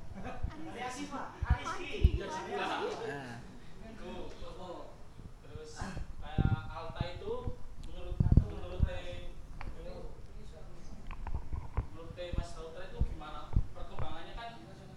Nah, 3.03 3.43
itu 3.83 4.11
terus 5.43 5.71
kayak 6.23 6.55
Alta 6.71 7.03
itu 7.15 7.33
menurut 7.91 8.15
menurut 8.23 8.83
Teh- 8.87 9.35
menurut 11.91 12.11
Teh 12.15 12.31
Mas 12.39 12.51
Sautra 12.51 12.87
itu 12.87 12.99
gimana 13.07 13.51
perkembangannya 13.75 14.35
kan 14.35 14.51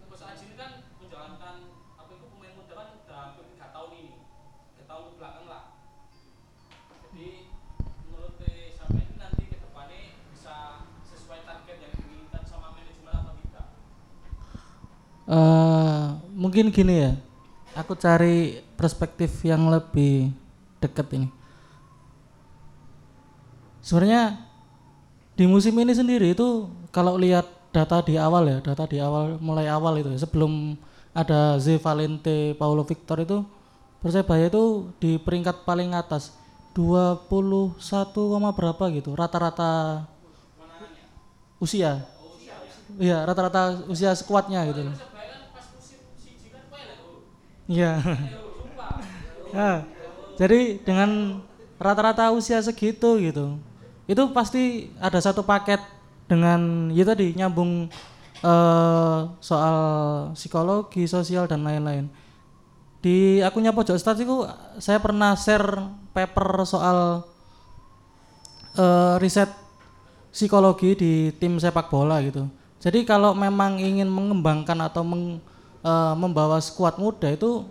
Coach 0.05 0.21
Aji 0.21 0.43
ini 0.49 0.55
kan 0.55 0.71
menjalankan 0.97 1.55
apa 1.97 2.11
itu 2.11 2.25
pemain 2.29 2.53
muda 2.53 2.73
kan 2.73 2.87
udah 3.01 3.17
hampir 3.25 3.45
tiga 3.49 3.67
tahun 3.69 3.89
ini 3.97 4.13
tiga 4.73 4.85
tahun 4.85 5.03
ke 5.03 5.13
belakang 5.17 5.45
lah 5.45 5.63
jadi 7.03 7.29
menurut 8.03 8.33
Teh 8.37 8.73
sampai 8.73 9.01
ini 9.03 9.15
nanti 9.15 9.43
ke 9.45 9.57
depannya 9.57 10.01
bisa 10.29 10.55
sesuai 11.03 11.39
target 11.43 11.77
yang 11.79 11.93
diinginkan 11.93 12.41
sama 12.43 12.73
manajemen 12.73 13.13
apa 13.13 13.31
tidak 13.39 13.67
Eh, 15.33 16.05
mungkin 16.37 16.69
gini 16.69 17.09
ya, 17.09 17.11
aku 17.73 17.97
cari 17.97 18.61
perspektif 18.77 19.41
yang 19.41 19.65
lebih 19.65 20.29
dekat 20.77 21.09
ini. 21.17 21.29
Sebenarnya 23.81 24.37
di 25.33 25.49
musim 25.49 25.73
ini 25.81 25.89
sendiri 25.97 26.37
itu 26.37 26.69
kalau 26.93 27.17
lihat 27.17 27.49
data 27.73 28.05
di 28.05 28.13
awal 28.21 28.45
ya, 28.45 28.57
data 28.61 28.85
di 28.85 29.01
awal 29.01 29.41
mulai 29.41 29.65
awal 29.65 29.97
itu 29.97 30.13
ya, 30.13 30.21
sebelum 30.21 30.77
ada 31.17 31.57
Z 31.57 31.81
Valente, 31.81 32.53
Paulo 32.53 32.85
Victor 32.85 33.25
itu 33.25 33.41
Persebaya 34.03 34.51
itu 34.51 34.91
di 34.99 35.15
peringkat 35.15 35.63
paling 35.63 35.95
atas 35.95 36.35
21, 36.75 37.79
koma 38.11 38.51
berapa 38.51 38.91
gitu 38.91 39.15
rata-rata 39.15 40.03
usia. 41.55 42.03
Iya, 42.99 43.23
rata-rata 43.23 43.87
usia 43.87 44.11
skuadnya 44.11 44.67
gitu 44.67 44.91
loh. 44.91 45.12
Iya. 47.67 47.99
Nah, 49.55 49.75
jadi 50.39 50.79
dengan 50.83 51.39
rata-rata 51.79 52.31
usia 52.31 52.59
segitu 52.63 53.19
gitu, 53.19 53.59
itu 54.07 54.23
pasti 54.35 54.91
ada 54.99 55.19
satu 55.19 55.43
paket 55.43 55.79
dengan 56.27 56.91
ya 56.91 57.03
tadi 57.07 57.35
nyambung 57.35 57.87
eh, 58.43 59.19
soal 59.39 59.77
psikologi, 60.35 61.07
sosial 61.07 61.47
dan 61.47 61.63
lain-lain. 61.63 62.07
Di 63.03 63.43
akunnya 63.43 63.75
pojok 63.75 63.99
stats 63.99 64.23
itu 64.23 64.47
saya 64.79 64.99
pernah 65.03 65.35
share 65.35 65.83
paper 66.15 66.63
soal 66.63 67.27
eh, 68.77 69.15
riset 69.21 69.49
psikologi 70.33 70.97
di 70.97 71.13
tim 71.37 71.59
sepak 71.61 71.87
bola 71.93 72.19
gitu. 72.23 72.47
Jadi 72.83 73.07
kalau 73.07 73.31
memang 73.31 73.79
ingin 73.79 74.09
mengembangkan 74.11 74.75
atau 74.83 75.05
meng- 75.07 75.39
eh, 75.83 76.13
membawa 76.15 76.57
skuad 76.63 76.97
muda 76.97 77.29
itu 77.29 77.67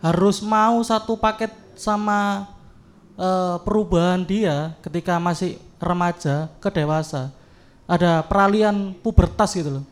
harus 0.00 0.38
mau 0.40 0.78
satu 0.86 1.18
paket 1.18 1.50
sama 1.74 2.48
eh, 3.18 3.56
perubahan 3.66 4.22
dia 4.22 4.72
ketika 4.80 5.18
masih 5.18 5.58
remaja 5.82 6.48
ke 6.62 6.68
dewasa. 6.72 7.34
Ada 7.86 8.26
peralihan 8.26 8.94
pubertas 8.98 9.54
gitu 9.54 9.78
loh. 9.78 9.84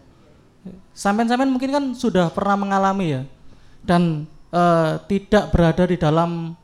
Sampai-sampai 0.96 1.46
mungkin 1.46 1.70
kan 1.70 1.84
sudah 1.94 2.32
pernah 2.32 2.56
mengalami 2.56 3.20
ya 3.20 3.22
dan 3.84 4.24
eh, 4.50 4.92
tidak 5.10 5.52
berada 5.52 5.84
di 5.84 5.98
dalam 6.00 6.56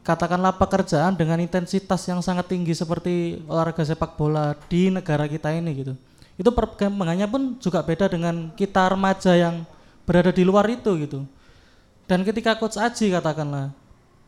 katakanlah 0.00 0.56
pekerjaan 0.56 1.12
dengan 1.14 1.38
intensitas 1.38 2.00
yang 2.08 2.24
sangat 2.24 2.48
tinggi 2.48 2.72
seperti 2.72 3.44
olahraga 3.46 3.84
sepak 3.84 4.16
bola 4.16 4.56
di 4.66 4.88
negara 4.88 5.28
kita 5.28 5.52
ini 5.52 5.70
gitu. 5.76 5.94
Itu 6.36 6.50
perkembangannya 6.54 7.26
pun 7.30 7.56
juga 7.58 7.80
beda 7.80 8.10
dengan 8.10 8.52
kita 8.54 8.92
remaja 8.92 9.32
yang 9.34 9.66
berada 10.04 10.34
di 10.34 10.42
luar 10.42 10.66
itu 10.70 10.90
gitu. 11.00 11.26
Dan 12.10 12.26
ketika 12.26 12.58
coach 12.58 12.78
Aji 12.78 13.14
katakanlah 13.14 13.70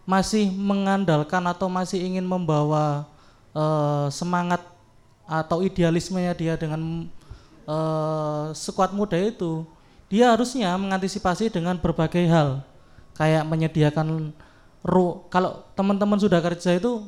masih 0.07 0.51
mengandalkan 0.51 1.43
atau 1.47 1.67
masih 1.67 2.03
ingin 2.03 2.27
membawa 2.27 3.07
eh, 3.55 4.07
semangat 4.15 4.63
atau 5.27 5.63
idealismenya 5.63 6.33
dia 6.35 6.55
dengan 6.55 7.07
eh, 7.67 8.47
skuad 8.55 8.95
muda 8.95 9.19
itu, 9.19 9.67
dia 10.13 10.29
harusnya 10.31 10.77
mengantisipasi 10.77 11.49
dengan 11.49 11.81
berbagai 11.81 12.29
hal 12.29 12.61
kayak 13.17 13.49
menyediakan 13.49 14.37
ru 14.83 15.25
kalau 15.31 15.63
teman-teman 15.79 16.19
sudah 16.19 16.43
kerja 16.43 16.77
itu 16.77 17.07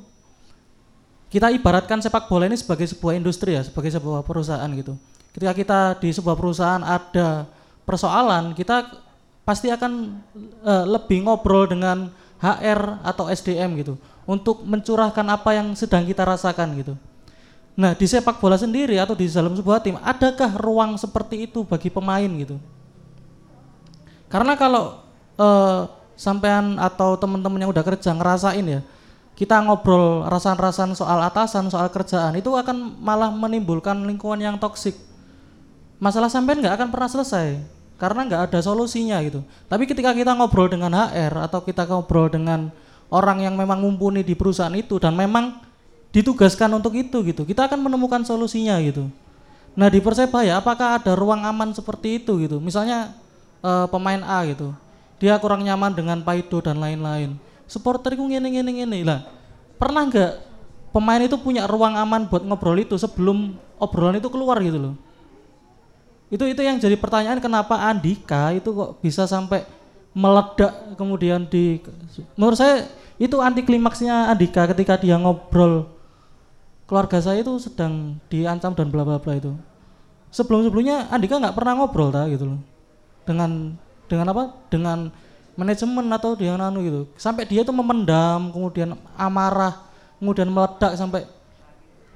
kita 1.35 1.51
ibaratkan 1.51 1.99
sepak 1.99 2.31
bola 2.31 2.47
ini 2.47 2.55
sebagai 2.55 2.87
sebuah 2.87 3.19
industri 3.19 3.59
ya, 3.59 3.67
sebagai 3.67 3.91
sebuah 3.91 4.23
perusahaan 4.23 4.71
gitu. 4.71 4.95
Ketika 5.35 5.51
kita 5.51 5.81
di 5.99 6.15
sebuah 6.15 6.39
perusahaan 6.39 6.79
ada 6.79 7.51
persoalan, 7.83 8.55
kita 8.55 8.87
pasti 9.43 9.67
akan 9.67 10.15
eh, 10.63 10.85
lebih 10.87 11.27
ngobrol 11.27 11.67
dengan 11.67 12.07
HR 12.39 13.03
atau 13.03 13.27
SDM 13.27 13.83
gitu 13.83 13.99
untuk 14.31 14.63
mencurahkan 14.63 15.27
apa 15.27 15.59
yang 15.59 15.75
sedang 15.75 16.07
kita 16.07 16.23
rasakan 16.23 16.71
gitu. 16.79 16.95
Nah, 17.75 17.99
di 17.99 18.07
sepak 18.07 18.39
bola 18.39 18.55
sendiri 18.55 18.95
atau 19.03 19.19
di 19.19 19.27
dalam 19.27 19.59
sebuah 19.59 19.83
tim, 19.83 19.99
adakah 19.99 20.55
ruang 20.63 20.95
seperti 20.95 21.51
itu 21.51 21.67
bagi 21.67 21.91
pemain 21.91 22.31
gitu? 22.31 22.63
Karena 24.31 24.55
kalau 24.55 25.03
eh, 25.35 25.83
sampean 26.15 26.79
atau 26.79 27.19
teman-teman 27.19 27.67
yang 27.67 27.75
udah 27.75 27.83
kerja 27.83 28.15
ngerasain 28.15 28.63
ya, 28.63 28.87
kita 29.35 29.59
ngobrol 29.67 30.23
rasan-rasan 30.31 30.95
soal 30.95 31.19
atasan, 31.27 31.67
soal 31.67 31.91
kerjaan 31.91 32.39
itu 32.39 32.55
akan 32.55 33.03
malah 33.03 33.35
menimbulkan 33.35 33.99
lingkungan 34.07 34.39
yang 34.39 34.57
toksik. 34.63 34.95
Masalah 35.99 36.31
sampean 36.31 36.63
nggak 36.63 36.75
akan 36.79 36.89
pernah 36.95 37.11
selesai 37.11 37.59
karena 37.99 38.27
nggak 38.27 38.43
ada 38.51 38.59
solusinya 38.63 39.19
gitu. 39.27 39.43
Tapi 39.67 39.91
ketika 39.91 40.15
kita 40.15 40.35
ngobrol 40.39 40.71
dengan 40.71 40.95
HR 40.95 41.51
atau 41.51 41.63
kita 41.67 41.87
ngobrol 41.87 42.31
dengan 42.31 42.71
orang 43.11 43.43
yang 43.43 43.55
memang 43.59 43.83
mumpuni 43.83 44.23
di 44.23 44.39
perusahaan 44.39 44.75
itu 44.75 45.03
dan 45.03 45.19
memang 45.19 45.59
ditugaskan 46.15 46.71
untuk 46.79 46.95
itu 46.95 47.27
gitu, 47.27 47.43
kita 47.43 47.67
akan 47.67 47.91
menemukan 47.91 48.23
solusinya 48.23 48.79
gitu. 48.87 49.11
Nah 49.75 49.91
di 49.91 49.99
Persebaya 49.99 50.63
apakah 50.63 51.03
ada 51.03 51.19
ruang 51.19 51.43
aman 51.43 51.75
seperti 51.75 52.23
itu 52.23 52.39
gitu? 52.39 52.63
Misalnya 52.63 53.11
eh, 53.67 53.87
pemain 53.91 54.23
A 54.23 54.47
gitu, 54.47 54.71
dia 55.19 55.35
kurang 55.43 55.67
nyaman 55.67 55.91
dengan 55.91 56.23
Paido 56.23 56.63
dan 56.63 56.79
lain-lain. 56.79 57.35
Supporteriku 57.65 58.25
ngene 58.29 58.49
ngene 58.51 58.71
ngene 58.83 58.99
lah. 59.05 59.21
Pernah 59.81 60.07
nggak 60.09 60.33
pemain 60.95 61.23
itu 61.23 61.37
punya 61.41 61.67
ruang 61.67 61.99
aman 61.99 62.31
buat 62.31 62.45
ngobrol 62.47 62.79
itu 62.79 62.95
sebelum 62.95 63.59
obrolan 63.81 64.21
itu 64.21 64.29
keluar 64.31 64.61
gitu 64.63 64.79
loh? 64.79 64.95
Itu 66.33 66.45
itu 66.49 66.61
yang 66.65 66.81
jadi 66.81 66.97
pertanyaan 66.99 67.39
kenapa 67.39 67.79
Andika 67.79 68.55
itu 68.55 68.73
kok 68.73 68.99
bisa 69.03 69.29
sampai 69.29 69.67
meledak 70.15 70.95
kemudian 70.95 71.43
di 71.51 71.83
menurut 72.39 72.55
saya 72.55 72.87
itu 73.19 73.35
anti 73.43 73.67
klimaksnya 73.67 74.31
Andika 74.31 74.71
ketika 74.71 74.95
dia 74.95 75.19
ngobrol 75.19 75.91
keluarga 76.87 77.19
saya 77.19 77.43
itu 77.43 77.51
sedang 77.59 78.23
diancam 78.31 78.79
dan 78.79 78.95
bla 78.95 79.03
bla 79.03 79.19
bla 79.19 79.35
itu 79.35 79.51
sebelum 80.31 80.63
sebelumnya 80.63 81.11
Andika 81.11 81.43
nggak 81.43 81.59
pernah 81.59 81.75
ngobrol 81.75 82.15
ta 82.15 82.31
gitu 82.31 82.47
loh 82.47 82.61
dengan 83.27 83.75
dengan 84.07 84.27
apa 84.31 84.43
dengan 84.71 84.99
manajemen 85.55 86.07
atau 86.11 86.35
dengan 86.35 86.71
anu 86.71 86.79
gitu. 86.83 87.03
Sampai 87.19 87.47
dia 87.47 87.63
itu 87.63 87.73
memendam 87.75 88.51
kemudian 88.51 88.99
amarah 89.15 89.85
kemudian 90.19 90.49
meledak 90.49 90.97
sampai 90.97 91.29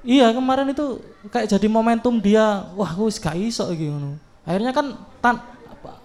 iya 0.01 0.33
kemarin 0.33 0.71
itu 0.73 1.03
kayak 1.29 1.51
jadi 1.51 1.67
momentum 1.69 2.17
dia 2.23 2.65
wah 2.73 2.95
wis 3.05 3.21
gak 3.21 3.37
iso 3.37 3.69
gitu 3.75 4.17
akhirnya 4.49 4.73
kan 4.73 4.97
tan, 5.21 5.37
apa, 5.69 6.01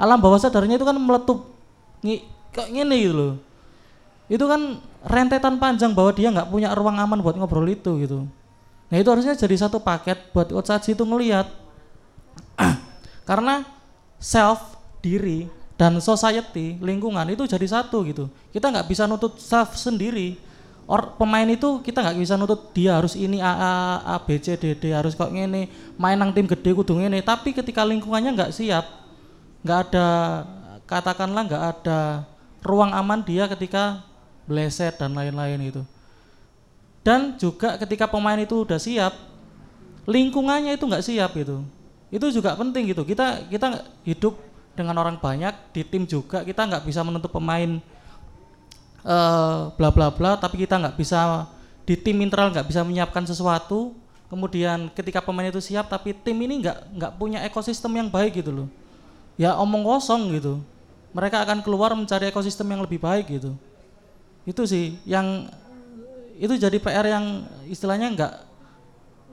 alam 0.00 0.16
bawah 0.16 0.40
sadarnya 0.40 0.80
itu 0.80 0.88
kan 0.88 0.96
meletup 0.96 1.52
ngi, 2.00 2.24
kok 2.48 2.68
ngene 2.72 2.96
gitu 2.96 3.12
loh. 3.12 3.32
Itu 4.24 4.48
kan 4.48 4.80
rentetan 5.04 5.60
panjang 5.60 5.92
bahwa 5.92 6.16
dia 6.16 6.32
nggak 6.32 6.48
punya 6.48 6.72
ruang 6.72 6.96
aman 6.96 7.20
buat 7.20 7.36
ngobrol 7.36 7.68
itu 7.68 8.00
gitu. 8.00 8.24
Nah 8.88 8.96
itu 8.96 9.08
harusnya 9.12 9.36
jadi 9.36 9.68
satu 9.68 9.84
paket 9.84 10.32
buat 10.32 10.48
Otsaji 10.48 10.96
itu 10.96 11.04
ngelihat. 11.04 11.44
Karena 13.28 13.68
self 14.16 14.80
diri 15.04 15.44
dan 15.74 15.98
society 15.98 16.78
lingkungan 16.78 17.26
itu 17.30 17.44
jadi 17.50 17.66
satu 17.66 18.06
gitu. 18.06 18.30
Kita 18.54 18.70
nggak 18.70 18.86
bisa 18.86 19.10
nutut 19.10 19.38
self 19.42 19.74
sendiri. 19.74 20.38
Or, 20.84 21.16
pemain 21.16 21.48
itu 21.48 21.80
kita 21.80 22.04
nggak 22.04 22.20
bisa 22.20 22.36
nutut 22.36 22.68
dia 22.76 23.00
harus 23.00 23.16
ini 23.16 23.40
A 23.40 23.52
A 23.56 23.72
A 24.04 24.16
B 24.20 24.36
C 24.36 24.52
D 24.52 24.76
D 24.76 24.92
harus 24.92 25.16
kok 25.16 25.32
ngene 25.32 25.72
main 25.96 26.20
nang 26.20 26.28
tim 26.30 26.44
gede 26.44 26.76
kudu 26.76 27.00
ngene. 27.00 27.24
Tapi 27.24 27.56
ketika 27.56 27.82
lingkungannya 27.82 28.36
nggak 28.36 28.52
siap 28.52 28.84
nggak 29.64 29.78
ada 29.88 30.08
katakanlah 30.84 31.48
nggak 31.48 31.64
ada 31.72 32.28
ruang 32.60 32.92
aman 32.92 33.24
dia 33.24 33.48
ketika 33.48 34.04
bleset 34.44 35.00
dan 35.00 35.16
lain-lain 35.16 35.72
itu 35.72 35.80
dan 37.04 37.36
juga 37.36 37.76
ketika 37.76 38.08
pemain 38.08 38.40
itu 38.40 38.64
udah 38.64 38.80
siap 38.80 39.12
lingkungannya 40.08 40.76
itu 40.76 40.84
nggak 40.88 41.04
siap 41.04 41.36
gitu. 41.36 41.60
Itu 42.08 42.32
juga 42.32 42.56
penting 42.56 42.88
gitu. 42.92 43.04
Kita 43.04 43.44
kita 43.52 43.84
hidup 44.08 44.40
dengan 44.74 44.98
orang 44.98 45.16
banyak 45.18 45.54
di 45.70 45.82
tim 45.86 46.02
juga 46.04 46.42
kita 46.42 46.66
nggak 46.66 46.84
bisa 46.86 47.00
menuntut 47.06 47.30
pemain 47.30 47.78
eh, 49.06 49.60
bla 49.74 49.88
bla 49.94 50.10
bla 50.10 50.34
tapi 50.36 50.62
kita 50.62 50.78
nggak 50.78 50.98
bisa 50.98 51.46
di 51.84 51.94
tim 52.00 52.16
internal 52.24 52.50
nggak 52.50 52.66
bisa 52.66 52.80
menyiapkan 52.82 53.24
sesuatu. 53.28 53.92
Kemudian 54.32 54.90
ketika 54.90 55.22
pemain 55.22 55.46
itu 55.46 55.60
siap 55.62 55.86
tapi 55.86 56.16
tim 56.16 56.34
ini 56.34 56.64
nggak 56.64 56.78
nggak 56.96 57.12
punya 57.20 57.44
ekosistem 57.46 57.92
yang 57.94 58.08
baik 58.08 58.40
gitu 58.40 58.50
loh. 58.50 58.68
Ya 59.38 59.54
omong 59.60 59.84
kosong 59.84 60.32
gitu. 60.34 60.58
Mereka 61.14 61.46
akan 61.46 61.62
keluar 61.62 61.94
mencari 61.94 62.26
ekosistem 62.26 62.66
yang 62.66 62.82
lebih 62.82 62.98
baik 62.98 63.30
gitu. 63.30 63.54
Itu 64.42 64.66
sih 64.66 64.98
yang 65.06 65.46
itu 66.34 66.58
jadi 66.58 66.74
PR 66.82 67.06
yang 67.06 67.46
istilahnya 67.70 68.10
nggak 68.10 68.32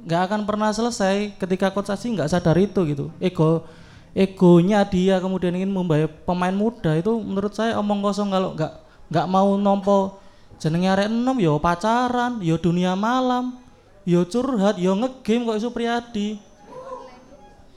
nggak 0.06 0.22
akan 0.30 0.42
pernah 0.46 0.70
selesai 0.70 1.34
ketika 1.40 1.74
coach 1.74 1.90
Asi 1.90 2.12
nggak 2.14 2.30
sadar 2.30 2.60
itu 2.60 2.84
gitu. 2.86 3.06
Ego 3.18 3.66
egonya 4.12 4.84
dia 4.84 5.20
kemudian 5.24 5.56
ingin 5.56 5.72
membayar 5.72 6.08
pemain 6.08 6.52
muda 6.52 6.96
itu 7.00 7.16
menurut 7.20 7.56
saya 7.56 7.80
omong 7.80 8.04
kosong 8.04 8.32
kalau 8.32 8.52
nggak 8.56 8.74
nggak 9.08 9.28
mau 9.28 9.56
nompo 9.56 10.20
jenenge 10.60 10.88
arek 10.92 11.08
enom 11.08 11.38
yo 11.40 11.58
pacaran 11.58 12.44
yo 12.44 12.60
dunia 12.60 12.94
malam 12.94 13.58
yo 14.04 14.28
curhat 14.28 14.76
yo 14.76 14.94
ngegame 15.00 15.48
kok 15.48 15.62
Supriyadi 15.64 16.38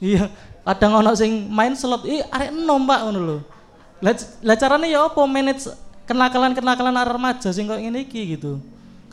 iya 0.02 0.28
kadang 0.64 1.04
ono 1.04 1.12
sing 1.12 1.46
main 1.52 1.76
slot 1.76 2.08
ih 2.08 2.24
arek 2.32 2.50
enom 2.50 2.88
pak 2.88 3.00
ngono 3.04 3.20
lho. 3.20 3.38
Lah 4.44 4.56
carane 4.56 4.88
ya 4.88 5.08
apa 5.08 5.20
manage 5.28 5.68
kenakalan-kenakalan 6.08 6.96
arek 6.96 7.14
remaja 7.20 7.48
sing 7.52 7.68
kok 7.68 7.78
ngene 7.78 8.08
iki 8.08 8.36
gitu. 8.36 8.58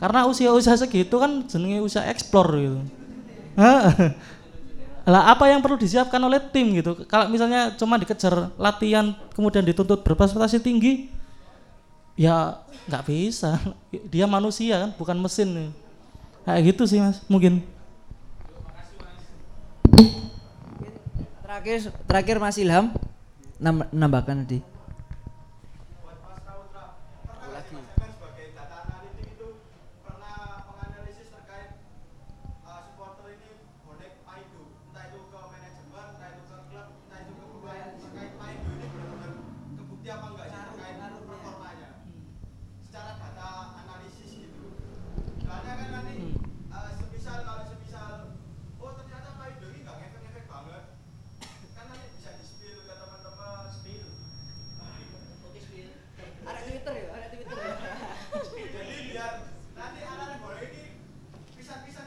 Karena 0.00 0.26
usia-usia 0.26 0.74
segitu 0.74 1.20
kan 1.20 1.44
jenenge 1.46 1.84
usia 1.84 2.08
explore 2.08 2.56
gitu. 2.56 2.80
Lah 5.02 5.28
apa 5.28 5.44
yang 5.46 5.58
perlu 5.58 5.74
disiapkan 5.74 6.18
oleh 6.18 6.38
tim 6.40 6.70
gitu? 6.72 6.94
Kalau 7.04 7.26
misalnya 7.26 7.74
cuma 7.74 7.96
dikejar 7.96 8.54
latihan 8.54 9.10
kemudian 9.32 9.62
dituntut 9.62 10.00
berprestasi 10.00 10.58
tinggi 10.58 11.10
ya 12.14 12.62
nggak 12.86 13.04
bisa. 13.04 13.58
Dia 14.12 14.26
manusia 14.26 14.78
kan 14.78 14.90
bukan 14.94 15.18
mesin 15.18 15.74
kayak 16.42 16.62
gitu 16.68 16.86
sih 16.86 16.98
mas 16.98 17.18
mungkin. 17.26 17.66
Terakhir 21.42 21.78
terakhir 22.04 22.36
Mas 22.38 22.56
Ilham 22.56 22.90
nam- 23.58 23.90
nambahkan 23.92 24.42
tadi. 24.42 24.58
buat 26.00 26.16
Mas 26.18 26.40
Rautra 26.42 26.96
pernah 27.22 27.46
nggak 27.46 27.62
sih 27.62 27.74
Mas 27.76 27.86
Irfan 27.88 28.10
sebagai 28.10 28.46
data 28.52 28.76
analitik 28.82 29.26
itu 29.30 29.48
pernah 30.00 30.34
menganalisis 30.64 31.28
terkait 31.28 31.70
uh, 32.64 32.80
supporter 32.82 33.26
ini 33.30 33.50
bonek 33.84 34.12
Paido 34.22 34.60
entah 34.88 35.04
itu 35.06 35.18
ke 35.22 35.38
manajemen 35.38 36.06
entah 36.10 36.28
itu 36.32 36.42
ke 36.42 36.56
klub 36.66 36.88
entah 37.04 37.18
itu 37.20 37.32
ke 37.32 37.44
pemain 37.46 37.88
terkait 38.00 38.32
Paido 38.34 38.68
ini 38.72 38.86
benar-benar 38.88 39.32
kebukti 39.76 40.08
apa 40.08 40.26
enggak 40.26 40.46
sih 40.48 40.60
terkait 40.64 40.96
performanya 41.22 41.88
secara 42.80 43.12
data 43.14 43.48
analisis 43.78 44.30
gitu 44.40 44.64
soalnya 45.38 45.72
kan 45.76 45.88
nanti 45.92 46.16
uh, 46.72 46.90
semisal 46.90 47.38
kalau 47.44 47.62
semisal 47.62 48.10
oh 48.80 48.90
ternyata 48.96 49.28
Paido 49.36 49.66
ini 49.68 49.78
nggak 49.84 49.96
ngefek-ngefek 50.00 50.46
banget 50.48 50.84
kan 51.72 51.84
nanti 51.88 52.06
bisa 52.12 52.30
di 52.32 52.44
spill 52.44 52.78
ke 52.80 52.94
teman-teman 52.94 53.68
spill 53.70 54.08
Ada 56.42 56.58
Twitter 56.60 56.92
ya, 56.92 57.06
ada 57.12 57.26
Twitter 57.28 57.54
ya. 57.54 57.74
jadi 58.52 58.94
biar 59.06 59.32
nanti 59.72 60.00
anak-anak 60.02 60.38
bola 60.38 60.58
ini 60.60 60.82
pisan-pisan 61.54 62.06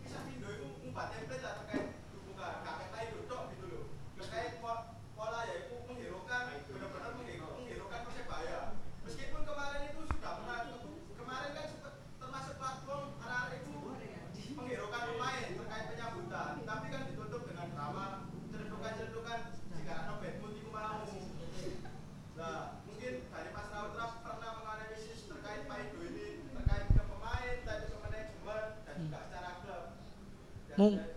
pisan 0.00 0.24
Indo 0.30 0.48
itu 0.50 0.66
ngubah 0.80 1.06
template 1.10 1.44
lah 1.44 1.54
terkait 1.60 1.84
dukungan 2.10 2.54
kakek 2.64 2.88
lain 2.90 3.08
duduk 3.14 3.42
gitu 3.52 3.64
loh 3.68 3.84
terkait 4.16 4.52
po- 4.58 4.84
pola 5.12 5.40
ya 5.44 5.56
itu 5.62 5.74
menghiraukan 5.84 6.42
benar-benar 6.64 7.12
menghirau- 7.14 7.54
menghiraukan 7.54 8.00
persebaya 8.02 8.60
meskipun 9.04 9.40
kemarin 9.44 9.80
itu 9.86 10.00
sudah 10.08 10.32
pernah 10.34 10.58
kemarin 11.14 11.50
kan 11.52 11.66
sempat 11.68 11.92
termasuk 12.16 12.54
platform 12.56 13.02
anak-anak 13.20 13.52
itu 13.60 13.72
menghiraukan 14.54 15.02
pemain 15.06 15.44
terkait 15.54 15.84
penyambutan 15.86 16.52
tapi 16.62 16.86
kan 16.88 17.02
ditutup 17.04 17.42
dengan 17.44 17.68
drama 17.70 18.06
ceredukan-ceredukan 18.48 19.38
jika 19.70 19.92
ada 19.94 20.12
bad 20.16 20.34
mood 20.40 20.56
itu 20.56 20.68
mau 20.68 21.04
Nah, 22.34 22.82
mungkin 22.82 23.30
dari 23.30 23.48
Mas 23.48 23.70
Rautra 23.70 24.18
pernah 24.18 24.50
menganalisis 24.58 25.22
terkait 25.24 25.64
Paido 25.64 26.02
ini, 26.02 26.42
terkait 26.50 26.90
ke 26.90 26.98
pemain, 27.00 27.54
terkait 27.56 27.86
ke 27.86 27.96
manajemen, 27.96 28.64
dan 28.82 28.94
juga 28.98 29.18
secara 29.22 29.50
klub. 29.62 29.84
Dan- 30.66 30.76
Mung- 30.76 30.98
dan- 30.98 31.14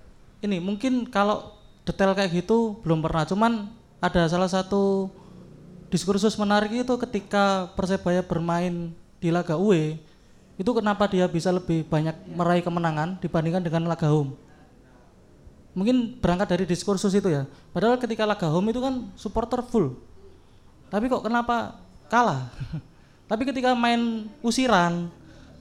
ini 0.47 0.63
mungkin 0.63 1.03
kalau 1.11 1.51
detail 1.83 2.15
kayak 2.15 2.31
gitu 2.43 2.79
belum 2.81 3.03
pernah. 3.03 3.27
Cuman 3.27 3.67
ada 3.99 4.23
salah 4.31 4.47
satu 4.47 5.11
diskursus 5.91 6.39
menarik 6.39 6.71
itu 6.71 6.93
ketika 7.03 7.71
Persebaya 7.75 8.23
bermain 8.23 8.95
di 9.19 9.29
laga 9.31 9.59
UE 9.59 9.99
itu 10.57 10.71
kenapa 10.73 11.05
dia 11.05 11.29
bisa 11.29 11.53
lebih 11.53 11.85
banyak 11.85 12.17
meraih 12.33 12.65
kemenangan 12.65 13.21
dibandingkan 13.21 13.61
dengan 13.61 13.85
laga 13.85 14.09
home? 14.09 14.33
Mungkin 15.77 16.17
berangkat 16.17 16.57
dari 16.57 16.65
diskursus 16.65 17.13
itu 17.13 17.29
ya. 17.29 17.45
Padahal 17.69 18.01
ketika 18.01 18.25
laga 18.25 18.49
home 18.49 18.73
itu 18.73 18.81
kan 18.81 19.05
supporter 19.13 19.61
full. 19.61 19.93
Tapi 20.89 21.05
kok 21.05 21.21
kenapa 21.21 21.77
kalah? 22.09 22.49
Tapi 23.29 23.43
ketika 23.45 23.77
main 23.77 24.31
usiran 24.41 25.11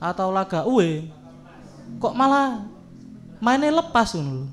atau 0.00 0.32
laga 0.32 0.64
UE 0.64 1.08
kok 2.00 2.14
malah 2.16 2.64
mainnya 3.38 3.70
lepas 3.70 4.16
lho. 4.16 4.48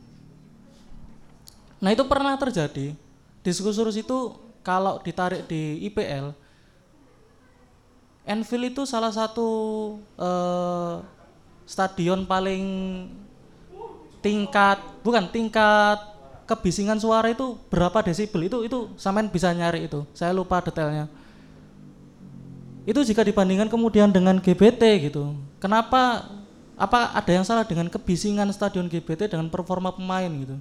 Nah 1.84 1.92
itu 1.92 2.08
pernah 2.08 2.40
terjadi. 2.40 2.96
Diskursus 3.44 4.00
itu 4.00 4.40
kalau 4.64 5.04
ditarik 5.04 5.44
di 5.52 5.84
IPL, 5.92 6.32
Anfield 8.24 8.72
itu 8.72 8.88
salah 8.88 9.12
satu 9.12 9.52
eh, 10.16 10.96
stadion 11.68 12.24
paling 12.24 12.64
tingkat 14.24 14.80
bukan 15.04 15.28
tingkat 15.28 16.00
kebisingan 16.48 16.96
suara 16.96 17.28
itu 17.28 17.60
berapa 17.68 18.00
desibel 18.00 18.48
itu 18.48 18.64
itu 18.64 18.88
sampean 18.96 19.28
bisa 19.28 19.52
nyari 19.52 19.92
itu. 19.92 20.08
Saya 20.16 20.32
lupa 20.32 20.64
detailnya. 20.64 21.12
Itu 22.88 23.04
jika 23.04 23.28
dibandingkan 23.28 23.68
kemudian 23.68 24.08
dengan 24.08 24.40
GBT 24.40 25.12
gitu. 25.12 25.36
Kenapa 25.60 26.32
apa 26.80 27.12
ada 27.12 27.32
yang 27.32 27.44
salah 27.44 27.68
dengan 27.68 27.92
kebisingan 27.92 28.48
stadion 28.56 28.88
GBT 28.88 29.28
dengan 29.28 29.52
performa 29.52 29.92
pemain 29.92 30.32
gitu? 30.32 30.56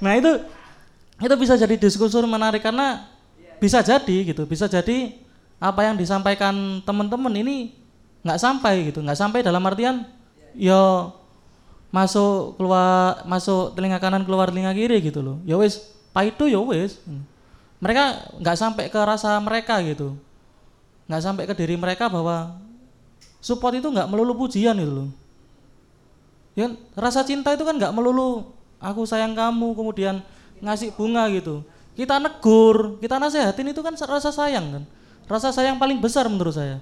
Nah 0.00 0.12
itu 0.16 0.32
itu 1.20 1.34
bisa 1.36 1.54
jadi 1.60 1.76
diskursus 1.76 2.24
menarik 2.24 2.64
karena 2.64 3.04
bisa 3.60 3.84
jadi 3.84 4.16
gitu 4.32 4.48
bisa 4.48 4.64
jadi 4.64 5.12
apa 5.60 5.84
yang 5.84 6.00
disampaikan 6.00 6.80
teman-teman 6.80 7.32
ini 7.36 7.76
nggak 8.24 8.40
sampai 8.40 8.88
gitu 8.88 9.04
nggak 9.04 9.18
sampai 9.20 9.44
dalam 9.44 9.60
artian 9.68 10.08
yo 10.56 11.12
masuk 11.90 12.54
keluar 12.54 13.26
masuk 13.26 13.74
telinga 13.74 13.98
kanan 13.98 14.22
keluar 14.22 14.48
telinga 14.48 14.70
kiri 14.70 15.02
gitu 15.02 15.20
loh. 15.20 15.36
Ya 15.42 15.58
wis 15.58 15.90
paido 16.14 16.46
ya 16.46 16.62
wis. 16.62 17.02
Mereka 17.82 18.34
nggak 18.38 18.56
sampai 18.56 18.84
ke 18.88 19.00
rasa 19.02 19.36
mereka 19.42 19.82
gitu. 19.82 20.14
Nggak 21.10 21.22
sampai 21.22 21.44
ke 21.50 21.54
diri 21.58 21.74
mereka 21.74 22.06
bahwa 22.06 22.54
support 23.42 23.74
itu 23.74 23.90
nggak 23.90 24.06
melulu 24.06 24.46
pujian 24.46 24.78
itu 24.78 24.92
loh 25.04 25.08
ya 26.60 26.68
rasa 26.92 27.24
cinta 27.24 27.56
itu 27.56 27.64
kan 27.64 27.72
nggak 27.80 27.92
melulu 27.96 28.52
aku 28.76 29.08
sayang 29.08 29.32
kamu 29.32 29.72
kemudian 29.72 30.20
ngasih 30.60 30.92
bunga 30.92 31.24
gitu. 31.32 31.64
Kita 31.96 32.20
negur 32.20 33.00
kita 33.00 33.16
nasehatin 33.16 33.72
itu 33.72 33.80
kan 33.80 33.96
rasa 33.96 34.28
sayang 34.28 34.80
kan. 34.80 34.82
Rasa 35.24 35.48
sayang 35.54 35.80
paling 35.80 35.96
besar 35.96 36.28
menurut 36.28 36.52
saya. 36.52 36.80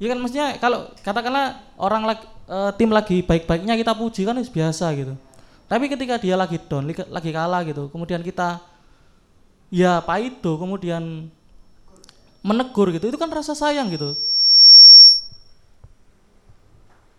Ya 0.00 0.06
kan 0.10 0.18
maksudnya 0.18 0.58
kalau 0.58 0.90
katakanlah 1.06 1.62
orang 1.78 2.02
lagi, 2.02 2.24
eh, 2.50 2.70
tim 2.74 2.90
lagi 2.90 3.22
baik-baiknya 3.22 3.78
kita 3.78 3.92
puji 3.94 4.26
kan 4.26 4.34
biasa 4.34 4.86
gitu. 4.98 5.14
Tapi 5.70 5.84
ketika 5.88 6.18
dia 6.18 6.36
lagi 6.36 6.58
down 6.58 6.90
lagi, 6.90 7.30
kalah 7.32 7.62
gitu 7.64 7.88
kemudian 7.88 8.20
kita 8.20 8.60
ya 9.72 10.04
paido 10.04 10.60
kemudian 10.60 11.32
menegur 12.44 12.92
gitu 12.92 13.08
itu 13.08 13.16
kan 13.16 13.32
rasa 13.32 13.56
sayang 13.56 13.88
gitu 13.88 14.12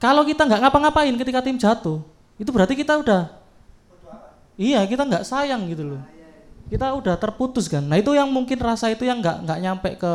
kalau 0.03 0.27
kita 0.27 0.43
nggak 0.43 0.67
ngapa-ngapain 0.67 1.15
ketika 1.15 1.39
tim 1.39 1.55
jatuh 1.55 2.03
itu 2.35 2.51
berarti 2.51 2.75
kita 2.75 2.99
udah 2.99 3.31
iya 4.59 4.83
kita 4.83 5.07
nggak 5.07 5.23
sayang 5.23 5.63
gitu 5.71 5.95
loh. 5.95 6.01
Kita 6.67 6.89
udah 6.95 7.15
terputus 7.19 7.69
kan. 7.69 7.85
Nah 7.85 7.99
itu 8.01 8.11
yang 8.17 8.27
mungkin 8.27 8.57
rasa 8.57 8.89
itu 8.89 9.05
yang 9.05 9.23
nggak 9.23 9.45
nggak 9.45 9.59
nyampe 9.61 9.89
ke 9.95 10.13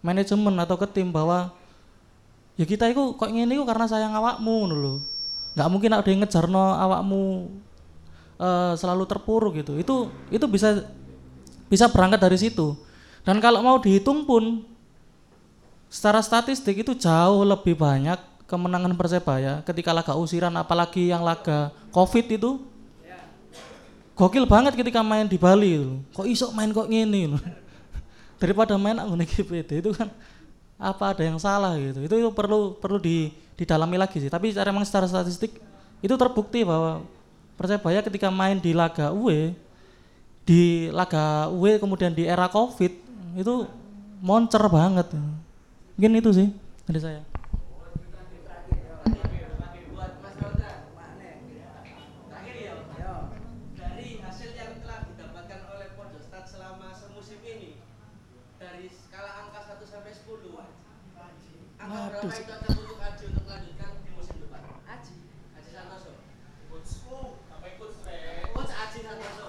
manajemen 0.00 0.54
atau 0.62 0.78
ke 0.78 0.86
tim 0.88 1.10
bahwa 1.10 1.50
ya 2.54 2.64
kita 2.64 2.86
itu 2.88 3.18
kok 3.18 3.28
ingin 3.28 3.50
itu 3.50 3.64
karena 3.66 3.84
sayang 3.84 4.14
awakmu 4.14 4.56
lho. 4.72 4.94
Nggak 5.58 5.68
mungkin 5.68 5.90
ada 5.92 6.08
yang 6.08 6.20
ngejarno 6.22 6.64
awakmu 6.78 7.22
eh, 8.38 8.72
selalu 8.78 9.04
terpuruk 9.10 9.52
gitu. 9.58 9.74
Itu 9.80 10.12
itu 10.30 10.46
bisa 10.46 10.86
bisa 11.66 11.90
berangkat 11.90 12.20
dari 12.22 12.38
situ. 12.38 12.78
Dan 13.26 13.42
kalau 13.42 13.60
mau 13.60 13.76
dihitung 13.82 14.24
pun 14.24 14.64
secara 15.90 16.22
statistik 16.22 16.80
itu 16.80 16.94
jauh 16.94 17.42
lebih 17.42 17.74
banyak 17.74 18.27
kemenangan 18.48 18.96
persebaya 18.96 19.60
ketika 19.62 19.92
laga 19.92 20.16
usiran 20.16 20.50
apalagi 20.56 21.12
yang 21.12 21.20
laga 21.20 21.68
covid 21.92 22.24
itu 22.24 22.64
gokil 24.16 24.48
banget 24.48 24.74
ketika 24.74 25.04
main 25.04 25.28
di 25.28 25.36
Bali 25.38 25.78
itu 25.78 26.00
kok 26.16 26.26
iso 26.26 26.50
main 26.56 26.72
kok 26.72 26.88
ngene 26.88 27.36
loh. 27.36 27.42
daripada 28.42 28.74
main 28.80 28.96
anggone 28.96 29.28
GPD 29.28 29.84
itu 29.84 29.90
kan 29.92 30.08
apa 30.78 31.10
ada 31.10 31.22
yang 31.26 31.38
salah 31.42 31.74
gitu. 31.74 32.06
Itu, 32.06 32.14
itu 32.22 32.30
perlu 32.30 32.78
perlu 32.78 33.02
di 33.02 33.34
didalami 33.58 33.98
lagi 33.98 34.22
sih. 34.22 34.30
Tapi 34.30 34.54
secara 34.54 34.70
emang 34.70 34.86
secara 34.86 35.10
statistik 35.10 35.58
itu 35.98 36.14
terbukti 36.14 36.62
bahwa 36.62 37.02
Persebaya 37.58 37.98
ketika 38.06 38.30
main 38.30 38.62
di 38.62 38.70
laga 38.70 39.10
UE 39.10 39.50
di 40.46 40.86
laga 40.94 41.50
UE 41.50 41.82
kemudian 41.82 42.14
di 42.14 42.22
era 42.22 42.46
Covid 42.46 42.94
itu 43.34 43.66
moncer 44.22 44.62
banget. 44.70 45.10
Mungkin 45.98 46.22
itu 46.22 46.30
sih 46.30 46.48
dari 46.86 47.02
saya 47.02 47.18
buat 49.98 50.14
Mas 50.22 50.36
Roda 50.38 50.72
terakhir 52.30 52.54
ya 52.54 52.74
dari 53.74 54.22
hasil 54.22 54.50
yang 54.54 54.78
telah 54.78 55.10
didapatkan 55.10 55.60
oleh 55.74 55.88
Podostat 55.98 56.46
selama 56.46 56.94
semusim 56.94 57.42
ini 57.42 57.82
dari 58.62 58.86
skala 58.86 59.50
angka 59.50 59.60
1 59.74 59.82
sampai 59.82 60.12
10 60.14 60.54
angka 61.82 61.98
berapa 62.14 62.30
itu 62.30 62.46
cocok 62.46 62.78
untuk 62.78 62.98
Aji 63.02 63.24
untuk 63.26 63.44
melanjutkan 63.50 63.90
di 64.06 64.10
musim 64.14 64.36
depan 64.38 64.62
Aji 64.86 65.14
Aji 65.58 65.70
Santoso 65.74 66.12
sampai 67.50 67.68
ikut 67.74 67.90
stres 67.90 68.54
Coach 68.54 68.72
Aji 68.72 68.98
Santoso 69.02 69.48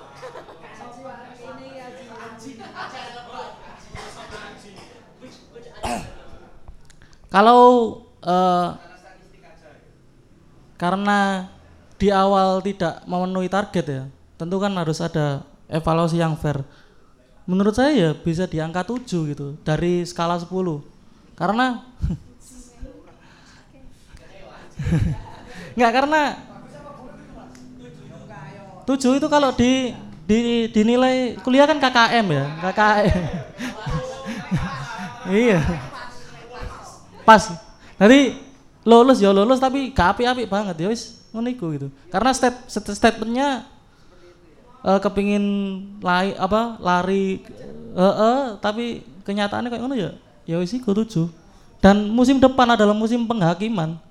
ini 1.46 1.70
Aji 1.78 2.04
Aji 2.10 2.52
Aji 2.58 3.00
apa 3.22 3.40
Aji 4.50 4.72
Which 5.22 5.38
Coach 5.54 5.70
Aji 5.78 6.18
kalau 7.30 8.02
aja 8.20 9.70
karena 10.80 11.50
di 12.00 12.08
awal 12.10 12.64
tidak 12.64 13.04
memenuhi 13.04 13.52
target 13.52 13.86
ya 13.86 14.04
tentu 14.40 14.56
kan 14.58 14.72
harus 14.80 15.04
ada 15.04 15.44
evaluasi 15.68 16.16
yang 16.18 16.40
fair. 16.40 16.64
Menurut 17.44 17.76
saya 17.76 17.92
ya 17.92 18.10
bisa 18.16 18.48
di 18.48 18.64
angka 18.64 18.88
7 18.88 19.04
gitu 19.36 19.58
dari 19.68 20.06
skala 20.08 20.40
10 20.40 20.48
karena 21.36 21.84
nggak 25.76 25.92
karena 25.92 26.22
7 28.86 29.20
itu 29.20 29.28
kalau 29.28 29.52
di, 29.54 29.94
di 30.24 30.70
dinilai 30.72 31.38
kuliah 31.42 31.68
kan 31.68 31.82
KKM 31.82 32.26
ya 32.32 32.46
KKM 32.64 33.24
iya 35.46 35.62
pas. 37.30 37.54
Nanti 38.02 38.42
lulus 38.82 39.22
ya 39.22 39.30
lulus 39.30 39.62
tapi 39.62 39.94
gak 39.94 40.18
api-api 40.18 40.50
banget 40.50 40.82
ya 40.82 40.90
wis. 40.90 41.22
Ngono 41.30 41.46
iku 41.54 41.70
gitu. 41.78 41.94
Karena 42.10 42.34
step 42.34 42.66
stat- 42.66 42.98
statementnya 42.98 43.70
eh 44.82 45.00
kepingin 45.04 45.46
lari 46.02 46.34
apa 46.34 46.82
lari 46.82 47.46
eh 47.94 48.16
eh, 48.18 48.42
tapi 48.58 49.06
kenyataannya 49.28 49.70
kayak 49.70 49.84
ngono 49.86 49.94
ya 49.94 50.18
ya 50.50 50.58
wis 50.58 50.74
iku 50.74 50.96
tujuh 50.96 51.30
dan 51.84 52.10
musim 52.10 52.42
depan 52.42 52.74
adalah 52.74 52.98
musim 52.98 53.30
penghakiman. 53.30 54.02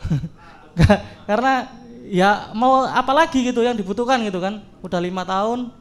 Ka- 0.78 1.02
karena 1.26 1.66
ya 2.06 2.54
mau 2.54 2.86
apa 2.86 3.10
lagi 3.10 3.42
gitu 3.42 3.66
yang 3.66 3.74
dibutuhkan 3.74 4.22
gitu 4.22 4.38
kan. 4.38 4.62
Udah 4.86 5.02
lima 5.02 5.26
tahun 5.26 5.74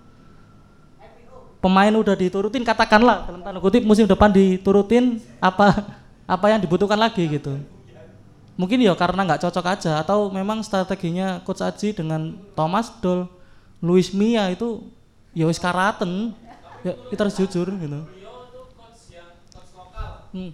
pemain 1.59 1.91
udah 1.91 2.15
diturutin 2.15 2.63
katakanlah 2.63 3.27
dalam 3.27 3.43
tanda 3.43 3.59
kutip 3.59 3.83
musim 3.83 4.07
depan 4.07 4.31
diturutin 4.31 5.19
apa 5.43 5.98
apa 6.29 6.45
yang 6.53 6.61
dibutuhkan 6.61 7.01
lagi 7.01 7.25
gitu. 7.25 7.57
Mungkin 8.53 8.77
ya 8.85 8.93
karena 8.93 9.25
nggak 9.25 9.49
cocok 9.49 9.65
aja 9.65 9.97
atau 9.97 10.29
memang 10.29 10.61
strateginya 10.61 11.41
coach 11.41 11.65
Aji 11.65 11.97
dengan 11.97 12.37
Thomas 12.53 12.93
Doll 13.01 13.25
Luis 13.81 14.13
Mia 14.13 14.51
itu 14.53 14.85
ya 15.33 15.49
wis 15.49 15.57
karaten 15.57 16.37
ya 16.85 16.93
kita 17.09 17.25
harus 17.25 17.35
jujur 17.39 17.65
gitu. 17.65 17.99
Hmm. 20.29 20.53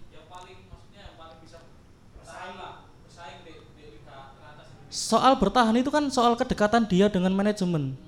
soal 4.95 5.35
bertahan 5.35 5.75
itu 5.75 5.91
kan 5.91 6.07
soal 6.07 6.39
kedekatan 6.39 6.87
dia 6.87 7.11
dengan 7.11 7.35
manajemen. 7.35 7.99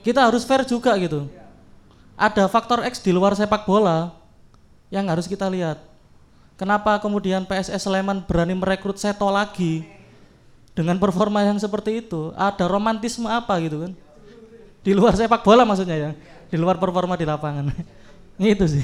Kita 0.00 0.24
harus 0.24 0.42
fair 0.48 0.64
juga 0.64 0.96
gitu. 0.96 1.28
Ada 2.16 2.48
faktor 2.48 2.82
X 2.88 3.04
di 3.04 3.12
luar 3.12 3.36
sepak 3.36 3.68
bola 3.68 4.16
yang 4.88 5.04
harus 5.12 5.28
kita 5.28 5.44
lihat 5.46 5.87
kenapa 6.58 6.98
kemudian 6.98 7.46
PSS 7.46 7.86
Sleman 7.86 8.26
berani 8.26 8.58
merekrut 8.58 8.98
Seto 8.98 9.30
lagi 9.30 9.86
dengan 10.74 10.98
performa 10.98 11.46
yang 11.46 11.56
seperti 11.56 12.02
itu? 12.04 12.34
Ada 12.34 12.66
romantisme 12.66 13.30
apa 13.30 13.56
gitu 13.62 13.86
kan? 13.86 13.94
Di 14.82 14.92
luar 14.92 15.14
sepak 15.14 15.46
bola 15.46 15.62
maksudnya 15.62 15.96
ya? 15.96 16.10
Di 16.50 16.58
luar 16.58 16.76
performa 16.82 17.14
di 17.14 17.22
lapangan. 17.22 17.70
Itu 18.38 18.66
sih. 18.66 18.82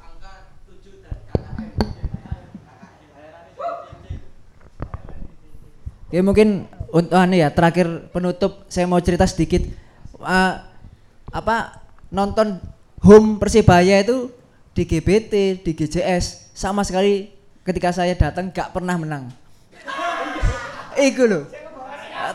Angka 0.00 0.32
7 0.68 1.04
dari 1.04 1.20
KKM 1.28 1.72
Oke 6.08 6.20
mungkin 6.20 6.48
untuk 6.92 7.16
anu 7.16 7.36
ya 7.36 7.48
terakhir 7.48 8.12
penutup 8.12 8.68
saya 8.68 8.84
mau 8.88 9.00
cerita 9.00 9.24
sedikit. 9.24 9.64
Eh, 10.22 10.54
apa 11.32 11.56
nonton 12.12 12.60
home 13.00 13.40
persibaya 13.40 14.04
itu 14.04 14.28
di 14.72 14.88
GBT 14.88 15.64
di 15.64 15.72
GJS 15.76 16.41
sama 16.52 16.84
sekali 16.84 17.32
ketika 17.64 17.90
saya 17.92 18.12
datang 18.16 18.52
gak 18.52 18.72
pernah 18.76 18.96
menang. 18.96 19.28
Iku 20.96 21.24
loh 21.24 21.44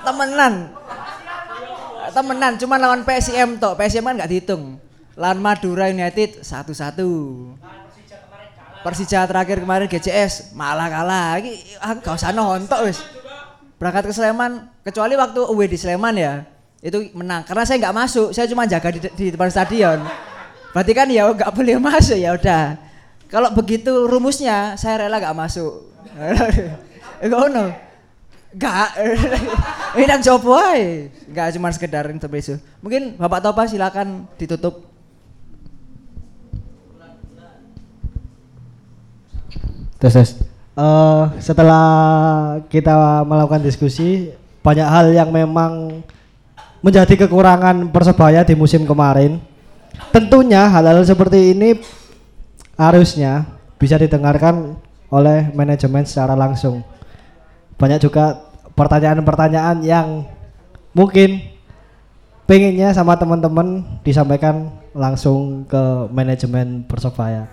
temenan 0.04 0.54
temenan 2.12 2.54
cuma 2.60 2.76
lawan 2.78 3.02
PSM 3.06 3.62
tok 3.62 3.78
PSM 3.78 4.04
kan 4.04 4.14
nggak 4.18 4.30
dihitung 4.30 4.78
lawan 5.18 5.40
Madura 5.42 5.90
United 5.90 6.42
satu-satu 6.44 7.10
Persija 8.78 9.26
terakhir 9.28 9.60
kemarin 9.60 9.90
GCS 9.90 10.56
malah 10.56 10.88
kalah. 10.88 11.44
Iki 11.44 11.76
aku 11.76 11.98
gak 12.08 12.16
usah 12.24 12.32
nonton 12.32 12.88
wis. 12.88 13.04
Berangkat 13.76 14.08
ke 14.08 14.14
Sleman 14.16 14.72
kecuali 14.80 15.20
waktu 15.20 15.44
away 15.44 15.68
di 15.68 15.76
Sleman 15.76 16.16
ya. 16.16 16.48
Itu 16.80 17.04
menang 17.12 17.44
karena 17.44 17.68
saya 17.68 17.84
nggak 17.84 17.96
masuk, 17.98 18.32
saya 18.32 18.48
cuma 18.48 18.64
jaga 18.64 18.88
di, 18.96 19.04
di 19.12 19.26
depan 19.34 19.52
stadion. 19.52 20.00
Berarti 20.72 20.94
kan 20.96 21.10
ya 21.12 21.28
nggak 21.28 21.52
boleh 21.52 21.76
masuk 21.84 22.16
ya 22.16 22.32
udah. 22.38 22.80
Kalau 23.28 23.52
begitu 23.52 24.08
rumusnya 24.08 24.80
saya 24.80 25.08
rela 25.08 25.20
nggak 25.20 25.36
masuk. 25.36 25.92
Enggak 27.24 27.42
ono. 27.52 27.66
Enggak. 28.56 28.90
Ini 30.00 30.06
nang 30.08 30.24
jopo 30.24 30.56
ae. 30.56 31.12
Enggak 31.28 31.54
cuma 31.60 31.68
sekedar 31.76 32.08
intermezzo. 32.08 32.56
Mungkin 32.80 33.20
Bapak 33.20 33.44
Topa 33.44 33.68
silakan 33.68 34.26
ditutup. 34.40 34.88
Tes 40.00 40.14
tes. 40.14 40.30
Eh, 40.78 41.24
setelah 41.42 41.86
kita 42.70 43.26
melakukan 43.26 43.66
diskusi, 43.66 44.30
banyak 44.62 44.86
hal 44.86 45.10
yang 45.10 45.34
memang 45.34 46.06
menjadi 46.86 47.26
kekurangan 47.26 47.90
persebaya 47.90 48.46
di 48.46 48.54
musim 48.54 48.86
kemarin. 48.86 49.42
tentunya 50.14 50.70
hal-hal 50.70 51.02
seperti 51.02 51.58
ini 51.58 51.82
harusnya 52.78 53.50
bisa 53.82 53.98
didengarkan 53.98 54.78
oleh 55.10 55.50
manajemen 55.52 56.06
secara 56.06 56.38
langsung. 56.38 56.86
Banyak 57.78 58.00
juga 58.02 58.48
pertanyaan-pertanyaan 58.78 59.82
yang 59.82 60.26
mungkin 60.94 61.42
pengennya 62.46 62.94
sama 62.94 63.18
teman-teman 63.18 63.86
disampaikan 64.06 64.70
langsung 64.94 65.66
ke 65.66 66.10
manajemen 66.14 66.86
Persebaya. 66.86 67.50